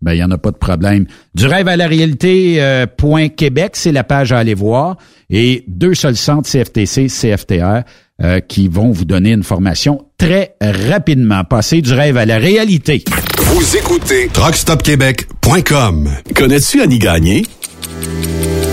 Ben, 0.00 0.12
il 0.12 0.16
n'y 0.16 0.24
en 0.24 0.30
a 0.30 0.38
pas 0.38 0.50
de 0.50 0.56
problème. 0.56 1.06
Du 1.34 1.46
rêve 1.46 1.68
à 1.68 1.76
la 1.76 1.86
réalité, 1.86 2.62
euh, 2.62 2.86
point 2.86 3.28
Québec, 3.28 3.72
c'est 3.74 3.92
la 3.92 4.04
page 4.04 4.32
à 4.32 4.38
aller 4.38 4.54
voir. 4.54 4.96
Et 5.30 5.64
deux 5.66 5.94
seuls 5.94 6.16
centres, 6.16 6.48
CFTC, 6.48 7.08
CFTR, 7.08 7.82
euh, 8.22 8.40
qui 8.40 8.68
vont 8.68 8.90
vous 8.90 9.04
donner 9.04 9.32
une 9.32 9.42
formation 9.42 10.04
très 10.16 10.54
rapidement. 10.60 11.44
Passer 11.44 11.82
du 11.82 11.92
rêve 11.92 12.16
à 12.16 12.26
la 12.26 12.38
réalité. 12.38 13.04
Vous 13.38 13.76
écoutez 13.76 14.28
TruckStopQuébec.com. 14.32 16.08
Connais-tu 16.34 16.80
Annie 16.80 16.98
Gagné? 16.98 17.42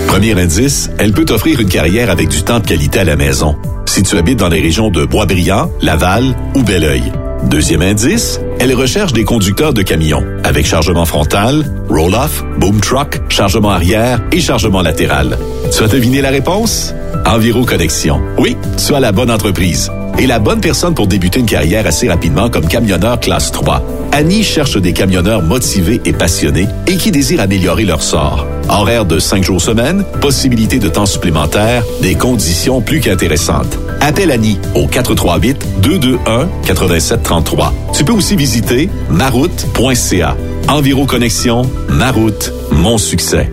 Premier 0.06 0.40
indice, 0.40 0.90
elle 0.98 1.12
peut 1.12 1.24
t'offrir 1.24 1.60
une 1.60 1.68
carrière 1.68 2.10
avec 2.10 2.28
du 2.28 2.42
temps 2.42 2.60
de 2.60 2.66
qualité 2.66 3.00
à 3.00 3.04
la 3.04 3.16
maison. 3.16 3.56
Si 3.96 4.02
tu 4.02 4.18
habites 4.18 4.38
dans 4.38 4.50
les 4.50 4.60
régions 4.60 4.90
de 4.90 5.06
Boisbriand, 5.06 5.70
Laval 5.80 6.36
ou 6.54 6.62
Belleuil. 6.62 7.10
Deuxième 7.44 7.80
indice, 7.80 8.38
elle 8.60 8.74
recherche 8.74 9.14
des 9.14 9.24
conducteurs 9.24 9.72
de 9.72 9.80
camions 9.80 10.22
avec 10.44 10.66
chargement 10.66 11.06
frontal, 11.06 11.64
roll-off, 11.88 12.44
boom 12.58 12.78
truck, 12.78 13.22
chargement 13.30 13.70
arrière 13.70 14.20
et 14.32 14.40
chargement 14.42 14.82
latéral. 14.82 15.38
Tu 15.74 15.82
as 15.82 15.88
deviné 15.88 16.20
la 16.20 16.28
réponse? 16.28 16.92
Enviro 17.24 17.64
Connexion. 17.64 18.20
Oui, 18.36 18.58
tu 18.76 18.94
as 18.94 19.00
la 19.00 19.12
bonne 19.12 19.30
entreprise 19.30 19.90
et 20.18 20.26
la 20.26 20.38
bonne 20.38 20.60
personne 20.60 20.94
pour 20.94 21.06
débuter 21.06 21.40
une 21.40 21.46
carrière 21.46 21.86
assez 21.86 22.08
rapidement 22.08 22.50
comme 22.50 22.66
camionneur 22.66 23.20
classe 23.20 23.52
3. 23.52 23.82
Annie 24.12 24.42
cherche 24.42 24.76
des 24.76 24.92
camionneurs 24.92 25.42
motivés 25.42 26.00
et 26.04 26.12
passionnés 26.12 26.66
et 26.86 26.96
qui 26.96 27.10
désirent 27.10 27.40
améliorer 27.40 27.84
leur 27.84 28.02
sort. 28.02 28.46
Horaire 28.68 29.04
de 29.04 29.18
5 29.18 29.44
jours 29.44 29.60
semaine, 29.60 30.04
possibilité 30.20 30.78
de 30.78 30.88
temps 30.88 31.06
supplémentaire, 31.06 31.82
des 32.00 32.14
conditions 32.14 32.80
plus 32.80 33.00
qu'intéressantes. 33.00 33.78
Appelle 34.00 34.30
Annie 34.30 34.58
au 34.74 34.86
438-221-8733. 34.86 37.72
Tu 37.92 38.04
peux 38.04 38.12
aussi 38.12 38.36
visiter 38.36 38.88
maroute.ca. 39.10 40.36
Enviro 40.68 41.06
Connexion, 41.06 41.62
Maroute, 41.88 42.52
mon 42.72 42.98
succès. 42.98 43.50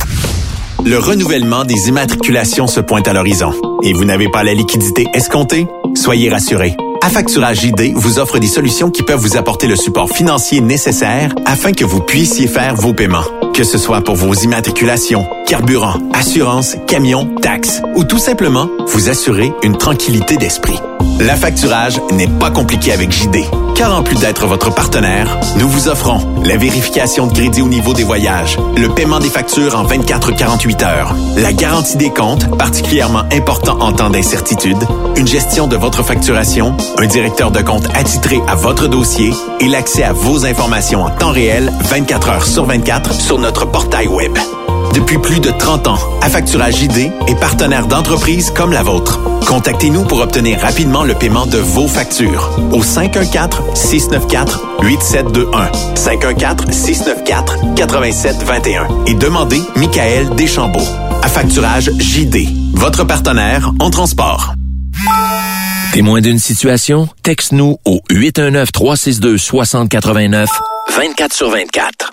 Le 0.84 0.98
renouvellement 0.98 1.64
des 1.64 1.86
immatriculations 1.86 2.66
se 2.66 2.80
pointe 2.80 3.06
à 3.06 3.12
l'horizon 3.12 3.52
et 3.84 3.92
vous 3.92 4.04
n'avez 4.04 4.28
pas 4.28 4.42
la 4.42 4.54
liquidité 4.54 5.06
escomptée? 5.14 5.68
Soyez 5.94 6.30
rassurés. 6.30 6.74
Affacturage 7.02 7.64
ID 7.64 7.94
vous 7.94 8.18
offre 8.18 8.38
des 8.38 8.46
solutions 8.46 8.90
qui 8.90 9.02
peuvent 9.02 9.20
vous 9.20 9.38
apporter 9.38 9.66
le 9.66 9.76
support 9.76 10.10
financier 10.10 10.60
nécessaire 10.60 11.34
afin 11.46 11.72
que 11.72 11.84
vous 11.84 12.00
puissiez 12.00 12.46
faire 12.46 12.74
vos 12.76 12.92
paiements. 12.92 13.24
Que 13.54 13.64
ce 13.64 13.78
soit 13.78 14.02
pour 14.02 14.16
vos 14.16 14.34
immatriculations, 14.34 15.26
carburant, 15.46 15.98
assurance, 16.12 16.76
camions, 16.86 17.34
taxes 17.40 17.80
ou 17.96 18.04
tout 18.04 18.18
simplement 18.18 18.68
vous 18.86 19.08
assurer 19.08 19.52
une 19.62 19.76
tranquillité 19.78 20.36
d'esprit. 20.36 20.78
L'affacturage 21.20 22.00
n'est 22.12 22.28
pas 22.28 22.50
compliqué 22.50 22.92
avec 22.92 23.10
JD, 23.10 23.44
car 23.80 23.96
en 23.96 24.02
plus 24.02 24.16
d'être 24.16 24.46
votre 24.46 24.74
partenaire, 24.74 25.40
nous 25.56 25.66
vous 25.66 25.88
offrons 25.88 26.18
la 26.44 26.58
vérification 26.58 27.26
de 27.26 27.32
crédit 27.32 27.62
au 27.62 27.68
niveau 27.68 27.94
des 27.94 28.04
voyages, 28.04 28.58
le 28.76 28.90
paiement 28.90 29.20
des 29.20 29.30
factures 29.30 29.74
en 29.74 29.86
24-48 29.86 30.84
heures, 30.84 31.16
la 31.38 31.54
garantie 31.54 31.96
des 31.96 32.10
comptes, 32.10 32.58
particulièrement 32.58 33.22
important 33.32 33.80
en 33.80 33.92
temps 33.92 34.10
d'incertitude, 34.10 34.76
une 35.16 35.26
gestion 35.26 35.66
de 35.66 35.76
votre 35.76 36.02
facturation, 36.02 36.76
un 36.98 37.06
directeur 37.06 37.50
de 37.50 37.62
compte 37.62 37.88
attitré 37.94 38.42
à 38.48 38.54
votre 38.54 38.86
dossier 38.86 39.32
et 39.60 39.68
l'accès 39.68 40.02
à 40.02 40.12
vos 40.12 40.44
informations 40.44 41.04
en 41.04 41.08
temps 41.08 41.32
réel 41.32 41.72
24 41.84 42.28
heures 42.28 42.44
sur 42.44 42.66
24 42.66 43.14
sur 43.14 43.38
notre 43.38 43.64
portail 43.64 44.08
web. 44.08 44.36
Depuis 44.94 45.18
plus 45.18 45.40
de 45.40 45.50
30 45.50 45.88
ans, 45.88 45.98
Affacturage 46.22 46.80
ID 46.82 47.10
est 47.28 47.38
partenaire 47.40 47.86
d'entreprises 47.86 48.50
comme 48.50 48.72
la 48.72 48.82
vôtre. 48.82 49.20
Contactez-nous 49.46 50.04
pour 50.04 50.20
obtenir 50.20 50.60
rapidement 50.60 51.04
le 51.04 51.14
paiement 51.14 51.46
de 51.46 51.56
vos 51.58 51.86
factures 51.88 52.50
au 52.72 52.82
514-694-8721. 52.82 55.70
514-694-8721 55.94 58.86
et 59.06 59.14
demandez 59.14 59.62
Michael 59.76 60.30
Deschambault. 60.36 60.86
Affacturage 61.22 61.90
JD, 61.98 62.48
votre 62.74 63.04
partenaire 63.04 63.72
en 63.78 63.90
transport. 63.90 64.54
Témoin 65.92 66.20
d'une 66.20 66.38
situation? 66.38 67.08
Texte-nous 67.22 67.78
au 67.84 68.00
819-362-6089, 68.10 70.46
24 70.96 71.32
sur 71.32 71.50
24. 71.50 72.12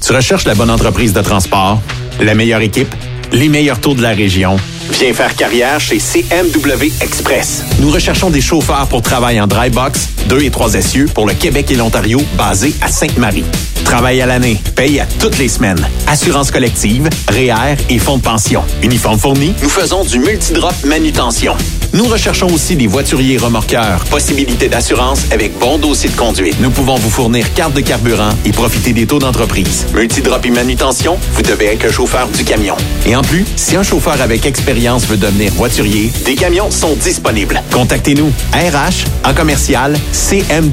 Tu 0.00 0.12
recherches 0.12 0.44
la 0.44 0.54
bonne 0.54 0.70
entreprise 0.70 1.12
de 1.12 1.22
transport, 1.22 1.82
la 2.20 2.36
meilleure 2.36 2.60
équipe, 2.60 2.94
les 3.32 3.48
meilleurs 3.48 3.80
taux 3.80 3.94
de 3.94 4.02
la 4.02 4.10
région. 4.10 4.56
Viens 4.90 5.12
faire 5.12 5.34
carrière 5.34 5.80
chez 5.80 5.98
CMW 5.98 6.92
Express. 7.00 7.64
Nous 7.80 7.90
recherchons 7.90 8.30
des 8.30 8.40
chauffeurs 8.40 8.86
pour 8.88 9.02
travail 9.02 9.40
en 9.40 9.46
dry 9.46 9.70
box, 9.70 10.10
2 10.28 10.42
et 10.42 10.50
3 10.50 10.74
essieux 10.74 11.06
pour 11.12 11.26
le 11.26 11.34
Québec 11.34 11.70
et 11.70 11.76
l'Ontario, 11.76 12.20
basés 12.36 12.74
à 12.82 12.88
Sainte-Marie. 12.88 13.44
Travail 13.84 14.20
à 14.20 14.26
l'année, 14.26 14.60
paye 14.74 15.00
à 15.00 15.06
toutes 15.18 15.38
les 15.38 15.48
semaines. 15.48 15.86
Assurance 16.06 16.50
collective, 16.50 17.08
REER 17.28 17.76
et 17.88 17.98
fonds 17.98 18.16
de 18.16 18.22
pension. 18.22 18.62
Uniforme 18.82 19.18
fourni, 19.18 19.54
nous 19.62 19.68
faisons 19.68 20.04
du 20.04 20.18
multidrop 20.18 20.74
manutention. 20.84 21.54
Nous 21.94 22.04
recherchons 22.06 22.46
aussi 22.46 22.74
des 22.74 22.86
voituriers 22.86 23.36
remorqueurs. 23.36 24.02
Possibilité 24.04 24.68
d'assurance 24.68 25.26
avec 25.30 25.58
bon 25.58 25.76
dossier 25.76 26.08
de 26.08 26.16
conduite. 26.16 26.58
Nous 26.58 26.70
pouvons 26.70 26.94
vous 26.94 27.10
fournir 27.10 27.52
carte 27.52 27.74
de 27.74 27.82
carburant 27.82 28.30
et 28.46 28.52
profiter 28.52 28.94
des 28.94 29.06
taux 29.06 29.18
d'entreprise. 29.18 29.86
Multidrop 29.92 30.46
et 30.46 30.50
manutention, 30.50 31.18
vous 31.34 31.42
devez 31.42 31.66
être 31.66 31.84
un 31.84 31.92
chauffeur 31.92 32.28
du 32.28 32.44
camion. 32.44 32.76
Et 33.04 33.14
en 33.14 33.20
plus, 33.20 33.44
si 33.56 33.76
un 33.76 33.82
chauffeur 33.82 34.22
avec 34.22 34.46
expérience 34.46 35.06
veut 35.06 35.18
devenir 35.18 35.52
voiturier, 35.52 36.10
des 36.24 36.34
camions 36.34 36.70
sont 36.70 36.94
disponibles. 36.94 37.60
Contactez-nous. 37.70 38.32
RH 38.54 39.28
en 39.28 39.34
commercial 39.34 39.94
cmwexp.com 40.12 40.72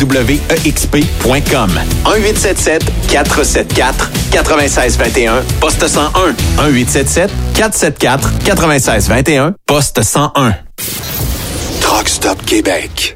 1877 2.06 2.99
474 3.08 4.10
9621 4.32 5.44
poste 5.60 5.88
101 5.90 6.36
1877 6.58 7.30
474 7.54 8.32
9621 8.44 9.54
poste 9.66 10.04
101 10.04 10.54
Truck 11.82 12.08
Stop 12.08 12.46
Québec. 12.46 13.16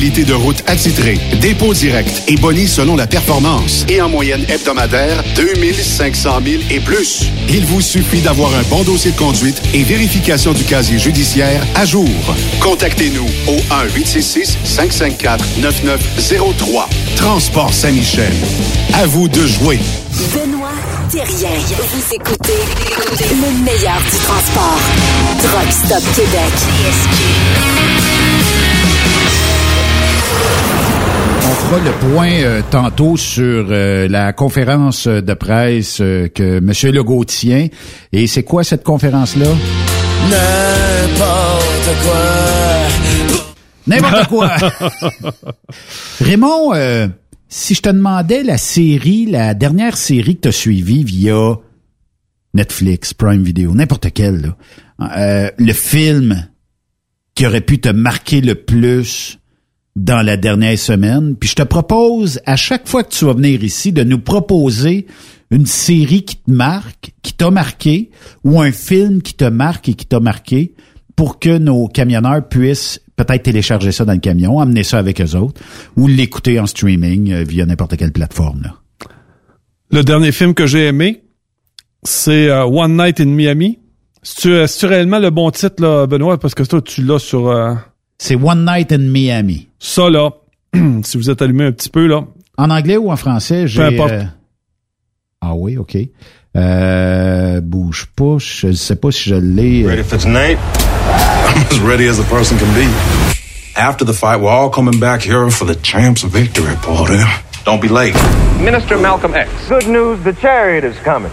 de 0.00 0.34
route 0.34 0.64
attitrée, 0.66 1.20
dépôt 1.40 1.72
direct 1.72 2.24
et 2.26 2.34
boni 2.34 2.66
selon 2.66 2.96
la 2.96 3.06
performance. 3.06 3.86
Et 3.88 4.02
en 4.02 4.08
moyenne 4.08 4.44
hebdomadaire, 4.48 5.22
2500 5.36 6.40
000 6.44 6.62
et 6.70 6.80
plus. 6.80 7.30
Il 7.48 7.64
vous 7.64 7.80
suffit 7.80 8.20
d'avoir 8.20 8.52
un 8.56 8.64
bon 8.64 8.82
dossier 8.82 9.12
de 9.12 9.16
conduite 9.16 9.62
et 9.72 9.84
vérification 9.84 10.52
du 10.52 10.64
casier 10.64 10.98
judiciaire 10.98 11.64
à 11.76 11.84
jour. 11.84 12.08
Contactez-nous 12.60 13.28
au 13.46 13.54
1-866-554-9903. 13.96 16.88
Transport 17.14 17.72
Saint-Michel. 17.72 18.32
À 18.94 19.06
vous 19.06 19.28
de 19.28 19.46
jouer. 19.46 19.78
Benoît 20.34 20.72
Thérien. 21.08 21.50
Vous 21.78 22.14
écoutez 22.14 22.58
le 23.30 23.62
meilleur 23.62 24.02
du 24.02 24.18
transport. 24.26 24.80
Truck 25.40 25.70
Stop 25.70 26.02
Québec. 26.16 26.52
Fera 31.54 31.78
le 31.78 32.10
point 32.10 32.30
euh, 32.42 32.62
tantôt 32.70 33.16
sur 33.16 33.66
euh, 33.70 34.08
la 34.08 34.32
conférence 34.32 35.06
de 35.06 35.34
presse 35.34 35.98
euh, 36.00 36.28
que 36.28 36.58
M. 36.58 36.72
Legault 36.94 37.24
tient. 37.24 37.68
Et 38.12 38.26
c'est 38.26 38.42
quoi 38.42 38.64
cette 38.64 38.82
conférence-là? 38.84 39.46
N'importe 40.30 41.90
quoi. 42.02 43.44
N'importe 43.86 44.28
quoi. 44.28 44.56
Raymond, 46.20 46.74
euh, 46.74 47.08
si 47.48 47.74
je 47.74 47.82
te 47.82 47.88
demandais 47.90 48.42
la 48.42 48.58
série, 48.58 49.26
la 49.26 49.54
dernière 49.54 49.96
série 49.96 50.36
que 50.36 50.42
tu 50.42 50.48
as 50.48 50.52
suivie 50.52 51.04
via 51.04 51.56
Netflix, 52.54 53.14
Prime 53.14 53.42
Video, 53.42 53.74
n'importe 53.74 54.12
quelle, 54.12 54.40
là, 55.00 55.16
euh, 55.18 55.50
le 55.58 55.72
film 55.72 56.48
qui 57.34 57.46
aurait 57.46 57.60
pu 57.60 57.80
te 57.80 57.88
marquer 57.88 58.40
le 58.40 58.54
plus 58.54 59.38
dans 59.96 60.22
la 60.22 60.36
dernière 60.36 60.78
semaine. 60.78 61.36
Puis 61.36 61.50
je 61.50 61.56
te 61.56 61.62
propose, 61.62 62.40
à 62.46 62.56
chaque 62.56 62.88
fois 62.88 63.04
que 63.04 63.14
tu 63.14 63.24
vas 63.24 63.34
venir 63.34 63.62
ici, 63.62 63.92
de 63.92 64.02
nous 64.02 64.18
proposer 64.18 65.06
une 65.50 65.66
série 65.66 66.24
qui 66.24 66.36
te 66.36 66.50
marque, 66.50 67.12
qui 67.22 67.34
t'a 67.34 67.50
marqué, 67.50 68.10
ou 68.42 68.60
un 68.60 68.72
film 68.72 69.22
qui 69.22 69.34
te 69.34 69.44
marque 69.44 69.88
et 69.88 69.94
qui 69.94 70.06
t'a 70.06 70.20
marqué, 70.20 70.74
pour 71.14 71.38
que 71.38 71.58
nos 71.58 71.86
camionneurs 71.86 72.48
puissent 72.48 73.00
peut-être 73.14 73.44
télécharger 73.44 73.92
ça 73.92 74.04
dans 74.04 74.14
le 74.14 74.18
camion, 74.18 74.58
amener 74.58 74.82
ça 74.82 74.98
avec 74.98 75.20
eux 75.20 75.36
autres, 75.36 75.60
ou 75.96 76.08
l'écouter 76.08 76.58
en 76.58 76.66
streaming 76.66 77.32
euh, 77.32 77.44
via 77.44 77.64
n'importe 77.66 77.96
quelle 77.96 78.12
plateforme. 78.12 78.62
Là. 78.62 78.74
Le 79.92 80.02
dernier 80.02 80.32
film 80.32 80.54
que 80.54 80.66
j'ai 80.66 80.86
aimé, 80.86 81.22
c'est 82.02 82.48
euh, 82.48 82.64
One 82.64 82.96
Night 82.96 83.20
in 83.20 83.26
Miami. 83.26 83.78
C'est-tu 84.22 84.86
réellement 84.86 85.20
le 85.20 85.30
bon 85.30 85.50
titre, 85.52 85.80
là, 85.80 86.06
Benoît? 86.06 86.40
Parce 86.40 86.54
que 86.54 86.64
toi, 86.64 86.82
tu 86.82 87.04
l'as 87.04 87.20
sur... 87.20 87.48
Euh, 87.48 87.74
c'est 88.24 88.36
One 88.36 88.64
Night 88.64 88.90
in 88.90 88.98
Miami. 88.98 89.68
Ça, 89.78 90.08
là, 90.08 90.30
si 91.02 91.18
vous 91.18 91.28
êtes 91.28 91.42
allumé 91.42 91.66
un 91.66 91.72
petit 91.72 91.90
peu, 91.90 92.06
là. 92.06 92.24
En 92.56 92.70
anglais 92.70 92.96
ou 92.96 93.10
en 93.12 93.16
français? 93.16 93.66
Peu 93.74 93.82
importe. 93.82 94.14
Ah 95.42 95.54
oui, 95.54 95.76
OK. 95.76 95.98
Euh, 96.56 97.60
bouge 97.60 98.06
pas, 98.16 98.38
je 98.38 98.72
sais 98.72 98.96
pas 98.96 99.10
si 99.10 99.28
je 99.28 99.34
l'ai. 99.34 99.84
Ready 99.84 100.02
for 100.02 100.18
tonight? 100.18 100.56
I'm 101.54 101.66
as 101.70 101.80
ready 101.80 102.08
as 102.08 102.18
a 102.18 102.24
person 102.24 102.56
can 102.56 102.72
be. 102.74 102.88
After 103.76 104.06
the 104.06 104.14
fight, 104.14 104.40
we're 104.40 104.48
all 104.48 104.70
coming 104.70 104.98
back 104.98 105.20
here 105.20 105.50
for 105.50 105.66
the 105.66 105.78
champ's 105.82 106.22
victory 106.22 106.76
party. 106.76 107.18
Don't 107.66 107.82
be 107.82 107.88
late. 107.88 108.14
Minister 108.58 108.96
Malcolm 108.96 109.34
X. 109.34 109.50
Good 109.68 109.88
news, 109.88 110.22
the 110.24 110.32
chariot 110.32 110.84
is 110.84 110.96
coming. 111.00 111.32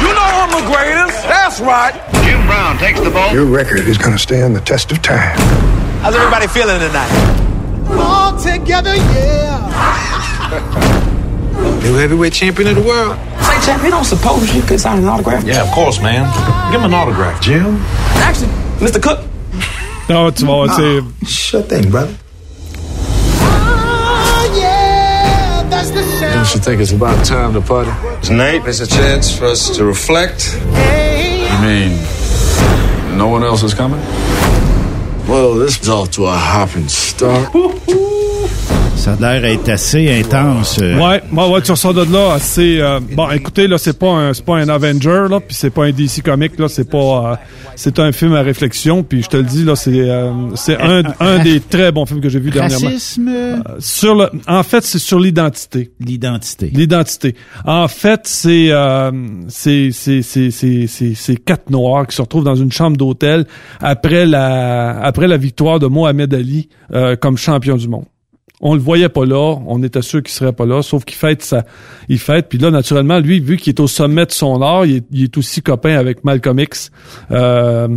You 0.00 0.12
know 0.14 0.26
I'm 0.40 0.50
the 0.50 0.64
greatest. 0.70 1.22
That's 1.24 1.60
right. 1.60 1.94
Jim 2.24 2.46
Brown 2.46 2.78
takes 2.78 3.00
the 3.00 3.10
ball. 3.10 3.32
Your 3.32 3.46
record 3.46 3.80
is 3.80 3.98
going 3.98 4.12
to 4.12 4.18
stand 4.18 4.56
the 4.56 4.60
test 4.60 4.90
of 4.92 5.02
time. 5.02 5.36
How's 6.02 6.14
everybody 6.14 6.46
feeling 6.46 6.80
tonight? 6.80 7.10
All 7.90 8.36
together, 8.38 8.94
yeah. 8.94 9.60
New 11.82 11.94
heavyweight 11.94 12.32
champion 12.32 12.68
of 12.68 12.76
the 12.76 12.82
world. 12.82 13.16
Say, 13.42 13.60
champ, 13.66 13.82
you 13.82 13.90
don't 13.90 14.04
suppose 14.04 14.54
you 14.54 14.62
could 14.62 14.80
sign 14.80 14.98
an 14.98 15.06
autograph? 15.08 15.44
Yeah, 15.44 15.62
of 15.62 15.70
course, 15.72 16.00
man. 16.00 16.24
Give 16.72 16.80
him 16.80 16.86
an 16.86 16.94
autograph, 16.94 17.40
Jim. 17.42 17.76
Actually, 18.16 18.48
Mr. 18.78 19.02
Cook. 19.02 19.20
No, 20.08 20.30
tu 20.30 20.44
vas 20.44 20.74
c'est... 20.76 21.02
Sure 21.26 21.62
thing, 21.62 21.90
brother. 21.90 22.14
Don't 26.40 26.54
you 26.54 26.60
think 26.60 26.80
it's 26.80 26.92
about 26.92 27.22
time 27.26 27.52
to 27.52 27.60
party? 27.60 27.90
Tonight 28.26 28.66
is 28.66 28.80
a 28.80 28.86
chance 28.86 29.30
for 29.30 29.44
us 29.44 29.76
to 29.76 29.84
reflect. 29.84 30.54
You 30.54 31.58
mean 31.60 31.98
no 33.18 33.28
one 33.28 33.42
else 33.42 33.62
is 33.62 33.74
coming? 33.74 34.00
Well, 35.28 35.56
this 35.56 35.78
is 35.78 35.90
off 35.90 36.12
to 36.12 36.24
a 36.24 36.32
hopping 36.32 36.88
start. 36.88 37.52
Ça 38.96 39.14
a 39.14 39.38
l'air 39.38 39.40
d'être 39.40 39.68
assez 39.70 40.12
intense. 40.20 40.78
euh. 40.82 40.94
Ouais, 40.98 41.22
ouais, 41.32 41.48
ouais, 41.50 41.62
tu 41.62 41.70
ressors 41.70 41.94
de 41.94 42.02
là 42.12 42.34
assez. 42.34 42.78
euh, 42.80 43.00
bon, 43.14 43.30
écoutez, 43.30 43.66
là, 43.66 43.78
c'est 43.78 43.98
pas 43.98 44.10
un, 44.10 44.34
c'est 44.34 44.44
pas 44.44 44.56
un 44.58 44.68
Avenger, 44.68 45.24
là, 45.30 45.40
puis 45.40 45.54
c'est 45.56 45.70
pas 45.70 45.84
un 45.86 45.90
DC 45.90 46.22
comic, 46.22 46.58
là, 46.58 46.68
c'est 46.68 46.88
pas, 46.88 47.32
euh, 47.32 47.36
c'est 47.76 47.98
un 47.98 48.12
film 48.12 48.34
à 48.34 48.42
réflexion, 48.42 49.02
puis 49.02 49.22
je 49.22 49.28
te 49.28 49.38
le 49.38 49.44
dis, 49.44 49.64
là, 49.64 49.74
c'est, 49.74 49.90
euh, 50.10 50.30
c'est 50.54 50.76
un, 50.78 51.02
un 51.18 51.38
des 51.42 51.60
très 51.60 51.92
bons 51.92 52.04
films 52.04 52.20
que 52.20 52.28
j'ai 52.28 52.40
vu 52.40 52.50
dernièrement. 52.50 52.88
Racisme? 52.88 53.28
Euh, 53.28 53.56
sur 53.78 54.14
le, 54.14 54.28
en 54.46 54.62
fait, 54.62 54.84
c'est 54.84 54.98
sur 54.98 55.18
l'identité. 55.18 55.92
L'identité. 55.98 56.70
L'identité. 56.74 57.34
En 57.64 57.88
fait, 57.88 58.20
c'est, 58.24 58.66
euh, 58.70 59.10
c'est, 59.48 59.90
c'est, 59.92 60.20
c'est, 60.20 60.50
c'est, 60.50 60.86
c'est, 60.86 61.14
c'est 61.14 61.36
quatre 61.36 61.70
noirs 61.70 62.06
qui 62.06 62.16
se 62.16 62.20
retrouvent 62.20 62.44
dans 62.44 62.54
une 62.56 62.70
chambre 62.72 62.98
d'hôtel 62.98 63.46
après 63.80 64.26
la, 64.26 65.00
après 65.00 65.26
la 65.26 65.38
victoire 65.38 65.78
de 65.78 65.86
Mohamed 65.86 66.34
Ali 66.34 66.68
euh, 66.92 67.16
comme 67.16 67.38
champion 67.38 67.76
du 67.76 67.88
monde. 67.88 68.04
On 68.60 68.74
le 68.74 68.80
voyait 68.80 69.08
pas 69.08 69.24
là, 69.24 69.56
on 69.66 69.82
était 69.82 70.02
sûr 70.02 70.22
qu'il 70.22 70.32
serait 70.34 70.52
pas 70.52 70.66
là, 70.66 70.82
sauf 70.82 71.04
qu'il 71.06 71.16
fête 71.16 71.42
ça, 71.42 71.64
il 72.08 72.18
fête. 72.18 72.48
Puis 72.48 72.58
là, 72.58 72.70
naturellement, 72.70 73.18
lui, 73.18 73.40
vu 73.40 73.56
qu'il 73.56 73.70
est 73.70 73.80
au 73.80 73.86
sommet 73.86 74.26
de 74.26 74.32
son 74.32 74.60
art, 74.60 74.84
il 74.84 74.96
est, 74.96 75.04
il 75.10 75.24
est 75.24 75.38
aussi 75.38 75.62
copain 75.62 75.96
avec 75.96 76.24
Malcolm 76.24 76.58
X. 76.60 76.90
Euh, 77.30 77.88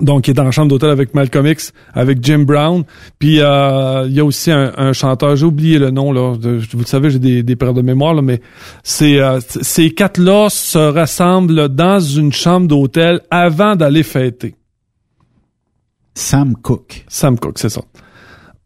donc, 0.00 0.26
il 0.26 0.30
est 0.30 0.34
dans 0.34 0.44
la 0.44 0.50
chambre 0.50 0.68
d'hôtel 0.68 0.88
avec 0.88 1.12
Malcolm 1.14 1.46
X, 1.46 1.74
avec 1.92 2.24
Jim 2.24 2.40
Brown. 2.40 2.84
Puis, 3.18 3.40
euh, 3.40 4.06
il 4.08 4.14
y 4.14 4.20
a 4.20 4.24
aussi 4.24 4.50
un, 4.50 4.72
un 4.78 4.94
chanteur, 4.94 5.36
j'ai 5.36 5.44
oublié 5.44 5.78
le 5.78 5.90
nom, 5.90 6.10
là. 6.10 6.36
de- 6.38 6.58
vous 6.72 6.78
le 6.80 6.86
savez, 6.86 7.10
j'ai 7.10 7.18
des, 7.18 7.42
des 7.42 7.54
pertes 7.56 7.76
de 7.76 7.82
mémoire, 7.82 8.14
là, 8.14 8.22
mais 8.22 8.40
c'est, 8.82 9.20
euh, 9.20 9.38
ces 9.60 9.90
quatre-là 9.90 10.48
se 10.48 10.78
rassemblent 10.78 11.68
dans 11.68 12.00
une 12.00 12.32
chambre 12.32 12.66
d'hôtel 12.66 13.20
avant 13.30 13.76
d'aller 13.76 14.02
fêter. 14.02 14.54
Sam 16.14 16.56
Cook. 16.56 17.04
Sam 17.08 17.38
Cook, 17.38 17.58
c'est 17.58 17.68
ça. 17.68 17.82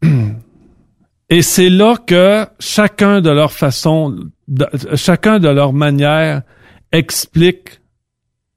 Et 1.30 1.42
c'est 1.42 1.70
là 1.70 1.96
que 1.96 2.46
chacun 2.60 3.20
de 3.20 3.30
leur 3.30 3.52
façon, 3.52 4.16
chacun 4.94 5.38
de 5.38 5.48
leur 5.48 5.72
manière 5.72 6.42
explique 6.92 7.80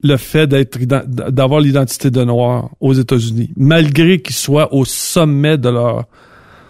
le 0.02 0.16
fait 0.16 0.46
d'être 0.46 0.78
d'avoir 1.30 1.60
l'identité 1.60 2.10
de 2.10 2.24
noir 2.24 2.70
aux 2.80 2.94
États-Unis, 2.94 3.50
malgré 3.56 4.22
qu'ils 4.22 4.36
soient 4.36 4.72
au 4.72 4.84
sommet 4.84 5.58
de 5.58 5.68
leur 5.68 6.04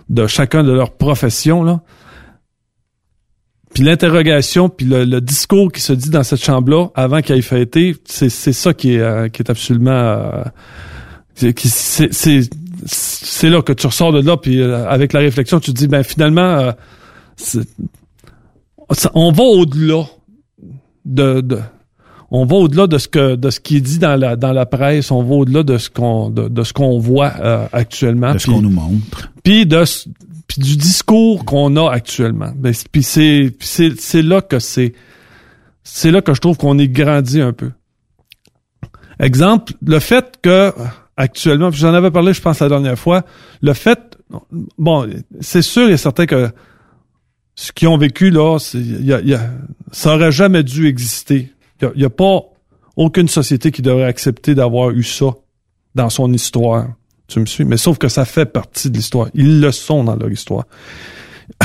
de 0.08 0.26
chacun 0.26 0.64
de 0.64 0.72
leur 0.72 0.92
profession 0.96 1.62
là. 1.62 1.80
Puis 3.72 3.84
l'interrogation, 3.84 4.68
puis 4.68 4.84
le, 4.86 5.04
le 5.04 5.20
discours 5.20 5.70
qui 5.70 5.80
se 5.80 5.92
dit 5.92 6.10
dans 6.10 6.24
cette 6.24 6.42
chambre-là 6.42 6.88
avant 6.96 7.20
qu'il 7.20 7.36
ait 7.36 7.42
fêté, 7.42 7.94
c'est 8.04 8.30
c'est 8.30 8.52
ça 8.52 8.74
qui 8.74 8.94
est 8.94 9.00
euh, 9.00 9.28
qui 9.28 9.42
est 9.42 9.50
absolument 9.50 9.90
euh, 9.92 10.42
c'est- 11.36 12.50
c'est 12.86 13.50
là 13.50 13.62
que 13.62 13.72
tu 13.72 13.86
ressors 13.86 14.12
de 14.12 14.20
là 14.22 14.36
puis 14.36 14.60
euh, 14.60 14.88
avec 14.88 15.12
la 15.12 15.20
réflexion 15.20 15.60
tu 15.60 15.72
te 15.72 15.78
dis 15.78 15.88
ben 15.88 16.02
finalement 16.02 16.40
euh, 16.42 16.72
ça- 17.36 19.10
on 19.14 19.32
va 19.32 19.42
au-delà 19.44 20.04
de, 21.04 21.40
de 21.40 21.58
on 22.30 22.44
va 22.44 22.56
au-delà 22.56 22.86
de 22.86 22.98
ce 22.98 23.08
que 23.08 23.34
de 23.36 23.50
ce 23.50 23.60
qui 23.60 23.76
est 23.76 23.80
dit 23.80 23.98
dans 23.98 24.16
la 24.16 24.36
dans 24.36 24.52
la 24.52 24.66
presse 24.66 25.10
on 25.10 25.22
va 25.22 25.34
au-delà 25.34 25.62
de 25.62 25.78
ce 25.78 25.90
qu'on 25.90 26.30
de, 26.30 26.48
de 26.48 26.62
ce 26.62 26.72
qu'on 26.72 26.98
voit 26.98 27.32
euh, 27.40 27.66
actuellement 27.72 28.32
De 28.34 28.38
ce 28.38 28.46
qu'on 28.46 28.62
nous 28.62 28.70
montre. 28.70 29.30
puis 29.42 29.66
de 29.66 29.82
puis 30.46 30.60
du 30.60 30.76
discours 30.76 31.44
qu'on 31.44 31.76
a 31.76 31.88
actuellement. 31.92 32.50
Ben, 32.56 32.72
c- 32.72 32.84
puis 32.90 33.04
c'est 33.04 33.52
puis 33.56 33.68
c'est 33.68 34.00
c'est 34.00 34.22
là 34.22 34.40
que 34.40 34.58
c'est 34.58 34.94
c'est 35.84 36.10
là 36.10 36.22
que 36.22 36.34
je 36.34 36.40
trouve 36.40 36.56
qu'on 36.56 36.76
est 36.78 36.88
grandi 36.88 37.40
un 37.40 37.52
peu. 37.52 37.70
Exemple, 39.20 39.74
le 39.86 39.98
fait 40.00 40.38
que 40.42 40.72
actuellement, 41.20 41.70
j'en 41.70 41.92
avais 41.94 42.10
parlé, 42.10 42.32
je 42.32 42.40
pense 42.40 42.60
la 42.60 42.68
dernière 42.68 42.98
fois, 42.98 43.24
le 43.60 43.72
fait, 43.74 44.18
bon, 44.78 45.08
c'est 45.40 45.62
sûr 45.62 45.88
et 45.90 45.96
certain 45.96 46.26
que 46.26 46.50
ce 47.54 47.72
qu'ils 47.72 47.88
ont 47.88 47.98
vécu 47.98 48.30
là, 48.30 48.58
y 48.74 49.12
a, 49.12 49.20
y 49.20 49.34
a- 49.34 49.50
ça 49.92 50.14
aurait 50.14 50.32
jamais 50.32 50.62
dû 50.62 50.86
exister. 50.86 51.52
Il 51.82 51.90
y 52.00 52.04
a- 52.04 52.06
a 52.06 52.10
pas 52.10 52.40
aucune 52.96 53.28
société 53.28 53.70
qui 53.70 53.82
devrait 53.82 54.04
accepter 54.04 54.54
d'avoir 54.54 54.90
eu 54.90 55.02
ça 55.02 55.34
dans 55.94 56.08
son 56.10 56.32
histoire. 56.32 56.88
Tu 57.28 57.38
me 57.38 57.46
suis? 57.46 57.64
Mais 57.64 57.76
sauf 57.76 57.98
que 57.98 58.08
ça 58.08 58.24
fait 58.24 58.46
partie 58.46 58.90
de 58.90 58.96
l'histoire. 58.96 59.28
Ils 59.34 59.60
le 59.60 59.72
sont 59.72 60.02
dans 60.04 60.16
leur 60.16 60.30
histoire. 60.30 60.64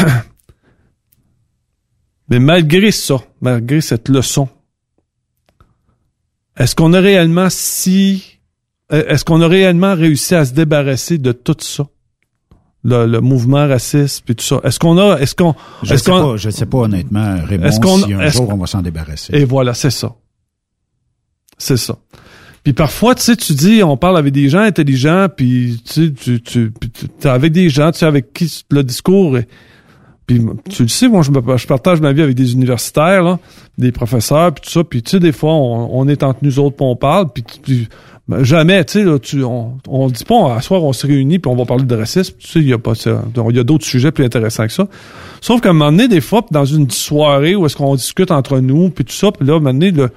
Mais 2.30 2.40
malgré 2.40 2.91
ça, 2.91 3.18
malgré 3.41 3.82
cette 3.82 4.10
leçon, 4.10 4.49
est-ce 6.57 6.76
qu'on 6.76 6.94
a 6.94 6.99
réellement 6.99 7.49
si 7.49 8.35
est-ce 8.90 9.26
qu'on 9.26 9.41
a 9.41 9.48
réellement 9.48 9.95
réussi 9.95 10.36
à 10.36 10.45
se 10.45 10.53
débarrasser 10.53 11.18
de 11.18 11.32
tout 11.32 11.56
ça? 11.60 11.86
Le, 12.88 13.07
le 13.07 13.20
mouvement 13.20 13.68
raciste 13.68 14.24
puis 14.26 14.36
tout 14.36 14.44
ça. 14.44 14.60
Est-ce 14.64 14.78
qu'on 14.78 14.98
a 14.99 15.18
est-ce 15.20 15.34
qu'on 15.34 15.56
Je 15.82 15.94
est-ce 15.95 16.03
sais 16.03 16.12
qu'on 16.12 16.32
pas, 16.32 16.38
je 16.38 16.49
sais 16.52 16.68
pas 16.68 16.78
honnêtement, 16.78 17.36
Raymond, 17.44 17.66
Est-ce 17.66 17.80
qu'on- 17.80 17.98
si 17.98 18.14
un 18.14 18.20
est-ce 18.22 18.38
jour 18.38 18.48
qu'on- 18.48 18.53
on 18.53 18.57
va 18.57 18.68
s'en 18.68 18.84
débarrasser. 18.84 19.36
Et 19.36 19.44
voilà, 19.44 19.74
c'est 19.74 19.90
ça. 19.90 20.14
C'est 21.57 21.78
ça. 21.78 21.98
Puis 22.64 22.74
parfois, 22.74 23.16
tu 23.16 23.22
sais, 23.24 23.36
tu 23.36 23.53
dis, 23.53 23.82
on 23.84 23.95
parle 23.98 24.18
avec 24.18 24.34
des 24.34 24.49
gens 24.49 24.60
intelligents, 24.62 25.28
puis 25.36 25.82
tu 25.86 25.94
sais, 26.07 26.12
tu, 26.14 26.41
tu, 26.41 26.74
tu- 26.94 27.07
t'es 27.10 27.30
avec 27.30 27.52
des 27.53 27.70
gens, 27.70 27.91
tu 27.91 27.99
sais, 27.99 28.06
avec 28.06 28.34
qui 28.34 28.64
le 28.72 28.84
discours 28.84 29.38
est... 29.38 29.48
Puis 30.28 30.41
tu 30.70 30.82
le 30.82 30.88
sais, 30.88 31.07
moi, 31.07 31.22
je, 31.22 31.30
me- 31.30 31.57
je 31.57 31.68
partage 31.68 32.02
ma 32.02 32.12
vie 32.12 32.24
avec 32.24 32.36
des 32.36 32.53
universitaires, 32.53 33.22
là, 33.24 33.40
des 33.78 33.91
professeurs, 33.91 34.52
puis 34.53 34.64
tout 34.64 34.72
ça. 34.72 34.84
Puis 34.84 35.03
tu 35.03 35.12
sais, 35.12 35.20
des 35.20 35.32
fois, 35.32 35.53
on, 35.53 35.90
on 35.99 36.07
est 36.07 36.24
entre 36.24 36.40
nous 36.41 36.57
autres, 36.60 36.76
puis 36.76 36.86
on 36.86 36.95
parle, 36.95 37.32
puis 37.32 37.44
tu- 37.44 37.88
jamais, 38.41 38.84
tu 38.85 38.93
sais, 38.93 39.03
là, 39.03 39.19
tu, 39.19 39.43
on, 39.43 39.77
on 39.88 40.07
dit 40.07 40.23
pas, 40.26 40.56
à 40.56 40.61
soir, 40.61 40.84
on 40.84 40.93
se 40.93 41.06
réunit, 41.06 41.39
puis 41.39 41.52
on 41.52 41.56
va 41.56 41.65
parler 41.65 41.84
de 41.85 41.95
racisme. 41.95 42.35
Tu 42.39 42.47
sais, 42.47 42.60
il 42.60 42.68
y 42.68 42.73
a 42.73 42.77
pas 42.80 42.95
ça. 42.95 43.23
Il 43.49 43.56
y 43.56 43.60
a 43.60 43.64
d'autres 43.64 43.85
sujets 43.85 44.11
plus 44.11 44.26
intéressants 44.26 44.65
que 44.65 44.73
ça. 44.73 44.88
Sauf 45.41 45.61
qu'à 45.61 45.69
un 45.69 45.73
moment 45.73 45.91
donné, 45.91 46.07
des 46.07 46.22
fois, 46.22 46.43
dans 46.52 46.65
une 46.65 46.89
soirée 46.89 47.56
où 47.56 47.65
est-ce 47.65 47.76
qu'on 47.76 47.95
discute 47.95 48.31
entre 48.31 48.60
nous, 48.60 48.89
puis 48.89 49.06
tout 49.06 49.14
ça, 49.14 49.31
puis 49.31 49.45
là, 49.47 49.53
à 49.53 49.57
un 49.57 49.60
moment 49.60 49.73
donné, 49.73 49.91
le, 49.91 50.10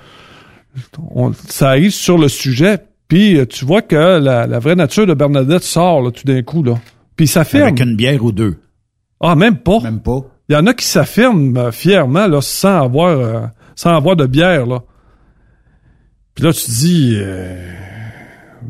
on- 1.15 1.33
ça 1.33 1.69
arrive 1.69 1.91
sur 1.91 2.17
le 2.19 2.29
sujet, 2.29 2.79
puis 3.09 3.39
euh, 3.39 3.47
tu 3.47 3.65
vois 3.65 3.83
que 3.83 3.97
la, 3.97 4.47
la 4.47 4.59
vraie 4.59 4.77
nature 4.77 5.07
de 5.07 5.15
Bernadette 5.15 5.63
sort 5.63 6.03
là, 6.03 6.11
tout 6.11 6.25
d'un 6.25 6.43
coup. 6.43 6.63
là. 6.63 6.75
Puis 7.17 7.27
ça 7.27 7.45
fait... 7.45 7.63
Avec 7.63 7.81
une 7.81 7.97
bière 7.97 8.23
ou 8.25 8.33
deux. 8.33 8.57
Ah, 9.21 9.35
même 9.35 9.57
pas. 9.59 9.81
Même 9.81 10.01
pas. 10.01 10.21
Il 10.49 10.55
y 10.55 10.57
en 10.57 10.67
a 10.67 10.73
qui 10.73 10.87
s'affirment 10.87 11.57
euh, 11.59 11.73
fièrement 11.73 12.27
là, 12.27 12.41
sans 12.41 12.83
avoir 12.85 13.19
euh, 13.19 13.41
sans 13.75 13.95
avoir 13.95 14.17
de 14.17 14.25
bière 14.27 14.65
là. 14.67 14.81
Puis 16.35 16.45
là 16.45 16.53
tu 16.53 16.65
te 16.65 16.71
dis 16.71 17.13
euh, 17.17 17.71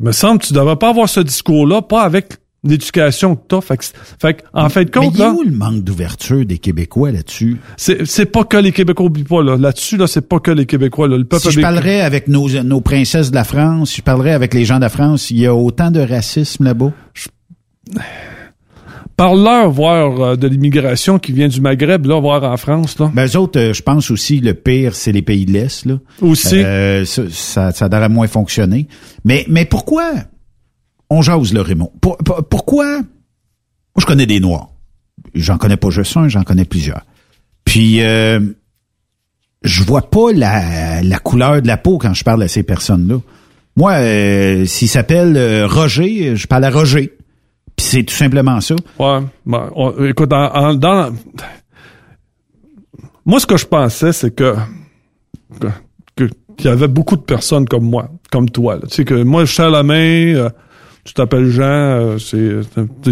me 0.00 0.12
semble 0.12 0.40
que 0.40 0.46
tu 0.46 0.52
devrais 0.52 0.76
pas 0.76 0.90
avoir 0.90 1.08
ce 1.08 1.20
discours-là, 1.20 1.82
pas 1.82 2.02
avec 2.02 2.34
l'éducation 2.64 3.36
que 3.36 3.42
t'as. 3.48 3.60
Fait, 3.60 3.76
que- 3.76 3.84
fait 4.20 4.34
que, 4.34 4.42
en 4.52 4.68
fin 4.68 4.82
de 4.82 4.90
compte, 4.90 5.12
Mais 5.16 5.24
là, 5.24 5.32
où 5.32 5.42
le 5.44 5.52
manque 5.52 5.84
d'ouverture 5.84 6.44
des 6.44 6.58
Québécois 6.58 7.12
là-dessus? 7.12 7.58
c'est, 7.76 8.04
c'est 8.04 8.26
pas 8.26 8.44
que 8.44 8.56
les 8.56 8.72
Québécois, 8.72 9.06
oublie 9.06 9.22
pas, 9.24 9.42
là. 9.42 9.56
Là-dessus, 9.56 9.96
là, 9.96 10.06
c'est 10.06 10.28
pas 10.28 10.40
que 10.40 10.50
les 10.50 10.66
Québécois, 10.66 11.06
là. 11.08 11.16
Le 11.16 11.24
peuple 11.24 11.42
Si 11.42 11.52
je 11.52 11.60
parlerais 11.60 12.00
avec 12.00 12.26
nos, 12.28 12.48
nos 12.64 12.80
princesses 12.80 13.30
de 13.30 13.36
la 13.36 13.44
France, 13.44 13.90
si 13.90 13.98
je 13.98 14.02
parlerais 14.02 14.32
avec 14.32 14.54
les 14.54 14.64
gens 14.64 14.76
de 14.76 14.82
la 14.82 14.88
France, 14.88 15.30
il 15.30 15.38
y 15.38 15.46
a 15.46 15.54
autant 15.54 15.90
de 15.90 16.00
racisme 16.00 16.64
là-bas? 16.64 16.92
Parle-leur, 19.18 19.68
voir 19.72 20.20
euh, 20.20 20.36
de 20.36 20.46
l'immigration 20.46 21.18
qui 21.18 21.32
vient 21.32 21.48
du 21.48 21.60
Maghreb, 21.60 22.06
là, 22.06 22.20
voir 22.20 22.44
en 22.44 22.56
France, 22.56 23.00
là. 23.00 23.10
Ben, 23.12 23.26
eux 23.26 23.36
autres, 23.36 23.58
euh, 23.58 23.72
je 23.74 23.82
pense 23.82 24.12
aussi, 24.12 24.38
le 24.38 24.54
pire, 24.54 24.94
c'est 24.94 25.10
les 25.10 25.22
pays 25.22 25.44
de 25.44 25.50
l'Est, 25.50 25.86
là. 25.86 25.98
Aussi. 26.22 26.62
Euh, 26.62 27.04
ça, 27.04 27.72
ça, 27.72 28.08
moins 28.08 28.28
fonctionner. 28.28 28.86
Mais, 29.24 29.44
mais 29.48 29.64
pourquoi? 29.64 30.12
On 31.10 31.20
jase, 31.20 31.52
là, 31.52 31.64
Raymond? 31.64 31.90
Pour- 32.00 32.16
pour- 32.18 32.44
pourquoi? 32.48 32.98
Moi, 32.98 33.02
je 33.98 34.06
connais 34.06 34.26
des 34.26 34.38
Noirs. 34.38 34.68
J'en 35.34 35.58
connais 35.58 35.76
pas 35.76 35.90
juste 35.90 36.16
un, 36.16 36.28
j'en 36.28 36.44
connais 36.44 36.64
plusieurs. 36.64 37.02
Puis, 37.64 38.00
euh, 38.02 38.38
je 39.64 39.82
vois 39.82 40.10
pas 40.10 40.30
la, 40.32 41.02
la 41.02 41.18
couleur 41.18 41.60
de 41.60 41.66
la 41.66 41.76
peau 41.76 41.98
quand 41.98 42.14
je 42.14 42.22
parle 42.22 42.44
à 42.44 42.48
ces 42.48 42.62
personnes-là. 42.62 43.16
Moi, 43.76 43.92
euh, 43.94 44.64
s'il 44.64 44.88
s'appelle 44.88 45.64
Roger, 45.64 46.36
je 46.36 46.46
parle 46.46 46.62
à 46.62 46.70
Roger. 46.70 47.17
Puis 47.78 47.86
c'est 47.86 48.02
tout 48.02 48.14
simplement 48.14 48.60
ça. 48.60 48.74
Ouais. 48.98 49.20
Ben, 49.46 49.70
on- 49.76 50.04
écoute, 50.04 50.32
en- 50.32 50.52
en- 50.54 50.74
dans, 50.74 51.12
moi, 53.24 53.40
ce 53.40 53.46
que 53.46 53.56
je 53.56 53.66
pensais, 53.66 54.12
c'est 54.12 54.34
que, 54.34 54.54
que- 56.16 56.28
qu'il 56.56 56.66
y 56.66 56.68
avait 56.68 56.88
beaucoup 56.88 57.16
de 57.16 57.22
personnes 57.22 57.66
comme 57.68 57.84
moi, 57.84 58.10
comme 58.32 58.50
toi, 58.50 58.74
là. 58.76 58.82
Tu 58.88 58.96
sais, 58.96 59.04
que 59.04 59.14
moi, 59.22 59.44
je 59.44 59.54
serre 59.54 59.70
la 59.70 59.82
main, 59.84 59.94
euh, 60.34 60.48
tu 61.04 61.14
t'appelles 61.14 61.48
Jean, 61.50 61.62
euh, 61.64 62.18
c'est, 62.18 62.62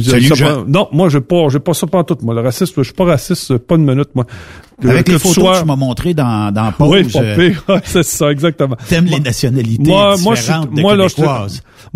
Salut, 0.02 0.34
Jean. 0.34 0.64
Non, 0.66 0.88
moi, 0.92 1.08
j'ai 1.10 1.20
pas, 1.20 1.48
j'ai 1.48 1.60
pas 1.60 1.72
ça 1.74 1.86
pas 1.86 2.02
tout, 2.02 2.18
moi. 2.22 2.34
Le 2.34 2.40
racisme, 2.40 2.74
je 2.78 2.82
suis 2.82 2.92
pas 2.92 3.04
raciste, 3.04 3.56
pas 3.58 3.76
une 3.76 3.84
minute, 3.84 4.08
moi. 4.14 4.26
Avec 4.82 5.06
que 5.06 5.12
les 5.12 5.18
photos 5.18 5.34
sois- 5.34 5.54
que 5.54 5.60
tu 5.60 5.66
m'as 5.66 5.76
montrées 5.76 6.12
dans, 6.12 6.52
dans 6.52 6.72
Pause, 6.72 6.90
Oui, 6.90 7.04
pas 7.12 7.20
euh, 7.22 7.36
pire. 7.50 7.62
C'est 7.84 8.02
ça, 8.02 8.30
exactement. 8.32 8.76
T'aimes 8.88 9.06
les 9.06 9.20
nationalités 9.20 9.88
moi, 9.90 10.16
moi, 10.18 10.34
je 10.34 10.40
suis- 10.42 10.46
différentes 10.52 10.74
de 10.74 10.80
moi, 10.80 10.96
là. 10.96 11.06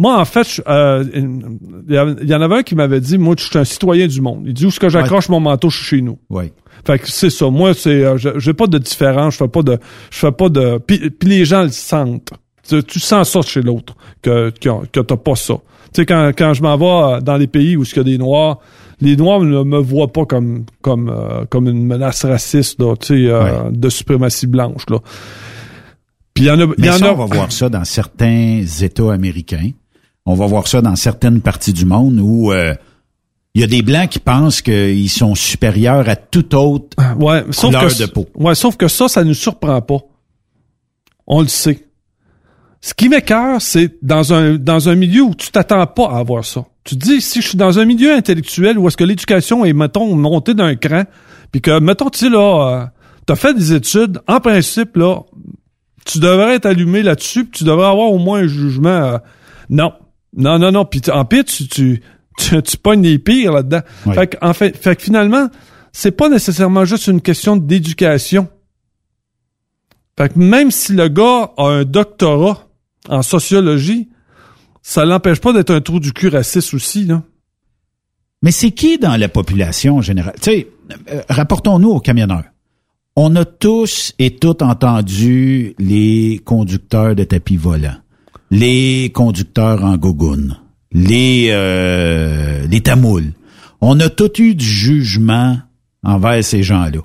Moi, 0.01 0.19
en 0.19 0.25
fait, 0.25 0.63
euh, 0.67 1.05
il 1.15 1.95
y 1.95 1.97
avait- 1.97 2.17
il 2.23 2.29
y 2.29 2.35
en 2.35 2.41
avait 2.41 2.57
un 2.57 2.63
qui 2.63 2.75
m'avait 2.75 3.01
dit, 3.01 3.19
moi, 3.19 3.35
je 3.39 3.45
suis 3.45 3.59
un 3.59 3.65
citoyen 3.65 4.07
du 4.07 4.21
monde. 4.21 4.45
Il 4.47 4.55
dit, 4.55 4.65
où 4.65 4.69
est-ce 4.69 4.81
que 4.81 4.89
j'accroche 4.89 5.29
mon 5.29 5.41
manteau, 5.41 5.69
je 5.71 5.77
suis 5.77 5.87
chez 5.99 6.03
nous. 6.03 6.19
Oui. 6.31 6.53
Fait 6.87 6.99
que 6.99 7.09
c'est 7.11 7.29
ça. 7.31 7.51
Moi, 7.51 7.75
c'est, 7.75 7.91
euh, 8.05 8.17
je- 8.17 8.39
j'ai 8.39 8.55
pas 8.55 8.67
de 8.67 8.79
différence. 8.79 9.35
Je 9.35 9.39
fais 9.39 9.49
pas 9.49 9.63
de, 9.63 9.79
je 10.11 10.19
fais 10.19 10.33
pas 10.33 10.49
de. 10.49 10.79
Puis, 10.79 11.11
puis 11.11 11.29
les 11.29 11.45
gens 11.45 11.63
le 11.63 11.69
sentent. 11.69 12.31
Tu, 12.67 12.83
tu 12.85 12.99
sens 13.01 13.29
ça 13.31 13.43
chez 13.43 13.61
l'autre 13.63 13.95
que 14.23 14.51
que, 14.61 14.87
que 14.87 15.01
t'as 15.01 15.17
pas 15.17 15.35
ça. 15.35 15.55
Tu 15.93 16.01
sais 16.03 16.07
quand 16.07 16.29
quand 16.39 16.55
je 16.55 16.63
m'en 16.63 16.77
vais 16.79 17.17
euh, 17.17 17.21
dans 17.21 17.37
les 17.37 17.49
pays 17.49 17.77
où 17.77 17.83
il 17.83 17.97
y 17.97 17.99
a 17.99 18.03
des 18.05 18.17
noirs, 18.17 18.59
les 19.01 19.17
noirs 19.17 19.41
ne 19.41 19.63
me 19.63 19.79
voient 19.79 20.13
pas 20.13 20.25
comme 20.25 20.65
comme 20.81 21.09
euh, 21.11 21.45
comme 21.51 21.67
une 21.69 21.85
menace 21.85 22.25
raciste 22.25 22.81
là, 22.81 22.95
tu 22.97 23.07
sais, 23.09 23.15
euh, 23.31 23.71
de 23.73 23.89
suprématie 23.91 24.47
blanche 24.47 24.85
là. 24.89 24.99
Puis 26.33 26.45
il 26.45 26.47
y 26.47 26.51
en 26.51 26.61
a, 26.61 26.63
il 26.65 26.69
y 26.71 26.75
Mais 26.79 26.91
en 26.91 26.99
ça, 26.99 27.09
a. 27.09 27.13
on 27.13 27.17
va 27.27 27.35
voir 27.35 27.51
ça 27.53 27.69
dans 27.69 27.85
certains 27.85 28.63
États 28.83 29.13
américains. 29.13 29.71
On 30.31 30.35
va 30.35 30.47
voir 30.47 30.69
ça 30.69 30.81
dans 30.81 30.95
certaines 30.95 31.41
parties 31.41 31.73
du 31.73 31.85
monde 31.85 32.21
où 32.21 32.53
euh, 32.53 32.73
il 33.55 33.63
y 33.63 33.65
a 33.65 33.67
des 33.67 33.83
Blancs 33.83 34.09
qui 34.09 34.21
pensent 34.21 34.63
qu'ils 34.63 35.11
sont 35.11 35.35
supérieurs 35.35 36.09
à 36.09 36.15
toute 36.15 36.55
autre 36.55 36.97
Ouais, 37.19 37.45
sauf 37.51 37.75
couleur 37.75 37.89
que, 37.89 37.99
de 37.99 38.07
peau. 38.07 38.29
Ouais, 38.37 38.55
sauf 38.55 38.77
que 38.77 38.87
ça, 38.87 39.09
ça 39.09 39.25
nous 39.25 39.35
surprend 39.35 39.83
pas. 39.83 39.99
On 41.27 41.41
le 41.41 41.49
sait. 41.49 41.85
Ce 42.81 42.95
qui 42.95 43.09
m'écœure, 43.09 43.61
c'est 43.61 43.97
dans 44.03 44.33
un, 44.33 44.55
dans 44.55 44.89
un 44.89 44.95
milieu 44.95 45.23
où 45.23 45.35
tu 45.35 45.51
t'attends 45.51 45.85
pas 45.89 46.11
à 46.11 46.19
avoir 46.19 46.45
ça. 46.45 46.65
Tu 46.85 46.97
te 46.97 47.05
dis, 47.05 47.21
si 47.21 47.43
je 47.43 47.49
suis 47.49 47.59
dans 47.59 47.81
un 47.81 47.85
milieu 47.85 48.15
intellectuel 48.15 48.79
où 48.79 48.87
est-ce 48.87 48.97
que 48.97 49.03
l'éducation 49.03 49.65
est, 49.65 49.73
mettons, 49.73 50.15
montée 50.15 50.55
d'un 50.55 50.77
cran, 50.77 51.03
puis 51.51 51.61
que, 51.61 51.81
mettons, 51.81 52.09
tu 52.09 52.21
sais, 52.21 52.29
là, 52.29 52.83
euh, 52.83 52.87
t'as 53.27 53.35
fait 53.35 53.53
des 53.53 53.73
études, 53.73 54.21
en 54.29 54.39
principe, 54.39 54.97
là, 54.97 55.23
tu 56.07 56.21
devrais 56.21 56.55
être 56.55 56.67
allumé 56.67 57.03
là-dessus, 57.03 57.47
puis 57.47 57.59
tu 57.59 57.65
devrais 57.65 57.89
avoir 57.89 58.13
au 58.13 58.19
moins 58.19 58.43
un 58.43 58.47
jugement. 58.47 58.89
euh, 58.89 59.19
non. 59.69 59.93
Non, 60.37 60.59
non, 60.59 60.73
non. 60.73 60.85
Puis 60.85 61.03
en 61.13 61.25
pire, 61.25 61.45
tu, 61.45 61.67
tu, 61.69 62.03
tu, 62.39 62.63
tu 62.63 62.77
pognes 62.77 63.03
les 63.03 63.19
pires 63.19 63.53
là-dedans. 63.53 63.81
Fait, 64.13 64.27
que, 64.29 64.37
en 64.41 64.53
fait, 64.53 64.77
fait 64.77 64.97
que 64.97 65.03
finalement, 65.03 65.49
c'est 65.93 66.13
pas 66.13 66.29
nécessairement 66.29 66.85
juste 66.85 67.07
une 67.09 67.21
question 67.21 67.57
d'éducation. 67.57 68.49
Fait 70.17 70.33
que 70.33 70.39
même 70.39 70.71
si 70.71 70.93
le 70.93 71.09
gars 71.09 71.53
a 71.57 71.65
un 71.65 71.85
doctorat 71.85 72.69
en 73.09 73.23
sociologie, 73.23 74.09
ça 74.83 75.05
l'empêche 75.05 75.41
pas 75.41 75.53
d'être 75.53 75.71
un 75.71 75.81
trou 75.81 76.01
du 76.01 76.13
cul 76.13 76.29
raciste 76.29 76.75
aussi, 76.75 77.05
là. 77.05 77.23
Mais 78.43 78.53
c'est 78.53 78.71
qui 78.71 78.99
dans 78.99 79.17
la 79.17 79.29
population 79.29 79.99
en 79.99 80.01
général? 80.01 80.35
Tu 80.37 80.51
sais, 80.51 80.69
euh, 81.11 81.23
rapportons-nous 81.29 81.91
aux 81.91 82.01
camionneurs. 82.01 82.45
On 83.17 83.37
a 83.37 83.45
tous 83.45 84.15
et 84.19 84.37
toutes 84.37 84.63
entendu 84.63 85.75
les 85.79 86.41
conducteurs 86.45 87.15
de 87.15 87.25
tapis 87.25 87.57
volants, 87.57 87.99
les 88.51 89.11
conducteurs 89.15 89.85
en 89.85 89.97
gogoune, 89.97 90.57
les, 90.93 91.49
euh, 91.51 92.67
les 92.67 92.81
tamouls. 92.81 93.33
On 93.81 93.99
a 94.01 94.09
tous 94.09 94.39
eu 94.41 94.55
du 94.55 94.65
jugement 94.65 95.59
envers 96.03 96.43
ces 96.45 96.63
gens-là. 96.63 97.01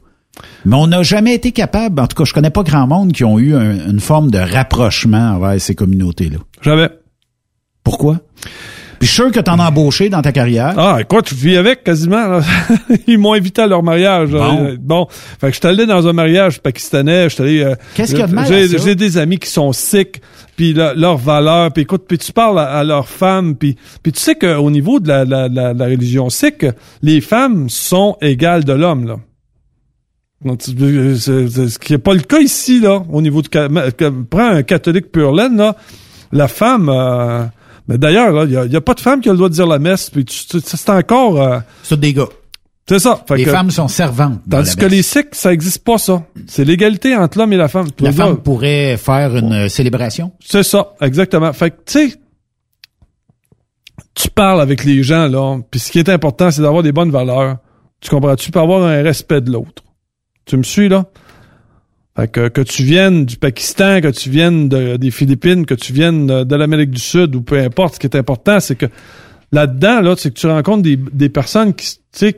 Mais 0.65 0.75
on 0.75 0.87
n'a 0.87 1.03
jamais 1.03 1.33
été 1.35 1.51
capable, 1.53 2.01
en 2.01 2.07
tout 2.07 2.15
cas, 2.17 2.25
je 2.25 2.33
connais 2.33 2.49
pas 2.49 2.63
grand 2.63 2.87
monde 2.87 3.13
qui 3.13 3.23
ont 3.23 3.39
eu 3.39 3.55
un- 3.55 3.89
une 3.91 3.99
forme 4.01 4.31
de 4.31 4.37
rapprochement 4.39 5.31
envers 5.35 5.59
ces 5.61 5.75
communautés-là. 5.75 6.39
Jamais. 6.61 6.89
Pourquoi? 7.83 8.19
Puis 9.05 9.11
je 9.11 9.13
suis 9.21 9.21
sûr 9.23 9.31
que 9.31 9.39
t'en 9.39 9.59
as 9.59 9.67
embauché 9.69 10.09
dans 10.09 10.23
ta 10.23 10.31
carrière. 10.31 10.73
Ah, 10.77 10.97
quoi, 11.07 11.21
tu 11.21 11.35
vis 11.35 11.57
avec 11.57 11.83
quasiment. 11.83 12.25
là. 12.27 12.41
Ils 13.07 13.19
m'ont 13.19 13.33
invité 13.33 13.61
à 13.61 13.67
leur 13.67 13.83
mariage. 13.83 14.31
Bon. 14.31 14.75
Bon. 14.79 15.07
Fait 15.11 15.49
que 15.49 15.53
je 15.53 15.59
suis 15.59 15.67
allé 15.67 15.85
dans 15.85 16.07
un 16.07 16.13
mariage 16.13 16.59
pakistanais. 16.59 17.29
Je 17.29 17.39
allé. 17.43 17.63
euh, 17.63 17.75
Qu'est-ce 17.93 18.11
qu'il 18.13 18.21
y 18.21 18.23
a 18.23 18.27
de 18.27 18.33
mal 18.33 18.47
J'ai 18.47 18.63
à 18.63 18.67
ça? 18.67 18.77
j'ai 18.83 18.95
des 18.95 19.19
amis 19.19 19.37
qui 19.37 19.47
sont 19.47 19.71
sick, 19.73 20.21
puis 20.55 20.73
le- 20.73 20.93
leurs 20.95 21.17
valeurs. 21.19 21.71
Puis 21.71 21.83
écoute, 21.83 22.05
puis 22.07 22.17
tu 22.17 22.31
parles 22.33 22.57
à, 22.57 22.63
à 22.63 22.83
leurs 22.83 23.07
femmes, 23.07 23.55
puis 23.55 23.75
puis 24.01 24.11
tu 24.11 24.19
sais 24.19 24.33
qu'au 24.33 24.71
niveau 24.71 24.99
de 24.99 25.07
la, 25.07 25.23
la, 25.23 25.49
la, 25.49 25.73
la 25.73 25.85
religion 25.85 26.31
sikh, 26.31 26.65
les 27.03 27.21
femmes 27.21 27.69
sont 27.69 28.17
égales 28.21 28.63
de 28.63 28.73
l'homme 28.73 29.05
là. 29.07 29.17
Donc, 30.43 30.61
euh, 30.81 31.15
ce 31.15 31.77
qui 31.77 31.91
n'est 31.93 31.99
pas 31.99 32.13
le 32.15 32.21
cas 32.21 32.39
ici, 32.39 32.79
là, 32.79 33.03
au 33.11 33.21
niveau 33.21 33.43
du... 33.43 33.49
Prends 33.49 34.47
un 34.49 34.63
catholique 34.63 35.11
pur 35.11 35.31
laine, 35.31 35.57
là, 35.57 35.75
la 36.31 36.47
femme... 36.47 36.89
euh, 36.89 37.43
mais 37.87 37.97
d'ailleurs, 37.97 38.31
là, 38.31 38.43
il 38.45 38.49
n'y 38.51 38.57
a, 38.57 38.65
y 38.65 38.75
a 38.75 38.81
pas 38.81 38.93
de 38.93 38.99
femme 39.01 39.21
qui 39.21 39.29
a 39.29 39.31
le 39.31 39.37
droit 39.37 39.49
de 39.49 39.53
dire 39.53 39.67
la 39.67 39.79
messe, 39.79 40.09
puis 40.09 40.25
tu- 40.25 40.45
tu- 40.45 40.59
c'est 40.63 40.89
encore... 40.89 41.41
euh, 41.41 41.59
C'est 41.83 41.99
des 41.99 42.13
gars. 42.13 42.27
c'est 42.87 42.99
ça. 42.99 43.23
Fait 43.27 43.37
Les 43.37 43.45
que- 43.45 43.51
femmes 43.51 43.71
sont 43.71 43.87
servantes. 43.87 44.41
dans 44.45 44.57
Tandis 44.57 44.75
que 44.75 44.85
les 44.85 45.01
sikhs, 45.03 45.33
ça 45.33 45.51
existe 45.53 45.83
pas, 45.83 45.97
ça. 45.97 46.23
C'est 46.47 46.65
l'égalité 46.65 47.15
entre 47.15 47.37
l'homme 47.37 47.53
et 47.53 47.57
la 47.57 47.67
femme. 47.67 47.87
La 47.99 48.11
femme 48.11 48.37
pourrait 48.37 48.97
faire 48.97 49.35
une 49.35 49.53
euh, 49.53 49.69
célébration. 49.69 50.31
C'est 50.39 50.63
ça, 50.63 50.93
exactement. 51.01 51.51
Fait 51.53 51.71
que, 51.71 51.75
tu 51.85 52.09
sais, 52.09 52.15
tu 54.13 54.29
parles 54.29 54.61
avec 54.61 54.83
les 54.85 55.03
gens, 55.03 55.27
là, 55.27 55.59
puis 55.69 55.79
ce 55.79 55.91
qui 55.91 55.99
est 55.99 56.09
important, 56.09 56.51
c'est 56.51 56.61
d'avoir 56.61 56.83
des 56.83 56.91
bonnes 56.91 57.11
valeurs. 57.11 57.57
Tu 58.01 58.09
comprends-tu? 58.09 58.51
Peux 58.51 58.59
avoir 58.59 58.83
un 58.83 59.01
respect 59.01 59.41
de 59.41 59.51
l'autre. 59.51 59.83
Tu 60.45 60.57
me 60.57 60.63
suis, 60.63 60.89
là? 60.89 61.05
Fait 62.15 62.31
que, 62.31 62.47
que 62.47 62.61
tu 62.61 62.83
viennes 62.83 63.25
du 63.25 63.35
Pakistan, 63.35 63.99
que 63.99 64.07
tu 64.09 64.29
viennes 64.29 64.69
de- 64.69 64.95
des 64.95 65.11
Philippines, 65.11 65.65
que 65.65 65.73
tu 65.73 65.91
viennes 65.91 66.27
de, 66.45 66.55
l'Amérique 66.55 66.91
du 66.91 67.01
Sud, 67.01 67.35
ou 67.35 67.41
peu 67.41 67.59
importe, 67.59 67.95
ce 67.95 67.99
qui 67.99 68.07
est 68.07 68.15
important, 68.15 68.59
c'est 68.59 68.75
que 68.75 68.85
là-dedans, 69.51 69.99
là, 70.01 70.15
c'est 70.17 70.31
que 70.33 70.39
tu 70.39 70.47
rencontres 70.47 70.83
des, 70.83 71.29
personnes 71.29 71.73
qui, 71.73 71.99
qui, 72.13 72.35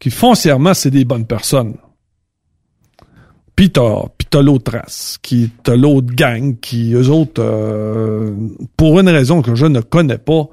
qui 0.00 0.10
foncièrement, 0.10 0.74
c'est 0.74 0.90
des 0.90 1.04
bonnes 1.04 1.26
personnes. 1.26 1.76
Puis 3.54 3.70
t'as, 3.70 4.02
t'as 4.28 4.42
l'autre 4.42 4.72
race, 4.72 5.18
qui 5.22 5.50
t'as 5.62 5.76
l'autre 5.76 6.12
gang, 6.12 6.58
qui 6.60 6.92
eux 6.92 7.08
autres, 7.08 7.40
euh, 7.42 8.34
pour 8.76 8.98
une 9.00 9.08
raison 9.08 9.40
que 9.40 9.54
je 9.54 9.66
ne 9.66 9.80
connais 9.80 10.18
pas, 10.18 10.48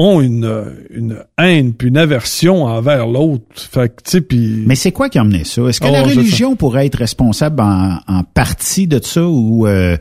ont 0.00 0.20
une, 0.20 0.64
une 0.90 1.18
haine 1.38 1.74
puis 1.74 1.88
une 1.88 1.98
aversion 1.98 2.64
envers 2.64 3.06
l'autre. 3.06 3.44
Fait 3.54 3.88
que 3.88 4.02
tu 4.02 4.10
sais, 4.10 4.20
puis 4.20 4.64
Mais 4.66 4.74
c'est 4.74 4.92
quoi 4.92 5.08
qui 5.08 5.18
a 5.18 5.20
amené 5.20 5.44
ça? 5.44 5.62
Est-ce 5.62 5.80
que 5.80 5.86
Oh, 5.86 5.92
la 5.92 6.02
religion 6.02 6.56
pourrait 6.56 6.86
être 6.86 6.98
responsable 6.98 7.60
en, 7.60 7.98
en 8.06 8.22
partie 8.22 8.86
de 8.86 9.00
ça 9.02 9.26
ou 9.26 9.66
euh, 9.66 9.96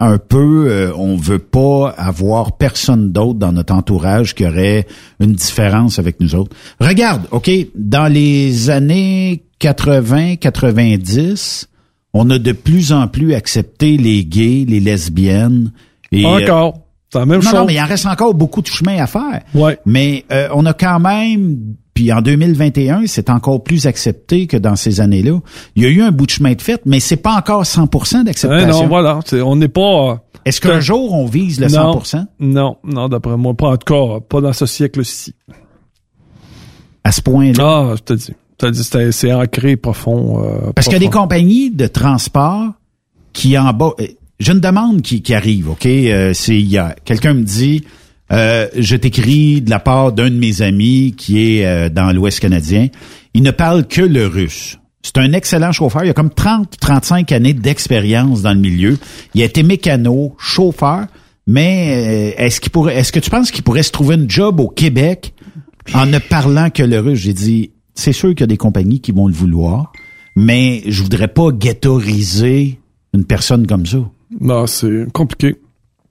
un 0.00 0.18
peu 0.18 0.66
euh, 0.68 0.92
on 0.96 1.16
veut 1.16 1.38
pas 1.38 1.90
avoir 1.96 2.56
personne 2.56 3.12
d'autre 3.12 3.38
dans 3.38 3.52
notre 3.52 3.74
entourage 3.74 4.34
qui 4.34 4.46
aurait 4.46 4.86
une 5.20 5.32
différence 5.32 5.98
avec 5.98 6.20
nous 6.20 6.34
autres? 6.34 6.54
Regarde, 6.80 7.22
OK, 7.30 7.50
dans 7.74 8.12
les 8.12 8.70
années 8.70 9.44
80, 9.58 10.36
90, 10.36 11.68
on 12.12 12.30
a 12.30 12.38
de 12.38 12.52
plus 12.52 12.92
en 12.92 13.08
plus 13.08 13.34
accepté 13.34 13.96
les 13.96 14.24
gays, 14.24 14.64
les 14.68 14.80
lesbiennes. 14.80 15.72
Et, 16.12 16.24
encore, 16.24 16.83
c'est 17.14 17.18
la 17.20 17.26
même 17.26 17.36
non, 17.36 17.42
chose. 17.42 17.54
non, 17.54 17.64
mais 17.64 17.74
il 17.74 17.80
en 17.80 17.86
reste 17.86 18.06
encore 18.06 18.34
beaucoup 18.34 18.60
de 18.60 18.66
chemin 18.66 19.02
à 19.02 19.06
faire. 19.06 19.40
Ouais. 19.54 19.78
Mais 19.86 20.24
euh, 20.32 20.48
on 20.54 20.66
a 20.66 20.72
quand 20.74 21.00
même 21.00 21.56
Puis 21.94 22.12
en 22.12 22.20
2021, 22.20 23.02
c'est 23.06 23.30
encore 23.30 23.62
plus 23.62 23.86
accepté 23.86 24.48
que 24.48 24.56
dans 24.56 24.74
ces 24.74 25.00
années-là. 25.00 25.38
Il 25.76 25.84
y 25.84 25.86
a 25.86 25.88
eu 25.88 26.02
un 26.02 26.10
bout 26.10 26.26
de 26.26 26.30
chemin 26.32 26.52
de 26.54 26.60
fait, 26.60 26.82
mais 26.86 26.98
c'est 26.98 27.16
pas 27.16 27.36
encore 27.36 27.62
100% 27.62 28.24
d'acceptation. 28.24 28.82
non, 28.82 28.88
voilà. 28.88 29.20
c'est- 29.24 29.40
On 29.40 29.54
n'est 29.54 29.68
pas. 29.68 30.20
Est-ce 30.44 30.60
qu'un 30.60 30.80
jour 30.80 31.12
on 31.14 31.24
vise 31.26 31.60
le 31.60 31.68
100%? 31.68 32.26
Non, 32.40 32.76
non, 32.84 33.08
d'après 33.08 33.36
moi, 33.36 33.54
pas 33.54 33.68
en 33.70 33.76
tout 33.76 33.94
cas, 33.94 34.20
pas 34.28 34.40
dans 34.40 34.52
ce 34.52 34.66
siècle-ci. 34.66 35.34
À 37.04 37.12
ce 37.12 37.20
point-là? 37.20 37.90
Ah, 37.92 37.94
je 37.96 38.02
te 38.02 38.12
dis. 38.14 38.32
Je 38.60 38.66
te 38.66 38.70
dis, 38.72 39.12
c'est 39.12 39.32
ancré 39.32 39.76
profond. 39.76 40.42
euh, 40.42 40.72
Parce 40.74 40.86
qu'il 40.88 40.94
y 40.94 40.96
a 40.96 41.00
des 41.00 41.10
compagnies 41.10 41.70
de 41.70 41.86
transport 41.86 42.72
qui 43.32 43.56
en 43.58 43.72
bas. 43.72 43.92
J'ai 44.40 44.52
une 44.52 44.60
demande 44.60 45.02
qui, 45.02 45.22
qui 45.22 45.34
arrive, 45.34 45.70
OK? 45.70 45.86
Euh, 45.86 46.32
c'est 46.34 46.58
il 46.58 46.68
y 46.68 46.78
a 46.78 46.94
quelqu'un 47.04 47.34
me 47.34 47.42
dit 47.42 47.84
euh, 48.32 48.68
je 48.76 48.96
t'écris 48.96 49.60
de 49.60 49.70
la 49.70 49.78
part 49.78 50.12
d'un 50.12 50.30
de 50.30 50.36
mes 50.36 50.62
amis 50.62 51.14
qui 51.16 51.58
est 51.58 51.66
euh, 51.66 51.88
dans 51.88 52.12
l'Ouest 52.12 52.40
canadien. 52.40 52.88
Il 53.34 53.42
ne 53.42 53.50
parle 53.50 53.86
que 53.86 54.00
le 54.00 54.26
russe. 54.26 54.78
C'est 55.02 55.18
un 55.18 55.32
excellent 55.32 55.70
chauffeur. 55.72 56.04
Il 56.04 56.10
a 56.10 56.14
comme 56.14 56.30
30, 56.30 56.78
35 56.80 57.30
années 57.32 57.52
d'expérience 57.52 58.42
dans 58.42 58.54
le 58.54 58.60
milieu. 58.60 58.98
Il 59.34 59.42
a 59.42 59.44
été 59.44 59.62
mécano, 59.62 60.34
chauffeur, 60.38 61.06
mais 61.46 62.34
est-ce 62.38 62.58
qu'il 62.60 62.72
pourrait, 62.72 62.96
est-ce 62.96 63.12
que 63.12 63.20
tu 63.20 63.28
penses 63.28 63.50
qu'il 63.50 63.62
pourrait 63.62 63.82
se 63.82 63.92
trouver 63.92 64.14
une 64.14 64.30
job 64.30 64.60
au 64.60 64.68
Québec 64.68 65.34
en 65.92 66.06
ne 66.06 66.18
parlant 66.18 66.70
que 66.70 66.82
le 66.82 67.00
russe? 67.00 67.18
J'ai 67.18 67.34
dit, 67.34 67.72
c'est 67.94 68.14
sûr 68.14 68.30
qu'il 68.30 68.40
y 68.40 68.44
a 68.44 68.46
des 68.46 68.56
compagnies 68.56 69.00
qui 69.00 69.12
vont 69.12 69.28
le 69.28 69.34
vouloir, 69.34 69.92
mais 70.36 70.82
je 70.86 71.02
voudrais 71.02 71.28
pas 71.28 71.50
ghettoiser 71.52 72.80
une 73.12 73.26
personne 73.26 73.66
comme 73.66 73.84
ça. 73.84 73.98
Non, 74.40 74.66
c'est 74.66 75.06
compliqué. 75.12 75.56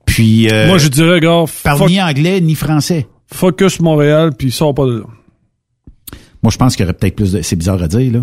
Puis, 0.06 0.48
euh, 0.50 0.66
Moi, 0.66 0.78
je 0.78 0.88
dirais, 0.88 1.20
gars, 1.20 1.44
parle 1.62 1.78
fuck- 1.78 1.88
ni 1.88 2.00
anglais 2.00 2.40
ni 2.40 2.54
français. 2.54 3.06
focus 3.26 3.80
Montréal, 3.80 4.32
puis 4.38 4.50
sors 4.50 4.74
pas 4.74 4.86
de 4.86 4.98
là. 4.98 5.04
Moi, 6.42 6.50
je 6.50 6.58
pense 6.58 6.76
qu'il 6.76 6.84
y 6.84 6.88
aurait 6.88 6.94
peut-être 6.96 7.16
plus 7.16 7.32
de... 7.32 7.42
C'est 7.42 7.56
bizarre 7.56 7.82
à 7.82 7.88
dire, 7.88 8.12
là. 8.12 8.20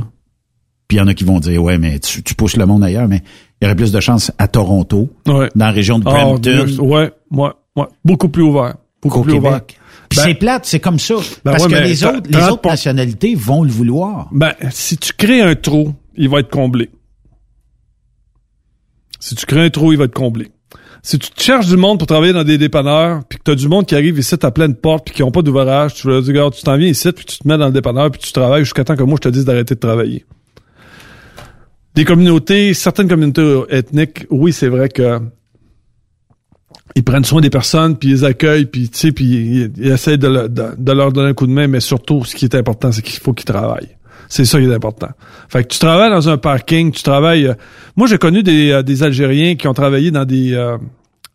Puis 0.87 0.97
il 0.97 0.99
y 0.99 1.01
en 1.01 1.07
a 1.07 1.13
qui 1.13 1.23
vont 1.23 1.39
dire, 1.39 1.61
ouais, 1.63 1.77
mais 1.77 1.99
tu, 1.99 2.21
tu 2.21 2.35
pousses 2.35 2.55
le 2.57 2.65
monde 2.65 2.83
ailleurs, 2.83 3.07
mais 3.07 3.23
il 3.61 3.65
y 3.65 3.67
aurait 3.67 3.75
plus 3.75 3.91
de 3.91 3.99
chance 3.99 4.31
à 4.37 4.47
Toronto, 4.47 5.09
Ouais. 5.27 5.49
dans 5.55 5.65
la 5.65 5.71
région 5.71 5.97
de 5.99 6.03
Ah, 6.07 6.11
Brampton, 6.11 6.39
Dieu, 6.65 6.81
ouais, 6.81 7.11
ouais, 7.31 7.49
ouais. 7.75 7.85
Beaucoup 8.05 8.29
plus 8.29 8.43
ouvert. 8.43 8.75
Beaucoup 9.01 9.21
plus 9.23 9.33
Québec. 9.33 9.47
ouvert. 9.49 9.61
Puis 10.09 10.17
Ben- 10.17 10.23
c'est 10.25 10.33
plate, 10.35 10.65
c'est 10.65 10.79
comme 10.79 10.99
ça. 10.99 11.15
Ben 11.45 11.51
parce 11.53 11.65
ouais, 11.65 11.71
que 11.71 11.77
les 11.83 12.03
autres, 12.03 12.29
les 12.29 12.43
autres 12.49 12.67
nationalités 12.69 13.33
vont 13.33 13.63
le 13.63 13.71
vouloir. 13.71 14.27
Ben, 14.33 14.53
si 14.69 14.97
tu 14.97 15.13
crées 15.13 15.41
un 15.41 15.55
trou, 15.55 15.93
il 16.17 16.27
va 16.29 16.39
être 16.41 16.49
comblé. 16.51 16.89
Si 19.21 19.35
tu 19.35 19.45
crées 19.45 19.63
un 19.63 19.69
trou, 19.69 19.93
il 19.93 19.99
va 19.99 20.05
être 20.05 20.13
comblé. 20.13 20.51
Si 21.03 21.17
tu 21.19 21.29
te 21.29 21.41
cherches 21.41 21.67
du 21.67 21.77
monde 21.77 21.99
pour 21.99 22.07
travailler 22.07 22.33
dans 22.33 22.43
des 22.43 22.57
dépanneurs, 22.57 23.23
puis 23.29 23.37
que 23.37 23.43
tu 23.43 23.51
as 23.51 23.55
du 23.55 23.67
monde 23.67 23.85
qui 23.85 23.95
arrive 23.95 24.17
ici 24.17 24.35
à 24.41 24.51
pleine 24.51 24.75
porte, 24.75 25.05
puis 25.05 25.15
qui 25.15 25.23
ont 25.23 25.31
pas 25.31 25.43
d'ouvrage, 25.43 25.93
tu 25.93 26.07
leur 26.07 26.25
regarde, 26.25 26.53
tu 26.55 26.63
t'en 26.63 26.75
viens 26.75 26.87
ici, 26.87 27.11
puis 27.11 27.25
tu 27.25 27.37
te 27.37 27.47
mets 27.47 27.57
dans 27.57 27.67
le 27.67 27.71
dépanneur, 27.71 28.09
puis 28.09 28.19
tu 28.19 28.31
travailles 28.33 28.63
jusqu'à 28.63 28.83
temps 28.83 28.95
que 28.95 29.03
moi 29.03 29.17
je 29.21 29.29
te 29.29 29.33
dise 29.33 29.45
d'arrêter 29.45 29.75
de 29.75 29.79
travailler. 29.79 30.25
Des 31.93 32.03
communautés, 32.03 32.73
certaines 32.73 33.07
communautés 33.07 33.63
ethniques, 33.69 34.25
oui, 34.31 34.53
c'est 34.53 34.69
vrai 34.69 34.89
que 34.89 35.19
ils 36.95 37.03
prennent 37.03 37.25
soin 37.25 37.41
des 37.41 37.51
personnes, 37.51 37.97
puis 37.97 38.09
ils 38.09 38.25
accueillent, 38.25 38.65
puis 38.65 38.89
tu 38.89 38.97
sais, 38.97 39.11
puis 39.11 39.69
ils, 39.77 39.87
essayent 39.87 40.17
de 40.17 40.27
leur 40.27 41.11
donner 41.11 41.29
un 41.29 41.33
coup 41.33 41.47
de 41.47 41.51
main, 41.51 41.67
mais 41.67 41.79
surtout, 41.79 42.25
ce 42.25 42.35
qui 42.35 42.45
est 42.45 42.55
important, 42.55 42.91
c'est 42.91 43.03
qu'il 43.03 43.19
faut 43.19 43.33
qu'ils 43.33 43.45
travaillent. 43.45 43.97
C'est 44.33 44.45
ça 44.45 44.59
qui 44.61 44.65
est 44.65 44.73
important. 44.73 45.09
Fait 45.49 45.61
que 45.63 45.67
tu 45.67 45.77
travailles 45.77 46.09
dans 46.09 46.29
un 46.29 46.37
parking, 46.37 46.91
tu 46.93 47.03
travailles. 47.03 47.47
euh, 47.47 47.53
moi, 47.97 48.07
j'ai 48.07 48.17
connu 48.17 48.43
des, 48.43 48.71
euh, 48.71 48.81
des 48.81 49.03
Algériens 49.03 49.55
qui 49.55 49.67
ont 49.67 49.73
travaillé 49.73 50.09
dans 50.09 50.23
des 50.23 50.53
euh, 50.53 50.77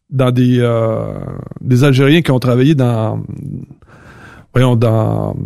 dans 0.09 0.31
des 0.31 0.59
euh, 0.60 1.12
des 1.60 1.85
Algériens 1.85 2.23
qui 2.23 2.31
ont 2.31 2.39
travaillé 2.39 2.74
dans 2.74 3.20
voyons 4.55 4.77
dans 4.77 5.36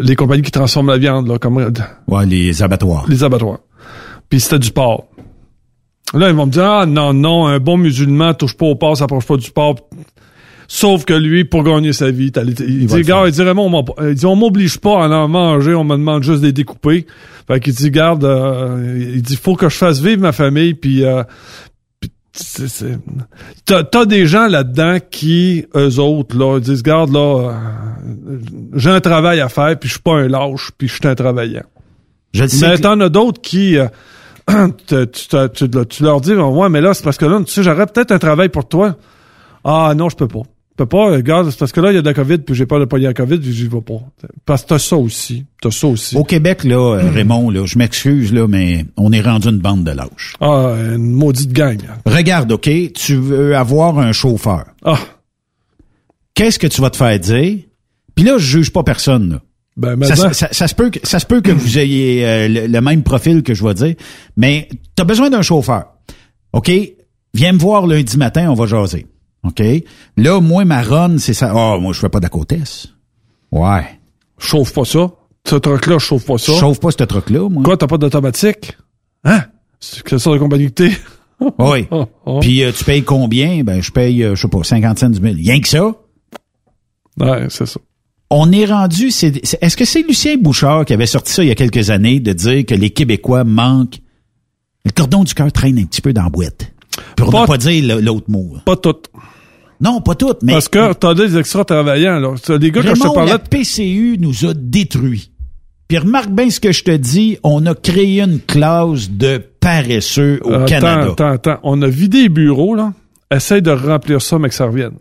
les 0.00 0.14
compagnies 0.14 0.42
qui 0.42 0.52
transforment 0.52 0.90
la 0.90 0.98
viande 0.98 1.26
là, 1.26 1.38
comme 1.38 1.56
Ouais, 2.06 2.26
les 2.26 2.62
abattoirs. 2.62 3.04
les 3.08 3.24
abattoirs. 3.24 3.58
Puis 4.28 4.38
c'était 4.38 4.60
du 4.60 4.70
porc. 4.70 5.06
Là, 6.12 6.28
ils 6.28 6.34
vont 6.36 6.46
me 6.46 6.52
dire, 6.52 6.64
ah 6.64 6.86
non, 6.86 7.12
non, 7.12 7.48
un 7.48 7.58
bon 7.58 7.76
musulman 7.76 8.34
touche 8.34 8.56
pas 8.56 8.66
au 8.66 8.76
porc, 8.76 8.96
s'approche 8.98 9.26
pas 9.26 9.36
du 9.36 9.50
porc. 9.50 9.74
Sauf 10.68 11.04
que 11.04 11.12
lui, 11.14 11.44
pour 11.44 11.62
gagner 11.62 11.92
sa 11.92 12.10
vie, 12.10 12.32
il, 12.34 12.86
dit, 12.86 12.86
gars, 13.02 13.16
faire. 13.16 13.26
il 13.28 13.32
dit, 13.32 13.42
Raymond, 13.42 13.84
on 14.24 14.36
m'oblige 14.36 14.78
pas 14.78 15.04
à 15.04 15.08
en 15.08 15.28
manger, 15.28 15.74
on 15.74 15.84
me 15.84 15.96
demande 15.96 16.22
juste 16.22 16.40
de 16.40 16.46
les 16.46 16.52
découper. 16.52 17.06
Fait 17.46 17.60
qu'il 17.60 17.74
dit, 17.74 17.90
garde, 17.90 18.24
euh, 18.24 19.10
il 19.14 19.22
dit, 19.22 19.36
faut 19.36 19.56
que 19.56 19.68
je 19.68 19.76
fasse 19.76 20.00
vivre 20.00 20.22
ma 20.22 20.32
famille, 20.32 20.72
puis, 20.74 21.04
euh, 21.04 21.22
puis 22.00 22.10
c'est- 22.32 22.68
c'est- 22.68 22.98
t'as, 23.66 23.84
t'as 23.84 24.06
des 24.06 24.26
gens 24.26 24.46
là-dedans 24.48 24.96
qui, 25.10 25.66
eux 25.76 25.98
autres, 26.00 26.36
là, 26.38 26.58
disent, 26.60 26.82
garde, 26.82 27.12
là, 27.12 27.50
euh, 28.28 28.38
j'ai 28.74 28.90
un 28.90 29.00
travail 29.00 29.40
à 29.40 29.48
faire, 29.50 29.78
puis 29.78 29.88
je 29.88 29.94
suis 29.94 30.02
pas 30.02 30.14
un 30.16 30.28
lâche, 30.28 30.70
puis 30.78 30.88
je 30.88 30.94
suis 30.94 31.06
un 31.06 31.14
travaillant. 31.14 31.64
Je. 32.32 32.44
Mais 32.62 32.78
t'en 32.78 32.98
as 33.00 33.08
d'autres 33.10 33.40
qui, 33.42 33.76
euh, 33.76 33.86
tu, 34.86 35.06
tu- 35.06 35.68
tu 35.88 36.02
leur 36.02 36.20
dis, 36.20 36.32
ouais, 36.34 36.68
mais 36.70 36.80
là, 36.80 36.94
c'est 36.94 37.04
parce 37.04 37.18
que 37.18 37.26
là, 37.26 37.38
tu 37.44 37.52
sais, 37.52 37.62
j'aurais 37.62 37.86
peut-être 37.86 38.12
un 38.12 38.18
travail 38.18 38.48
pour 38.48 38.66
toi. 38.66 38.96
Ah 39.62 39.92
non, 39.96 40.08
je 40.08 40.16
peux 40.16 40.28
pas. 40.28 40.42
Peux 40.76 40.86
pas, 40.86 41.12
regarde, 41.12 41.48
c'est 41.50 41.58
parce 41.58 41.70
que 41.70 41.80
là, 41.80 41.92
il 41.92 41.94
y 41.94 41.98
a 41.98 42.02
de 42.02 42.06
la 42.06 42.14
COVID, 42.14 42.38
puis 42.38 42.54
j'ai 42.56 42.66
pas 42.66 42.80
de 42.80 42.84
pogner 42.84 43.04
la 43.04 43.14
COVID, 43.14 43.38
puis 43.38 43.52
j'y 43.52 43.68
vais 43.68 43.80
pas. 43.80 44.00
Parce 44.44 44.62
que 44.62 44.68
t'as 44.70 44.78
ça 44.80 44.96
aussi. 44.96 45.44
T'as 45.62 45.70
ça 45.70 45.86
aussi. 45.86 46.16
Au 46.16 46.24
Québec, 46.24 46.64
là, 46.64 46.96
euh, 46.96 47.10
Raymond, 47.12 47.50
là, 47.50 47.64
je 47.64 47.78
m'excuse, 47.78 48.32
là, 48.32 48.48
mais 48.48 48.84
on 48.96 49.12
est 49.12 49.20
rendu 49.20 49.48
une 49.48 49.60
bande 49.60 49.84
de 49.84 49.92
lâches. 49.92 50.34
Ah, 50.40 50.74
une 50.96 51.12
maudite 51.12 51.52
gang. 51.52 51.78
Regarde, 52.04 52.50
OK, 52.50 52.68
tu 52.92 53.14
veux 53.14 53.56
avoir 53.56 54.00
un 54.00 54.10
chauffeur. 54.10 54.64
Ah. 54.84 54.98
Qu'est-ce 56.34 56.58
que 56.58 56.66
tu 56.66 56.80
vas 56.80 56.90
te 56.90 56.96
faire 56.96 57.18
dire? 57.20 57.58
Puis 58.16 58.24
là, 58.24 58.38
je 58.38 58.44
juge 58.58 58.72
pas 58.72 58.82
personne, 58.82 59.30
là. 59.30 59.40
Ben, 59.76 59.90
Ça, 60.04 60.14
maintenant- 60.14 60.28
se- 60.30 60.34
ça- 60.38 60.48
ça 60.52 60.68
se 60.68 60.74
peut 60.74 60.90
que, 60.90 61.00
ça 61.06 61.18
se 61.18 61.26
peut 61.26 61.40
que 61.40 61.50
vous 61.50 61.78
ayez 61.78 62.26
euh, 62.26 62.48
le, 62.48 62.66
le 62.66 62.80
même 62.80 63.02
profil 63.02 63.42
que 63.42 63.54
je 63.54 63.64
vais 63.64 63.74
dire, 63.74 63.94
mais 64.36 64.68
tu 64.96 65.00
as 65.00 65.04
besoin 65.04 65.30
d'un 65.30 65.42
chauffeur. 65.42 65.84
OK? 66.52 66.70
Viens 67.32 67.52
me 67.52 67.58
voir 67.58 67.86
lundi 67.86 68.16
matin, 68.16 68.48
on 68.50 68.54
va 68.54 68.66
jaser. 68.66 69.06
OK? 69.44 69.62
Là, 70.16 70.40
moi, 70.40 70.64
ma 70.64 70.82
run, 70.82 71.18
c'est 71.18 71.34
ça. 71.34 71.52
Oh, 71.54 71.78
moi, 71.80 71.92
je 71.92 72.00
fais 72.00 72.08
pas 72.08 72.20
d'acotesse. 72.20 72.88
Ouais. 73.52 73.84
Chauffe 74.38 74.72
pas 74.72 74.84
ça. 74.84 75.10
Ce 75.46 75.56
truc-là, 75.56 75.98
je 75.98 76.04
chauffe 76.04 76.24
pas 76.26 76.38
ça. 76.38 76.52
Je 76.52 76.58
chauffe 76.58 76.80
pas 76.80 76.90
ce 76.90 77.04
truc-là, 77.04 77.48
moi. 77.48 77.62
Quoi, 77.62 77.76
t'as 77.76 77.86
pas 77.86 77.98
d'automatique? 77.98 78.76
Hein? 79.24 79.42
C'est 79.80 80.18
sorte 80.18 80.36
de 80.36 80.40
compagnie 80.40 80.66
que 80.66 80.84
t'es? 80.84 80.92
Oui. 81.58 81.86
oh. 82.26 82.40
Puis 82.40 82.62
euh, 82.62 82.72
tu 82.72 82.84
payes 82.84 83.02
combien? 83.02 83.62
Ben, 83.62 83.82
je 83.82 83.90
paye, 83.90 84.22
euh, 84.22 84.34
je 84.34 84.42
sais 84.42 84.48
pas, 84.48 84.62
50 84.64 84.98
cents 84.98 85.10
du 85.10 85.20
mille. 85.20 85.36
Rien 85.36 85.60
que 85.60 85.68
ça? 85.68 85.94
Ouais, 87.20 87.46
c'est 87.50 87.66
ça. 87.66 87.80
On 88.30 88.50
est 88.50 88.64
rendu, 88.64 89.10
c'est, 89.10 89.40
est-ce 89.62 89.76
que 89.76 89.84
c'est 89.84 90.02
Lucien 90.02 90.36
Bouchard 90.38 90.86
qui 90.86 90.92
avait 90.94 91.06
sorti 91.06 91.32
ça 91.32 91.44
il 91.44 91.48
y 91.48 91.52
a 91.52 91.54
quelques 91.54 91.90
années 91.90 92.18
de 92.18 92.32
dire 92.32 92.64
que 92.66 92.74
les 92.74 92.90
Québécois 92.90 93.44
manquent, 93.44 94.00
le 94.84 94.90
cordon 94.90 95.22
du 95.24 95.34
cœur 95.34 95.52
traîne 95.52 95.78
un 95.78 95.84
petit 95.84 96.00
peu 96.00 96.12
dans 96.12 96.24
la 96.24 96.30
boîte. 96.30 96.72
Pour 97.16 97.30
Pas- 97.30 97.42
ne 97.42 97.46
pas 97.46 97.58
dire 97.58 98.00
l'autre 98.00 98.30
mot. 98.30 98.56
Pas 98.64 98.76
toutes. 98.76 99.10
Non, 99.84 100.00
pas 100.00 100.14
toutes, 100.14 100.42
mais. 100.42 100.52
Parce 100.54 100.68
que 100.68 100.94
t'as 100.94 101.12
des 101.14 101.36
extra 101.36 101.64
travaillants, 101.64 102.18
là. 102.18 102.34
C'est 102.42 102.58
Les 102.58 102.70
gars, 102.70 102.82
quand 102.82 102.94
je 102.94 102.94
te 102.94 103.02
Raymond, 103.02 103.14
parlais 103.14 103.32
la 103.32 103.38
PCU 103.38 104.16
nous 104.18 104.46
a 104.46 104.54
détruits. 104.54 105.30
Puis 105.88 105.98
remarque 105.98 106.30
bien 106.30 106.48
ce 106.48 106.58
que 106.58 106.72
je 106.72 106.82
te 106.82 106.96
dis, 106.96 107.36
on 107.42 107.66
a 107.66 107.74
créé 107.74 108.22
une 108.22 108.40
clause 108.40 109.10
de 109.10 109.42
paresseux 109.60 110.40
au 110.42 110.54
Attends, 110.54 110.64
Canada. 110.64 111.10
Attends, 111.12 111.28
attends. 111.28 111.58
On 111.62 111.82
a 111.82 111.88
vidé 111.88 112.22
les 112.22 112.28
bureaux, 112.30 112.74
là. 112.74 112.94
Essaye 113.30 113.60
de 113.60 113.70
remplir 113.70 114.22
ça, 114.22 114.38
mais 114.38 114.48
que 114.48 114.54
ça 114.54 114.66
revienne. 114.66 114.94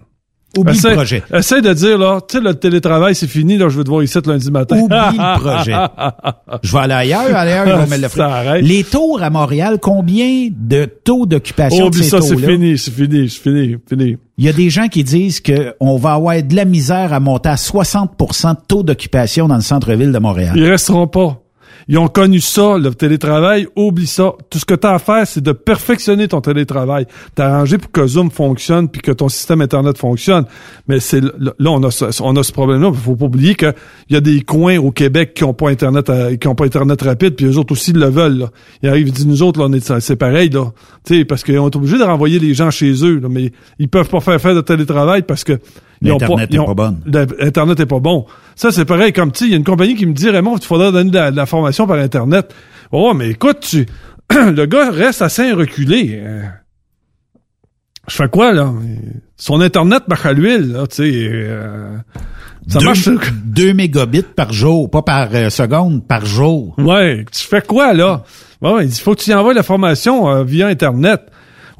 Oublie 0.57 0.79
le 0.83 0.93
projet. 0.93 1.23
Essaye 1.33 1.61
de 1.61 1.73
dire, 1.73 1.97
là, 1.97 2.19
tu 2.27 2.37
sais, 2.37 2.43
le 2.43 2.53
télétravail, 2.53 3.15
c'est 3.15 3.27
fini, 3.27 3.57
là, 3.57 3.69
je 3.69 3.77
vais 3.77 3.83
te 3.83 3.89
voir 3.89 4.03
ici 4.03 4.17
le 4.23 4.31
lundi 4.31 4.51
matin. 4.51 4.77
Oublie 4.77 4.95
le 4.97 5.39
projet. 5.39 5.73
Je 6.61 6.71
vais 6.71 6.79
aller 6.79 6.93
ailleurs, 6.93 7.35
ailleurs, 7.35 7.67
ils 7.67 7.73
vont 7.73 7.87
me 7.87 8.01
le 8.01 8.21
arrête. 8.21 8.63
Les 8.63 8.83
tours 8.83 9.21
à 9.23 9.29
Montréal, 9.29 9.79
combien 9.81 10.49
de 10.51 10.85
taux 10.85 11.25
d'occupation 11.25 11.85
de 11.85 11.95
Oublie 11.95 12.03
ces 12.03 12.09
ça, 12.09 12.21
c'est 12.21 12.37
fini, 12.37 12.77
c'est 12.77 12.91
fini, 12.91 13.29
c'est 13.29 13.41
fini, 13.41 13.77
fini. 13.89 14.17
Il 14.37 14.45
y 14.45 14.49
a 14.49 14.53
des 14.53 14.69
gens 14.69 14.87
qui 14.87 15.03
disent 15.03 15.41
qu'on 15.41 15.97
va 15.97 16.13
avoir 16.13 16.41
de 16.41 16.55
la 16.55 16.65
misère 16.65 17.13
à 17.13 17.19
monter 17.19 17.49
à 17.49 17.57
60 17.57 18.11
de 18.19 18.65
taux 18.67 18.83
d'occupation 18.83 19.47
dans 19.47 19.55
le 19.55 19.61
centre-ville 19.61 20.11
de 20.11 20.19
Montréal. 20.19 20.53
Ils 20.55 20.69
resteront 20.69 21.07
pas. 21.07 21.42
Ils 21.87 21.97
ont 21.97 22.07
connu 22.07 22.39
ça, 22.39 22.77
le 22.77 22.93
télétravail, 22.93 23.67
oublie 23.75 24.07
ça. 24.07 24.33
Tout 24.49 24.59
ce 24.59 24.65
que 24.65 24.73
tu 24.73 24.87
as 24.87 24.93
à 24.93 24.99
faire, 24.99 25.27
c'est 25.27 25.41
de 25.41 25.51
perfectionner 25.51 26.27
ton 26.27 26.41
télétravail. 26.41 27.05
T'arranger 27.35 27.77
pour 27.77 27.91
que 27.91 28.05
Zoom 28.07 28.31
fonctionne 28.31 28.89
puis 28.89 29.01
que 29.01 29.11
ton 29.11 29.29
système 29.29 29.61
Internet 29.61 29.97
fonctionne. 29.97 30.45
Mais 30.87 30.99
c'est 30.99 31.21
là, 31.21 31.53
on 31.65 31.83
a 31.83 31.91
ce, 31.91 32.21
on 32.21 32.33
problème-là. 32.33 32.91
Il 32.93 32.99
faut 32.99 33.15
pas 33.15 33.25
oublier 33.25 33.55
qu'il 33.55 33.73
y 34.09 34.15
a 34.15 34.21
des 34.21 34.41
coins 34.41 34.77
au 34.77 34.91
Québec 34.91 35.33
qui 35.33 35.43
ont 35.43 35.53
pas 35.53 35.69
Internet 35.69 36.09
euh, 36.09 36.35
qui 36.35 36.47
ont 36.47 36.55
pas 36.55 36.65
Internet 36.65 37.01
rapide, 37.01 37.35
puis 37.35 37.45
eux 37.45 37.57
autres 37.57 37.73
aussi 37.73 37.93
le 37.93 38.07
veulent. 38.07 38.37
Là. 38.37 38.49
Ils 38.81 38.89
arrivent, 38.89 39.07
ils 39.07 39.13
disent 39.13 39.27
nous 39.27 39.43
autres, 39.43 39.59
là, 39.59 39.67
on 39.69 39.73
est 39.73 39.99
c'est 39.99 40.15
pareil, 40.15 40.49
là. 40.49 40.71
Tu 41.05 41.17
sais, 41.17 41.25
parce 41.25 41.43
qu'ils 41.43 41.59
ont 41.59 41.67
été 41.67 41.77
obligés 41.77 41.97
de 41.97 42.03
renvoyer 42.03 42.39
les 42.39 42.53
gens 42.53 42.71
chez 42.71 42.93
eux, 43.05 43.21
mais 43.29 43.51
ils 43.79 43.89
peuvent 43.89 44.09
pas 44.09 44.19
faire 44.19 44.39
faire 44.39 44.55
de 44.55 44.61
télétravail 44.61 45.23
parce 45.23 45.43
que 45.43 45.59
L'Internet 46.09 46.49
ils 46.51 46.55
est 46.55 46.59
ont- 46.59 46.65
pas 46.65 46.73
bonne. 46.73 46.99
L'Internet 47.39 47.79
est 47.79 47.85
pas 47.85 47.99
bon. 47.99 48.25
Ça, 48.55 48.71
c'est 48.71 48.85
pareil 48.85 49.13
comme, 49.13 49.31
tu 49.31 49.39
sais, 49.39 49.45
il 49.45 49.51
y 49.51 49.53
a 49.53 49.57
une 49.57 49.63
compagnie 49.63 49.95
qui 49.95 50.05
me 50.05 50.13
dit, 50.13 50.29
Raymond, 50.29 50.57
il 50.57 50.65
faudra 50.65 50.91
donner 50.91 51.09
de 51.09 51.15
la, 51.15 51.31
de 51.31 51.35
la 51.37 51.45
formation 51.45 51.87
par 51.87 51.97
Internet. 51.97 52.53
Oh, 52.91 53.13
mais 53.13 53.29
écoute, 53.31 53.59
tu, 53.61 53.85
le 54.31 54.65
gars 54.65 54.91
reste 54.91 55.21
assez 55.21 55.51
reculé. 55.51 56.19
Euh, 56.23 56.43
Je 58.07 58.15
fais 58.15 58.27
quoi, 58.29 58.51
là? 58.53 58.71
Son 59.37 59.61
Internet 59.61 60.03
marche 60.07 60.25
à 60.25 60.33
l'huile, 60.33 60.73
là, 60.73 60.87
tu 60.87 60.95
sais. 60.97 61.27
euh, 61.31 61.97
Ça 62.67 62.79
deux, 62.79 62.85
marche. 62.85 63.09
2 63.45 63.73
mégabits 63.73 64.23
par 64.35 64.51
jour, 64.53 64.89
pas 64.89 65.01
par 65.01 65.29
euh, 65.33 65.49
seconde, 65.49 66.05
par 66.07 66.25
jour. 66.25 66.75
Ouais, 66.77 67.25
tu 67.31 67.43
fais 67.45 67.61
quoi 67.61 67.93
là? 67.93 68.23
Ouais, 68.61 68.85
il 68.85 68.91
faut 68.93 69.15
que 69.15 69.21
tu 69.21 69.31
y 69.31 69.33
envoies 69.33 69.53
l'information 69.53 70.29
euh, 70.29 70.43
via 70.43 70.67
Internet. 70.67 71.21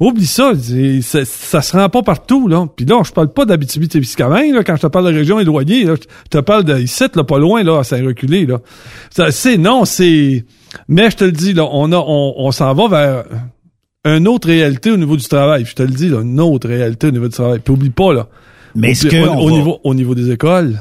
Oublie 0.00 0.26
ça, 0.26 0.52
c'est- 0.60 1.02
ça, 1.02 1.24
ça 1.24 1.62
se 1.62 1.76
rend 1.76 1.88
pas 1.88 2.02
partout, 2.02 2.48
là. 2.48 2.66
Puis 2.74 2.84
là, 2.86 3.00
je 3.04 3.12
parle 3.12 3.32
pas 3.32 3.44
d'Abitibi-Témiscamingue, 3.44 4.52
là, 4.54 4.64
quand 4.64 4.76
je 4.76 4.82
te 4.82 4.86
parle 4.88 5.12
de 5.12 5.16
région 5.18 5.38
éloignée, 5.38 5.84
là, 5.84 5.94
je 5.96 6.28
te 6.28 6.38
parle 6.42 6.64
de 6.64 6.78
ici, 6.78 7.04
là, 7.14 7.24
pas 7.24 7.38
loin, 7.38 7.62
là, 7.62 7.78
à 7.78 7.84
Saint-Reculé, 7.84 8.46
là. 8.46 8.58
C'est, 9.30 9.56
non, 9.58 9.84
c'est... 9.84 10.44
Mais 10.88 11.10
je 11.10 11.16
te 11.16 11.24
le 11.24 11.32
dis, 11.32 11.52
là, 11.52 11.66
on 11.70 11.92
a, 11.92 11.96
on, 11.96 12.34
on 12.36 12.50
s'en 12.50 12.74
va 12.74 12.88
vers 12.88 13.24
une 14.04 14.26
autre 14.28 14.48
réalité 14.48 14.90
au 14.90 14.96
niveau 14.96 15.16
du 15.16 15.24
travail. 15.26 15.64
Je 15.64 15.74
te 15.74 15.82
le 15.82 15.90
dis, 15.90 16.08
là, 16.08 16.20
une 16.22 16.40
autre 16.40 16.68
réalité 16.68 17.06
au 17.06 17.10
niveau 17.12 17.28
du 17.28 17.32
travail. 17.34 17.60
Puis 17.60 17.72
oublie 17.72 17.90
pas, 17.90 18.12
là. 18.12 18.26
Mais 18.74 18.90
est-ce 18.90 19.06
au, 19.06 19.28
on 19.30 19.38
au 19.38 19.46
va- 19.46 19.52
niveau, 19.52 19.78
au 19.84 19.94
niveau 19.94 20.14
des 20.16 20.30
écoles, 20.32 20.80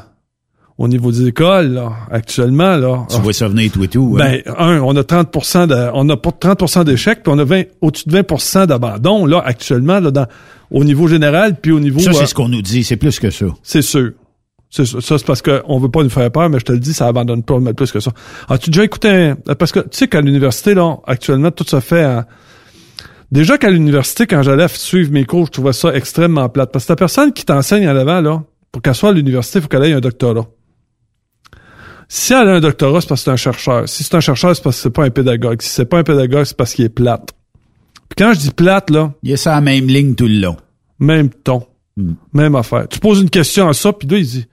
au 0.78 0.88
niveau 0.88 1.12
des 1.12 1.28
écoles, 1.28 1.74
là, 1.74 1.91
actuellement, 2.12 2.76
là... 2.78 3.06
Tu 3.10 3.18
vois 3.22 3.34
ça 3.34 3.48
venir 3.48 3.72
tout 3.72 3.84
et 3.84 3.88
tout. 3.88 4.18
hein? 4.20 4.40
Ben, 4.45 4.54
un, 4.58 4.82
on 4.82 4.95
a 4.95 5.04
30 5.04 5.32
de, 5.68 5.90
on 5.94 6.10
a 6.10 6.18
pas 6.18 6.32
30% 6.32 6.84
d'échecs, 6.84 7.22
puis 7.24 7.32
on 7.34 7.38
a 7.38 7.44
20, 7.44 7.64
au-dessus 7.82 8.10
de 8.10 8.18
20% 8.18 8.66
d'abandon, 8.66 9.26
là, 9.26 9.41
actuellement, 9.45 10.00
là, 10.00 10.10
dans, 10.12 10.26
au 10.72 10.84
niveau 10.84 11.08
général, 11.08 11.56
puis 11.62 11.72
au 11.72 11.80
niveau... 11.80 12.00
ça, 12.00 12.10
euh, 12.10 12.14
c'est 12.14 12.26
ce 12.26 12.34
qu'on 12.34 12.50
nous 12.50 12.62
dit. 12.64 12.84
C'est 12.84 12.98
plus 12.98 13.20
que 13.20 13.30
ça. 13.30 13.45
c'est 13.62 13.82
sûr. 13.84 14.12
C'est 14.72 14.86
sûr. 14.86 15.04
Ça, 15.04 15.20
c'est 15.20 15.28
parce 15.28 15.44
qu'on 15.44 15.78
veut 15.80 15.90
pas 15.90 16.02
nous 16.02 16.10
faire 16.10 16.32
peur, 16.32 16.50
mais 16.50 16.58
je 16.58 16.66
te 16.66 16.72
le 16.72 16.80
dis, 16.80 16.94
ça 16.94 17.06
abandonne 17.06 17.44
pas 17.44 17.60
mal 17.60 17.76
plus 17.76 17.91
que 17.91 18.00
ça. 18.00 18.12
As-tu 18.50 18.72
déjà 18.72 18.84
écouté 18.84 19.10
un... 19.10 19.36
Parce 19.36 19.72
que, 19.72 19.82
tu 19.82 19.90
sais 19.91 20.08
qu'à 20.08 20.22
l'université, 20.22 20.74
là, 20.74 20.98
actuellement, 21.06 21.52
tout 21.52 21.66
se 21.68 21.80
fait 21.80 22.04
en... 22.04 22.24
Déjà 23.32 23.60
qu'à 23.60 23.70
l'université, 23.70 24.26
quand 24.26 24.41
j'allais 24.41 24.68
suivre 24.70 25.12
mes 25.12 25.26
cours, 25.26 25.45
je 25.45 25.52
trouvais 25.52 25.74
ça 25.74 25.94
extrêmement 25.94 26.50
plate. 26.50 26.72
Parce 26.72 26.86
que 26.86 26.91
la 26.91 26.95
personne 26.98 27.34
qui 27.34 27.45
t'enseigne 27.45 27.88
en 27.88 27.95
avant, 27.95 28.22
là, 28.22 28.44
pour 28.72 28.82
qu'elle 28.82 28.95
soit 28.95 29.10
à 29.10 29.14
l'université, 29.14 29.60
il 29.60 29.62
faut 29.62 29.68
qu'elle 29.68 29.84
ait 29.86 29.94
un 29.94 30.00
doctorat. 30.00 30.48
Si 32.15 32.31
elle 32.31 32.48
a 32.48 32.52
un 32.53 32.60
doctorat, 32.60 33.02
c'est 33.02 33.07
parce 33.07 33.22
que 33.22 33.26
c'est 33.26 33.31
un 33.31 33.35
chercheur. 33.38 33.90
Si 33.90 34.03
c'est 34.03 34.14
un 34.14 34.19
chercheur, 34.19 34.56
c'est 34.56 34.61
parce 34.61 34.76
que 34.76 34.84
c'est 34.84 34.91
pas 34.91 35.03
un 35.03 35.10
pédagogue. 35.10 35.60
Si 35.64 35.69
c'est 35.69 35.85
pas 35.85 35.98
un 35.98 36.03
pédagogue, 36.03 36.44
c'est 36.44 36.56
parce 36.56 36.76
qu'il 36.76 36.85
est 36.85 36.90
plate. 36.90 37.31
Puis 38.07 38.15
quand 38.15 38.34
je 38.34 38.40
dis 38.40 38.52
plate, 38.52 38.91
là... 38.91 39.14
Il 39.23 39.31
y 39.31 39.34
a 39.34 39.38
ça 39.38 39.53
à 39.53 39.56
la 39.56 39.61
même 39.61 39.88
ligne 39.88 40.14
tout 40.14 40.27
le 40.27 40.40
long. 40.40 40.56
Même 40.99 41.31
ton. 41.31 41.65
Même 42.31 42.53
affaire. 42.53 42.88
Tu 42.88 42.99
poses 42.99 43.19
une 43.19 43.31
question 43.31 43.68
à 43.68 43.73
ça, 43.73 43.94
puis 43.94 44.07
là, 44.07 44.19
il 44.19 44.27
dit... 44.27 44.45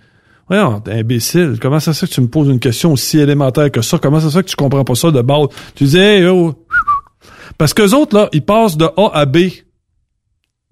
Voyons, 0.48 0.80
t'es 0.80 0.92
imbécile. 0.92 1.58
Comment 1.60 1.80
ça 1.80 1.92
se 1.92 2.00
fait 2.00 2.06
que 2.08 2.14
tu 2.14 2.22
me 2.22 2.28
poses 2.28 2.48
une 2.48 2.60
question 2.60 2.94
aussi 2.94 3.18
élémentaire 3.18 3.70
que 3.70 3.82
ça? 3.82 3.98
Comment 3.98 4.20
ça 4.20 4.30
se 4.30 4.38
fait 4.38 4.44
que 4.44 4.48
tu 4.48 4.56
comprends 4.56 4.84
pas 4.84 4.94
ça 4.94 5.10
de 5.10 5.20
base? 5.20 5.48
Tu 5.74 5.84
dis, 5.84 5.98
hey, 5.98 6.24
oh. 6.28 6.54
Parce 7.58 7.74
qu'eux 7.74 7.92
autres, 7.92 8.16
là, 8.16 8.30
ils 8.32 8.42
passent 8.42 8.78
de 8.78 8.86
A 8.86 9.10
à 9.12 9.26
B 9.26 9.36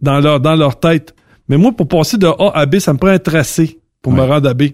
dans 0.01 0.21
leur, 0.21 0.41
dans 0.41 0.57
leur 0.57 0.81
tête. 0.81 1.15
Mais 1.51 1.59
moi, 1.59 1.73
pour 1.73 1.87
passer 1.87 2.17
de 2.17 2.29
A 2.29 2.51
à 2.55 2.65
B, 2.65 2.79
ça 2.79 2.95
me 2.95 2.99
prend 2.99 3.09
un 3.09 3.19
tracé 3.19 3.79
pour 4.01 4.15
me 4.15 4.23
rendre 4.23 4.49
à 4.49 4.55
B. 4.55 4.69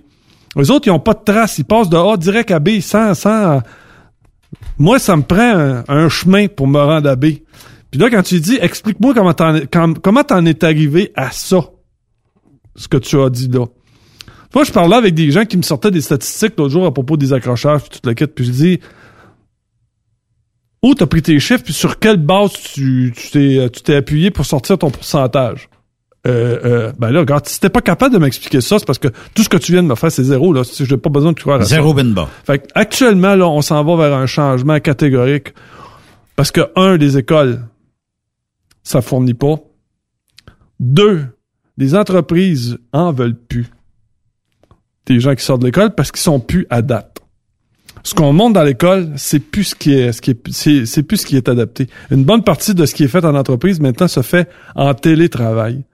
Eux 0.56 0.70
autres, 0.70 0.86
ils 0.86 0.90
ont 0.90 1.00
pas 1.00 1.14
de 1.14 1.24
trace. 1.24 1.58
Ils 1.58 1.64
passent 1.64 1.88
de 1.88 1.96
A 1.96 2.16
direct 2.16 2.50
à 2.50 2.60
B 2.60 2.80
sans, 2.80 3.14
sans, 3.14 3.60
moi, 4.78 4.98
ça 4.98 5.16
me 5.16 5.22
prend 5.22 5.82
un, 5.88 6.08
chemin 6.08 6.48
pour 6.48 6.66
me 6.66 6.78
rendre 6.78 7.08
à 7.08 7.16
B. 7.16 7.26
Puis 7.90 8.00
là, 8.00 8.10
quand 8.10 8.22
tu 8.22 8.40
dis, 8.40 8.58
explique-moi 8.60 9.14
comment 9.14 9.34
t'en, 9.34 9.60
comment 10.02 10.24
t'en 10.24 10.44
es 10.46 10.64
arrivé 10.64 11.12
à 11.14 11.30
ça, 11.30 11.60
ce 12.74 12.88
que 12.88 12.96
tu 12.96 13.18
as 13.20 13.30
dit 13.30 13.48
là. 13.48 13.66
Moi, 14.54 14.64
je 14.64 14.72
parlais 14.72 14.96
avec 14.96 15.14
des 15.14 15.30
gens 15.30 15.44
qui 15.44 15.56
me 15.56 15.62
sortaient 15.62 15.90
des 15.90 16.00
statistiques 16.00 16.54
l'autre 16.58 16.72
jour 16.72 16.86
à 16.86 16.92
propos 16.92 17.16
des 17.16 17.32
accrochages, 17.32 17.82
puis 17.82 17.90
toute 17.90 18.06
la 18.06 18.14
quête, 18.14 18.34
puis 18.34 18.44
je 18.44 18.50
dis, 18.50 18.80
où 20.82 20.94
t'as 20.94 21.06
pris 21.06 21.22
tes 21.22 21.38
chiffres, 21.40 21.64
puis 21.64 21.72
sur 21.72 21.98
quelle 21.98 22.18
base 22.18 22.52
tu, 22.52 23.12
tu 23.16 23.30
t'es, 23.30 23.70
tu 23.70 23.82
t'es 23.82 23.96
appuyé 23.96 24.30
pour 24.30 24.46
sortir 24.46 24.78
ton 24.78 24.90
pourcentage? 24.90 25.68
Euh, 26.26 26.58
euh, 26.64 26.92
ben 26.98 27.10
là, 27.10 27.20
regarde, 27.20 27.46
si 27.46 27.60
t'es 27.60 27.68
pas 27.68 27.82
capable 27.82 28.14
de 28.14 28.18
m'expliquer 28.18 28.62
ça, 28.62 28.78
c'est 28.78 28.86
parce 28.86 28.98
que 28.98 29.08
tout 29.34 29.42
ce 29.42 29.48
que 29.48 29.58
tu 29.58 29.72
viens 29.72 29.82
de 29.82 29.88
me 29.88 29.94
faire, 29.94 30.10
c'est 30.10 30.24
zéro, 30.24 30.52
là. 30.52 30.62
J'ai 30.64 30.96
pas 30.96 31.10
besoin 31.10 31.32
de 31.32 31.38
croire 31.38 31.60
à 31.60 31.64
ça. 31.64 31.76
Zéro 31.76 31.92
ben 31.92 32.12
bas. 32.14 32.28
Fait 32.44 32.60
que, 32.60 32.66
actuellement, 32.74 33.34
là, 33.34 33.46
on 33.46 33.60
s'en 33.60 33.84
va 33.84 33.96
vers 33.96 34.16
un 34.16 34.26
changement 34.26 34.80
catégorique. 34.80 35.52
Parce 36.36 36.50
que, 36.50 36.62
un, 36.76 36.96
les 36.96 37.18
écoles, 37.18 37.60
ça 38.82 39.02
fournit 39.02 39.34
pas. 39.34 39.56
Deux, 40.80 41.26
les 41.76 41.94
entreprises 41.94 42.78
en 42.92 43.12
veulent 43.12 43.38
plus. 43.38 43.66
Des 45.06 45.20
gens 45.20 45.34
qui 45.34 45.44
sortent 45.44 45.60
de 45.60 45.66
l'école 45.66 45.94
parce 45.94 46.10
qu'ils 46.10 46.22
sont 46.22 46.40
plus 46.40 46.66
à 46.70 46.80
date. 46.80 47.20
Ce 48.02 48.14
qu'on 48.14 48.32
monte 48.32 48.54
dans 48.54 48.62
l'école, 48.62 49.12
c'est 49.16 49.38
plus 49.38 49.64
ce 49.64 49.74
qui 49.74 49.92
est, 49.92 50.12
ce 50.12 50.20
qui 50.20 50.30
est, 50.32 50.48
c'est, 50.50 50.86
c'est 50.86 51.02
plus 51.02 51.18
ce 51.18 51.26
qui 51.26 51.36
est 51.36 51.48
adapté. 51.48 51.88
Une 52.10 52.24
bonne 52.24 52.42
partie 52.42 52.74
de 52.74 52.84
ce 52.86 52.94
qui 52.94 53.04
est 53.04 53.08
fait 53.08 53.24
en 53.24 53.34
entreprise 53.34 53.80
maintenant 53.80 54.08
se 54.08 54.22
fait 54.22 54.48
en 54.74 54.92
télétravail. 54.94 55.84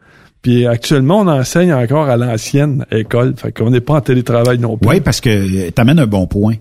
Puis 0.42 0.66
actuellement, 0.66 1.20
on 1.20 1.26
enseigne 1.28 1.72
encore 1.72 2.08
à 2.08 2.16
l'ancienne 2.16 2.86
école. 2.90 3.34
Fait 3.36 3.52
qu'on 3.52 3.70
n'est 3.70 3.80
pas 3.80 3.94
en 3.94 4.00
télétravail 4.00 4.58
non 4.58 4.76
plus. 4.78 4.88
Oui, 4.88 5.00
parce 5.00 5.20
que 5.20 5.68
tu 5.70 5.80
amènes 5.80 5.98
un 5.98 6.06
bon 6.06 6.26
point. 6.26 6.54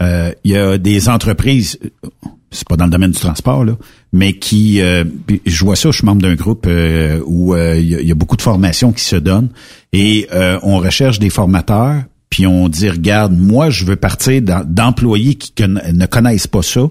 Euh, 0.00 0.32
Il 0.44 0.52
y 0.52 0.56
a 0.56 0.78
des 0.78 1.08
entreprises, 1.08 1.78
euh, 1.84 2.18
c'est 2.50 2.66
pas 2.66 2.76
dans 2.76 2.84
le 2.86 2.90
domaine 2.90 3.10
du 3.10 3.18
transport, 3.18 3.64
là, 3.64 3.72
mais 4.12 4.32
qui, 4.34 4.80
euh, 4.80 5.04
je 5.44 5.64
vois 5.64 5.76
ça, 5.76 5.90
je 5.90 5.96
suis 5.98 6.06
membre 6.06 6.22
d'un 6.22 6.36
groupe 6.36 6.66
euh, 6.66 7.20
où 7.26 7.54
euh, 7.54 7.76
il 7.76 8.06
y, 8.06 8.10
a- 8.10 8.14
beaucoup 8.14 8.36
de 8.36 8.42
formations 8.42 8.92
qui 8.92 9.04
se 9.04 9.16
donnent 9.16 9.48
et 9.92 10.26
euh, 10.32 10.58
on 10.62 10.78
recherche 10.78 11.18
des 11.18 11.30
formateurs, 11.30 12.02
puis 12.30 12.46
on 12.46 12.68
dit, 12.68 12.88
regarde, 12.88 13.36
moi, 13.36 13.70
je 13.70 13.84
veux 13.84 13.96
partir 13.96 14.40
d'employés 14.66 15.34
qui 15.34 15.52
ne 15.66 16.06
connaissent 16.06 16.46
pas 16.46 16.62
ça 16.62 16.82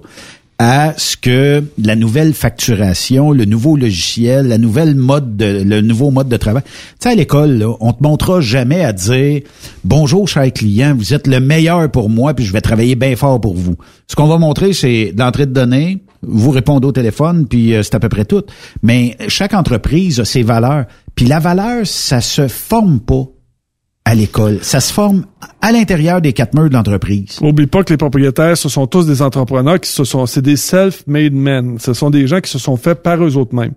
à 0.60 0.94
ce 0.98 1.16
que 1.18 1.64
la 1.78 1.96
nouvelle 1.96 2.34
facturation, 2.34 3.32
le 3.32 3.46
nouveau 3.46 3.78
logiciel, 3.78 4.48
la 4.48 4.58
nouvelle 4.58 4.96
mode 4.96 5.38
de, 5.38 5.64
le 5.64 5.82
nouveau 5.82 6.10
mode 6.10 6.30
de 6.30 6.38
travail. 6.38 6.64
Tu 6.64 6.72
sais, 7.00 7.10
à 7.10 7.16
l'école, 7.16 7.58
là, 7.58 7.76
on 7.80 7.94
te 7.94 8.02
montrera 8.02 8.42
jamais 8.42 8.84
à 8.84 8.92
dire 8.92 9.42
bonjour, 9.84 10.28
cher 10.28 10.52
client, 10.52 10.96
vous 10.98 11.14
êtes 11.14 11.28
le 11.28 11.40
meilleur 11.40 11.92
pour 11.92 12.10
moi, 12.10 12.34
puis 12.34 12.46
je 12.46 12.54
vais 12.54 12.62
travailler 12.62 12.96
bien 12.96 13.16
fort 13.16 13.40
pour 13.40 13.56
vous. 13.56 13.76
Ce 14.08 14.16
qu'on 14.16 14.28
va 14.28 14.40
montrer, 14.40 14.74
c'est 14.74 15.14
l'entrée 15.16 15.46
de 15.46 15.54
données, 15.54 16.04
vous 16.24 16.50
répondez 16.50 16.88
au 16.88 16.92
téléphone, 16.92 17.48
puis 17.48 17.76
euh, 17.76 17.84
c'est 17.84 17.96
à 17.96 18.00
peu 18.00 18.10
près 18.10 18.26
tout. 18.26 18.44
Mais 18.82 19.16
chaque 19.28 19.54
entreprise 19.54 20.20
a 20.20 20.26
ses 20.26 20.42
valeurs. 20.42 20.86
Puis 21.14 21.26
la 21.26 21.40
valeur, 21.40 21.86
ça 21.86 22.20
se 22.20 22.48
forme 22.48 23.00
pas 23.00 23.26
à 24.08 24.16
l'école. 24.16 24.64
Ça 24.64 24.80
se 24.80 24.94
forme 24.94 25.26
à 25.62 25.74
l'intérieur 25.74 26.22
des 26.22 26.32
quatre 26.32 26.54
murs 26.54 26.70
de 26.70 26.74
l'entreprise. 26.74 27.40
Oublie 27.42 27.68
pas 27.68 27.84
que 27.84 27.92
les 27.92 27.98
propriétaires, 27.98 28.58
ce 28.58 28.70
sont 28.70 28.88
tous 28.88 29.06
des 29.06 29.22
entrepreneurs 29.22 29.82
qui 29.82 29.92
se 29.92 30.06
sont, 30.06 30.26
c'est 30.26 30.42
des 30.42 30.56
self-made 30.56 31.34
men. 31.34 31.78
Ce 31.78 31.94
sont 31.94 32.10
des 32.10 32.26
gens 32.26 32.40
qui 32.40 32.50
se 32.50 32.58
sont 32.58 32.78
faits 32.78 33.04
par 33.04 33.22
eux 33.22 33.36
autres 33.36 33.54
mêmes. 33.54 33.74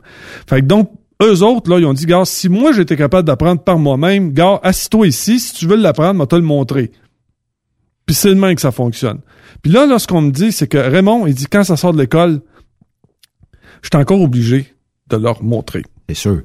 Fait 0.49 0.61
que 0.61 0.67
donc, 0.67 0.93
eux 1.21 1.43
autres, 1.43 1.69
là, 1.69 1.81
ils 1.81 1.85
ont 1.85 1.93
dit, 1.95 2.07
gars, 2.07 2.25
si 2.25 2.49
moi 2.49 2.71
j'étais 2.71 2.97
capable 2.97 3.27
d'apprendre 3.27 3.61
par 3.61 3.77
moi-même, 3.81 4.33
gars, 4.33 4.61
assis-toi 4.63 5.09
ici, 5.09 5.41
si 5.41 5.53
tu 5.53 5.67
veux 5.67 5.75
l'apprendre, 5.75 6.15
moi 6.15 6.29
te 6.29 6.37
le 6.37 6.43
montrer. 6.43 6.93
Puis 8.07 8.15
c'est 8.15 8.29
le 8.29 8.37
même 8.37 8.55
que 8.55 8.61
ça 8.61 8.71
fonctionne. 8.71 9.19
Puis 9.63 9.73
là, 9.73 9.85
là, 9.85 9.99
ce 9.99 10.07
qu'on 10.07 10.21
me 10.21 10.31
dit, 10.31 10.53
c'est 10.53 10.69
que 10.69 10.79
Raymond, 10.79 11.27
il 11.27 11.35
dit, 11.35 11.47
quand 11.47 11.65
ça 11.65 11.77
sort 11.77 11.93
de 11.93 11.99
l'école, 11.99 12.41
je 13.83 13.89
suis 13.93 14.01
encore 14.01 14.21
obligé 14.21 14.77
de 15.09 15.17
leur 15.17 15.43
montrer. 15.43 15.83
C'est 16.09 16.15
sûr. 16.15 16.43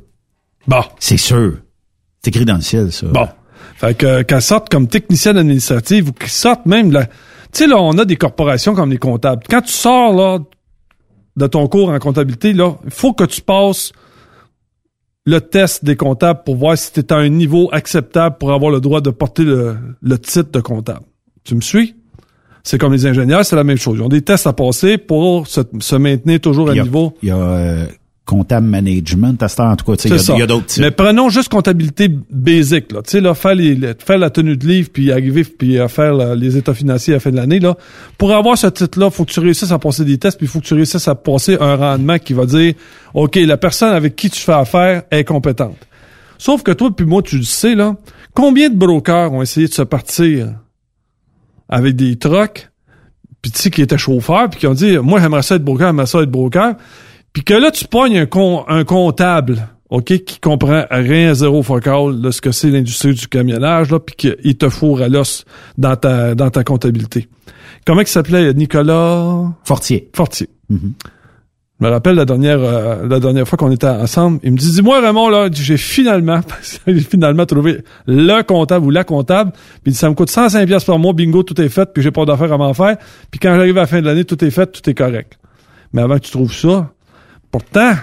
Bon. 0.65 0.81
C'est 0.97 1.17
sûr. 1.17 1.59
C'est 2.23 2.29
écrit 2.29 2.45
dans 2.45 2.55
le 2.55 2.61
ciel, 2.61 2.91
ça. 2.91 3.05
Bon. 3.05 3.27
Qu'elle 3.93 4.41
sorte 4.41 4.69
comme 4.69 4.87
technicienne 4.87 5.37
administrative 5.37 6.09
ou 6.09 6.11
qu'elle 6.11 6.29
sorte 6.29 6.65
même 6.65 6.89
de 6.89 6.95
la... 6.95 7.05
Tu 7.05 7.11
sais, 7.53 7.67
là, 7.67 7.77
on 7.79 7.97
a 7.97 8.05
des 8.05 8.15
corporations 8.15 8.73
comme 8.75 8.91
les 8.91 8.97
comptables. 8.97 9.43
Quand 9.49 9.61
tu 9.61 9.71
sors, 9.71 10.13
là, 10.13 10.39
de 11.37 11.47
ton 11.47 11.67
cours 11.67 11.89
en 11.89 11.99
comptabilité, 11.99 12.53
là, 12.53 12.75
il 12.85 12.91
faut 12.91 13.13
que 13.13 13.23
tu 13.25 13.41
passes 13.41 13.91
le 15.25 15.41
test 15.41 15.83
des 15.83 15.95
comptables 15.95 16.41
pour 16.45 16.55
voir 16.55 16.77
si 16.77 16.91
tu 16.91 16.99
es 16.99 17.13
à 17.13 17.17
un 17.17 17.29
niveau 17.29 17.69
acceptable 17.71 18.37
pour 18.37 18.53
avoir 18.53 18.71
le 18.71 18.79
droit 18.79 19.01
de 19.01 19.09
porter 19.09 19.43
le, 19.43 19.77
le 20.01 20.19
titre 20.19 20.51
de 20.51 20.59
comptable. 20.59 21.05
Tu 21.43 21.55
me 21.55 21.61
suis? 21.61 21.95
C'est 22.63 22.79
comme 22.79 22.93
les 22.93 23.05
ingénieurs, 23.05 23.45
c'est 23.45 23.55
la 23.55 23.63
même 23.63 23.77
chose. 23.77 23.97
Ils 23.99 24.03
ont 24.03 24.09
des 24.09 24.23
tests 24.23 24.47
à 24.47 24.53
passer 24.53 24.97
pour 24.97 25.47
se, 25.47 25.61
se 25.79 25.95
maintenir 25.95 26.41
toujours 26.41 26.69
à 26.69 26.73
a, 26.73 26.75
niveau. 26.75 27.13
il 27.21 27.29
y 27.29 27.31
a 27.31 27.37
euh, 27.37 27.85
comptable 28.25 28.65
management, 28.65 29.41
à 29.43 29.47
ce 29.47 29.57
temps, 29.57 29.69
en 29.71 29.75
tout 29.75 29.85
cas, 29.85 29.93
il 30.03 30.39
y 30.39 30.41
a- 30.41 30.47
d'autres 30.47 30.65
types. 30.65 30.81
Mais 30.83 30.89
prenons 30.89 31.29
juste 31.29 31.49
comptabilité 31.49 32.09
basique, 32.31 32.91
là. 32.91 33.03
Tu 33.03 33.11
sais, 33.11 33.21
là, 33.21 33.35
faire, 33.35 33.53
les, 33.53 33.77
faire 33.99 34.17
la 34.17 34.31
tenue 34.31 34.57
de 34.57 34.65
livre, 34.65 34.89
puis 34.91 35.11
arriver, 35.11 35.43
puis 35.43 35.79
à 35.79 35.87
faire 35.87 36.13
là, 36.15 36.33
les 36.33 36.57
états 36.57 36.73
financiers 36.73 37.13
à 37.13 37.17
la 37.17 37.19
fin 37.19 37.29
de 37.29 37.35
l'année, 37.35 37.59
là. 37.59 37.77
Pour 38.17 38.33
avoir 38.33 38.57
ce 38.57 38.65
titre-là, 38.65 39.11
faut 39.11 39.25
que 39.25 39.31
tu 39.31 39.39
réussisses 39.39 39.71
à 39.71 39.77
passer 39.77 40.05
des 40.05 40.17
tests, 40.17 40.39
puis 40.39 40.47
faut 40.47 40.59
que 40.59 40.65
tu 40.65 40.73
réussisses 40.73 41.07
à 41.07 41.13
passer 41.13 41.55
un 41.59 41.75
rendement 41.75 42.17
qui 42.17 42.33
va 42.33 42.47
dire, 42.47 42.73
OK, 43.13 43.35
la 43.35 43.57
personne 43.57 43.93
avec 43.93 44.15
qui 44.15 44.31
tu 44.31 44.39
fais 44.39 44.53
affaire 44.53 45.03
est 45.11 45.23
compétente. 45.23 45.77
Sauf 46.39 46.63
que 46.63 46.71
toi, 46.71 46.89
puis 46.95 47.05
moi, 47.05 47.21
tu 47.21 47.37
le 47.37 47.43
sais, 47.43 47.75
là, 47.75 47.95
combien 48.33 48.69
de 48.69 48.75
brokers 48.75 49.31
ont 49.33 49.43
essayé 49.43 49.67
de 49.67 49.73
se 49.73 49.83
partir 49.83 50.47
avec 51.69 51.95
des 51.95 52.15
trucks, 52.17 52.69
puis 53.41 53.51
tu 53.51 53.59
sais, 53.61 53.69
qui 53.69 53.83
étaient 53.83 53.97
chauffeurs, 53.97 54.49
puis 54.49 54.59
qui 54.61 54.67
ont 54.67 54.73
dit, 54.73 54.97
moi, 54.97 55.19
j'aimerais 55.21 55.43
ça 55.43 55.55
être 55.55 55.63
broker, 55.63 55.89
j'aimerais 55.89 56.07
ça 56.07 56.21
être 56.21 56.31
broker. 56.31 56.73
Puis 57.35 57.43
que 57.43 57.53
là, 57.53 57.69
tu 57.69 57.85
pognes 57.85 58.17
un, 58.17 58.25
con- 58.25 58.63
un 58.69 58.85
comptable, 58.85 59.67
OK, 59.89 60.05
qui 60.05 60.39
comprend 60.39 60.85
rien, 60.89 61.33
zéro 61.33 61.61
focal 61.63 62.21
de 62.21 62.31
ce 62.31 62.39
que 62.39 62.51
c'est 62.51 62.69
l'industrie 62.71 63.13
du 63.13 63.27
camionnage, 63.27 63.91
là, 63.91 63.99
puis 63.99 64.15
qu'il 64.15 64.57
te 64.57 64.69
fourre 64.69 65.01
à 65.01 65.09
l'os 65.09 65.43
dans 65.77 65.95
ta, 65.97 66.33
dans 66.33 66.49
ta 66.49 66.63
comptabilité. 66.63 67.27
Comment 67.85 68.01
il 68.01 68.07
s'appelait, 68.07 68.53
Nicolas? 68.53 69.51
Fortier. 69.65 70.09
Fortier. 70.15 70.47
Je 71.77 71.85
me 71.85 71.89
rappelle 71.91 72.15
la 72.15 72.23
dernière 72.23 72.59
euh, 72.61 73.05
la 73.05 73.19
dernière 73.19 73.45
fois 73.45 73.57
qu'on 73.57 73.69
était 73.69 73.85
ensemble, 73.85 74.39
il 74.43 74.53
me 74.53 74.57
dit 74.57 74.71
dis-moi 74.71 75.01
Raymond 75.01 75.27
là, 75.27 75.49
j'ai 75.51 75.75
finalement 75.75 76.39
j'ai 76.87 76.99
finalement 77.01 77.45
trouvé 77.45 77.79
le 78.07 78.41
comptable 78.43 78.85
ou 78.85 78.91
la 78.91 79.03
comptable, 79.03 79.51
puis 79.51 79.87
il 79.87 79.91
dit 79.91 79.97
ça 79.97 80.07
me 80.09 80.15
coûte 80.15 80.29
105 80.29 80.65
pièces 80.67 80.85
par 80.85 80.97
mois, 80.99 81.11
bingo, 81.11 81.43
tout 81.43 81.59
est 81.61 81.67
fait, 81.67 81.91
puis 81.93 82.01
j'ai 82.01 82.11
pas 82.11 82.23
d'affaires 82.23 82.53
à 82.53 82.57
m'en 82.57 82.73
faire, 82.73 82.95
puis 83.29 83.41
quand 83.41 83.53
j'arrive 83.53 83.77
à 83.77 83.81
la 83.81 83.87
fin 83.87 83.99
de 83.99 84.05
l'année, 84.05 84.23
tout 84.23 84.41
est 84.43 84.51
fait, 84.51 84.67
tout 84.71 84.89
est 84.89 84.93
correct. 84.93 85.37
Mais 85.91 86.01
avant 86.01 86.15
que 86.15 86.21
tu 86.23 86.31
trouves 86.31 86.53
ça, 86.53 86.93
pourtant 87.57 87.93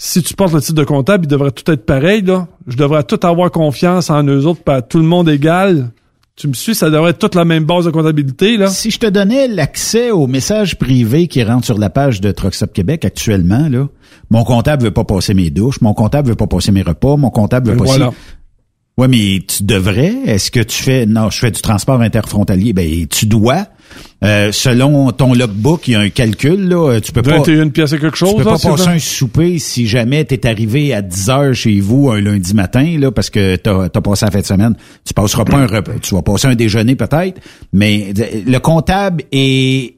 si 0.00 0.22
tu 0.22 0.34
portes 0.34 0.52
le 0.52 0.60
titre 0.60 0.74
de 0.74 0.84
comptable, 0.84 1.24
il 1.24 1.28
devrait 1.28 1.50
tout 1.50 1.68
être 1.72 1.84
pareil 1.84 2.22
là. 2.22 2.46
Je 2.68 2.76
devrais 2.76 3.02
tout 3.02 3.18
avoir 3.24 3.50
confiance 3.50 4.10
en 4.10 4.22
eux 4.22 4.46
autres, 4.46 4.62
pas 4.62 4.82
tout 4.82 4.98
le 4.98 5.04
monde 5.04 5.28
égal. 5.28 5.90
Tu 6.36 6.46
me 6.46 6.52
suis, 6.52 6.76
ça 6.76 6.88
devrait 6.88 7.10
être 7.10 7.18
toute 7.18 7.34
la 7.34 7.44
même 7.44 7.64
base 7.64 7.86
de 7.86 7.90
comptabilité, 7.90 8.56
là. 8.56 8.68
Si 8.68 8.92
je 8.92 9.00
te 9.00 9.06
donnais 9.06 9.48
l'accès 9.48 10.12
aux 10.12 10.28
messages 10.28 10.78
privés 10.78 11.26
qui 11.26 11.42
rentrent 11.42 11.64
sur 11.64 11.78
la 11.78 11.90
page 11.90 12.20
de 12.20 12.30
Truckstop 12.30 12.72
Québec 12.72 13.04
actuellement, 13.04 13.68
là, 13.68 13.88
mon 14.30 14.44
comptable 14.44 14.84
veut 14.84 14.92
pas 14.92 15.02
passer 15.02 15.34
mes 15.34 15.50
douches, 15.50 15.80
mon 15.80 15.94
comptable 15.94 16.28
veut 16.28 16.36
pas 16.36 16.46
passer 16.46 16.70
mes 16.70 16.82
repas, 16.82 17.16
mon 17.16 17.30
comptable 17.30 17.70
veut 17.70 17.74
Et 17.74 17.78
pas... 17.78 17.84
voilà. 17.84 18.10
Ouais, 18.98 19.06
mais 19.06 19.40
tu 19.46 19.62
devrais. 19.62 20.12
Est-ce 20.26 20.50
que 20.50 20.58
tu 20.58 20.82
fais 20.82 21.06
non, 21.06 21.30
je 21.30 21.38
fais 21.38 21.52
du 21.52 21.62
transport 21.62 22.00
interfrontalier. 22.00 22.72
Ben, 22.72 23.06
tu 23.06 23.26
dois. 23.26 23.68
Euh, 24.24 24.50
selon 24.50 25.12
ton 25.12 25.32
logbook, 25.34 25.86
il 25.86 25.92
y 25.92 25.94
a 25.94 26.00
un 26.00 26.08
calcul 26.08 26.68
là. 26.68 27.00
Tu 27.00 27.12
peux 27.12 27.22
pas. 27.22 27.38
21 27.38 27.68
pièces 27.68 27.92
et 27.92 28.00
quelque 28.00 28.16
chose, 28.16 28.30
Tu 28.30 28.38
peux 28.38 28.44
là, 28.44 28.50
pas 28.50 28.58
c'est 28.58 28.68
passer 28.68 28.88
un 28.88 28.98
souper 28.98 29.60
si 29.60 29.86
jamais 29.86 30.24
t'es 30.24 30.46
arrivé 30.48 30.92
à 30.92 31.00
10 31.00 31.30
heures 31.30 31.54
chez 31.54 31.78
vous 31.78 32.10
un 32.10 32.20
lundi 32.20 32.52
matin 32.54 32.98
là, 32.98 33.12
parce 33.12 33.30
que 33.30 33.54
t'as 33.54 33.84
as 33.84 34.00
passé 34.00 34.24
la 34.24 34.32
fin 34.32 34.40
de 34.40 34.46
semaine. 34.46 34.74
Tu 35.04 35.14
passeras 35.14 35.44
pas 35.44 35.58
un 35.58 35.66
repas. 35.66 35.92
Tu 36.02 36.16
vas 36.16 36.22
passer 36.22 36.48
un 36.48 36.56
déjeuner 36.56 36.96
peut-être, 36.96 37.40
mais 37.72 38.12
le 38.44 38.58
comptable 38.58 39.22
est 39.30 39.94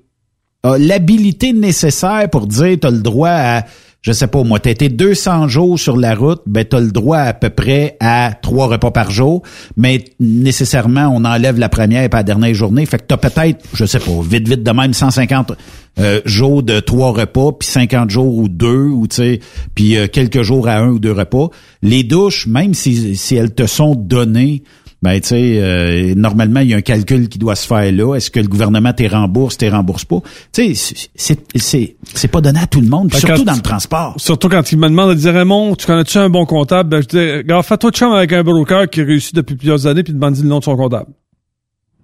a 0.63 0.77
l'habilité 0.77 1.55
nécessaire 1.55 2.29
pour 2.31 2.47
dire 2.47 2.77
t'as 2.79 2.91
le 2.91 3.01
droit 3.01 3.31
à 3.31 3.65
je 4.03 4.13
sais 4.13 4.27
pas 4.27 4.43
moi, 4.43 4.59
t'as 4.61 4.71
été 4.71 4.89
200 4.89 5.49
jours 5.49 5.79
sur 5.79 5.97
la 5.97 6.15
route, 6.15 6.41
ben 6.47 6.65
t'as 6.65 6.81
le 6.81 6.91
droit 6.91 7.19
à 7.19 7.35
peu 7.35 7.51
près 7.51 7.97
à 8.01 8.33
trois 8.41 8.67
repas 8.67 8.91
par 8.91 9.11
jour, 9.11 9.43
mais 9.77 10.05
nécessairement 10.19 11.13
on 11.15 11.25
enlève 11.25 11.59
la 11.59 11.69
première 11.69 12.03
et 12.03 12.09
pas 12.09 12.19
la 12.19 12.23
dernière 12.23 12.55
journée, 12.55 12.87
fait 12.87 12.99
que 12.99 13.05
t'as 13.09 13.19
peut-être, 13.19 13.65
je 13.75 13.85
sais 13.85 13.99
pas, 13.99 14.13
vite 14.23 14.49
vite 14.49 14.63
de 14.63 14.71
même 14.71 14.95
150 14.95 15.53
euh, 15.99 16.21
jours 16.25 16.63
de 16.63 16.81
trois 16.81 17.13
repas, 17.13 17.53
puis 17.53 17.69
50 17.69 18.09
jours 18.09 18.39
ou 18.39 18.49
deux, 18.49 18.87
ou 18.87 19.07
tu 19.07 19.17
sais, 19.17 19.41
puis 19.75 19.99
euh, 19.99 20.07
quelques 20.07 20.43
jours 20.43 20.69
à 20.69 20.79
un 20.79 20.89
ou 20.89 20.99
deux 20.99 21.13
repas. 21.13 21.51
Les 21.83 22.05
douches, 22.05 22.47
même 22.47 22.73
si, 22.75 23.17
si 23.17 23.35
elles 23.35 23.55
te 23.55 23.67
sont 23.67 23.95
données 23.95 24.63
ben 25.03 25.19
tu 25.21 25.29
sais, 25.29 25.59
euh, 25.59 26.15
normalement 26.15 26.61
il 26.61 26.69
y 26.69 26.75
a 26.75 26.77
un 26.77 26.83
calcul 26.83 27.29
qui 27.29 27.39
doit 27.39 27.55
se 27.55 27.67
faire 27.67 27.91
là. 27.91 28.15
Est-ce 28.17 28.31
que 28.31 28.39
le 28.41 28.49
gouvernement 28.49 28.93
t'es 28.93 29.09
rembourse, 29.09 29.57
t'es 29.57 29.71
rembourse 29.71 30.05
pas? 30.05 30.21
Tu 30.53 30.75
sais, 30.75 31.09
c'est 31.15 31.41
c'est 31.57 31.97
c'est 32.15 32.29
pas 32.29 32.41
donné 32.43 32.61
à 32.61 32.67
tout 32.67 32.81
le 32.81 32.89
monde, 32.89 33.13
surtout 33.15 33.37
quand 33.39 33.45
dans 33.45 33.55
le 33.55 33.63
transport. 33.63 34.15
Surtout 34.19 34.49
quand 34.49 34.71
il 34.73 34.79
me 34.79 34.89
demande 34.89 35.11
de 35.11 35.15
dire 35.15 35.33
Raymond, 35.33 35.75
tu 35.77 35.87
connais-tu 35.87 36.19
un 36.19 36.29
bon 36.29 36.45
comptable? 36.45 36.91
Ben, 36.91 37.03
je 37.03 37.09
dis, 37.09 37.33
regarde, 37.39 37.65
fais-toi 37.65 37.91
de 37.91 37.97
chum 37.97 38.13
avec 38.13 38.33
un 38.33 38.43
broker 38.43 38.89
qui 38.91 39.03
réussit 39.03 39.35
depuis 39.35 39.57
plusieurs 39.57 39.87
années 39.87 40.03
puis 40.03 40.13
demande 40.13 40.37
le 40.37 40.43
nom 40.49 40.59
de 40.59 40.65
son 40.65 40.77
comptable. 40.77 41.11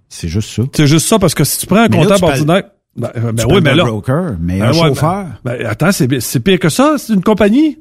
C'est 0.09 0.27
juste 0.27 0.49
ça. 0.49 0.63
C'est 0.73 0.87
juste 0.87 1.07
ça 1.07 1.19
parce 1.19 1.35
que 1.35 1.43
si 1.43 1.59
tu 1.59 1.67
prends 1.67 1.77
un 1.77 1.87
Mais 1.89 1.97
comptable 1.97 2.23
ordinaire, 2.25 2.63
ben, 2.95 3.11
euh, 3.15 3.31
ben 3.31 3.45
tu 3.47 3.53
oui, 3.53 3.61
mais 3.61 3.75
là. 3.75 3.83
broker, 3.83 4.35
mais 4.39 4.59
Ben 4.59 4.65
un 4.65 4.71
ouais, 4.71 4.89
chauffeur. 4.89 5.25
Ben, 5.43 5.57
ben, 5.59 5.65
attends, 5.67 5.91
c'est 5.91 6.39
pire 6.39 6.59
que 6.59 6.69
ça, 6.69 6.95
c'est 6.97 7.13
une 7.13 7.23
compagnie. 7.23 7.77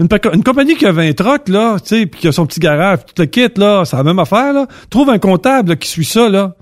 Une, 0.00 0.08
pa- 0.08 0.20
une 0.32 0.44
compagnie 0.44 0.76
qui 0.76 0.86
a 0.86 0.92
20 0.92 1.12
trucks, 1.16 1.48
là, 1.48 1.76
tu 1.80 1.88
sais, 1.88 2.06
puis 2.06 2.20
qui 2.20 2.28
a 2.28 2.32
son 2.32 2.46
petit 2.46 2.60
garage, 2.60 3.00
tout 3.06 3.20
le 3.20 3.26
kit, 3.26 3.48
là, 3.56 3.84
c'est 3.84 3.96
la 3.96 4.04
même 4.04 4.18
affaire, 4.18 4.52
là. 4.52 4.66
Trouve 4.90 5.10
un 5.10 5.18
comptable 5.18 5.70
là, 5.70 5.76
qui 5.76 5.88
suit 5.88 6.04
ça, 6.04 6.28
là. 6.28 6.54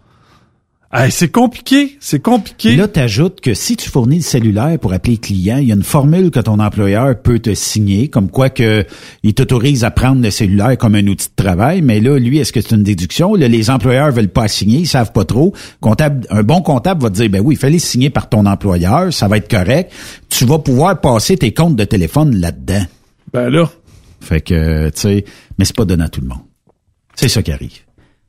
C'est 1.10 1.30
compliqué, 1.30 1.98
c'est 2.00 2.20
compliqué. 2.22 2.70
Et 2.70 2.76
là, 2.76 2.88
t'ajoutes 2.88 3.42
que 3.42 3.52
si 3.52 3.76
tu 3.76 3.90
fournis 3.90 4.16
le 4.18 4.22
cellulaire 4.22 4.78
pour 4.78 4.94
appeler 4.94 5.18
client, 5.18 5.58
il 5.58 5.68
y 5.68 5.72
a 5.72 5.74
une 5.74 5.82
formule 5.82 6.30
que 6.30 6.40
ton 6.40 6.58
employeur 6.58 7.20
peut 7.20 7.38
te 7.38 7.52
signer, 7.52 8.08
comme 8.08 8.30
quoi 8.30 8.48
que 8.48 8.86
il 9.22 9.34
t'autorise 9.34 9.84
à 9.84 9.90
prendre 9.90 10.22
le 10.22 10.30
cellulaire 10.30 10.78
comme 10.78 10.94
un 10.94 11.06
outil 11.06 11.28
de 11.36 11.42
travail. 11.42 11.82
Mais 11.82 12.00
là, 12.00 12.18
lui, 12.18 12.38
est-ce 12.38 12.50
que 12.50 12.62
c'est 12.62 12.74
une 12.74 12.82
déduction? 12.82 13.34
Là, 13.34 13.46
les 13.46 13.68
employeurs 13.68 14.10
veulent 14.10 14.28
pas 14.30 14.48
signer, 14.48 14.78
ils 14.78 14.86
savent 14.86 15.12
pas 15.12 15.26
trop. 15.26 15.52
Comptable, 15.82 16.26
un 16.30 16.42
bon 16.42 16.62
comptable 16.62 17.02
va 17.02 17.10
te 17.10 17.16
dire, 17.16 17.28
ben 17.28 17.42
oui, 17.44 17.56
il 17.56 17.58
fallait 17.58 17.78
signer 17.78 18.08
par 18.08 18.30
ton 18.30 18.46
employeur, 18.46 19.12
ça 19.12 19.28
va 19.28 19.36
être 19.36 19.50
correct. 19.50 19.92
Tu 20.30 20.46
vas 20.46 20.60
pouvoir 20.60 20.98
passer 21.02 21.36
tes 21.36 21.52
comptes 21.52 21.76
de 21.76 21.84
téléphone 21.84 22.36
là-dedans. 22.36 22.84
Ben 23.36 23.50
là. 23.50 23.68
Fait 24.22 24.40
que, 24.40 24.88
tu 24.88 24.98
sais, 24.98 25.24
mais 25.58 25.66
c'est 25.66 25.76
pas 25.76 25.84
donné 25.84 26.04
à 26.04 26.08
tout 26.08 26.22
le 26.22 26.26
monde. 26.26 26.40
C'est 27.16 27.28
ça 27.28 27.42
qui 27.42 27.52
arrive. 27.52 27.80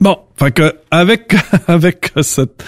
Bon, 0.01 0.17
fait 0.35 0.51
que 0.51 0.75
avec 0.91 1.33
avec 1.69 2.11
cette 2.21 2.61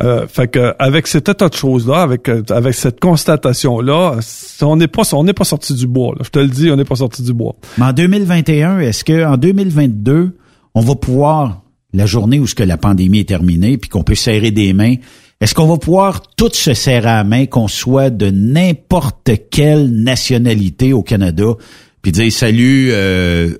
euh, 0.00 0.26
fait 0.26 0.48
que 0.48 0.74
avec 0.80 1.06
cet 1.06 1.28
état 1.28 1.48
de 1.48 1.54
choses 1.54 1.86
là, 1.86 2.02
avec 2.02 2.28
avec 2.28 2.74
cette 2.74 2.98
constatation 2.98 3.80
là, 3.80 4.18
on 4.62 4.74
n'est 4.74 4.88
pas 4.88 5.02
on 5.14 5.22
n'est 5.22 5.32
pas 5.32 5.44
sorti 5.44 5.74
du 5.74 5.86
bois. 5.86 6.16
Là. 6.16 6.22
Je 6.24 6.30
te 6.30 6.40
le 6.40 6.48
dis, 6.48 6.72
on 6.72 6.76
n'est 6.76 6.84
pas 6.84 6.96
sorti 6.96 7.22
du 7.22 7.32
bois. 7.32 7.54
Mais 7.78 7.84
en 7.84 7.92
2021, 7.92 8.80
est-ce 8.80 9.04
que 9.04 9.24
en 9.24 9.36
2022, 9.36 10.36
on 10.74 10.80
va 10.80 10.94
pouvoir 10.96 11.62
la 11.92 12.04
journée 12.04 12.40
où 12.40 12.48
ce 12.48 12.56
que 12.56 12.64
la 12.64 12.78
pandémie 12.78 13.20
est 13.20 13.28
terminée, 13.28 13.78
puis 13.78 13.88
qu'on 13.88 14.02
peut 14.02 14.16
serrer 14.16 14.50
des 14.50 14.72
mains, 14.72 14.96
est-ce 15.40 15.54
qu'on 15.54 15.66
va 15.66 15.76
pouvoir 15.76 16.22
tous 16.36 16.52
se 16.54 16.72
serrer 16.74 17.10
à 17.10 17.24
main, 17.24 17.46
qu'on 17.46 17.68
soit 17.68 18.10
de 18.10 18.30
n'importe 18.30 19.30
quelle 19.50 19.90
nationalité 19.90 20.92
au 20.92 21.02
Canada, 21.02 21.54
puis 22.00 22.12
dire 22.12 22.32
salut 22.32 22.88
euh, 22.92 23.50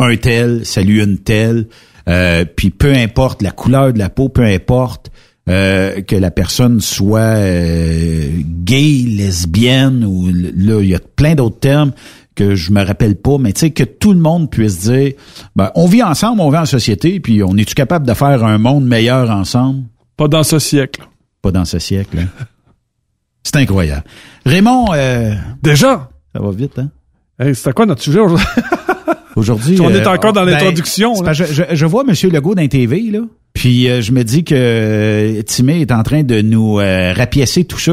un 0.00 0.16
tel, 0.16 0.66
salut 0.66 1.02
une 1.02 1.18
telle, 1.18 1.68
euh, 2.08 2.44
puis 2.44 2.70
peu 2.70 2.92
importe 2.94 3.42
la 3.42 3.52
couleur 3.52 3.92
de 3.92 3.98
la 3.98 4.08
peau, 4.08 4.28
peu 4.28 4.42
importe 4.42 5.12
euh, 5.48 6.00
que 6.02 6.16
la 6.16 6.30
personne 6.30 6.80
soit 6.80 7.20
euh, 7.20 8.28
gay, 8.64 9.04
lesbienne 9.06 10.04
ou 10.04 10.28
là 10.32 10.80
il 10.80 10.88
y 10.88 10.94
a 10.94 11.00
plein 11.16 11.34
d'autres 11.34 11.60
termes 11.60 11.92
que 12.34 12.54
je 12.54 12.72
me 12.72 12.82
rappelle 12.82 13.16
pas, 13.16 13.38
mais 13.38 13.52
tu 13.52 13.60
sais 13.60 13.70
que 13.70 13.84
tout 13.84 14.12
le 14.12 14.18
monde 14.18 14.50
puisse 14.50 14.80
dire, 14.80 15.12
ben 15.54 15.70
on 15.74 15.86
vit 15.86 16.02
ensemble, 16.02 16.40
on 16.40 16.50
vit 16.50 16.58
en 16.58 16.66
société, 16.66 17.20
puis 17.20 17.42
on 17.42 17.56
est-tu 17.56 17.74
capable 17.74 18.06
de 18.06 18.14
faire 18.14 18.44
un 18.44 18.58
monde 18.58 18.86
meilleur 18.86 19.30
ensemble? 19.30 19.84
Pas 20.16 20.26
dans 20.26 20.42
ce 20.42 20.58
siècle. 20.58 21.02
Pas 21.42 21.52
dans 21.52 21.64
ce 21.64 21.78
siècle. 21.78 22.18
hein? 22.18 22.26
C'est 23.42 23.56
incroyable. 23.56 24.04
Raymond, 24.44 24.86
euh, 24.92 25.34
déjà, 25.62 26.10
ça 26.34 26.40
va 26.42 26.50
vite, 26.50 26.78
hein? 26.78 26.90
Hey, 27.38 27.54
c'était 27.54 27.72
quoi 27.72 27.86
notre 27.86 28.02
sujet 28.02 28.20
aujourd'hui? 28.20 28.46
Aujourd'hui, 29.36 29.80
On 29.80 29.88
est 29.90 30.06
euh, 30.06 30.10
encore 30.12 30.32
dans 30.32 30.44
ben, 30.44 30.50
l'introduction. 30.50 31.14
je, 31.32 31.44
je- 31.44 31.62
je 31.74 31.86
vois 31.86 32.04
M. 32.06 32.12
Legault 32.32 32.54
dans 32.56 32.66
TV, 32.66 33.10
là. 33.10 33.20
Puis 33.54 33.88
euh, 33.88 34.02
je 34.02 34.12
me 34.12 34.22
dis 34.24 34.44
que 34.44 34.54
euh, 34.56 35.42
Timé 35.42 35.80
est 35.80 35.92
en 35.92 36.02
train 36.02 36.22
de 36.24 36.42
nous 36.42 36.74
rapiécer 36.74 37.64
tout 37.64 37.78
ça 37.78 37.92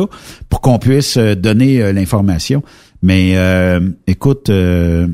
pour 0.49 0.61
qu'on 0.61 0.79
puisse 0.79 1.17
donner 1.17 1.93
l'information. 1.93 2.63
Mais 3.03 3.33
euh, 3.37 3.79
écoute, 4.07 4.49
euh, 4.49 5.07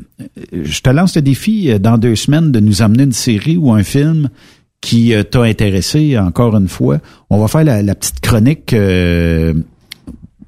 je 0.54 0.80
te 0.80 0.90
lance 0.90 1.16
le 1.18 1.22
défi 1.22 1.78
dans 1.80 1.98
deux 1.98 2.16
semaines 2.16 2.52
de 2.52 2.60
nous 2.62 2.82
amener 2.82 3.04
une 3.04 3.12
série 3.12 3.58
ou 3.58 3.72
un 3.74 3.84
film 3.84 4.30
qui 4.84 5.16
euh, 5.16 5.24
t'a 5.24 5.44
intéressé 5.44 6.20
encore 6.20 6.56
une 6.58 6.68
fois. 6.68 7.00
On 7.30 7.40
va 7.40 7.48
faire 7.48 7.64
la, 7.64 7.96
petite 7.96 8.20
chronique 8.20 8.74
euh, 8.74 9.54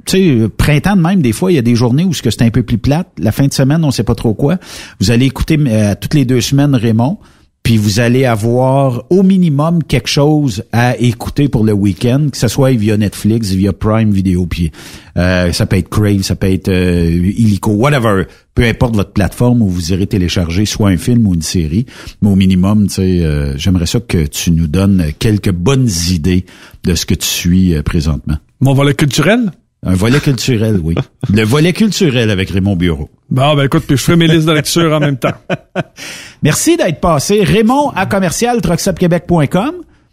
tu 0.05 0.41
sais, 0.41 0.49
printemps 0.49 0.97
de 0.97 1.01
même, 1.01 1.21
des 1.21 1.31
fois, 1.31 1.51
il 1.51 1.55
y 1.55 1.57
a 1.57 1.63
des 1.63 1.75
journées 1.75 2.03
où 2.03 2.13
c'est 2.13 2.41
un 2.41 2.49
peu 2.49 2.61
plus 2.61 2.77
plate. 2.77 3.07
La 3.17 3.31
fin 3.31 3.47
de 3.47 3.53
semaine, 3.53 3.83
on 3.83 3.91
sait 3.91 4.03
pas 4.03 4.13
trop 4.13 4.33
quoi. 4.33 4.57
Vous 4.99 5.09
allez 5.09 5.25
écouter 5.25 5.57
euh, 5.57 5.95
toutes 5.99 6.13
les 6.13 6.25
deux 6.25 6.41
semaines 6.41 6.75
Raymond, 6.75 7.17
puis 7.65 7.77
vous 7.77 7.99
allez 7.99 8.25
avoir 8.25 9.05
au 9.09 9.23
minimum 9.23 9.81
quelque 9.83 10.07
chose 10.07 10.63
à 10.71 10.95
écouter 10.99 11.49
pour 11.49 11.63
le 11.63 11.73
week-end, 11.73 12.27
que 12.31 12.37
ce 12.37 12.47
soit 12.47 12.69
via 12.73 12.95
Netflix, 12.95 13.53
via 13.53 13.73
Prime 13.73 14.11
Video, 14.11 14.45
puis 14.45 14.71
euh, 15.17 15.51
ça 15.51 15.65
peut 15.65 15.77
être 15.77 15.89
Crave, 15.89 16.21
ça 16.21 16.35
peut 16.35 16.51
être 16.51 16.67
euh, 16.67 17.09
Illico, 17.09 17.71
whatever. 17.71 18.25
Peu 18.53 18.65
importe 18.65 18.95
votre 18.95 19.13
plateforme 19.13 19.63
où 19.63 19.67
vous 19.67 19.91
irez 19.91 20.05
télécharger 20.05 20.67
soit 20.67 20.89
un 20.89 20.97
film 20.97 21.25
ou 21.25 21.33
une 21.33 21.41
série, 21.41 21.87
mais 22.21 22.29
au 22.29 22.35
minimum, 22.35 22.85
tu 22.85 22.93
sais, 22.93 23.23
euh, 23.23 23.57
j'aimerais 23.57 23.87
ça 23.87 23.99
que 23.99 24.27
tu 24.27 24.51
nous 24.51 24.67
donnes 24.67 25.07
quelques 25.17 25.51
bonnes 25.51 25.89
idées 26.11 26.45
de 26.83 26.93
ce 26.93 27.07
que 27.07 27.15
tu 27.15 27.25
suis 27.25 27.73
euh, 27.73 27.81
présentement. 27.81 28.37
Mon 28.61 28.75
volet 28.75 28.93
culturel? 28.93 29.51
Un 29.83 29.93
volet 29.93 30.19
culturel, 30.19 30.79
oui. 30.83 30.95
Le 31.31 31.43
volet 31.43 31.73
culturel 31.73 32.31
avec 32.31 32.49
Raymond 32.49 32.75
Bureau. 32.75 33.09
Bon, 33.29 33.55
ben 33.55 33.65
écoute, 33.65 33.83
puis 33.87 33.97
je 33.97 34.01
ferai 34.01 34.17
mes 34.17 34.27
listes 34.27 34.47
de 34.47 34.51
lecture 34.51 34.91
en 34.91 34.99
même 34.99 35.17
temps. 35.17 35.33
Merci 36.43 36.75
d'être 36.77 36.99
passé. 36.99 37.43
Raymond 37.43 37.89
à 37.89 38.05
commercial. 38.05 38.61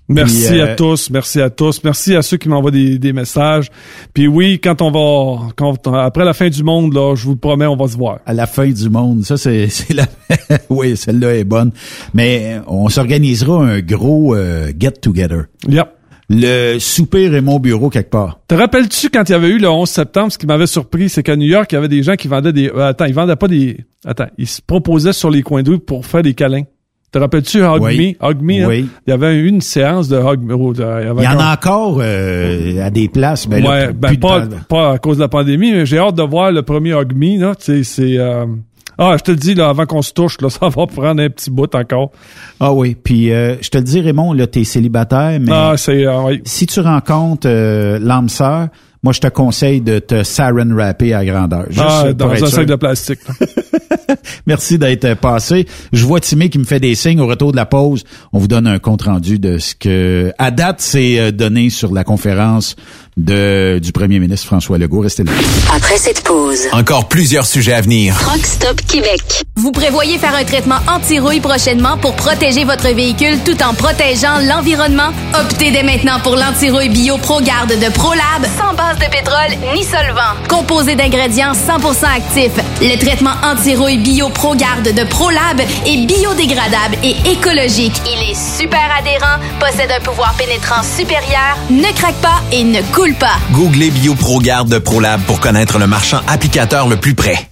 Merci 0.09 0.48
Puis, 0.48 0.60
à 0.60 0.64
euh, 0.64 0.76
tous, 0.76 1.10
merci 1.10 1.40
à 1.40 1.48
tous, 1.48 1.84
merci 1.84 2.16
à 2.16 2.22
ceux 2.22 2.36
qui 2.36 2.48
m'envoient 2.48 2.72
des, 2.72 2.98
des 2.98 3.12
messages. 3.12 3.70
Puis 4.12 4.26
oui, 4.26 4.60
quand 4.62 4.82
on 4.82 4.90
va, 4.90 5.48
quand 5.56 5.86
après 5.94 6.24
la 6.24 6.34
fin 6.34 6.48
du 6.48 6.62
monde 6.64 6.93
là, 6.93 7.14
je 7.14 7.24
vous 7.24 7.32
le 7.32 7.39
promets, 7.39 7.66
on 7.66 7.76
va 7.76 7.86
se 7.86 7.97
voir. 7.97 8.18
À 8.26 8.34
la 8.34 8.47
fin 8.47 8.68
du 8.68 8.90
monde, 8.90 9.24
ça 9.24 9.36
c'est 9.36 9.68
c'est 9.70 9.94
la 9.94 10.06
oui, 10.70 10.97
celle-là 10.97 11.36
est 11.36 11.44
bonne. 11.44 11.70
Mais 12.14 12.60
on 12.66 12.89
s'organisera 12.89 13.64
un 13.64 13.80
gros 13.80 14.34
euh, 14.34 14.72
get 14.78 14.93
together. 14.93 15.44
Yep. 15.68 15.89
Le 16.35 16.79
souper 16.79 17.29
Raymond 17.29 17.59
Bureau 17.61 17.91
quelque 17.91 18.09
part. 18.11 18.41
Te 18.49 18.55
rappelles-tu 18.55 19.11
quand 19.11 19.29
il 19.29 19.33
y 19.33 19.35
avait 19.35 19.51
eu 19.51 19.59
le 19.59 19.69
11 19.69 19.87
septembre, 19.89 20.33
ce 20.33 20.39
qui 20.39 20.47
m'avait 20.47 20.67
surpris, 20.67 21.11
c'est 21.11 21.23
qu'à 21.23 21.37
New 21.37 21.47
York, 21.47 21.71
il 21.71 21.75
y 21.75 21.79
avait 21.79 21.89
des 21.89 22.03
gens 22.03 22.15
qui 22.15 22.27
vendaient 22.27 22.55
des... 22.55 22.69
euh, 22.71 22.89
attends, 22.89 23.05
ils 23.05 23.13
vendaient 23.15 23.37
pas 23.37 23.49
des... 23.49 23.77
Attends, 24.07 24.29
ils 24.39 24.47
se 24.47 24.63
proposaient 24.63 25.13
sur 25.13 25.29
les 25.31 25.43
coins 25.43 25.63
de 25.63 25.71
rue 25.73 25.79
pour 25.79 26.07
faire 26.07 26.23
des 26.23 26.33
câlins. 26.33 26.63
Te 27.13 27.19
rappelles-tu 27.19 27.63
Hug 27.63 27.83
Oui. 27.83 28.17
Me? 28.19 28.27
Hug 28.27 28.41
Me, 28.41 28.65
hein? 28.65 28.87
Il 29.07 29.11
y 29.11 29.13
avait 29.13 29.39
une 29.41 29.61
séance 29.61 30.09
de 30.09 30.17
Hug 30.17 30.41
Me. 30.43 30.55
oh, 30.55 30.73
Il 30.75 30.81
y, 30.81 30.83
avait 30.83 31.23
Il 31.23 31.25
y 31.25 31.29
en 31.29 31.39
a 31.39 31.53
encore 31.53 31.99
euh, 32.01 32.83
à 32.83 32.89
des 32.89 33.11
places. 33.11 33.47
Là, 33.51 33.59
ouais, 33.59 33.93
ben 33.93 34.15
de 34.15 34.19
pas, 34.19 34.41
temps. 34.41 34.57
pas 34.71 34.93
à 34.93 34.99
cause 34.99 35.19
de 35.19 35.23
la 35.23 35.29
pandémie, 35.29 35.73
mais 35.73 35.85
j'ai 35.85 35.99
hâte 35.99 36.15
de 36.15 36.23
voir 36.23 36.51
le 36.51 36.63
premier 36.63 36.95
Hug 36.95 37.13
Me, 37.15 37.39
là. 37.39 37.55
Tu 37.55 37.85
sais, 37.85 37.85
c'est... 37.85 38.19
Ah, 38.98 39.16
je 39.19 39.23
te 39.23 39.31
le 39.31 39.36
dis, 39.36 39.55
là, 39.55 39.69
avant 39.70 39.86
qu'on 39.86 40.02
se 40.02 40.12
touche, 40.12 40.40
là, 40.40 40.51
ça 40.51 40.69
va 40.69 40.86
prendre 40.86 41.23
un 41.23 41.28
petit 41.31 41.51
bout 41.51 41.74
encore. 41.74 42.10
Ah 42.60 42.73
oui, 42.73 42.94
puis 43.02 43.32
euh, 43.32 43.56
je 43.60 43.69
te 43.70 43.78
le 43.78 43.85
dis, 43.85 44.01
Raymond, 44.01 44.32
là, 44.35 44.47
t'es 44.47 44.64
célibataire, 44.64 45.39
mais 45.40 45.51
Ah, 45.52 45.74
c'est... 45.77 46.06
euh, 46.06 46.23
oui. 46.24 46.43
si 46.44 46.66
tu 46.66 46.81
rencontres 46.81 47.48
euh, 47.48 47.98
l'âme 48.01 48.28
sœur, 48.28 48.69
moi, 49.05 49.12
je 49.12 49.19
te 49.20 49.27
conseille 49.27 49.81
de 49.81 49.98
te 49.98 50.23
saran 50.23 50.69
wrapper 50.70 51.12
à 51.12 51.24
grandeur. 51.24 51.64
Juste 51.70 51.85
Ah, 51.85 52.12
dans 52.12 52.31
un 52.31 52.47
sac 52.47 52.66
de 52.66 52.77
plastique. 52.77 53.19
Merci 54.47 54.78
d'être 54.78 55.05
euh, 55.05 55.15
passé. 55.15 55.66
Je 55.93 56.05
vois 56.05 56.20
Timé 56.20 56.49
qui 56.49 56.59
me 56.59 56.65
fait 56.65 56.81
des 56.81 56.94
signes 56.94 57.20
au 57.20 57.27
retour 57.27 57.53
de 57.53 57.57
la 57.57 57.66
pause. 57.66 58.05
On 58.32 58.39
vous 58.39 58.49
donne 58.49 58.66
un 58.66 58.78
compte 58.78 59.03
rendu 59.03 59.39
de 59.39 59.59
ce 59.59 59.74
que, 59.74 60.32
à 60.39 60.51
date, 60.51 60.81
c'est 60.81 61.19
euh, 61.19 61.31
donné 61.31 61.70
sur 61.70 61.93
la 61.93 62.05
conférence 62.05 62.77
de 63.16 63.78
du 63.82 63.93
premier 63.93 64.19
ministre 64.19 64.47
François 64.47 64.78
Legault. 64.78 65.01
Restez 65.01 65.24
là. 65.24 65.32
Après 65.74 65.99
cette 65.99 66.23
pause, 66.23 66.61
Encore 66.73 67.09
plusieurs 67.09 67.47
sujets 67.47 67.74
à 67.74 67.81
venir. 67.81 68.15
Truck 68.19 68.44
Stop 68.44 68.81
Québec. 68.86 69.20
Vous 69.57 69.70
prévoyez 69.70 70.16
faire 70.19 70.35
un 70.35 70.44
traitement 70.44 70.78
anti-rouille 70.89 71.40
prochainement 71.40 71.99
pour 71.99 72.15
protéger 72.16 72.65
votre 72.65 72.89
véhicule 72.94 73.39
tout 73.44 73.62
en 73.62 73.74
protégeant 73.74 74.39
l'environnement? 74.49 75.11
Optez 75.39 75.70
dès 75.70 75.82
maintenant 75.82 76.20
pour 76.23 76.36
l'anti-rouille 76.36 76.89
bio 76.89 77.19
ProGarde 77.19 77.73
de 77.73 77.93
ProLab 77.93 78.47
sans 78.59 78.74
base 78.74 78.99
de 78.99 79.11
pétrole 79.11 79.74
ni 79.74 79.85
solvant. 79.85 80.35
Composé 80.49 80.94
d'ingrédients 80.94 81.53
100% 81.53 82.05
actifs, 82.16 82.57
le 82.81 82.99
traitement 82.99 83.35
anti-rouille 83.44 83.99
bio 83.99 84.11
ProGarde 84.20 84.93
de 84.94 85.05
ProLab 85.05 85.60
est 85.60 86.06
biodégradable 86.06 86.97
et 87.02 87.16
écologique. 87.30 87.94
Il 88.06 88.30
est 88.30 88.34
super 88.34 88.80
adhérent, 88.98 89.39
possède 89.59 89.90
un 89.90 90.01
pouvoir 90.01 90.34
pénétrant 90.34 90.82
supérieur, 90.82 91.56
ne 91.70 91.90
craque 91.94 92.20
pas 92.20 92.43
et 92.52 92.62
ne 92.62 92.82
coule 92.93 93.14
pas. 93.14 93.39
Googlez 93.52 93.90
BioProGarde 93.90 94.68
de 94.68 94.78
ProLab 94.78 95.22
pour 95.22 95.40
connaître 95.40 95.78
le 95.78 95.86
marchand 95.86 96.20
applicateur 96.28 96.89
le 96.89 96.97
plus 96.97 97.14
près. 97.14 97.52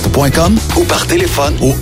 ou 0.77 0.83
par 0.83 1.07
téléphone 1.07 1.55
au 1.61 1.73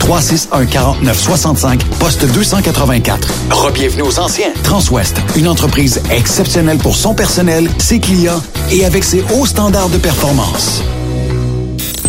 1-800-361-4965, 0.00 1.80
poste 1.98 2.26
284. 2.32 3.28
Rebienvenue 3.50 4.02
aux 4.02 4.18
anciens. 4.18 4.52
Transwest, 4.62 5.16
une 5.36 5.48
entreprise 5.48 6.02
exceptionnelle 6.10 6.78
pour 6.78 6.96
son 6.96 7.14
personnel, 7.14 7.68
ses 7.78 8.00
clients 8.00 8.42
et 8.70 8.84
avec 8.84 9.04
ses 9.04 9.24
hauts 9.34 9.46
standards 9.46 9.88
de 9.88 9.98
performance. 9.98 10.82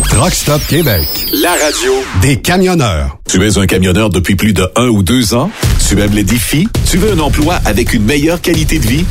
Truck 0.08 0.34
Stop 0.34 0.60
Québec. 0.66 1.06
La 1.42 1.50
radio 1.52 1.92
Des 2.20 2.40
camionneurs. 2.40 3.18
Tu 3.28 3.46
es 3.46 3.58
un 3.58 3.66
camionneur 3.66 4.10
depuis 4.10 4.34
plus 4.34 4.52
de 4.52 4.68
un 4.74 4.88
ou 4.88 5.02
deux 5.02 5.34
ans? 5.34 5.50
Tu 5.88 6.00
aimes 6.00 6.14
les 6.14 6.24
défis? 6.24 6.68
Tu 6.90 6.96
veux 6.96 7.12
un 7.12 7.18
emploi 7.20 7.60
avec 7.64 7.92
une 7.94 8.04
meilleure 8.04 8.40
qualité 8.40 8.78
de 8.78 8.86
vie? 8.86 9.04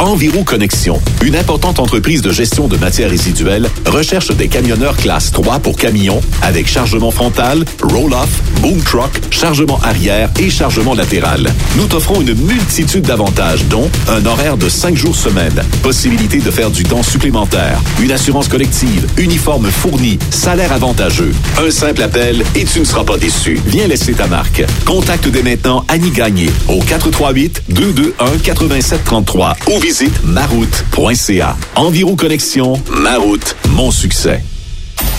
Environ 0.00 0.44
Connexion, 0.44 1.00
une 1.22 1.34
importante 1.34 1.80
entreprise 1.80 2.22
de 2.22 2.30
gestion 2.30 2.68
de 2.68 2.76
matières 2.76 3.10
résiduelles, 3.10 3.68
recherche 3.86 4.28
des 4.28 4.46
camionneurs 4.46 4.96
classe 4.96 5.32
3 5.32 5.58
pour 5.58 5.74
camions 5.76 6.20
avec 6.40 6.68
chargement 6.68 7.10
frontal, 7.10 7.64
roll-off, 7.82 8.28
boom 8.62 8.80
truck, 8.80 9.10
chargement 9.30 9.80
arrière 9.82 10.30
et 10.38 10.50
chargement 10.50 10.94
latéral. 10.94 11.52
Nous 11.76 11.86
t'offrons 11.86 12.20
une 12.20 12.34
multitude 12.34 13.06
d'avantages, 13.06 13.64
dont 13.64 13.90
un 14.08 14.24
horaire 14.24 14.56
de 14.56 14.68
5 14.68 14.96
jours 14.96 15.16
semaine, 15.16 15.64
possibilité 15.82 16.38
de 16.38 16.52
faire 16.52 16.70
du 16.70 16.84
temps 16.84 17.02
supplémentaire, 17.02 17.80
une 18.00 18.12
assurance 18.12 18.46
collective, 18.46 19.04
uniforme 19.16 19.68
fourni, 19.68 20.20
salaire 20.30 20.72
avantageux. 20.72 21.32
Un 21.60 21.72
simple 21.72 22.02
appel 22.02 22.44
et 22.54 22.64
tu 22.64 22.78
ne 22.78 22.84
seras 22.84 23.02
pas 23.02 23.18
déçu. 23.18 23.58
Viens 23.66 23.88
laisser 23.88 24.12
ta 24.12 24.28
marque. 24.28 24.62
Contacte 24.86 25.26
dès 25.28 25.42
maintenant 25.42 25.84
Annie 25.88 26.12
Gagné 26.12 26.50
au 26.68 26.78
438-221-8733 26.82 29.56
ou 29.66 29.87
visite 29.88 30.22
maroute.ca. 30.22 31.56
Environ 31.74 32.14
Connexion, 32.14 32.74
Maroute, 32.90 33.56
mon 33.70 33.90
succès. 33.90 34.42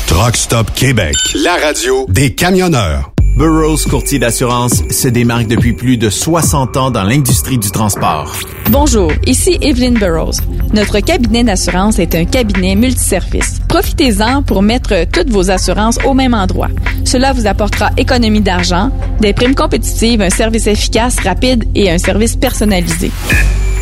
Truck 0.05 0.37
Stop 0.37 0.71
Québec. 0.75 1.15
La 1.43 1.55
radio 1.55 2.05
Des 2.07 2.35
camionneurs. 2.35 3.11
Burroughs 3.35 3.89
Courtier 3.89 4.19
d'assurance 4.19 4.83
se 4.91 5.07
démarque 5.07 5.47
depuis 5.47 5.73
plus 5.73 5.97
de 5.97 6.11
60 6.11 6.77
ans 6.77 6.91
dans 6.91 7.01
l'industrie 7.01 7.57
du 7.57 7.71
transport. 7.71 8.35
Bonjour, 8.69 9.11
ici 9.25 9.57
Evelyn 9.59 9.93
Burrows. 9.93 10.37
Notre 10.71 10.99
cabinet 10.99 11.43
d'assurance 11.43 11.97
est 11.97 12.13
un 12.13 12.25
cabinet 12.25 12.75
multiservice. 12.75 13.61
Profitez-en 13.67 14.43
pour 14.43 14.61
mettre 14.61 15.07
toutes 15.11 15.31
vos 15.31 15.49
assurances 15.49 15.97
au 16.05 16.13
même 16.13 16.35
endroit. 16.35 16.69
Cela 17.05 17.33
vous 17.33 17.47
apportera 17.47 17.89
économie 17.97 18.41
d'argent, 18.41 18.91
des 19.19 19.33
primes 19.33 19.55
compétitives, 19.55 20.21
un 20.21 20.29
service 20.29 20.67
efficace, 20.67 21.15
rapide 21.21 21.65
et 21.73 21.89
un 21.89 21.97
service 21.97 22.35
personnalisé. 22.35 23.09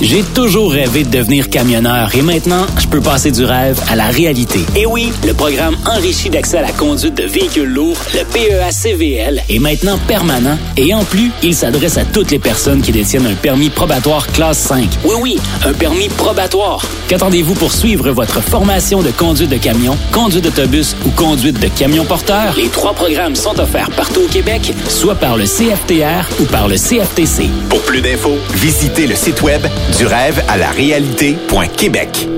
J'ai 0.00 0.22
toujours 0.22 0.72
rêvé 0.72 1.04
de 1.04 1.10
devenir 1.10 1.48
camionneur 1.48 2.14
et 2.14 2.20
maintenant, 2.20 2.66
je 2.78 2.86
peux 2.86 3.00
passer 3.00 3.30
du 3.30 3.44
rêve 3.44 3.80
à 3.88 3.96
la 3.96 4.08
réalité. 4.08 4.60
Et 4.76 4.84
oui, 4.84 5.10
le 5.26 5.32
programme 5.32 5.74
enrichi 5.86 6.28
d'accès 6.28 6.58
à 6.58 6.62
la 6.62 6.72
conduite 6.72 7.14
de 7.14 7.24
véhicules 7.24 7.68
lourds, 7.68 7.96
le 8.14 8.22
PEA 8.24 8.70
CVL, 8.70 9.42
est 9.48 9.58
maintenant 9.58 9.98
permanent 10.06 10.58
et 10.76 10.92
en 10.92 11.02
plus, 11.04 11.30
il 11.42 11.54
s'adresse 11.54 11.96
à 11.96 12.04
toutes 12.04 12.30
les 12.30 12.38
personnes 12.38 12.82
qui 12.82 12.92
détiennent 12.92 13.26
un 13.26 13.34
permis 13.34 13.70
probatoire 13.70 14.26
classe 14.28 14.58
5. 14.58 14.86
Oui, 15.04 15.14
oui, 15.20 15.38
un 15.64 15.72
permis 15.72 16.08
probatoire. 16.10 16.84
Qu'attendez-vous 17.08 17.54
pour 17.54 17.72
suivre 17.72 18.10
votre 18.10 18.42
formation 18.42 19.02
de 19.02 19.10
conduite 19.10 19.50
de 19.50 19.56
camion, 19.56 19.96
conduite 20.12 20.44
d'autobus 20.44 20.94
ou 21.06 21.10
conduite 21.10 21.58
de 21.58 21.68
camion 21.68 22.04
porteur? 22.04 22.54
Les 22.56 22.68
trois 22.68 22.92
programmes 22.92 23.36
sont 23.36 23.58
offerts 23.58 23.90
partout 23.92 24.22
au 24.24 24.28
Québec, 24.28 24.74
soit 24.88 25.14
par 25.14 25.38
le 25.38 25.44
CFTR 25.44 26.28
ou 26.40 26.44
par 26.44 26.68
le 26.68 26.76
CFTC. 26.76 27.48
Pour 27.70 27.80
plus 27.82 28.02
d'infos, 28.02 28.36
visitez 28.54 29.06
le 29.06 29.14
site 29.14 29.40
web 29.42 29.62
du 29.92 30.06
rêve 30.06 30.42
à 30.48 30.56
la 30.56 30.70
réalité.québec. 30.70 32.28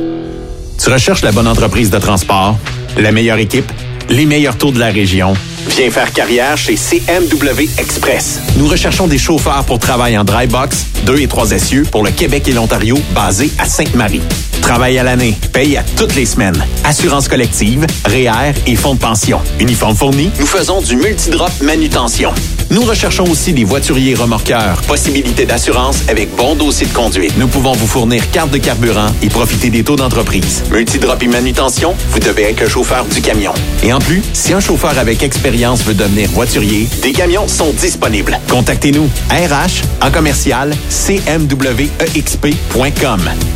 Tu 0.82 0.90
recherches 0.90 1.22
la 1.22 1.32
bonne 1.32 1.48
entreprise 1.48 1.90
de 1.90 1.98
transport, 1.98 2.56
la 2.96 3.10
meilleure 3.10 3.38
équipe, 3.38 3.70
les 4.08 4.26
meilleurs 4.26 4.56
taux 4.56 4.70
de 4.70 4.78
la 4.78 4.88
région. 4.90 5.34
Viens 5.66 5.90
faire 5.90 6.12
carrière 6.12 6.56
chez 6.56 6.76
CMW 6.76 7.68
Express. 7.78 8.40
Nous 8.56 8.68
recherchons 8.68 9.06
des 9.06 9.18
chauffeurs 9.18 9.64
pour 9.64 9.78
travail 9.78 10.16
en 10.16 10.24
dry 10.24 10.46
box, 10.46 10.86
2 11.04 11.20
et 11.20 11.26
3 11.26 11.52
essieux 11.52 11.82
pour 11.90 12.04
le 12.04 12.10
Québec 12.10 12.46
et 12.48 12.52
l'Ontario, 12.52 12.98
basés 13.14 13.50
à 13.58 13.64
Sainte-Marie. 13.64 14.22
Travail 14.62 14.98
à 14.98 15.02
l'année, 15.02 15.36
paye 15.52 15.76
à 15.76 15.82
toutes 15.96 16.14
les 16.14 16.26
semaines. 16.26 16.62
Assurance 16.84 17.28
collective, 17.28 17.86
REER 18.04 18.52
et 18.66 18.76
fonds 18.76 18.94
de 18.94 19.00
pension. 19.00 19.40
Uniforme 19.60 19.96
fourni, 19.96 20.30
nous 20.38 20.46
faisons 20.46 20.80
du 20.80 20.96
multidrop 20.96 21.50
manutention. 21.60 22.32
Nous 22.70 22.82
recherchons 22.82 23.24
aussi 23.24 23.54
des 23.54 23.64
voituriers 23.64 24.14
remorqueurs. 24.14 24.82
Possibilité 24.82 25.46
d'assurance 25.46 26.02
avec 26.08 26.34
bon 26.36 26.54
dossier 26.54 26.86
de 26.86 26.92
conduite. 26.92 27.32
Nous 27.38 27.48
pouvons 27.48 27.72
vous 27.72 27.86
fournir 27.86 28.30
carte 28.30 28.50
de 28.50 28.58
carburant 28.58 29.06
et 29.22 29.28
profiter 29.30 29.70
des 29.70 29.82
taux 29.82 29.96
d'entreprise. 29.96 30.62
Multidrop 30.70 31.22
et 31.22 31.28
manutention, 31.28 31.94
vous 32.10 32.18
devez 32.18 32.42
être 32.42 32.60
le 32.60 32.68
chauffeur 32.68 33.06
du 33.06 33.22
camion. 33.22 33.54
Et 33.82 33.92
en 33.94 34.00
plus, 34.00 34.22
si 34.34 34.52
un 34.52 34.60
chauffeur 34.60 34.98
avec 34.98 35.22
expérience 35.22 35.47
veut 35.50 35.94
devenir 35.94 36.28
voiturier, 36.30 36.88
des 37.02 37.12
camions 37.12 37.48
sont 37.48 37.72
disponibles. 37.72 38.38
Contactez-nous. 38.50 39.08
RH 39.30 39.82
en 40.04 40.10
commercial 40.10 40.74
cmwexp.com 40.90 41.60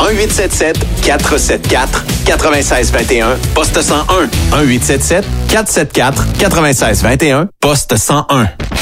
1877 0.00 0.78
474 1.02 2.04
9621 2.26 3.36
poste 3.54 3.82
101 3.82 4.28
1877 4.62 5.24
474 5.48 6.24
9621 6.40 7.48
poste 7.60 7.96
101 7.96 8.48
Plus 8.70 8.81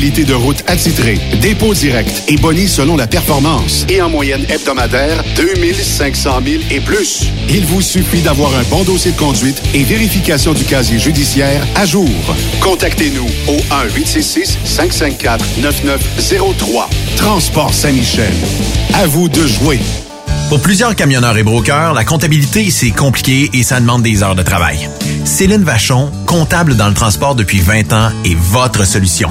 de 0.00 0.34
route 0.34 0.64
attitrée, 0.66 1.20
dépôt 1.40 1.72
direct 1.72 2.24
et 2.26 2.36
boni 2.36 2.66
selon 2.66 2.96
la 2.96 3.06
performance. 3.06 3.86
Et 3.88 4.02
en 4.02 4.10
moyenne 4.10 4.44
hebdomadaire, 4.48 5.22
2500 5.36 6.40
000 6.44 6.64
et 6.70 6.80
plus. 6.80 7.26
Il 7.48 7.64
vous 7.64 7.80
suffit 7.80 8.20
d'avoir 8.20 8.52
un 8.56 8.64
bon 8.64 8.82
dossier 8.82 9.12
de 9.12 9.16
conduite 9.16 9.62
et 9.72 9.84
vérification 9.84 10.52
du 10.52 10.64
casier 10.64 10.98
judiciaire 10.98 11.64
à 11.76 11.86
jour. 11.86 12.10
Contactez-nous 12.60 13.28
au 13.46 13.56
1-866-554-9903. 13.96 16.88
Transport 17.16 17.72
Saint-Michel. 17.72 18.34
À 18.94 19.06
vous 19.06 19.28
de 19.28 19.46
jouer. 19.46 19.78
Pour 20.48 20.60
plusieurs 20.60 20.96
camionneurs 20.96 21.38
et 21.38 21.44
brokers, 21.44 21.94
la 21.94 22.04
comptabilité, 22.04 22.68
c'est 22.70 22.90
compliqué 22.90 23.48
et 23.54 23.62
ça 23.62 23.78
demande 23.78 24.02
des 24.02 24.24
heures 24.24 24.34
de 24.34 24.42
travail. 24.42 24.90
Céline 25.24 25.62
Vachon, 25.62 26.10
comptable 26.26 26.76
dans 26.76 26.88
le 26.88 26.94
transport 26.94 27.36
depuis 27.36 27.60
20 27.60 27.92
ans, 27.92 28.10
est 28.24 28.36
votre 28.36 28.84
solution. 28.84 29.30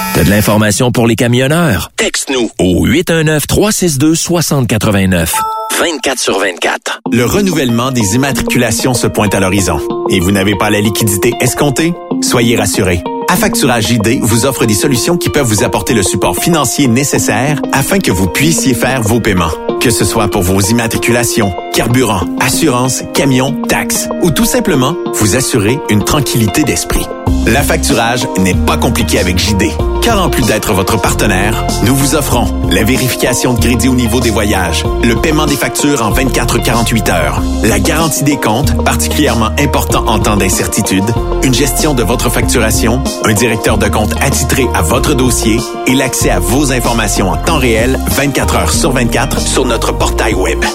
T'as 0.21 0.25
de 0.25 0.29
l'information 0.29 0.91
pour 0.91 1.07
les 1.07 1.15
camionneurs? 1.15 1.89
Texte-nous 1.97 2.51
au 2.59 2.85
819-362-6089. 2.85 5.33
24 5.79 6.19
sur 6.19 6.37
24. 6.37 6.99
Le 7.11 7.25
renouvellement 7.25 7.91
des 7.91 8.15
immatriculations 8.15 8.93
se 8.93 9.07
pointe 9.07 9.33
à 9.33 9.39
l'horizon. 9.39 9.79
Et 10.09 10.19
vous 10.19 10.31
n'avez 10.31 10.55
pas 10.55 10.69
la 10.69 10.81
liquidité 10.81 11.33
escomptée? 11.39 11.93
Soyez 12.21 12.55
rassurés. 12.55 13.01
Affacturage 13.29 13.87
JD 13.87 14.19
vous 14.21 14.45
offre 14.45 14.65
des 14.65 14.73
solutions 14.73 15.17
qui 15.17 15.29
peuvent 15.29 15.47
vous 15.47 15.63
apporter 15.63 15.93
le 15.93 16.03
support 16.03 16.35
financier 16.35 16.87
nécessaire 16.87 17.61
afin 17.71 17.99
que 17.99 18.11
vous 18.11 18.27
puissiez 18.27 18.73
faire 18.73 19.01
vos 19.01 19.21
paiements. 19.21 19.51
Que 19.79 19.89
ce 19.89 20.05
soit 20.05 20.27
pour 20.27 20.43
vos 20.43 20.59
immatriculations, 20.59 21.53
carburant, 21.73 22.25
assurance, 22.39 23.03
camion, 23.13 23.53
taxes 23.67 24.09
ou 24.21 24.31
tout 24.31 24.45
simplement 24.45 24.95
vous 25.13 25.35
assurer 25.35 25.79
une 25.89 26.03
tranquillité 26.03 26.63
d'esprit. 26.63 27.05
L'affacturage 27.47 28.27
n'est 28.37 28.53
pas 28.53 28.77
compliqué 28.77 29.17
avec 29.17 29.39
JD, 29.39 29.63
car 30.03 30.23
en 30.23 30.29
plus 30.29 30.45
d'être 30.45 30.73
votre 30.73 31.01
partenaire, 31.01 31.65
nous 31.83 31.95
vous 31.95 32.13
offrons 32.13 32.45
la 32.69 32.83
vérification 32.83 33.55
de 33.55 33.59
crédit 33.59 33.87
au 33.87 33.95
niveau 33.95 34.19
des 34.19 34.29
voyages, 34.29 34.85
le 35.03 35.15
paiement 35.15 35.47
des 35.47 35.55
factures 35.61 36.01
en 36.01 36.11
24-48 36.11 37.11
heures, 37.11 37.39
la 37.63 37.79
garantie 37.79 38.23
des 38.23 38.37
comptes, 38.37 38.83
particulièrement 38.83 39.51
important 39.59 40.03
en 40.07 40.17
temps 40.17 40.35
d'incertitude, 40.35 41.03
une 41.43 41.53
gestion 41.53 41.93
de 41.93 42.01
votre 42.01 42.31
facturation, 42.31 43.03
un 43.25 43.33
directeur 43.33 43.77
de 43.77 43.87
compte 43.87 44.11
attitré 44.21 44.65
à 44.73 44.81
votre 44.81 45.13
dossier 45.13 45.59
et 45.85 45.93
l'accès 45.93 46.31
à 46.31 46.39
vos 46.39 46.71
informations 46.71 47.29
en 47.29 47.37
temps 47.37 47.59
réel 47.59 47.99
24 48.07 48.55
heures 48.55 48.73
sur 48.73 48.91
24 48.91 49.39
sur 49.39 49.65
notre 49.65 49.95
portail 49.95 50.33
web. 50.33 50.65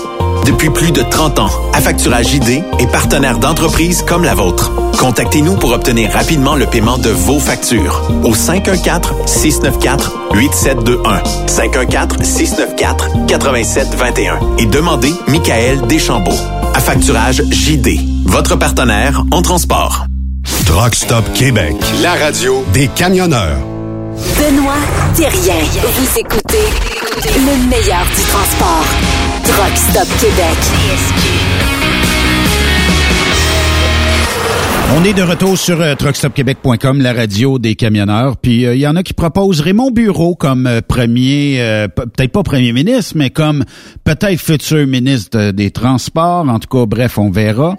Depuis 0.44 0.68
plus 0.70 0.90
de 0.92 1.02
30 1.02 1.38
ans, 1.38 1.48
Affacturage 1.72 2.26
JD 2.28 2.62
est 2.78 2.90
partenaire 2.90 3.38
d'entreprises 3.38 4.02
comme 4.02 4.24
la 4.24 4.34
vôtre. 4.34 4.70
Contactez-nous 4.98 5.54
pour 5.56 5.72
obtenir 5.72 6.10
rapidement 6.12 6.54
le 6.56 6.66
paiement 6.66 6.98
de 6.98 7.08
vos 7.10 7.38
factures 7.40 8.02
au 8.24 8.32
514-694-8721. 8.32 11.22
514-694-8721 11.48 14.34
et 14.58 14.66
demandez 14.66 15.14
Michael 15.28 15.80
Deschambault. 15.86 16.36
Affacturage 16.74 17.42
JD, 17.50 18.00
votre 18.26 18.56
partenaire 18.56 19.22
en 19.32 19.40
transport. 19.42 20.04
Truck 20.66 20.94
Stop 20.94 21.24
Québec, 21.34 21.74
la 22.02 22.14
radio 22.14 22.64
des 22.72 22.86
camionneurs. 22.88 23.58
Benoît 24.38 24.74
Thérien. 25.14 25.54
Vous 25.82 26.18
écoutez 26.18 26.64
le 27.24 27.68
meilleur 27.68 28.04
du 28.04 28.22
transport. 28.30 28.86
Truck 29.46 29.76
Stop 29.76 30.08
Québec. 30.18 31.75
On 34.94 35.04
est 35.04 35.12
de 35.12 35.22
retour 35.22 35.58
sur 35.58 35.80
euh, 35.80 35.94
truckstopquebec.com, 35.94 37.02
la 37.02 37.12
radio 37.12 37.58
des 37.58 37.74
camionneurs. 37.74 38.36
Puis 38.38 38.64
euh, 38.64 38.74
il 38.74 38.80
y 38.80 38.86
en 38.86 38.96
a 38.96 39.02
qui 39.02 39.12
proposent 39.12 39.60
Raymond 39.60 39.90
Bureau 39.90 40.34
comme 40.36 40.66
euh, 40.66 40.80
premier, 40.80 41.56
euh, 41.60 41.86
peut-être 41.88 42.32
pas 42.32 42.42
premier 42.42 42.72
ministre, 42.72 43.12
mais 43.14 43.28
comme 43.30 43.64
peut-être 44.04 44.40
futur 44.40 44.86
ministre 44.86 45.50
des 45.50 45.70
Transports. 45.70 46.48
En 46.48 46.58
tout 46.58 46.68
cas, 46.68 46.86
bref, 46.86 47.18
on 47.18 47.30
verra. 47.30 47.76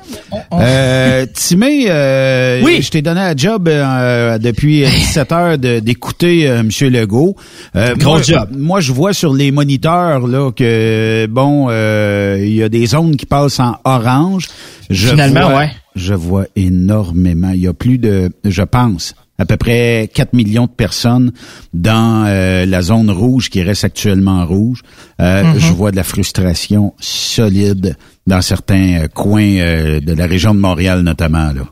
Euh, 0.54 1.26
Timé, 1.34 1.86
euh, 1.88 2.62
Oui. 2.64 2.82
je 2.84 2.92
t'ai 2.92 3.02
donné 3.02 3.22
un 3.22 3.36
job 3.36 3.68
euh, 3.68 4.38
depuis 4.38 4.82
17 4.86 5.32
heures 5.32 5.58
de- 5.58 5.80
d'écouter 5.80 6.48
euh, 6.48 6.60
M. 6.60 6.70
Legault. 6.92 7.36
Euh, 7.76 7.96
Gros 7.96 8.12
moi, 8.16 8.22
job. 8.22 8.50
Moi, 8.56 8.80
je 8.80 8.92
vois 8.92 9.14
sur 9.14 9.34
les 9.34 9.52
moniteurs 9.52 10.28
là 10.28 10.52
que 10.52 11.26
bon, 11.28 11.68
euh, 11.72 12.38
il 12.42 12.54
y 12.54 12.62
a 12.62 12.70
des 12.70 12.86
zones 12.86 13.16
qui 13.16 13.26
passent 13.26 13.60
en 13.60 13.78
orange. 13.86 14.48
Je 14.92 15.10
Finalement, 15.10 15.50
vois- 15.50 15.60
ouais. 15.60 15.72
Je 15.98 16.14
vois 16.14 16.46
énormément. 16.56 17.52
Il 17.52 17.62
y 17.62 17.68
a 17.68 17.74
plus 17.74 17.98
de, 17.98 18.30
je 18.44 18.64
pense, 18.64 19.16
à 19.40 19.46
peu 19.46 19.58
près 19.58 20.10
4 20.14 20.34
millions 20.34 20.66
de 20.66 20.72
personnes 20.72 21.32
dans 21.74 22.26
euh, 22.26 22.66
la 22.66 22.82
zone 22.82 23.12
rouge 23.12 23.50
qui 23.50 23.62
reste 23.62 23.84
actuellement 23.84 24.46
rouge. 24.46 24.82
Euh, 25.22 25.44
Mhm. 25.44 25.60
Je 25.60 25.74
vois 25.74 25.92
de 25.92 25.96
la 25.96 26.04
frustration 26.04 26.94
solide 27.00 27.96
dans 28.26 28.42
certains 28.42 29.04
euh, 29.04 29.08
coins 29.08 29.58
euh, 29.58 30.00
de 30.00 30.14
la 30.14 30.26
région 30.26 30.54
de 30.56 30.60
Montréal 30.60 31.02
notamment. 31.02 31.52
Là. 31.54 31.64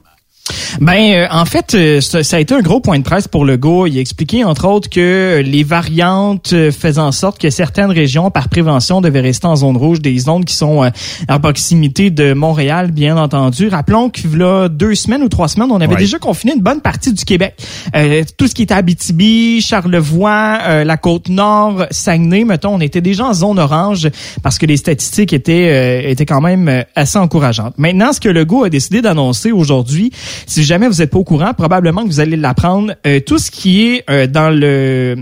Ben, 0.80 1.14
euh, 1.14 1.28
en 1.32 1.46
fait, 1.46 1.74
euh, 1.74 2.02
ça, 2.02 2.22
ça 2.24 2.38
a 2.38 2.40
été 2.40 2.54
un 2.54 2.60
gros 2.62 2.80
point 2.80 3.00
de 3.00 3.04
presse 3.04 3.28
pour 3.28 3.46
le 3.46 3.58
go. 3.58 3.88
Il 3.88 3.98
a 3.98 4.02
expliqué, 4.02 4.44
entre 4.44 4.68
autres, 4.68 4.90
que 4.90 5.42
les 5.44 5.64
variantes 5.64 6.52
euh, 6.54 6.72
faisaient 6.72 7.00
en 7.00 7.12
sorte 7.12 7.40
que 7.40 7.50
certaines 7.50 7.90
régions, 7.92 8.30
par 8.30 8.50
prévention, 8.50 9.02
devaient 9.02 9.22
rester 9.22 9.48
en 9.48 9.56
zone 9.56 9.78
rouge, 9.78 10.02
des 10.02 10.18
zones 10.20 10.46
qui 10.46 10.54
sont 10.54 10.84
euh, 10.84 10.90
à 11.28 11.40
proximité 11.40 12.10
de 12.10 12.34
Montréal, 12.34 12.92
bien 12.92 13.18
entendu. 13.18 13.70
Rappelons 13.70 14.10
qu'il 14.10 14.38
y 14.38 14.44
a 14.44 14.68
deux 14.70 14.96
semaines 14.96 15.24
ou 15.24 15.30
trois 15.30 15.48
semaines, 15.48 15.72
on 15.72 15.82
avait 15.82 15.94
Ouais. 15.96 16.00
déjà 16.02 16.20
confiné 16.20 16.54
une 16.56 16.62
bonne 16.62 16.82
partie 16.82 17.14
du 17.14 17.24
Québec. 17.24 17.56
Euh, 17.96 18.24
tout 18.38 18.48
ce 18.48 18.54
qui 18.54 18.64
était 18.64 18.74
Abitibi, 18.74 19.62
Charlevoix, 19.62 20.60
euh, 20.68 20.84
la 20.84 20.98
Côte-Nord, 20.98 21.86
Saguenay, 21.92 22.44
mettons, 22.44 22.76
on 22.76 22.82
était 22.82 23.02
déjà 23.02 23.26
en 23.26 23.34
zone 23.34 23.60
orange 23.60 24.10
parce 24.44 24.58
que 24.58 24.66
les 24.66 24.78
statistiques 24.78 25.32
étaient, 25.34 25.70
euh, 26.06 26.10
étaient 26.10 26.26
quand 26.26 26.42
même 26.42 26.68
euh, 26.68 26.84
assez 26.96 27.18
encourageantes. 27.18 27.76
Maintenant, 27.78 28.12
ce 28.14 28.20
que 28.20 28.30
le 28.30 28.44
go 28.46 28.66
a 28.66 28.70
décidé 28.70 29.02
d'annoncer 29.02 29.52
aujourd'hui, 29.54 30.12
si 30.46 30.64
jamais 30.64 30.88
vous 30.88 30.96
n'êtes 30.96 31.12
pas 31.12 31.20
au 31.20 31.24
courant, 31.24 31.54
probablement 31.54 32.04
que 32.04 32.08
vous 32.08 32.20
allez 32.20 32.38
l'apprendre, 32.38 32.94
euh, 33.06 33.20
tout 33.20 33.38
ce 33.38 33.52
qui 33.52 33.88
est 33.88 34.10
euh, 34.10 34.28
dans 34.28 34.50
le 34.50 35.16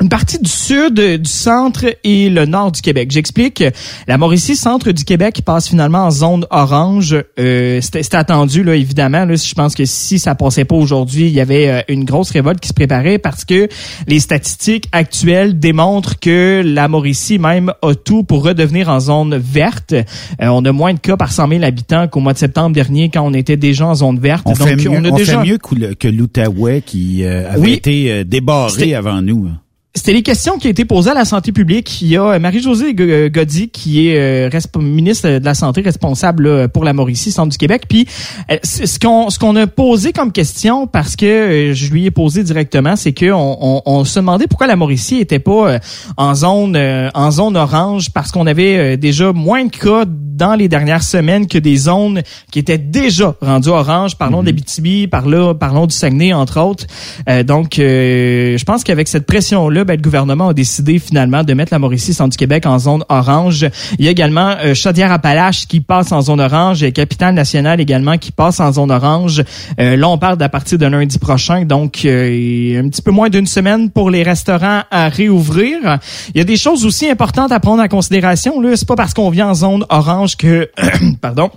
une 0.00 0.08
partie 0.10 0.38
du 0.38 0.50
sud, 0.50 0.98
euh, 1.00 1.16
du 1.16 1.30
centre 1.30 1.86
et 2.04 2.28
le 2.28 2.44
nord 2.44 2.70
du 2.72 2.82
Québec. 2.82 3.10
J'explique. 3.10 3.64
La 4.06 4.18
Mauricie, 4.18 4.54
centre 4.56 4.92
du 4.92 5.04
Québec, 5.04 5.40
passe 5.44 5.68
finalement 5.68 6.04
en 6.04 6.10
zone 6.10 6.46
orange. 6.50 7.16
Euh, 7.38 7.80
C'était 7.80 8.14
attendu, 8.16 8.62
là, 8.62 8.74
évidemment. 8.74 9.24
Là, 9.24 9.34
je 9.36 9.54
pense 9.54 9.74
que 9.74 9.84
si 9.86 10.18
ça 10.18 10.34
passait 10.34 10.64
pas 10.66 10.76
aujourd'hui, 10.76 11.26
il 11.28 11.32
y 11.32 11.40
avait 11.40 11.68
euh, 11.68 11.80
une 11.88 12.04
grosse 12.04 12.30
révolte 12.30 12.60
qui 12.60 12.68
se 12.68 12.74
préparait 12.74 13.18
parce 13.18 13.44
que 13.44 13.68
les 14.06 14.20
statistiques 14.20 14.88
actuelles 14.92 15.58
démontrent 15.58 16.18
que 16.20 16.62
la 16.64 16.88
Mauricie 16.88 17.38
même 17.38 17.72
a 17.82 17.94
tout 17.94 18.22
pour 18.22 18.44
redevenir 18.44 18.90
en 18.90 19.00
zone 19.00 19.36
verte. 19.36 19.92
Euh, 19.92 20.02
on 20.48 20.64
a 20.66 20.72
moins 20.72 20.92
de 20.92 20.98
cas 21.00 21.16
par 21.16 21.32
100 21.32 21.48
000 21.48 21.62
habitants 21.64 22.06
qu'au 22.08 22.20
mois 22.20 22.34
de 22.34 22.38
septembre 22.38 22.74
dernier 22.74 23.08
quand 23.08 23.22
on 23.22 23.32
était 23.32 23.56
déjà 23.56 23.86
en 23.86 23.94
zone 23.94 24.18
verte. 24.18 24.42
On, 24.46 24.54
fait, 24.54 24.76
Donc, 24.76 24.84
mieux, 24.84 24.90
on 24.90 25.04
a 25.04 25.08
on 25.10 25.16
déjà 25.16 25.40
fait 25.40 25.48
mieux 25.48 25.58
que, 25.58 26.08
l'Outaouais 26.08 26.82
qui 26.84 27.24
euh, 27.24 27.50
avait 27.50 27.60
Oui. 27.60 27.72
été 27.72 28.24
débarré 28.24 28.94
avant 28.94 29.22
nous. 29.22 29.48
C'était 29.96 30.12
les 30.12 30.22
questions 30.22 30.58
qui 30.58 30.66
ont 30.66 30.70
été 30.70 30.84
posées 30.84 31.10
à 31.10 31.14
la 31.14 31.24
santé 31.24 31.52
publique. 31.52 32.02
Il 32.02 32.08
y 32.08 32.18
a 32.18 32.34
euh, 32.34 32.38
Marie-Josée 32.38 32.94
G- 32.94 32.96
euh, 33.00 33.28
Goddy, 33.30 33.70
qui 33.70 34.08
est 34.08 34.18
euh, 34.18 34.60
ministre 34.78 35.26
de 35.26 35.44
la 35.44 35.54
Santé 35.54 35.80
responsable 35.80 36.46
là, 36.46 36.68
pour 36.68 36.84
la 36.84 36.92
Mauricie, 36.92 37.32
centre 37.32 37.48
du 37.50 37.56
Québec. 37.56 37.84
Puis 37.88 38.06
euh, 38.50 38.58
ce 38.62 38.98
qu'on 38.98 39.30
ce 39.30 39.38
qu'on 39.38 39.56
a 39.56 39.66
posé 39.66 40.12
comme 40.12 40.32
question, 40.32 40.86
parce 40.86 41.16
que 41.16 41.24
euh, 41.24 41.74
je 41.74 41.90
lui 41.90 42.04
ai 42.04 42.10
posé 42.10 42.44
directement, 42.44 42.94
c'est 42.94 43.14
que 43.14 43.32
on, 43.32 43.82
on, 43.86 44.04
se 44.04 44.18
demandait 44.18 44.46
pourquoi 44.46 44.66
la 44.66 44.76
Mauricie 44.76 45.18
était 45.18 45.38
pas 45.38 45.78
en 46.18 46.34
zone 46.34 46.76
euh, 46.76 47.08
en 47.14 47.30
zone 47.30 47.56
orange, 47.56 48.10
parce 48.12 48.30
qu'on 48.30 48.46
avait 48.46 48.98
déjà 48.98 49.32
moins 49.32 49.64
de 49.64 49.70
cas 49.70 50.04
dans 50.06 50.54
les 50.54 50.68
dernières 50.68 51.02
semaines 51.02 51.46
que 51.46 51.56
des 51.56 51.76
zones 51.76 52.22
qui 52.52 52.58
étaient 52.58 52.76
déjà 52.76 53.34
rendues 53.40 53.70
orange. 53.70 54.16
Parlons 54.18 54.42
d'Abitibi, 54.42 55.06
par 55.06 55.26
là, 55.26 55.54
parlons 55.54 55.86
du 55.86 55.94
Saguenay, 55.96 56.34
entre 56.34 56.60
autres. 56.60 56.86
Euh, 57.28 57.42
donc, 57.42 57.78
euh, 57.78 58.58
je 58.58 58.64
pense 58.64 58.84
qu'avec 58.84 59.08
cette 59.08 59.24
pression-là, 59.24 59.85
ben, 59.86 59.96
le 59.96 60.02
gouvernement 60.02 60.48
a 60.48 60.54
décidé 60.54 60.98
finalement 60.98 61.42
de 61.42 61.54
mettre 61.54 61.72
la 61.72 61.78
Mauricie, 61.78 62.12
centre 62.12 62.30
du 62.30 62.36
Québec, 62.36 62.66
en 62.66 62.78
zone 62.78 63.04
orange. 63.08 63.66
Il 63.98 64.04
y 64.04 64.08
a 64.08 64.10
également 64.10 64.54
euh, 64.62 64.74
Chaudière-Appalaches 64.74 65.66
qui 65.66 65.80
passe 65.80 66.12
en 66.12 66.20
zone 66.20 66.40
orange 66.40 66.82
et 66.82 66.92
Capitale 66.92 67.34
Nationale 67.34 67.80
également 67.80 68.18
qui 68.18 68.32
passe 68.32 68.60
en 68.60 68.72
zone 68.72 68.90
orange. 68.90 69.42
Euh, 69.80 69.96
là, 69.96 70.08
on 70.08 70.18
parle 70.18 70.36
d'à 70.36 70.48
partir 70.48 70.78
de 70.78 70.86
lundi 70.86 71.18
prochain, 71.18 71.64
donc 71.64 72.04
euh, 72.04 72.80
un 72.80 72.88
petit 72.88 73.02
peu 73.02 73.10
moins 73.10 73.30
d'une 73.30 73.46
semaine 73.46 73.90
pour 73.90 74.10
les 74.10 74.22
restaurants 74.22 74.82
à 74.90 75.08
réouvrir. 75.08 75.98
Il 76.34 76.38
y 76.38 76.40
a 76.40 76.44
des 76.44 76.56
choses 76.56 76.84
aussi 76.84 77.08
importantes 77.08 77.52
à 77.52 77.60
prendre 77.60 77.82
en 77.82 77.88
considération. 77.88 78.60
Là, 78.60 78.76
c'est 78.76 78.88
pas 78.88 78.96
parce 78.96 79.14
qu'on 79.14 79.30
vient 79.30 79.48
en 79.48 79.54
zone 79.54 79.84
orange 79.88 80.36
que, 80.36 80.70
pardon. 81.20 81.50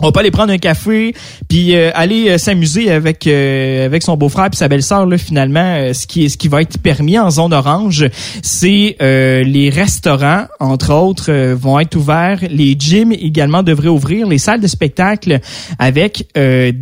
On 0.00 0.06
va 0.06 0.12
pas 0.12 0.20
aller 0.20 0.32
prendre 0.32 0.52
un 0.52 0.58
café 0.58 1.14
puis 1.48 1.76
euh, 1.76 1.92
aller 1.94 2.28
euh, 2.28 2.36
s'amuser 2.36 2.90
avec 2.90 3.28
euh, 3.28 3.86
avec 3.86 4.02
son 4.02 4.16
beau-frère 4.16 4.50
puis 4.50 4.56
sa 4.56 4.66
belle-sœur 4.66 5.06
là 5.06 5.16
finalement 5.18 5.92
ce 5.92 6.08
qui 6.08 6.28
ce 6.28 6.36
qui 6.36 6.48
va 6.48 6.62
être 6.62 6.78
permis 6.78 7.16
en 7.16 7.30
zone 7.30 7.52
orange 7.52 8.04
c'est 8.42 8.96
les 9.00 9.70
restaurants 9.70 10.46
entre 10.58 10.92
autres 10.92 11.52
vont 11.54 11.78
être 11.78 11.94
ouverts. 11.94 12.40
Les 12.50 12.74
gyms 12.78 13.12
également 13.12 13.62
devraient 13.62 13.88
ouvrir. 13.88 14.26
Les 14.26 14.38
salles 14.38 14.60
de 14.60 14.66
spectacle 14.66 15.40
avec 15.78 16.26
des, 16.34 16.72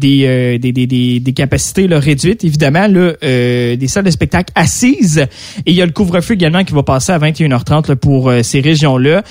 des, 0.59 0.73
des 0.73 1.21
des 1.21 1.33
capacités 1.33 1.87
réduites. 1.87 2.45
Évidemment 2.45 2.87
là 2.87 3.13
des 3.21 3.89
salles 3.89 4.05
de 4.05 4.11
spectacle 4.11 4.53
assises. 4.55 5.27
Et 5.67 5.73
il 5.73 5.75
y 5.75 5.83
a 5.83 5.87
le 5.87 5.93
couvre-feu 5.93 6.35
également 6.35 6.65
qui 6.65 6.73
va 6.73 6.83
passer 6.83 7.13
à 7.13 7.19
21h30 7.19 7.89
là, 7.89 7.97
pour 7.97 8.33
ces 8.43 8.61
régions 8.61 8.97
là 8.97 9.23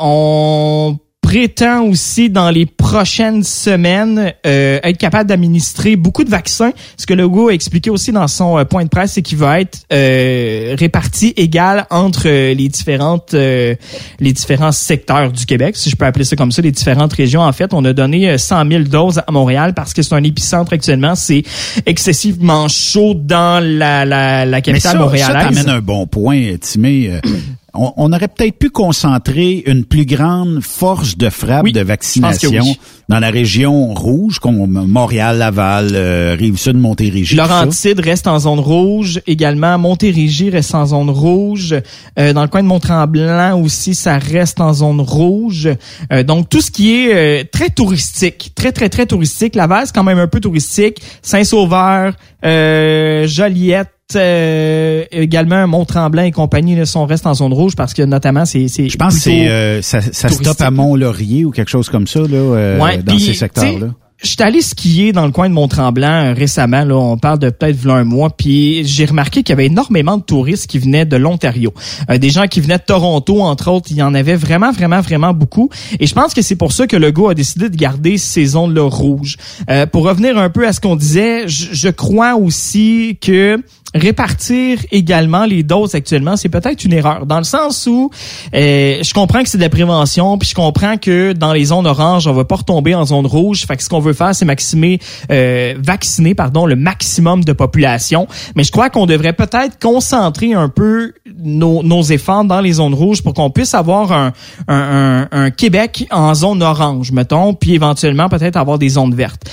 on 0.00 0.98
prétend 1.28 1.82
aussi 1.82 2.30
dans 2.30 2.48
les 2.48 2.64
prochaines 2.64 3.44
semaines 3.44 4.32
euh, 4.46 4.80
être 4.82 4.96
capable 4.96 5.28
d'administrer 5.28 5.94
beaucoup 5.94 6.24
de 6.24 6.30
vaccins. 6.30 6.72
Ce 6.96 7.04
que 7.04 7.12
Legault 7.12 7.48
a 7.48 7.52
expliqué 7.52 7.90
aussi 7.90 8.12
dans 8.12 8.28
son 8.28 8.56
euh, 8.56 8.64
point 8.64 8.84
de 8.84 8.88
presse, 8.88 9.12
c'est 9.12 9.20
qu'il 9.20 9.36
va 9.36 9.60
être 9.60 9.80
euh, 9.92 10.74
réparti 10.78 11.34
égal 11.36 11.86
entre 11.90 12.22
euh, 12.24 12.54
les 12.54 12.70
différentes 12.70 13.34
euh, 13.34 13.74
les 14.20 14.32
différents 14.32 14.72
secteurs 14.72 15.30
du 15.30 15.44
Québec, 15.44 15.76
si 15.76 15.90
je 15.90 15.96
peux 15.96 16.06
appeler 16.06 16.24
ça 16.24 16.34
comme 16.34 16.50
ça, 16.50 16.62
les 16.62 16.72
différentes 16.72 17.12
régions. 17.12 17.42
En 17.42 17.52
fait, 17.52 17.74
on 17.74 17.84
a 17.84 17.92
donné 17.92 18.30
euh, 18.30 18.38
100 18.38 18.66
000 18.66 18.84
doses 18.84 19.20
à 19.26 19.30
Montréal 19.30 19.74
parce 19.74 19.92
que 19.92 20.00
c'est 20.00 20.14
un 20.14 20.24
épicentre 20.24 20.72
actuellement. 20.72 21.14
C'est 21.14 21.42
excessivement 21.84 22.68
chaud 22.68 23.12
dans 23.12 23.62
la, 23.62 24.06
la, 24.06 24.46
la 24.46 24.56
Mais 24.56 24.62
capitale 24.62 24.80
ça, 24.80 24.90
ça 24.92 24.98
montréalaise. 24.98 25.48
t'amène 25.48 25.68
un 25.68 25.80
bon 25.82 26.06
point, 26.06 26.56
Timé. 26.58 27.20
On, 27.74 27.92
on 27.96 28.12
aurait 28.12 28.28
peut-être 28.28 28.58
pu 28.58 28.70
concentrer 28.70 29.62
une 29.66 29.84
plus 29.84 30.06
grande 30.06 30.60
force 30.60 31.18
de 31.18 31.28
frappe 31.28 31.68
de 31.68 31.80
vaccination 31.80 32.50
oui. 32.62 32.80
dans 33.08 33.20
la 33.20 33.30
région 33.30 33.92
rouge, 33.92 34.38
comme 34.38 34.66
Montréal, 34.66 35.38
Laval, 35.38 35.90
euh, 35.92 36.34
Rive-Sud, 36.38 36.76
Montérégie. 36.76 37.36
Laurentide 37.36 38.00
reste 38.00 38.26
en 38.26 38.38
zone 38.38 38.60
rouge 38.60 39.20
également. 39.26 39.78
Montérégie 39.78 40.48
reste 40.48 40.74
en 40.74 40.86
zone 40.86 41.10
rouge. 41.10 41.74
Euh, 42.18 42.32
dans 42.32 42.42
le 42.42 42.48
coin 42.48 42.62
de 42.62 42.68
Mont-Tremblant 42.68 43.60
aussi, 43.60 43.94
ça 43.94 44.18
reste 44.18 44.60
en 44.60 44.72
zone 44.72 45.00
rouge. 45.02 45.68
Euh, 46.12 46.22
donc, 46.22 46.48
tout 46.48 46.62
ce 46.62 46.70
qui 46.70 46.94
est 46.94 47.14
euh, 47.14 47.44
très 47.50 47.68
touristique, 47.68 48.52
très, 48.54 48.72
très, 48.72 48.88
très 48.88 49.04
touristique. 49.06 49.54
Laval, 49.54 49.86
c'est 49.86 49.94
quand 49.94 50.04
même 50.04 50.18
un 50.18 50.26
peu 50.26 50.40
touristique. 50.40 51.02
Saint-Sauveur, 51.22 52.14
euh, 52.44 53.26
Joliette, 53.26 53.90
euh, 54.16 55.04
également 55.10 55.66
Mont-Tremblant 55.66 56.22
et 56.22 56.32
compagnie, 56.32 56.74
là, 56.76 56.86
sont 56.86 57.04
restent 57.06 57.26
en 57.26 57.34
zone 57.34 57.52
rouge 57.52 57.76
parce 57.76 57.92
que 57.94 58.02
notamment, 58.02 58.44
c'est... 58.44 58.68
Je 58.68 58.96
pense 58.96 59.16
que 59.16 59.20
c'est 59.20 59.48
euh, 59.48 59.82
ça, 59.82 60.00
ça 60.00 60.28
stoppe 60.28 60.60
à 60.60 60.70
Mont-Laurier 60.70 61.44
ou 61.44 61.50
quelque 61.50 61.70
chose 61.70 61.88
comme 61.88 62.06
ça 62.06 62.20
là, 62.20 62.26
euh, 62.32 62.80
Ouais, 62.80 62.98
dans 63.02 63.18
ces 63.18 63.34
sais, 63.34 63.50
Je 64.20 64.26
suis 64.26 64.42
allé 64.42 64.62
skier 64.62 65.12
dans 65.12 65.26
le 65.26 65.30
coin 65.30 65.48
de 65.48 65.54
Mont-Tremblant 65.54 66.30
euh, 66.30 66.32
récemment, 66.32 66.84
là, 66.84 66.96
on 66.96 67.18
parle 67.18 67.38
de 67.38 67.50
peut-être 67.50 67.88
un 67.88 68.04
mois, 68.04 68.30
puis 68.30 68.84
j'ai 68.84 69.04
remarqué 69.04 69.42
qu'il 69.42 69.52
y 69.52 69.52
avait 69.52 69.66
énormément 69.66 70.16
de 70.16 70.22
touristes 70.22 70.66
qui 70.68 70.78
venaient 70.78 71.04
de 71.04 71.16
l'Ontario. 71.16 71.74
Euh, 72.10 72.18
des 72.18 72.30
gens 72.30 72.46
qui 72.46 72.60
venaient 72.60 72.78
de 72.78 72.82
Toronto, 72.82 73.42
entre 73.42 73.70
autres, 73.70 73.88
il 73.90 73.98
y 73.98 74.02
en 74.02 74.14
avait 74.14 74.36
vraiment, 74.36 74.72
vraiment, 74.72 75.02
vraiment 75.02 75.34
beaucoup. 75.34 75.68
Et 76.00 76.06
je 76.06 76.14
pense 76.14 76.34
que 76.34 76.42
c'est 76.42 76.56
pour 76.56 76.72
ça 76.72 76.86
que 76.86 76.96
le 76.96 77.10
gars 77.10 77.30
a 77.30 77.34
décidé 77.34 77.68
de 77.68 77.76
garder 77.76 78.16
ces 78.16 78.46
zones-là 78.46 78.88
rouges. 78.88 79.36
Euh, 79.70 79.86
pour 79.86 80.04
revenir 80.04 80.38
un 80.38 80.48
peu 80.50 80.66
à 80.66 80.72
ce 80.72 80.80
qu'on 80.80 80.96
disait, 80.96 81.46
je, 81.46 81.66
je 81.72 81.88
crois 81.88 82.34
aussi 82.36 83.18
que 83.20 83.62
répartir 83.94 84.78
également 84.90 85.44
les 85.46 85.62
doses 85.62 85.94
actuellement, 85.94 86.36
c'est 86.36 86.48
peut-être 86.48 86.84
une 86.84 86.92
erreur, 86.92 87.26
dans 87.26 87.38
le 87.38 87.44
sens 87.44 87.86
où 87.86 88.10
euh, 88.54 89.02
je 89.02 89.14
comprends 89.14 89.42
que 89.42 89.48
c'est 89.48 89.58
de 89.58 89.62
la 89.62 89.70
prévention, 89.70 90.36
puis 90.36 90.48
je 90.48 90.54
comprends 90.54 90.96
que 90.98 91.32
dans 91.32 91.52
les 91.52 91.66
zones 91.66 91.86
oranges, 91.86 92.26
on 92.26 92.32
va 92.32 92.44
pas 92.44 92.56
retomber 92.56 92.94
en 92.94 93.06
zone 93.06 93.26
rouge. 93.26 93.64
Fait 93.66 93.76
que 93.76 93.82
ce 93.82 93.88
qu'on 93.88 94.00
veut 94.00 94.12
faire, 94.12 94.34
c'est 94.34 94.44
maximer, 94.44 94.98
euh, 95.30 95.74
vacciner, 95.78 96.34
pardon, 96.34 96.66
le 96.66 96.76
maximum 96.76 97.44
de 97.44 97.52
population. 97.52 98.28
Mais 98.56 98.64
je 98.64 98.72
crois 98.72 98.90
qu'on 98.90 99.06
devrait 99.06 99.32
peut-être 99.32 99.78
concentrer 99.80 100.52
un 100.52 100.68
peu 100.68 101.12
nos, 101.36 102.02
efforts 102.02 102.44
dans 102.44 102.60
les 102.60 102.74
zones 102.74 102.94
rouges 102.94 103.22
pour 103.22 103.34
qu'on 103.34 103.50
puisse 103.50 103.74
avoir 103.74 104.12
un, 104.12 104.32
un 104.68 105.50
Québec 105.50 106.06
en 106.10 106.34
zone 106.34 106.62
orange, 106.62 107.10
mettons, 107.12 107.54
puis 107.54 107.74
éventuellement 107.74 108.28
peut-être 108.28 108.56
avoir 108.56 108.78
des 108.78 108.90
zones 108.90 109.14
vertes. 109.14 109.44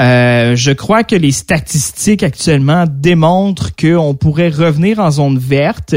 Euh, 0.00 0.56
je 0.56 0.72
crois 0.72 1.04
que 1.04 1.14
les 1.14 1.30
statistiques 1.30 2.24
actuellement 2.24 2.84
démontrent 2.88 3.70
qu'on 3.76 4.14
pourrait 4.14 4.48
revenir 4.48 4.98
en 4.98 5.10
zone 5.12 5.38
verte. 5.38 5.94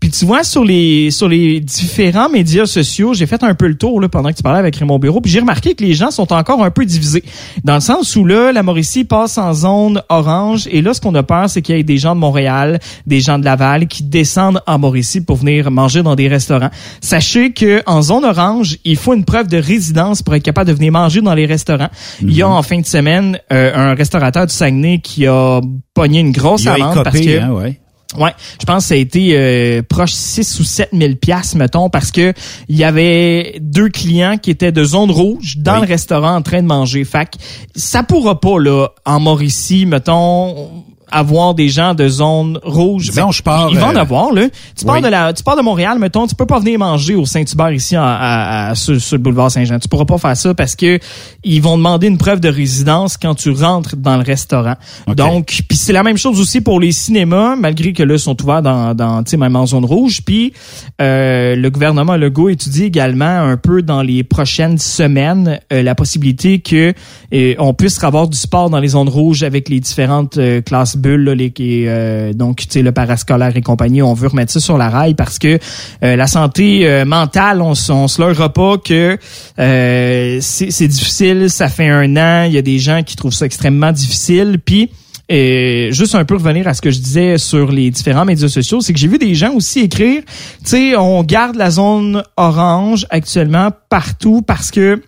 Puis 0.00 0.10
tu 0.10 0.26
vois 0.26 0.44
sur 0.44 0.64
les 0.64 1.10
sur 1.10 1.28
les 1.28 1.60
différents 1.60 2.28
médias 2.28 2.66
sociaux, 2.66 3.14
j'ai 3.14 3.26
fait 3.26 3.42
un 3.42 3.54
peu 3.54 3.66
le 3.66 3.76
tour 3.76 4.00
là, 4.00 4.08
pendant 4.08 4.30
que 4.30 4.36
tu 4.36 4.42
parlais 4.42 4.58
avec 4.58 4.76
Raymond 4.76 4.98
Bureau, 4.98 5.22
puis 5.22 5.32
j'ai 5.32 5.40
remarqué 5.40 5.74
que 5.74 5.82
les 5.82 5.94
gens 5.94 6.10
sont 6.10 6.30
encore 6.32 6.62
un 6.62 6.70
peu 6.70 6.84
divisés 6.84 7.24
dans 7.64 7.74
le 7.74 7.80
sens 7.80 8.14
où 8.16 8.24
là 8.26 8.52
la 8.52 8.62
Mauricie 8.62 9.04
passe 9.04 9.38
en 9.38 9.54
zone 9.54 10.02
orange 10.10 10.68
et 10.70 10.82
là 10.82 10.92
ce 10.92 11.00
qu'on 11.00 11.14
a 11.14 11.22
peur 11.22 11.48
c'est 11.48 11.62
qu'il 11.62 11.76
y 11.76 11.80
ait 11.80 11.82
des 11.82 11.98
gens 11.98 12.14
de 12.14 12.20
Montréal, 12.20 12.80
des 13.06 13.20
gens 13.20 13.38
de 13.38 13.46
Laval 13.46 13.86
qui 13.86 14.02
descendent 14.02 14.60
en 14.66 14.78
Mauricie 14.78 15.22
pour 15.22 15.36
venir 15.36 15.70
manger 15.70 16.02
dans 16.02 16.16
des 16.16 16.28
restaurants. 16.28 16.70
Sachez 17.00 17.52
que 17.52 17.82
en 17.86 18.02
zone 18.02 18.26
orange, 18.26 18.76
il 18.84 18.96
faut 18.96 19.14
une 19.14 19.24
preuve 19.24 19.48
de 19.48 19.56
résidence 19.56 20.20
pour 20.20 20.34
être 20.34 20.42
capable 20.42 20.68
de 20.68 20.74
venir 20.74 20.92
manger 20.92 21.22
dans 21.22 21.34
les 21.34 21.46
restaurants. 21.46 21.88
Il 22.20 22.34
y 22.34 22.42
a 22.42 22.48
en 22.48 22.62
fin 22.62 22.78
de 22.78 22.86
semaine 22.86 23.37
euh, 23.52 23.72
un 23.74 23.94
restaurateur 23.94 24.46
du 24.46 24.52
Saguenay 24.52 24.98
qui 24.98 25.26
a 25.26 25.60
pogné 25.94 26.20
une 26.20 26.32
grosse 26.32 26.62
Il 26.62 26.68
a 26.68 26.74
amende 26.74 27.04
parce 27.04 27.20
que 27.20 27.40
hein, 27.40 27.50
ouais. 27.52 27.80
Ouais, 28.16 28.34
je 28.58 28.64
pense 28.64 28.84
que 28.84 28.88
ça 28.88 28.94
a 28.94 28.96
été 28.96 29.32
euh, 29.34 29.82
proche 29.86 30.12
6 30.12 30.60
ou 30.60 30.64
7 30.64 30.90
000 30.94 31.16
piastres, 31.16 31.58
mettons, 31.58 31.90
parce 31.90 32.10
que 32.10 32.32
il 32.66 32.76
y 32.76 32.82
avait 32.82 33.58
deux 33.60 33.90
clients 33.90 34.38
qui 34.38 34.50
étaient 34.50 34.72
de 34.72 34.82
zone 34.82 35.10
rouge 35.10 35.58
dans 35.58 35.78
le 35.78 35.86
restaurant 35.86 36.34
en 36.34 36.40
train 36.40 36.62
de 36.62 36.66
manger. 36.66 37.04
Fait 37.04 37.26
que 37.26 37.36
ça 37.76 38.02
pourra 38.02 38.40
pas, 38.40 38.58
là, 38.58 38.88
en 39.04 39.20
Mauricie, 39.20 39.84
mettons, 39.84 40.84
avoir 41.10 41.54
des 41.54 41.68
gens 41.68 41.94
de 41.94 42.08
zone 42.08 42.58
rouge. 42.62 43.10
Disons, 43.10 43.26
Ben, 43.26 43.32
je 43.32 43.42
pars, 43.42 43.68
Ils 43.70 43.78
vont 43.78 43.86
en 43.88 43.96
euh, 43.96 44.00
avoir, 44.00 44.32
là. 44.32 44.48
Tu 44.76 44.84
pars 44.84 44.96
oui. 44.96 45.02
de 45.02 45.08
la, 45.08 45.32
tu 45.32 45.42
pars 45.42 45.56
de 45.56 45.62
Montréal, 45.62 45.98
mettons, 45.98 46.26
tu 46.26 46.34
peux 46.34 46.46
pas 46.46 46.58
venir 46.60 46.78
manger 46.78 47.14
au 47.14 47.24
Saint-Hubert 47.26 47.72
ici 47.72 47.96
à, 47.96 48.04
à- 48.04 48.70
à- 48.70 48.74
sur, 48.74 49.00
sur 49.00 49.16
le 49.16 49.22
boulevard 49.22 49.50
Saint-Jean. 49.50 49.78
Tu 49.78 49.88
pourras 49.88 50.04
pas 50.04 50.18
faire 50.18 50.36
ça 50.36 50.54
parce 50.54 50.76
que 50.76 50.98
ils 51.44 51.62
vont 51.62 51.76
demander 51.76 52.06
une 52.08 52.18
preuve 52.18 52.40
de 52.40 52.48
résidence 52.48 53.16
quand 53.16 53.34
tu 53.34 53.50
rentres 53.50 53.96
dans 53.96 54.16
le 54.16 54.22
restaurant. 54.22 54.74
Donc, 55.14 55.62
puis 55.68 55.78
c'est 55.78 55.92
la 55.92 56.02
même 56.02 56.18
chose 56.18 56.40
aussi 56.40 56.60
pour 56.60 56.80
les 56.80 56.92
cinémas, 56.92 57.56
malgré 57.56 57.92
que 57.92 58.02
là 58.02 58.14
ils 58.14 58.18
sont 58.20 58.40
ouverts 58.42 58.62
dans, 58.62 58.94
dans 58.94 59.22
tu 59.22 59.30
sais, 59.30 59.36
même 59.36 59.56
en 59.56 59.66
zone 59.66 59.84
rouge. 59.84 60.20
Puis 60.24 60.52
euh, 61.00 61.54
le 61.56 61.70
gouvernement 61.70 62.16
Legault 62.16 62.48
étudie 62.48 62.84
également 62.84 63.24
un 63.24 63.56
peu 63.56 63.82
dans 63.82 64.02
les 64.02 64.24
prochaines 64.24 64.78
semaines 64.78 65.58
euh, 65.72 65.82
la 65.82 65.94
possibilité 65.94 66.58
que 66.58 66.92
euh, 67.32 67.54
on 67.58 67.72
puisse 67.74 68.02
avoir 68.04 68.28
du 68.28 68.36
sport 68.36 68.68
dans 68.70 68.78
les 68.80 68.88
zones 68.88 69.08
rouges 69.08 69.42
avec 69.42 69.68
les 69.68 69.80
différentes 69.80 70.36
euh, 70.38 70.60
classes 70.60 70.96
bulles, 70.98 71.24
là, 71.24 71.34
les, 71.34 71.52
euh, 71.58 72.32
donc 72.32 72.58
tu 72.58 72.66
sais 72.70 72.82
le 72.82 72.92
parascolaire 72.92 73.56
et 73.56 73.62
compagnie. 73.62 74.02
On 74.02 74.14
veut 74.14 74.28
remettre 74.28 74.52
ça 74.52 74.60
sur 74.60 74.78
la 74.78 74.90
rail 74.90 75.14
parce 75.14 75.38
que 75.38 75.58
euh, 76.02 76.16
la 76.16 76.26
santé 76.26 76.86
euh, 76.86 77.04
mentale, 77.04 77.62
on, 77.62 77.72
on 77.72 78.08
se 78.08 78.20
leurra 78.20 78.52
pas 78.52 78.78
que 78.78 79.18
euh, 79.58 80.38
c'est 80.40 80.70
c'est 80.70 80.88
difficile. 80.88 81.50
Ça 81.50 81.68
fait 81.68 81.88
un 81.88 82.16
an, 82.16 82.44
il 82.44 82.52
y 82.52 82.58
a 82.58 82.62
des 82.62 82.78
gens 82.78 83.02
qui 83.02 83.16
trouvent 83.16 83.34
ça 83.34 83.46
extrêmement 83.46 83.92
difficile. 83.92 84.58
Puis 84.64 84.90
et 85.30 85.90
juste 85.92 86.14
un 86.14 86.24
peu 86.24 86.34
revenir 86.34 86.66
à 86.68 86.74
ce 86.74 86.80
que 86.80 86.90
je 86.90 87.00
disais 87.00 87.36
sur 87.36 87.70
les 87.70 87.90
différents 87.90 88.24
médias 88.24 88.48
sociaux, 88.48 88.80
c'est 88.80 88.94
que 88.94 88.98
j'ai 88.98 89.08
vu 89.08 89.18
des 89.18 89.34
gens 89.34 89.52
aussi 89.52 89.80
écrire, 89.80 90.22
tu 90.22 90.70
sais, 90.70 90.96
on 90.96 91.22
garde 91.22 91.56
la 91.56 91.70
zone 91.70 92.22
orange 92.38 93.06
actuellement 93.10 93.70
partout 93.90 94.40
parce 94.40 94.70
que 94.70 95.02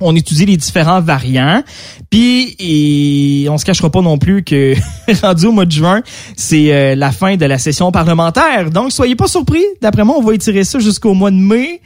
on 0.00 0.14
étudie 0.16 0.46
les 0.46 0.56
différents 0.56 1.00
variants. 1.00 1.62
Puis 2.10 2.56
et 2.58 3.48
on 3.48 3.58
se 3.58 3.64
cachera 3.64 3.90
pas 3.90 4.02
non 4.02 4.18
plus 4.18 4.42
que 4.44 4.74
rendu 5.22 5.46
au 5.46 5.52
mois 5.52 5.64
de 5.64 5.72
juin, 5.72 6.02
c'est 6.36 6.72
euh, 6.72 6.94
la 6.94 7.12
fin 7.12 7.36
de 7.36 7.46
la 7.46 7.58
session 7.58 7.92
parlementaire. 7.92 8.70
Donc 8.70 8.92
soyez 8.92 9.16
pas 9.16 9.28
surpris. 9.28 9.62
D'après 9.82 10.04
moi, 10.04 10.16
on 10.18 10.22
va 10.22 10.34
étirer 10.34 10.64
ça 10.64 10.78
jusqu'au 10.78 11.14
mois 11.14 11.30
de 11.30 11.36
mai, 11.36 11.80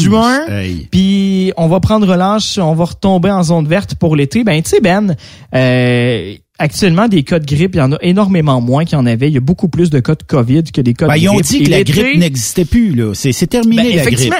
juin. 0.00 0.46
Hey. 0.48 0.88
Puis 0.90 1.52
on 1.56 1.68
va 1.68 1.80
prendre 1.80 2.06
relâche, 2.06 2.58
on 2.58 2.74
va 2.74 2.84
retomber 2.84 3.30
en 3.30 3.42
zone 3.42 3.66
verte 3.66 3.94
pour 3.94 4.16
l'été. 4.16 4.44
Ben 4.44 4.62
tu 4.62 4.70
sais 4.70 4.80
Ben, 4.80 5.16
euh, 5.54 6.34
actuellement 6.58 7.08
des 7.08 7.22
cas 7.22 7.38
de 7.38 7.46
grippe, 7.46 7.74
il 7.74 7.78
y 7.78 7.82
en 7.82 7.92
a 7.92 7.98
énormément 8.00 8.60
moins 8.60 8.84
qu'il 8.84 8.96
y 8.96 9.00
en 9.00 9.06
avait. 9.06 9.28
Il 9.28 9.34
y 9.34 9.38
a 9.38 9.40
beaucoup 9.40 9.68
plus 9.68 9.90
de 9.90 10.00
cas 10.00 10.14
de 10.14 10.22
Covid 10.22 10.64
que 10.64 10.80
des 10.80 10.94
cas 10.94 11.06
Ben, 11.06 11.14
de 11.14 11.18
ils 11.20 11.28
ont 11.28 11.34
grippe. 11.34 11.46
dit 11.46 11.62
que 11.62 11.70
la 11.70 11.82
grippe 11.84 12.18
n'existait 12.18 12.64
plus, 12.64 12.94
là. 12.94 13.12
C'est 13.14 13.32
c'est 13.32 13.46
terminé, 13.46 13.96
ben, 13.96 14.04
la 14.04 14.10
grippe. 14.10 14.34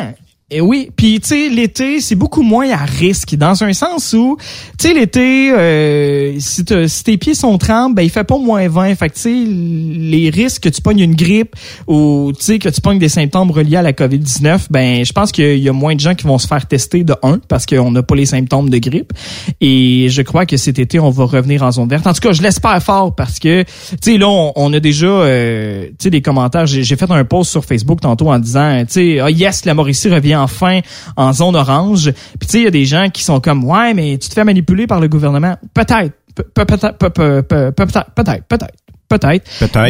Et 0.48 0.60
oui, 0.60 0.92
puis 0.94 1.18
tu 1.18 1.26
sais 1.26 1.48
l'été 1.48 2.00
c'est 2.00 2.14
beaucoup 2.14 2.42
moins 2.42 2.70
à 2.70 2.84
risque 2.84 3.34
dans 3.34 3.64
un 3.64 3.72
sens 3.72 4.12
où 4.12 4.36
tu 4.78 4.86
sais 4.86 4.94
l'été 4.94 5.50
euh, 5.50 6.38
si, 6.38 6.64
si 6.86 7.02
tes 7.02 7.16
pieds 7.16 7.34
sont 7.34 7.58
trempes 7.58 7.96
ben 7.96 8.02
il 8.02 8.10
fait 8.10 8.22
pas 8.22 8.38
moins 8.38 8.68
20 8.68 8.94
fait 8.94 9.08
que 9.08 9.14
tu 9.14 9.20
sais 9.22 9.44
les 9.44 10.30
risques 10.30 10.62
que 10.62 10.68
tu 10.68 10.80
pognes 10.80 11.00
une 11.00 11.16
grippe 11.16 11.56
ou 11.88 12.30
tu 12.38 12.44
sais 12.44 12.58
que 12.60 12.68
tu 12.68 12.80
pognes 12.80 13.00
des 13.00 13.08
symptômes 13.08 13.50
reliés 13.50 13.78
à 13.78 13.82
la 13.82 13.90
Covid-19 13.90 14.66
ben 14.70 15.04
je 15.04 15.12
pense 15.12 15.32
qu'il 15.32 15.58
y 15.58 15.68
a 15.68 15.72
moins 15.72 15.96
de 15.96 16.00
gens 16.00 16.14
qui 16.14 16.28
vont 16.28 16.38
se 16.38 16.46
faire 16.46 16.64
tester 16.64 17.02
de 17.02 17.16
un 17.24 17.40
parce 17.48 17.66
qu'on 17.66 17.90
n'a 17.90 18.04
pas 18.04 18.14
les 18.14 18.26
symptômes 18.26 18.70
de 18.70 18.78
grippe. 18.78 19.12
Et 19.60 20.06
je 20.10 20.22
crois 20.22 20.46
que 20.46 20.56
cet 20.56 20.78
été 20.78 21.00
on 21.00 21.10
va 21.10 21.24
revenir 21.24 21.64
en 21.64 21.72
zone 21.72 21.88
verte. 21.88 22.06
En 22.06 22.12
tout 22.12 22.20
cas 22.20 22.30
je 22.30 22.42
l'espère 22.42 22.80
fort 22.80 23.16
parce 23.16 23.40
que 23.40 23.64
tu 23.64 23.96
sais 24.00 24.16
là 24.16 24.28
on, 24.54 24.72
a 24.72 24.78
déjà 24.78 25.06
euh, 25.06 25.86
tu 25.88 25.94
sais 26.04 26.10
des 26.10 26.22
commentaires. 26.22 26.66
J'ai 26.66 26.84
fait 26.94 27.10
un 27.10 27.24
post 27.24 27.50
sur 27.50 27.64
Facebook 27.64 28.00
tantôt 28.00 28.30
en 28.30 28.38
disant 28.38 28.84
tu 28.84 28.92
sais 28.92 29.18
ah 29.18 29.28
yes 29.28 29.64
la 29.64 29.74
Mauricie 29.74 30.08
revient 30.08 30.35
enfin 30.36 30.80
en 31.16 31.32
zone 31.32 31.56
orange 31.56 32.12
puis 32.38 32.46
tu 32.46 32.52
sais 32.52 32.58
il 32.60 32.64
y 32.64 32.68
a 32.68 32.70
des 32.70 32.84
gens 32.84 33.08
qui 33.12 33.22
sont 33.24 33.40
comme 33.40 33.64
ouais 33.64 33.94
mais 33.94 34.18
tu 34.18 34.28
te 34.28 34.34
fais 34.34 34.44
manipuler 34.44 34.86
par 34.86 35.00
le 35.00 35.08
gouvernement 35.08 35.56
peut-être 35.74 36.12
Pe- 36.34 36.42
pe- 36.42 36.64
peut-être 36.66 36.98
pe- 36.98 37.08
pe- 37.08 37.40
pe- 37.42 37.70
peut-être 37.70 38.10
peut-être 38.14 38.44
peut-être 38.48 38.74
peut-être 39.08 39.44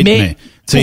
mais, 0.04 0.36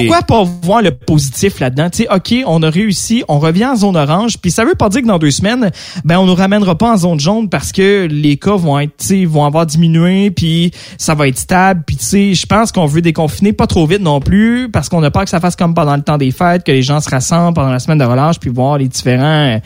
pourquoi 0.08 0.22
pas 0.22 0.44
voir 0.62 0.82
le 0.82 0.92
positif 0.92 1.60
là-dedans? 1.60 1.90
Tu 1.90 2.04
sais, 2.04 2.08
OK, 2.14 2.34
on 2.48 2.64
a 2.64 2.70
réussi, 2.70 3.24
on 3.28 3.40
revient 3.40 3.66
en 3.66 3.76
zone 3.76 3.98
orange, 3.98 4.38
puis 4.38 4.50
ça 4.52 4.64
veut 4.66 4.76
pas 4.76 4.90
dire 4.90 5.02
que 5.02 5.08
dans 5.08 5.20
deux 5.20 5.32
semaines, 5.32 5.72
ben 6.06 6.18
on 6.20 6.26
nous 6.26 6.36
ramènera 6.36 6.78
pas 6.78 6.94
en 6.94 6.98
zone 6.98 7.20
jaune 7.20 7.50
parce 7.50 7.72
que 7.72 8.08
les 8.10 8.38
cas 8.38 8.56
vont 8.56 8.80
être, 8.80 8.94
tu 8.98 9.26
vont 9.26 9.46
avoir 9.46 9.66
diminué, 9.66 10.32
puis 10.32 10.72
ça 10.98 11.16
va 11.16 11.28
être 11.28 11.38
stable, 11.38 11.84
puis 11.86 11.98
tu 11.98 12.06
sais, 12.06 12.34
je 12.34 12.46
pense 12.46 12.72
qu'on 12.72 12.86
veut 12.86 13.02
déconfiner 13.02 13.52
pas 13.54 13.68
trop 13.68 13.86
vite 13.86 14.02
non 14.02 14.20
plus 14.22 14.70
parce 14.72 14.90
qu'on 14.90 15.04
a 15.04 15.12
peur 15.12 15.24
que 15.26 15.30
ça 15.30 15.40
fasse 15.40 15.56
comme 15.56 15.74
pendant 15.74 15.96
le 15.96 16.02
temps 16.02 16.18
des 16.18 16.32
fêtes, 16.32 16.64
que 16.64 16.72
les 16.72 16.82
gens 16.84 17.00
se 17.02 17.10
rassemblent 17.10 17.54
pendant 17.56 17.72
la 17.72 17.80
semaine 17.80 17.98
de 17.98 18.06
relâche, 18.06 18.40
puis 18.40 18.50
voir 18.50 18.78
les 18.78 18.88
différents, 18.88 19.60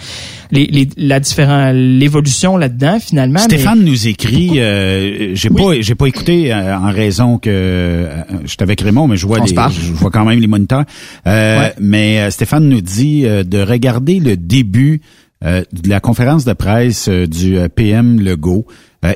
les, 0.52 0.65
les- 0.68 0.89
la 0.98 1.19
différent, 1.19 1.72
l'évolution 1.73 2.57
là-dedans 2.57 2.98
finalement. 2.99 3.39
Stéphane 3.39 3.84
nous 3.84 4.07
écrit, 4.07 4.60
euh, 4.60 5.35
j'ai 5.35 5.49
pas, 5.49 5.81
j'ai 5.81 5.95
pas 5.95 6.06
écouté 6.07 6.52
euh, 6.53 6.77
en 6.77 6.91
raison 6.91 7.38
que 7.38 7.49
euh, 7.52 8.23
je 8.44 8.48
suis 8.48 8.57
avec 8.61 8.81
Raymond, 8.81 9.07
mais 9.07 9.18
je 9.18 9.26
vois 9.27 9.39
On 9.39 9.44
les, 9.44 9.53
je 9.69 9.91
vois 9.94 10.07
quand 10.10 10.26
même 10.26 10.40
les 10.40 10.48
moniteurs. 10.48 10.86
Euh, 11.26 11.60
Ouais. 11.60 11.74
Mais 11.80 12.20
euh, 12.20 12.30
Stéphane 12.32 12.68
nous 12.68 12.82
dit 12.82 13.26
euh, 13.26 13.44
de 13.44 13.60
regarder 13.60 14.20
le 14.20 14.38
début 14.38 15.02
euh, 15.46 15.64
de 15.72 15.90
la 15.90 16.00
conférence 16.00 16.46
de 16.46 16.54
presse 16.54 17.08
euh, 17.10 17.28
du 17.28 17.58
euh, 17.58 17.68
PM 17.70 18.20
Legault. 18.20 18.66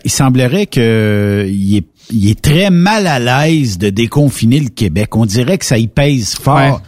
Il 0.05 0.11
semblerait 0.11 0.68
que 0.68 1.45
il 1.51 1.77
est, 1.77 1.85
il 2.13 2.30
est 2.30 2.39
très 2.39 2.69
mal 2.69 3.07
à 3.07 3.19
l'aise 3.19 3.77
de 3.77 3.89
déconfiner 3.89 4.59
le 4.61 4.69
Québec. 4.69 5.15
On 5.18 5.26
dirait 5.26 5.57
que 5.57 5.65
ça 5.65 5.77
y 5.77 5.88
pèse 5.88 6.35
fort. 6.35 6.81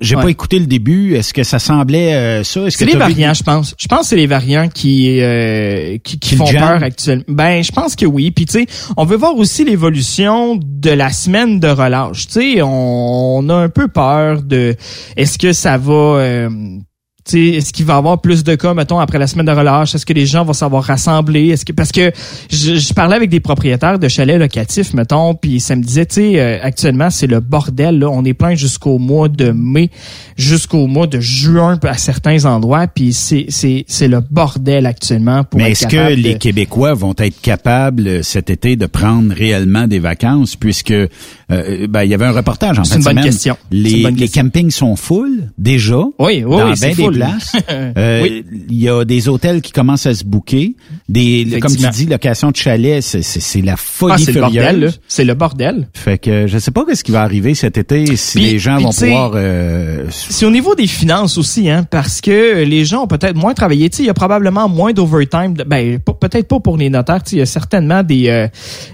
J'ai 0.00 0.16
Ouais. 0.16 0.22
pas 0.22 0.30
écouté 0.30 0.58
le 0.58 0.66
début. 0.66 1.14
Est-ce 1.14 1.34
que 1.34 1.42
ça 1.42 1.58
semblait 1.58 2.14
euh, 2.14 2.42
ça? 2.42 2.62
Est-ce 2.62 2.78
C'est 2.78 2.86
les 2.86 2.92
vu- 2.92 2.98
variants, 2.98 3.34
je 3.34 3.42
pense. 3.42 3.74
Je 3.78 3.86
pense 3.86 4.00
que 4.00 4.06
c'est 4.06 4.16
les 4.16 4.26
variants 4.26 4.68
qui 4.68 5.20
euh, 5.20 5.98
qui, 6.02 6.18
qui 6.18 6.36
font 6.36 6.46
peur 6.46 6.82
actuellement. 6.82 7.24
Ben, 7.28 7.62
je 7.62 7.70
pense 7.70 7.94
que 7.94 8.06
oui. 8.06 8.30
Puis 8.30 8.46
tu 8.46 8.52
sais, 8.60 8.66
on 8.96 9.04
veut 9.04 9.16
voir 9.18 9.36
aussi 9.36 9.62
l'évolution 9.64 10.56
de 10.58 10.90
la 10.90 11.10
semaine 11.10 11.60
de 11.60 11.68
relâche. 11.68 12.26
Tu 12.28 12.32
sais, 12.54 12.62
on, 12.62 13.36
on 13.38 13.48
a 13.50 13.54
un 13.56 13.68
peu 13.68 13.88
peur 13.88 14.42
de 14.42 14.74
est-ce 15.18 15.36
que 15.38 15.52
ça 15.52 15.76
va 15.76 15.92
euh, 15.92 16.48
est-ce 17.32 17.72
qu'il 17.72 17.86
va 17.86 17.94
y 17.94 17.96
avoir 17.96 18.20
plus 18.20 18.44
de 18.44 18.54
cas, 18.54 18.74
mettons, 18.74 18.98
après 18.98 19.18
la 19.18 19.26
semaine 19.26 19.46
de 19.46 19.52
relâche? 19.52 19.94
Est-ce 19.94 20.04
que 20.04 20.12
les 20.12 20.26
gens 20.26 20.44
vont 20.44 20.52
savoir 20.52 20.84
rassembler? 20.84 21.48
Est-ce 21.48 21.64
que 21.64 21.72
parce 21.72 21.92
que 21.92 22.12
je, 22.50 22.74
je 22.74 22.94
parlais 22.94 23.16
avec 23.16 23.30
des 23.30 23.40
propriétaires 23.40 23.98
de 23.98 24.08
chalets 24.08 24.38
locatifs, 24.38 24.92
mettons, 24.94 25.34
puis 25.34 25.60
ça 25.60 25.76
me 25.76 25.82
disait, 25.82 26.06
tu 26.06 26.14
sais, 26.16 26.40
euh, 26.40 26.58
actuellement 26.62 27.10
c'est 27.10 27.26
le 27.26 27.40
bordel. 27.40 27.98
Là, 27.98 28.10
on 28.10 28.24
est 28.24 28.34
plein 28.34 28.54
jusqu'au 28.54 28.98
mois 28.98 29.28
de 29.28 29.50
mai, 29.50 29.90
jusqu'au 30.36 30.86
mois 30.86 31.06
de 31.06 31.20
juin 31.20 31.78
à 31.82 31.96
certains 31.96 32.44
endroits, 32.44 32.86
puis 32.86 33.12
c'est 33.12 33.46
c'est 33.48 33.84
c'est 33.88 34.08
le 34.08 34.20
bordel 34.20 34.86
actuellement 34.86 35.44
pour 35.44 35.60
Mais 35.60 35.72
est-ce 35.72 35.86
que 35.86 36.14
les 36.14 36.38
Québécois 36.38 36.94
vont 36.94 37.14
être 37.18 37.40
capables 37.40 38.06
euh, 38.06 38.22
cet 38.22 38.50
été 38.50 38.76
de 38.76 38.86
prendre 38.86 39.34
réellement 39.34 39.86
des 39.86 39.98
vacances? 39.98 40.56
Puisque 40.56 40.90
euh, 40.90 41.08
ben, 41.50 42.02
il 42.02 42.10
y 42.10 42.14
avait 42.14 42.26
un 42.26 42.32
reportage 42.32 42.78
en 42.78 42.84
C'est 42.84 42.94
fin 42.94 43.10
une 43.10 43.16
bonne 43.16 43.24
question. 43.24 43.56
C'est 43.70 43.76
Les, 43.76 43.92
une 43.92 44.02
bonne 44.02 44.16
les 44.16 44.28
campings 44.28 44.70
sont 44.70 44.96
full 44.96 45.50
déjà. 45.58 46.02
Oui, 46.18 46.44
oui, 46.46 46.60
c'est 46.76 46.94
full. 46.94 47.13
Euh, 47.96 48.22
Oui. 48.22 48.44
Il 48.70 48.80
y 48.82 48.88
a 48.88 49.04
des 49.04 49.28
hôtels 49.28 49.60
qui 49.62 49.72
commencent 49.72 50.06
à 50.06 50.14
se. 50.14 50.24
Des, 51.08 51.58
comme 51.60 51.74
tu 51.74 51.88
dis, 51.90 52.06
location 52.06 52.50
de 52.50 52.56
chalet, 52.56 53.02
c'est, 53.02 53.62
la 53.62 53.76
folie 53.76 54.14
Ah, 54.16 54.18
c'est 54.18 54.32
le 54.32 54.40
bordel. 54.40 54.92
C'est 55.08 55.24
le 55.24 55.34
bordel. 55.34 55.88
Fait 55.94 56.18
que 56.18 56.46
je 56.46 56.58
sais 56.58 56.70
pas 56.70 56.82
ce 56.94 57.02
qui 57.04 57.12
va 57.12 57.22
arriver 57.22 57.54
cet 57.54 57.78
été 57.78 58.16
si 58.16 58.38
Puis- 58.38 58.50
les 58.52 58.58
gens 58.58 58.76
puis 58.76 58.84
vont 58.84 58.90
pouvoir. 58.92 59.32
euh, 59.34 60.04
C'est 60.10 60.44
au 60.46 60.50
niveau 60.50 60.74
des 60.74 60.86
finances 60.86 61.38
aussi, 61.38 61.70
hein, 61.70 61.84
parce 61.90 62.20
que 62.20 62.62
les 62.64 62.84
gens 62.84 63.04
ont 63.04 63.06
peut-être 63.06 63.36
moins 63.36 63.54
travaillé. 63.54 63.88
Tu 63.90 64.02
il 64.02 64.06
y 64.06 64.10
a 64.10 64.14
probablement 64.14 64.68
moins 64.68 64.92
d'overtime. 64.92 65.54
Ben, 65.66 65.98
peut-être 65.98 66.48
pas 66.48 66.60
pour 66.60 66.76
les 66.76 66.90
notaires. 66.90 67.22
Tu 67.22 67.36
il 67.36 67.38
y 67.38 67.42
a 67.42 67.46
certainement 67.46 68.02
des, 68.02 68.28
euh, 68.28 68.48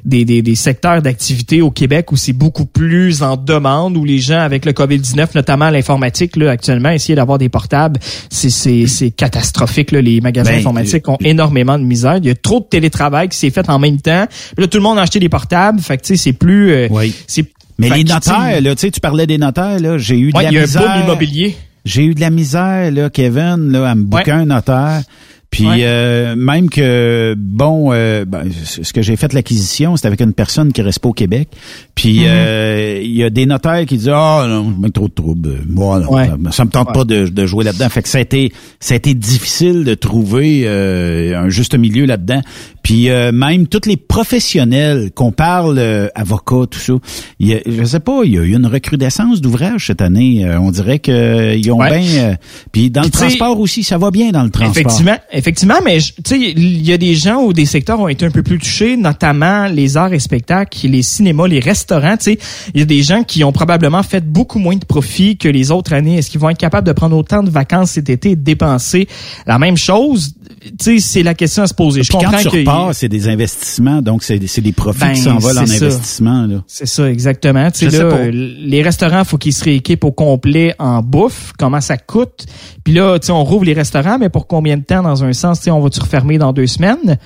des, 0.04 0.24
des, 0.24 0.42
des 0.42 0.54
secteurs 0.54 1.02
d'activité 1.02 1.62
au 1.62 1.70
Québec 1.70 2.12
où 2.12 2.16
c'est 2.16 2.32
beaucoup 2.32 2.66
plus 2.66 3.22
en 3.22 3.36
demande, 3.36 3.96
où 3.96 4.04
les 4.04 4.18
gens, 4.18 4.40
avec 4.40 4.64
le 4.64 4.72
COVID-19, 4.72 5.28
notamment 5.34 5.70
l'informatique, 5.70 6.36
là, 6.36 6.50
actuellement, 6.50 6.90
essayer 6.90 7.14
d'avoir 7.14 7.38
des 7.38 7.48
portables, 7.48 7.98
c'est, 8.28 8.50
c'est, 8.50 8.86
c'est 8.86 9.10
catastrophique. 9.10 9.92
Là. 9.92 10.00
Les 10.00 10.20
magasins 10.20 10.50
Ben, 10.52 10.58
informatiques 10.58 11.08
ont 11.08 11.18
énormément 11.24 11.78
de 11.78 11.84
misère. 11.84 12.16
Il 12.18 12.26
y 12.26 12.30
a 12.30 12.34
trop 12.34 12.60
de 12.60 12.64
télétravail 12.64 13.28
qui 13.28 13.36
s'est 13.38 13.50
fait 13.50 13.68
en 13.68 13.78
même 13.78 14.00
temps. 14.00 14.26
Là, 14.58 14.66
tout 14.66 14.78
le 14.78 14.82
monde 14.82 14.98
a 14.98 15.02
acheté 15.02 15.18
des 15.18 15.28
portables. 15.28 15.80
Fait 15.80 15.96
que, 15.96 16.02
tu 16.02 16.16
sais, 16.16 16.16
c'est 16.22 16.32
plus... 16.32 16.70
euh, 16.72 16.88
c'est, 17.26 17.44
Mais 17.78 17.88
les 17.90 18.04
notaires, 18.04 18.60
là, 18.60 18.74
tu 18.74 18.80
sais, 18.82 18.90
tu 18.90 19.00
parlais 19.00 19.26
des 19.26 19.38
notaires, 19.38 19.78
là, 19.80 19.98
j'ai 19.98 20.18
eu 20.18 20.32
de 20.32 20.36
Ouais, 20.36 20.44
la 20.44 20.50
il 20.50 20.54
y 20.54 20.58
a 20.58 20.60
un 20.60 20.64
misère. 20.64 20.82
boom 20.82 21.02
immobilier. 21.04 21.56
J'ai 21.84 22.04
eu 22.04 22.14
de 22.14 22.20
la 22.20 22.28
misère, 22.30 22.90
là, 22.90 23.08
Kevin, 23.08 23.70
là, 23.72 23.90
à 23.90 23.94
me 23.94 24.02
booker 24.02 24.32
un 24.32 24.44
notaire. 24.44 25.02
Puis 25.50 25.66
Ouais. 25.66 25.80
euh, 25.82 26.36
même 26.36 26.70
que 26.70 27.34
bon, 27.36 27.90
euh, 27.92 28.24
ben, 28.24 28.44
ce 28.64 28.92
que 28.92 29.02
j'ai 29.02 29.16
fait 29.16 29.32
l'acquisition, 29.32 29.96
c'est 29.96 30.06
avec 30.06 30.20
une 30.20 30.32
personne 30.32 30.72
qui 30.72 30.80
reste 30.80 31.00
pas 31.00 31.08
au 31.08 31.12
Québec. 31.12 31.48
Puis 31.96 32.20
Mhm. 32.20 32.26
euh, 32.28 33.00
il 33.02 33.10
y 33.16 33.24
a 33.24 33.30
des 33.30 33.46
notaires 33.46 33.84
qui 33.84 33.96
disent 33.96 34.12
ah 34.14 34.46
non, 34.48 34.72
je 34.76 34.80
mets 34.80 34.90
trop 34.90 35.08
de 35.08 35.12
troubles. 35.12 35.58
Moi 35.68 35.98
non, 36.00 36.12
Ouais. 36.12 36.26
ça, 36.28 36.52
ça 36.52 36.64
me 36.64 36.70
tente 36.70 36.94
pas 36.94 37.04
de, 37.04 37.26
de 37.26 37.46
jouer 37.46 37.64
là-dedans. 37.64 37.88
Fait 37.88 38.02
que 38.02 38.08
ça 38.08 38.18
a 38.18 38.20
été 38.20 38.52
ça 38.78 38.94
a 38.94 38.96
été 38.96 39.12
difficile 39.14 39.82
de 39.84 39.94
trouver 39.94 40.62
euh, 40.66 41.36
un 41.42 41.48
juste 41.48 41.74
milieu 41.76 42.04
là-dedans. 42.06 42.42
Puis 42.84 43.10
euh, 43.10 43.32
même 43.32 43.66
tous 43.66 43.86
les 43.86 43.96
professionnels 43.96 45.10
qu'on 45.14 45.32
parle 45.32 45.78
euh, 45.78 46.06
avocats 46.14 46.66
tout 46.70 46.78
ça, 46.78 46.92
y 47.40 47.54
a, 47.54 47.58
je 47.66 47.84
sais 47.84 48.00
pas, 48.00 48.20
il 48.24 48.32
y 48.34 48.38
a 48.38 48.42
eu 48.42 48.54
une 48.54 48.66
recrudescence 48.66 49.40
d'ouvrages 49.40 49.86
cette 49.88 50.00
année. 50.00 50.44
Euh, 50.46 50.60
on 50.60 50.70
dirait 50.70 50.98
que 51.00 51.10
euh, 51.10 51.54
ils 51.56 51.70
ont 51.72 51.78
bien 51.78 52.00
euh, 52.18 52.34
puis 52.72 52.90
dans 52.90 53.02
le 53.02 53.10
transport 53.10 53.58
aussi, 53.60 53.82
ça 53.82 53.98
va 53.98 54.10
bien 54.10 54.30
dans 54.30 54.44
le 54.44 54.50
transport. 54.50 54.78
Effectivement, 54.80 55.18
effectivement, 55.40 55.80
mais 55.82 55.98
il 56.30 56.86
y 56.86 56.92
a 56.92 56.98
des 56.98 57.14
gens 57.14 57.42
ou 57.42 57.52
des 57.52 57.64
secteurs 57.64 57.98
ont 57.98 58.08
été 58.08 58.26
un 58.26 58.30
peu 58.30 58.42
plus 58.42 58.58
touchés, 58.58 58.96
notamment 58.96 59.66
les 59.66 59.96
arts 59.96 60.12
et 60.12 60.18
spectacles, 60.18 60.86
les 60.86 61.02
cinémas, 61.02 61.48
les 61.48 61.60
restaurants. 61.60 62.16
Il 62.26 62.80
y 62.80 62.82
a 62.82 62.84
des 62.84 63.02
gens 63.02 63.24
qui 63.24 63.42
ont 63.42 63.52
probablement 63.52 64.02
fait 64.02 64.24
beaucoup 64.24 64.58
moins 64.58 64.76
de 64.76 64.84
profit 64.84 65.38
que 65.38 65.48
les 65.48 65.70
autres 65.70 65.94
années. 65.94 66.18
Est-ce 66.18 66.30
qu'ils 66.30 66.40
vont 66.40 66.50
être 66.50 66.58
capables 66.58 66.86
de 66.86 66.92
prendre 66.92 67.16
autant 67.16 67.42
de 67.42 67.50
vacances 67.50 67.92
cet 67.92 68.10
été 68.10 68.32
et 68.32 68.36
de 68.36 68.42
dépenser 68.42 69.08
la 69.46 69.58
même 69.58 69.76
chose? 69.76 70.34
Tu 70.60 70.70
sais, 70.80 70.98
c'est 70.98 71.22
la 71.22 71.34
question 71.34 71.62
à 71.62 71.66
se 71.66 71.72
poser. 71.74 72.02
Je 72.02 72.08
Puis 72.08 72.18
comprends 72.18 72.32
quand 72.32 72.50
tu 72.50 72.64
que 72.64 72.92
c'est 72.92 73.08
des 73.08 73.28
investissements, 73.28 74.02
donc 74.02 74.22
c'est 74.22 74.38
des 74.38 74.72
profits 74.72 75.00
Ben, 75.00 75.12
qui 75.14 75.20
s'envolent 75.20 75.58
en 75.58 75.66
ça. 75.66 75.84
investissement. 75.86 76.48
C'est 76.66 76.86
ça, 76.86 77.10
exactement. 77.10 77.70
Tu 77.70 77.90
sais, 77.90 77.98
là, 77.98 78.10
pas. 78.10 78.16
euh, 78.16 78.30
les 78.30 78.82
restaurants, 78.82 79.24
faut 79.24 79.38
qu'ils 79.38 79.54
se 79.54 79.64
rééquipent 79.64 80.04
au 80.04 80.12
complet 80.12 80.74
en 80.78 81.00
bouffe. 81.02 81.52
Comment 81.58 81.80
ça 81.80 81.96
coûte? 81.96 82.44
Puis 82.84 82.92
là, 82.92 83.18
tu 83.18 83.26
sais, 83.26 83.32
on 83.32 83.42
rouvre 83.42 83.64
les 83.64 83.72
restaurants, 83.72 84.18
mais 84.18 84.28
pour 84.28 84.46
combien 84.46 84.76
de 84.76 84.82
temps 84.84 85.02
dans 85.02 85.24
un 85.24 85.32
sens? 85.32 85.58
Tu 85.60 85.64
sais, 85.64 85.70
on 85.70 85.80
va-tu 85.80 86.00
refermer 86.00 86.36
dans 86.36 86.52
deux 86.52 86.66
semaines? 86.66 87.16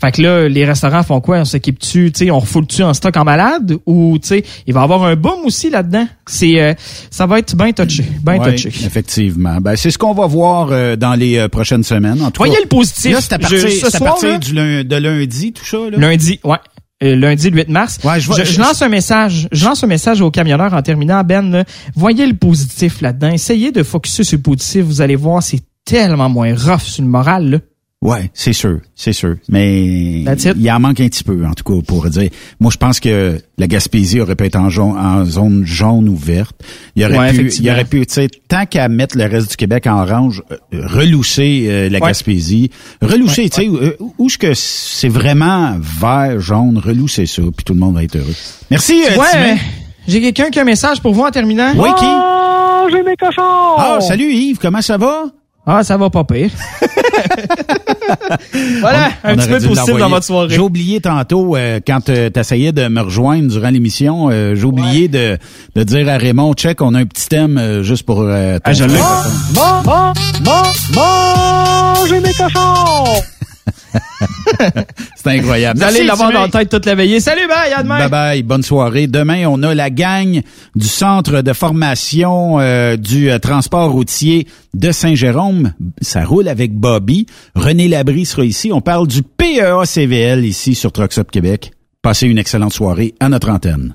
Fait 0.00 0.12
que 0.12 0.22
là, 0.22 0.48
les 0.48 0.64
restaurants 0.64 1.02
font 1.02 1.20
quoi? 1.20 1.38
On 1.38 1.44
s'équipe-tu, 1.44 2.12
tu 2.12 2.24
sais, 2.26 2.30
on 2.30 2.38
refoule-tu 2.38 2.82
en 2.82 2.94
stock 2.94 3.16
en 3.16 3.24
malade? 3.24 3.76
Ou, 3.86 4.18
tu 4.20 4.28
sais, 4.28 4.44
il 4.66 4.72
va 4.74 4.80
y 4.80 4.84
avoir 4.84 5.02
un 5.04 5.16
boom 5.16 5.44
aussi 5.44 5.70
là-dedans. 5.70 6.06
C'est, 6.26 6.60
euh, 6.60 6.74
ça 7.10 7.26
va 7.26 7.38
être 7.40 7.56
bien 7.56 7.72
touché, 7.72 8.04
bien 8.22 8.38
Ouais, 8.38 8.52
touché. 8.52 8.68
effectivement. 8.68 9.58
Ben, 9.60 9.74
c'est 9.76 9.90
ce 9.90 9.98
qu'on 9.98 10.14
va 10.14 10.26
voir 10.26 10.68
euh, 10.70 10.96
dans 10.96 11.14
les 11.14 11.36
euh, 11.38 11.48
prochaines 11.48 11.82
semaines. 11.84 12.22
En 12.22 12.30
tout 12.30 12.38
Voyez 12.38 12.54
cas, 12.54 12.60
le 12.62 12.68
positif. 12.68 13.12
Là, 13.12 13.20
c'est 13.20 13.32
à 13.32 13.38
partir, 13.38 13.58
Je- 13.58 13.68
ce 13.68 13.78
c'est 13.80 13.86
à 13.86 13.98
soir, 13.98 14.10
partir 14.12 14.28
là- 14.30 14.38
du 14.38 14.84
de 14.84 14.96
lundi, 14.96 15.52
tout 15.52 15.64
ça. 15.64 15.78
Là. 15.90 15.98
Lundi, 15.98 16.38
ouais. 16.44 16.56
Euh, 17.02 17.14
lundi 17.14 17.50
le 17.50 17.56
8 17.58 17.68
mars. 17.68 17.98
Ouais, 18.02 18.14
je 18.16 18.20
je, 18.20 18.26
vois- 18.26 18.38
je 18.42 18.52
je- 18.52 18.58
lance 18.60 18.82
un 18.82 18.88
message. 18.88 19.48
Je 19.52 19.64
lance 19.64 19.84
un 19.84 19.86
message 19.86 20.20
aux 20.20 20.30
camionneurs 20.32 20.74
en 20.74 20.82
terminant. 20.82 21.22
Ben, 21.22 21.48
là, 21.50 21.64
voyez 21.94 22.26
le 22.26 22.34
positif 22.34 23.00
là-dedans. 23.00 23.30
Essayez 23.30 23.70
de 23.72 23.82
focuser 23.84 24.24
sur 24.24 24.36
le 24.36 24.42
positif. 24.42 24.84
Vous 24.84 25.00
allez 25.00 25.14
voir, 25.14 25.40
c'est 25.42 25.60
tellement 25.84 26.28
moins 26.28 26.52
rough 26.56 26.82
sur 26.82 27.02
le 27.04 27.08
moral. 27.08 27.50
Là. 27.50 27.58
Ouais, 28.00 28.30
c'est 28.32 28.52
sûr, 28.52 28.78
c'est 28.94 29.12
sûr. 29.12 29.34
Mais 29.48 30.22
il 30.22 30.70
en 30.70 30.78
manque 30.78 31.00
un 31.00 31.08
petit 31.08 31.24
peu, 31.24 31.44
en 31.44 31.52
tout 31.52 31.64
cas, 31.64 31.82
pour 31.84 32.08
dire. 32.08 32.30
Moi, 32.60 32.70
je 32.72 32.76
pense 32.76 33.00
que 33.00 33.40
la 33.58 33.66
Gaspésie 33.66 34.20
aurait 34.20 34.36
pu 34.36 34.44
être 34.44 34.54
en, 34.54 34.70
jaune- 34.70 34.96
en 34.96 35.24
zone 35.24 35.64
jaune 35.66 36.08
ou 36.08 36.14
verte. 36.14 36.54
Il 36.94 37.04
aurait 37.04 37.18
Ouais, 37.18 37.32
pu, 37.32 37.52
il 37.52 37.68
aurait 37.68 37.84
pu, 37.84 38.06
tu 38.06 38.14
sais, 38.14 38.28
tant 38.46 38.66
qu'à 38.66 38.88
mettre 38.88 39.18
le 39.18 39.24
reste 39.24 39.50
du 39.50 39.56
Québec 39.56 39.88
en 39.88 40.00
orange, 40.00 40.44
euh, 40.52 40.86
relousser 40.86 41.66
euh, 41.68 41.88
la 41.88 41.98
Ouais. 41.98 42.06
Gaspésie, 42.06 42.70
relousser, 43.02 43.50
tu 43.50 43.62
sais, 43.62 43.66
euh, 43.68 43.96
où 44.18 44.26
est-ce 44.28 44.38
que 44.38 44.54
c'est 44.54 45.08
vraiment 45.08 45.76
vert, 45.80 46.38
jaune, 46.38 46.78
relousser 46.78 47.26
ça, 47.26 47.42
puis 47.42 47.64
tout 47.64 47.74
le 47.74 47.80
monde 47.80 47.96
va 47.96 48.04
être 48.04 48.14
heureux. 48.14 48.34
Merci, 48.70 49.02
euh, 49.10 49.16
ouais, 49.18 49.56
j'ai 50.06 50.20
quelqu'un 50.20 50.50
qui 50.50 50.60
a 50.60 50.62
un 50.62 50.66
message 50.66 51.02
pour 51.02 51.14
vous 51.14 51.22
en 51.22 51.30
terminant. 51.32 51.72
Oui, 51.76 51.88
qui? 51.98 52.04
Oh, 52.06 52.86
j'ai 52.92 53.02
mes 53.02 53.16
cochons! 53.16 53.42
Ah, 53.76 53.98
salut 54.00 54.32
Yves, 54.32 54.58
comment 54.58 54.82
ça 54.82 54.96
va? 54.96 55.24
Ah, 55.70 55.84
ça 55.84 55.98
va 55.98 56.08
pas 56.08 56.24
pire. 56.24 56.50
voilà, 58.80 59.08
un 59.22 59.34
On 59.34 59.36
petit 59.36 59.48
peu 59.48 59.60
positif 59.60 59.96
dans 59.98 60.08
votre 60.08 60.24
soirée. 60.24 60.48
J'ai 60.54 60.60
oublié 60.60 60.98
tantôt, 61.00 61.56
euh, 61.56 61.78
quand 61.86 62.00
tu 62.06 62.12
essayais 62.12 62.72
de 62.72 62.88
me 62.88 63.02
rejoindre 63.02 63.48
durant 63.48 63.68
l'émission, 63.68 64.30
euh, 64.30 64.54
j'ai 64.54 64.64
oublié 64.64 65.08
de, 65.08 65.36
de 65.76 65.82
dire 65.82 66.08
à 66.08 66.16
Raymond, 66.16 66.54
check, 66.54 66.80
on 66.80 66.94
a 66.94 67.00
un 67.00 67.04
petit 67.06 67.28
thème 67.28 67.58
euh, 67.58 67.82
juste 67.82 68.04
pour... 68.06 68.22
euh, 68.22 68.58
Ah, 68.64 68.72
je 68.72 68.84
l'ai. 68.84 68.98
Bon, 69.52 69.82
bon, 69.84 70.12
bon, 70.40 70.62
bon, 70.94 72.06
j'ai 72.08 72.20
mes 72.20 72.32
cochons! 72.32 73.20
C'est 75.16 75.30
incroyable. 75.38 75.78
Vous 75.78 75.84
allez 75.84 76.04
l'avoir 76.04 76.32
dans 76.32 76.42
la 76.42 76.48
tête 76.48 76.68
toute 76.68 76.86
la 76.86 76.94
veillée. 76.94 77.20
Salut, 77.20 77.46
bye, 77.48 77.72
à 77.72 77.82
demain! 77.82 77.98
Bye 77.98 78.10
bye, 78.10 78.42
bonne 78.42 78.62
soirée. 78.62 79.06
Demain, 79.06 79.46
on 79.46 79.62
a 79.62 79.74
la 79.74 79.90
gang 79.90 80.40
du 80.74 80.86
centre 80.86 81.42
de 81.42 81.52
formation 81.52 82.58
euh, 82.60 82.96
du 82.96 83.30
euh, 83.30 83.38
transport 83.38 83.90
routier 83.90 84.46
de 84.74 84.92
Saint-Jérôme. 84.92 85.72
Ça 86.00 86.24
roule 86.24 86.48
avec 86.48 86.74
Bobby. 86.74 87.26
René 87.54 87.88
Labrie 87.88 88.26
sera 88.26 88.44
ici. 88.44 88.72
On 88.72 88.80
parle 88.80 89.06
du 89.06 89.22
PEA 89.22 89.84
CVL 89.84 90.44
ici 90.44 90.74
sur 90.74 90.92
Trucks 90.92 91.18
Up 91.18 91.30
Québec. 91.30 91.72
Passez 92.02 92.26
une 92.26 92.38
excellente 92.38 92.72
soirée 92.72 93.14
à 93.20 93.28
notre 93.28 93.50
antenne. 93.50 93.94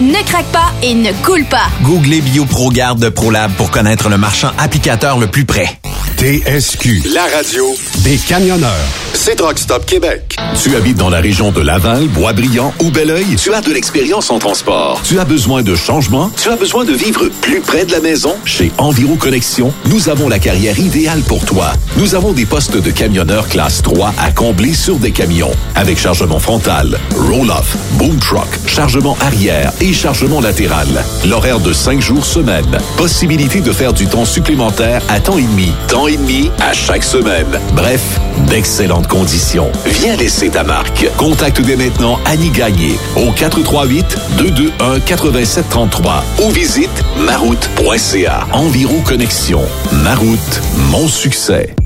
ne 0.00 0.22
craque 0.24 0.50
pas 0.52 0.72
et 0.82 0.94
ne 0.94 1.12
coule 1.24 1.44
pas. 1.44 1.68
Googlez 1.82 2.20
BioProGarde 2.20 3.00
de 3.00 3.08
ProLab 3.08 3.52
pour 3.52 3.70
connaître 3.70 4.08
le 4.08 4.18
marchand 4.18 4.50
applicateur 4.58 5.18
le 5.18 5.26
plus 5.26 5.44
près. 5.44 5.80
TSQ. 6.20 7.02
La 7.14 7.22
radio 7.34 7.64
des 8.04 8.18
camionneurs. 8.18 8.70
C'est 9.14 9.36
Truck 9.36 9.58
Stop 9.58 9.86
Québec. 9.86 10.36
Tu 10.62 10.76
habites 10.76 10.98
dans 10.98 11.08
la 11.08 11.20
région 11.20 11.50
de 11.50 11.62
Laval, 11.62 12.08
Boisbriand 12.08 12.74
ou 12.80 12.90
Belleuil? 12.90 13.36
Tu 13.36 13.54
as 13.54 13.62
de 13.62 13.72
l'expérience 13.72 14.30
en 14.30 14.38
transport. 14.38 15.00
Tu 15.02 15.18
as 15.18 15.24
besoin 15.24 15.62
de 15.62 15.74
changement? 15.74 16.30
Tu 16.36 16.50
as 16.50 16.56
besoin 16.56 16.84
de 16.84 16.92
vivre 16.92 17.28
plus 17.40 17.60
près 17.60 17.86
de 17.86 17.92
la 17.92 18.00
maison? 18.00 18.34
Chez 18.44 18.70
Enviro 18.76 19.16
Connexion, 19.16 19.72
nous 19.86 20.10
avons 20.10 20.28
la 20.28 20.38
carrière 20.38 20.78
idéale 20.78 21.22
pour 21.22 21.42
toi. 21.46 21.72
Nous 21.96 22.14
avons 22.14 22.32
des 22.32 22.44
postes 22.44 22.76
de 22.76 22.90
camionneurs 22.90 23.48
classe 23.48 23.80
3 23.80 24.12
à 24.18 24.30
combler 24.30 24.74
sur 24.74 24.96
des 24.96 25.12
camions. 25.12 25.52
Avec 25.74 25.98
chargement 25.98 26.38
frontal, 26.38 26.98
roll-off, 27.16 27.76
boom 27.92 28.18
truck, 28.18 28.48
chargement 28.66 29.16
arrière 29.22 29.69
et 29.80 29.92
chargement 29.92 30.40
latéral. 30.40 30.86
L'horaire 31.26 31.60
de 31.60 31.72
5 31.72 32.00
jours 32.00 32.24
semaine. 32.24 32.78
Possibilité 32.96 33.60
de 33.60 33.72
faire 33.72 33.92
du 33.92 34.06
temps 34.06 34.24
supplémentaire 34.24 35.02
à 35.08 35.20
temps 35.20 35.38
et 35.38 35.42
demi. 35.42 35.72
Temps 35.88 36.06
et 36.06 36.16
demi 36.16 36.50
à 36.60 36.72
chaque 36.72 37.04
semaine. 37.04 37.58
Bref, 37.74 38.00
d'excellentes 38.46 39.06
conditions. 39.06 39.70
Viens 39.86 40.16
laisser 40.16 40.50
ta 40.50 40.64
marque. 40.64 41.06
Contacte 41.16 41.60
dès 41.60 41.76
maintenant 41.76 42.18
Annie 42.24 42.50
Gagné 42.50 42.98
au 43.16 43.30
438-221-8733 43.32 46.22
ou 46.42 46.50
visite 46.50 46.90
maroute.ca. 47.24 48.46
Environ 48.52 49.00
Connexion. 49.02 49.62
Maroute, 49.92 50.60
mon 50.90 51.06
succès. 51.08 51.74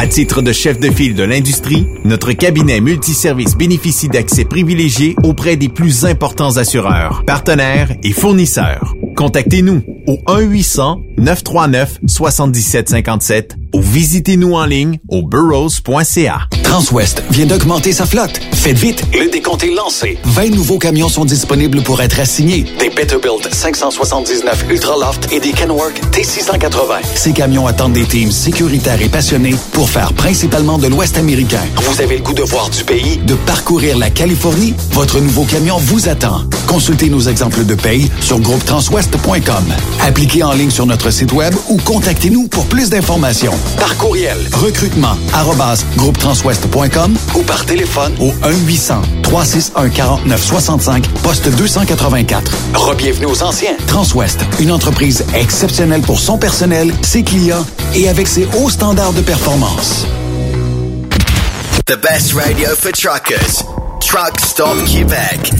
À 0.00 0.06
titre 0.06 0.42
de 0.42 0.52
chef 0.52 0.78
de 0.78 0.92
file 0.92 1.16
de 1.16 1.24
l'industrie, 1.24 1.84
notre 2.04 2.30
cabinet 2.30 2.80
multiservice 2.80 3.56
bénéficie 3.56 4.06
d'accès 4.06 4.44
privilégié 4.44 5.16
auprès 5.24 5.56
des 5.56 5.68
plus 5.68 6.04
importants 6.04 6.56
assureurs, 6.56 7.24
partenaires 7.26 7.90
et 8.04 8.12
fournisseurs. 8.12 8.94
Contactez-nous 9.18 9.82
au 10.06 10.16
939-7757 11.18 13.50
ou 13.74 13.82
visitez-nous 13.82 14.54
en 14.54 14.64
ligne 14.64 15.00
au 15.08 15.22
burrows.ca. 15.22 16.42
Transwest 16.62 17.24
vient 17.30 17.46
d'augmenter 17.46 17.92
sa 17.92 18.06
flotte. 18.06 18.40
Faites 18.52 18.78
vite, 18.78 19.02
le 19.12 19.28
décompte 19.28 19.64
est 19.64 19.74
lancé. 19.74 20.18
20 20.24 20.50
nouveaux 20.50 20.78
camions 20.78 21.08
sont 21.08 21.24
disponibles 21.24 21.82
pour 21.82 22.00
être 22.00 22.20
assignés. 22.20 22.64
Des 22.78 22.90
Peterbilt 22.90 23.52
579 23.52 24.66
Ultraloft 24.70 25.32
et 25.32 25.40
des 25.40 25.50
Kenworth 25.50 26.00
T680. 26.12 27.00
Ces 27.16 27.32
camions 27.32 27.66
attendent 27.66 27.94
des 27.94 28.04
teams 28.04 28.30
sécuritaires 28.30 29.02
et 29.02 29.08
passionnés 29.08 29.56
pour 29.72 29.90
faire 29.90 30.12
principalement 30.12 30.78
de 30.78 30.86
l'Ouest 30.86 31.18
américain. 31.18 31.64
Vous 31.76 32.00
avez 32.00 32.18
le 32.18 32.22
goût 32.22 32.34
de 32.34 32.42
voir 32.42 32.70
du 32.70 32.84
pays, 32.84 33.16
de 33.26 33.34
parcourir 33.34 33.98
la 33.98 34.10
Californie? 34.10 34.74
Votre 34.92 35.18
nouveau 35.20 35.42
camion 35.42 35.78
vous 35.78 36.08
attend. 36.08 36.42
Consultez 36.68 37.10
nos 37.10 37.22
exemples 37.22 37.64
de 37.64 37.74
paye 37.74 38.08
sur 38.20 38.38
groupetranswest.com. 38.38 39.07
Appliquez 40.00 40.42
en 40.42 40.52
ligne 40.52 40.70
sur 40.70 40.86
notre 40.86 41.10
site 41.10 41.32
web 41.32 41.54
ou 41.68 41.76
contactez-nous 41.78 42.48
pour 42.48 42.66
plus 42.66 42.90
d'informations. 42.90 43.54
Par 43.78 43.96
courriel, 43.96 44.38
recrutement 44.52 45.16
arobase 45.32 45.84
groupetranswest.com 45.96 47.16
ou 47.34 47.42
par 47.42 47.64
téléphone 47.66 48.14
au 48.20 48.32
1-800-361-4965, 49.24 51.04
poste 51.22 51.48
284. 51.56 52.52
Rebienvenue 52.74 53.26
aux 53.26 53.42
anciens. 53.42 53.76
Transwest, 53.86 54.40
une 54.60 54.72
entreprise 54.72 55.24
exceptionnelle 55.34 56.02
pour 56.02 56.18
son 56.18 56.38
personnel, 56.38 56.92
ses 57.02 57.22
clients 57.22 57.66
et 57.94 58.08
avec 58.08 58.28
ses 58.28 58.48
hauts 58.58 58.70
standards 58.70 59.12
de 59.12 59.22
performance. 59.22 60.06
The 61.86 61.96
best 61.96 62.34
radio 62.34 62.74
for 62.74 62.92
truckers. 62.92 63.64
Truck 64.00 64.40
Stop 64.40 64.84
Québec. 64.86 65.52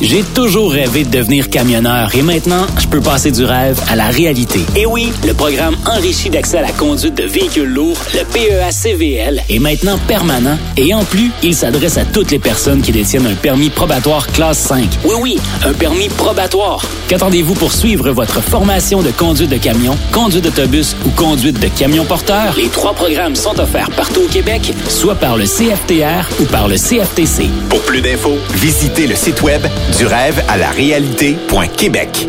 J'ai 0.00 0.22
toujours 0.22 0.70
rêvé 0.70 1.02
de 1.02 1.10
devenir 1.10 1.50
camionneur 1.50 2.14
et 2.14 2.22
maintenant, 2.22 2.64
je 2.78 2.86
peux 2.86 3.00
passer 3.00 3.32
du 3.32 3.44
rêve 3.44 3.80
à 3.90 3.96
la 3.96 4.06
réalité. 4.06 4.60
Et 4.76 4.86
oui, 4.86 5.12
le 5.26 5.34
programme 5.34 5.76
enrichi 5.86 6.30
d'accès 6.30 6.58
à 6.58 6.62
la 6.62 6.70
conduite 6.70 7.16
de 7.16 7.24
véhicules 7.24 7.68
lourds, 7.68 7.98
le 8.14 8.22
PEA 8.24 8.70
CVL, 8.70 9.42
est 9.50 9.58
maintenant 9.58 9.98
permanent 10.06 10.56
et 10.76 10.94
en 10.94 11.02
plus, 11.04 11.32
il 11.42 11.52
s'adresse 11.52 11.98
à 11.98 12.04
toutes 12.04 12.30
les 12.30 12.38
personnes 12.38 12.80
qui 12.80 12.92
détiennent 12.92 13.26
un 13.26 13.34
permis 13.34 13.70
probatoire 13.70 14.28
classe 14.28 14.58
5. 14.58 14.84
Oui, 15.04 15.14
oui, 15.20 15.38
un 15.64 15.72
permis 15.72 16.08
probatoire. 16.10 16.84
Qu'attendez-vous 17.08 17.54
pour 17.54 17.72
suivre 17.72 18.10
votre 18.12 18.40
formation 18.40 19.02
de 19.02 19.10
conduite 19.10 19.50
de 19.50 19.56
camion, 19.56 19.96
conduite 20.12 20.44
d'autobus 20.44 20.94
ou 21.06 21.10
conduite 21.10 21.58
de 21.58 21.68
camion 21.68 22.04
porteur? 22.04 22.54
Les 22.56 22.68
trois 22.68 22.94
programmes 22.94 23.34
sont 23.34 23.58
offerts 23.58 23.90
partout 23.90 24.20
au 24.20 24.28
Québec, 24.28 24.72
soit 24.88 25.16
par 25.16 25.36
le 25.36 25.44
CFTR 25.44 26.30
ou 26.40 26.44
par 26.44 26.68
le 26.68 26.76
CFTC. 26.76 27.48
Pour 27.68 27.80
plus 27.80 28.00
d'infos, 28.00 28.38
visitez 28.54 29.08
le 29.08 29.16
site 29.16 29.42
web 29.42 29.62
du 29.96 30.06
rêve 30.06 30.42
à 30.48 30.56
la 30.56 30.70
réalité.québec. 30.70 32.28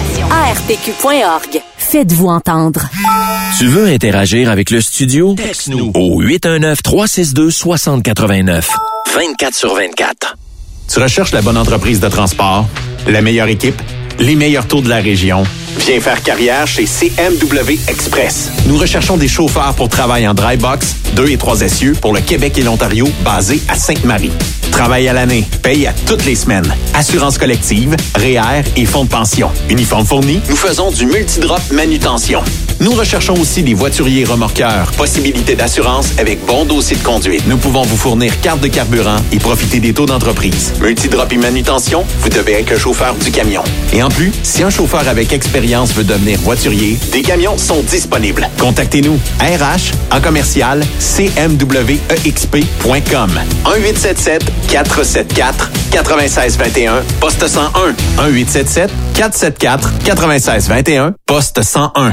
ARPQ.org. 0.31 1.61
Faites-vous 1.77 2.27
entendre. 2.27 2.87
Tu 3.57 3.67
veux 3.67 3.87
interagir 3.87 4.49
avec 4.49 4.71
le 4.71 4.79
studio? 4.79 5.35
Texte-nous 5.35 5.91
au 5.93 6.23
819-362-6089. 6.23 8.63
24 9.13 9.53
sur 9.53 9.75
24. 9.75 10.37
Tu 10.87 10.99
recherches 10.99 11.33
la 11.33 11.41
bonne 11.41 11.57
entreprise 11.57 11.99
de 11.99 12.07
transport, 12.07 12.65
la 13.07 13.21
meilleure 13.21 13.49
équipe, 13.49 13.81
les 14.19 14.35
meilleurs 14.35 14.67
taux 14.67 14.79
de 14.79 14.87
la 14.87 15.01
région? 15.01 15.43
Viens 15.79 15.99
faire 15.99 16.23
carrière 16.23 16.65
chez 16.65 16.85
CMW 16.85 17.77
Express. 17.89 18.51
Nous 18.67 18.77
recherchons 18.77 19.17
des 19.17 19.27
chauffeurs 19.27 19.73
pour 19.73 19.89
travailler 19.89 20.29
en 20.29 20.33
dry 20.33 20.55
box, 20.55 20.95
2 21.17 21.29
et 21.29 21.37
3 21.37 21.59
essieux 21.61 21.91
pour 21.99 22.13
le 22.13 22.21
Québec 22.21 22.57
et 22.57 22.63
l'Ontario, 22.63 23.05
basé 23.25 23.59
à 23.67 23.75
Sainte-Marie. 23.75 24.31
Travail 24.71 25.07
à 25.07 25.13
l'année, 25.13 25.45
paye 25.61 25.85
à 25.87 25.93
toutes 26.07 26.25
les 26.25 26.35
semaines. 26.35 26.73
Assurance 26.93 27.37
collective, 27.37 27.95
REER 28.15 28.63
et 28.75 28.85
fonds 28.85 29.03
de 29.03 29.09
pension. 29.09 29.51
Uniforme 29.69 30.05
fourni, 30.05 30.41
nous 30.49 30.55
faisons 30.55 30.91
du 30.91 31.05
multidrop 31.05 31.61
manutention. 31.71 32.41
Nous 32.79 32.91
recherchons 32.93 33.35
aussi 33.39 33.61
des 33.61 33.75
voituriers 33.75 34.25
remorqueurs. 34.25 34.91
Possibilité 34.93 35.53
d'assurance 35.53 36.13
avec 36.17 36.43
bon 36.47 36.65
dossier 36.65 36.97
de 36.97 37.03
conduite. 37.03 37.43
Nous 37.45 37.57
pouvons 37.57 37.83
vous 37.83 37.95
fournir 37.95 38.41
carte 38.41 38.59
de 38.59 38.67
carburant 38.69 39.17
et 39.31 39.37
profiter 39.37 39.79
des 39.79 39.93
taux 39.93 40.07
d'entreprise. 40.07 40.73
Multidrop 40.81 41.31
et 41.31 41.37
manutention, 41.37 42.03
vous 42.21 42.29
devez 42.29 42.53
être 42.53 42.71
un 42.71 42.79
chauffeur 42.79 43.13
du 43.13 43.29
camion. 43.29 43.61
Et 43.93 44.01
en 44.01 44.09
plus, 44.09 44.31
si 44.41 44.63
un 44.63 44.71
chauffeur 44.71 45.07
avec 45.07 45.31
expérience 45.31 45.93
veut 45.93 46.03
devenir 46.03 46.39
voiturier, 46.39 46.97
des 47.11 47.21
camions 47.21 47.55
sont 47.55 47.83
disponibles. 47.83 48.49
Contactez-nous. 48.59 49.19
RH 49.39 49.91
en 50.15 50.19
commercial 50.19 50.81
cmwexp.com 50.99 51.61
1877 53.63 54.43
474 54.67 55.69
9621 55.91 57.03
poste 57.19 57.47
101 57.47 57.95
1877 58.17 58.89
474 59.13 59.91
9621 60.15 61.13
poste 61.25 61.63
101 61.63 62.09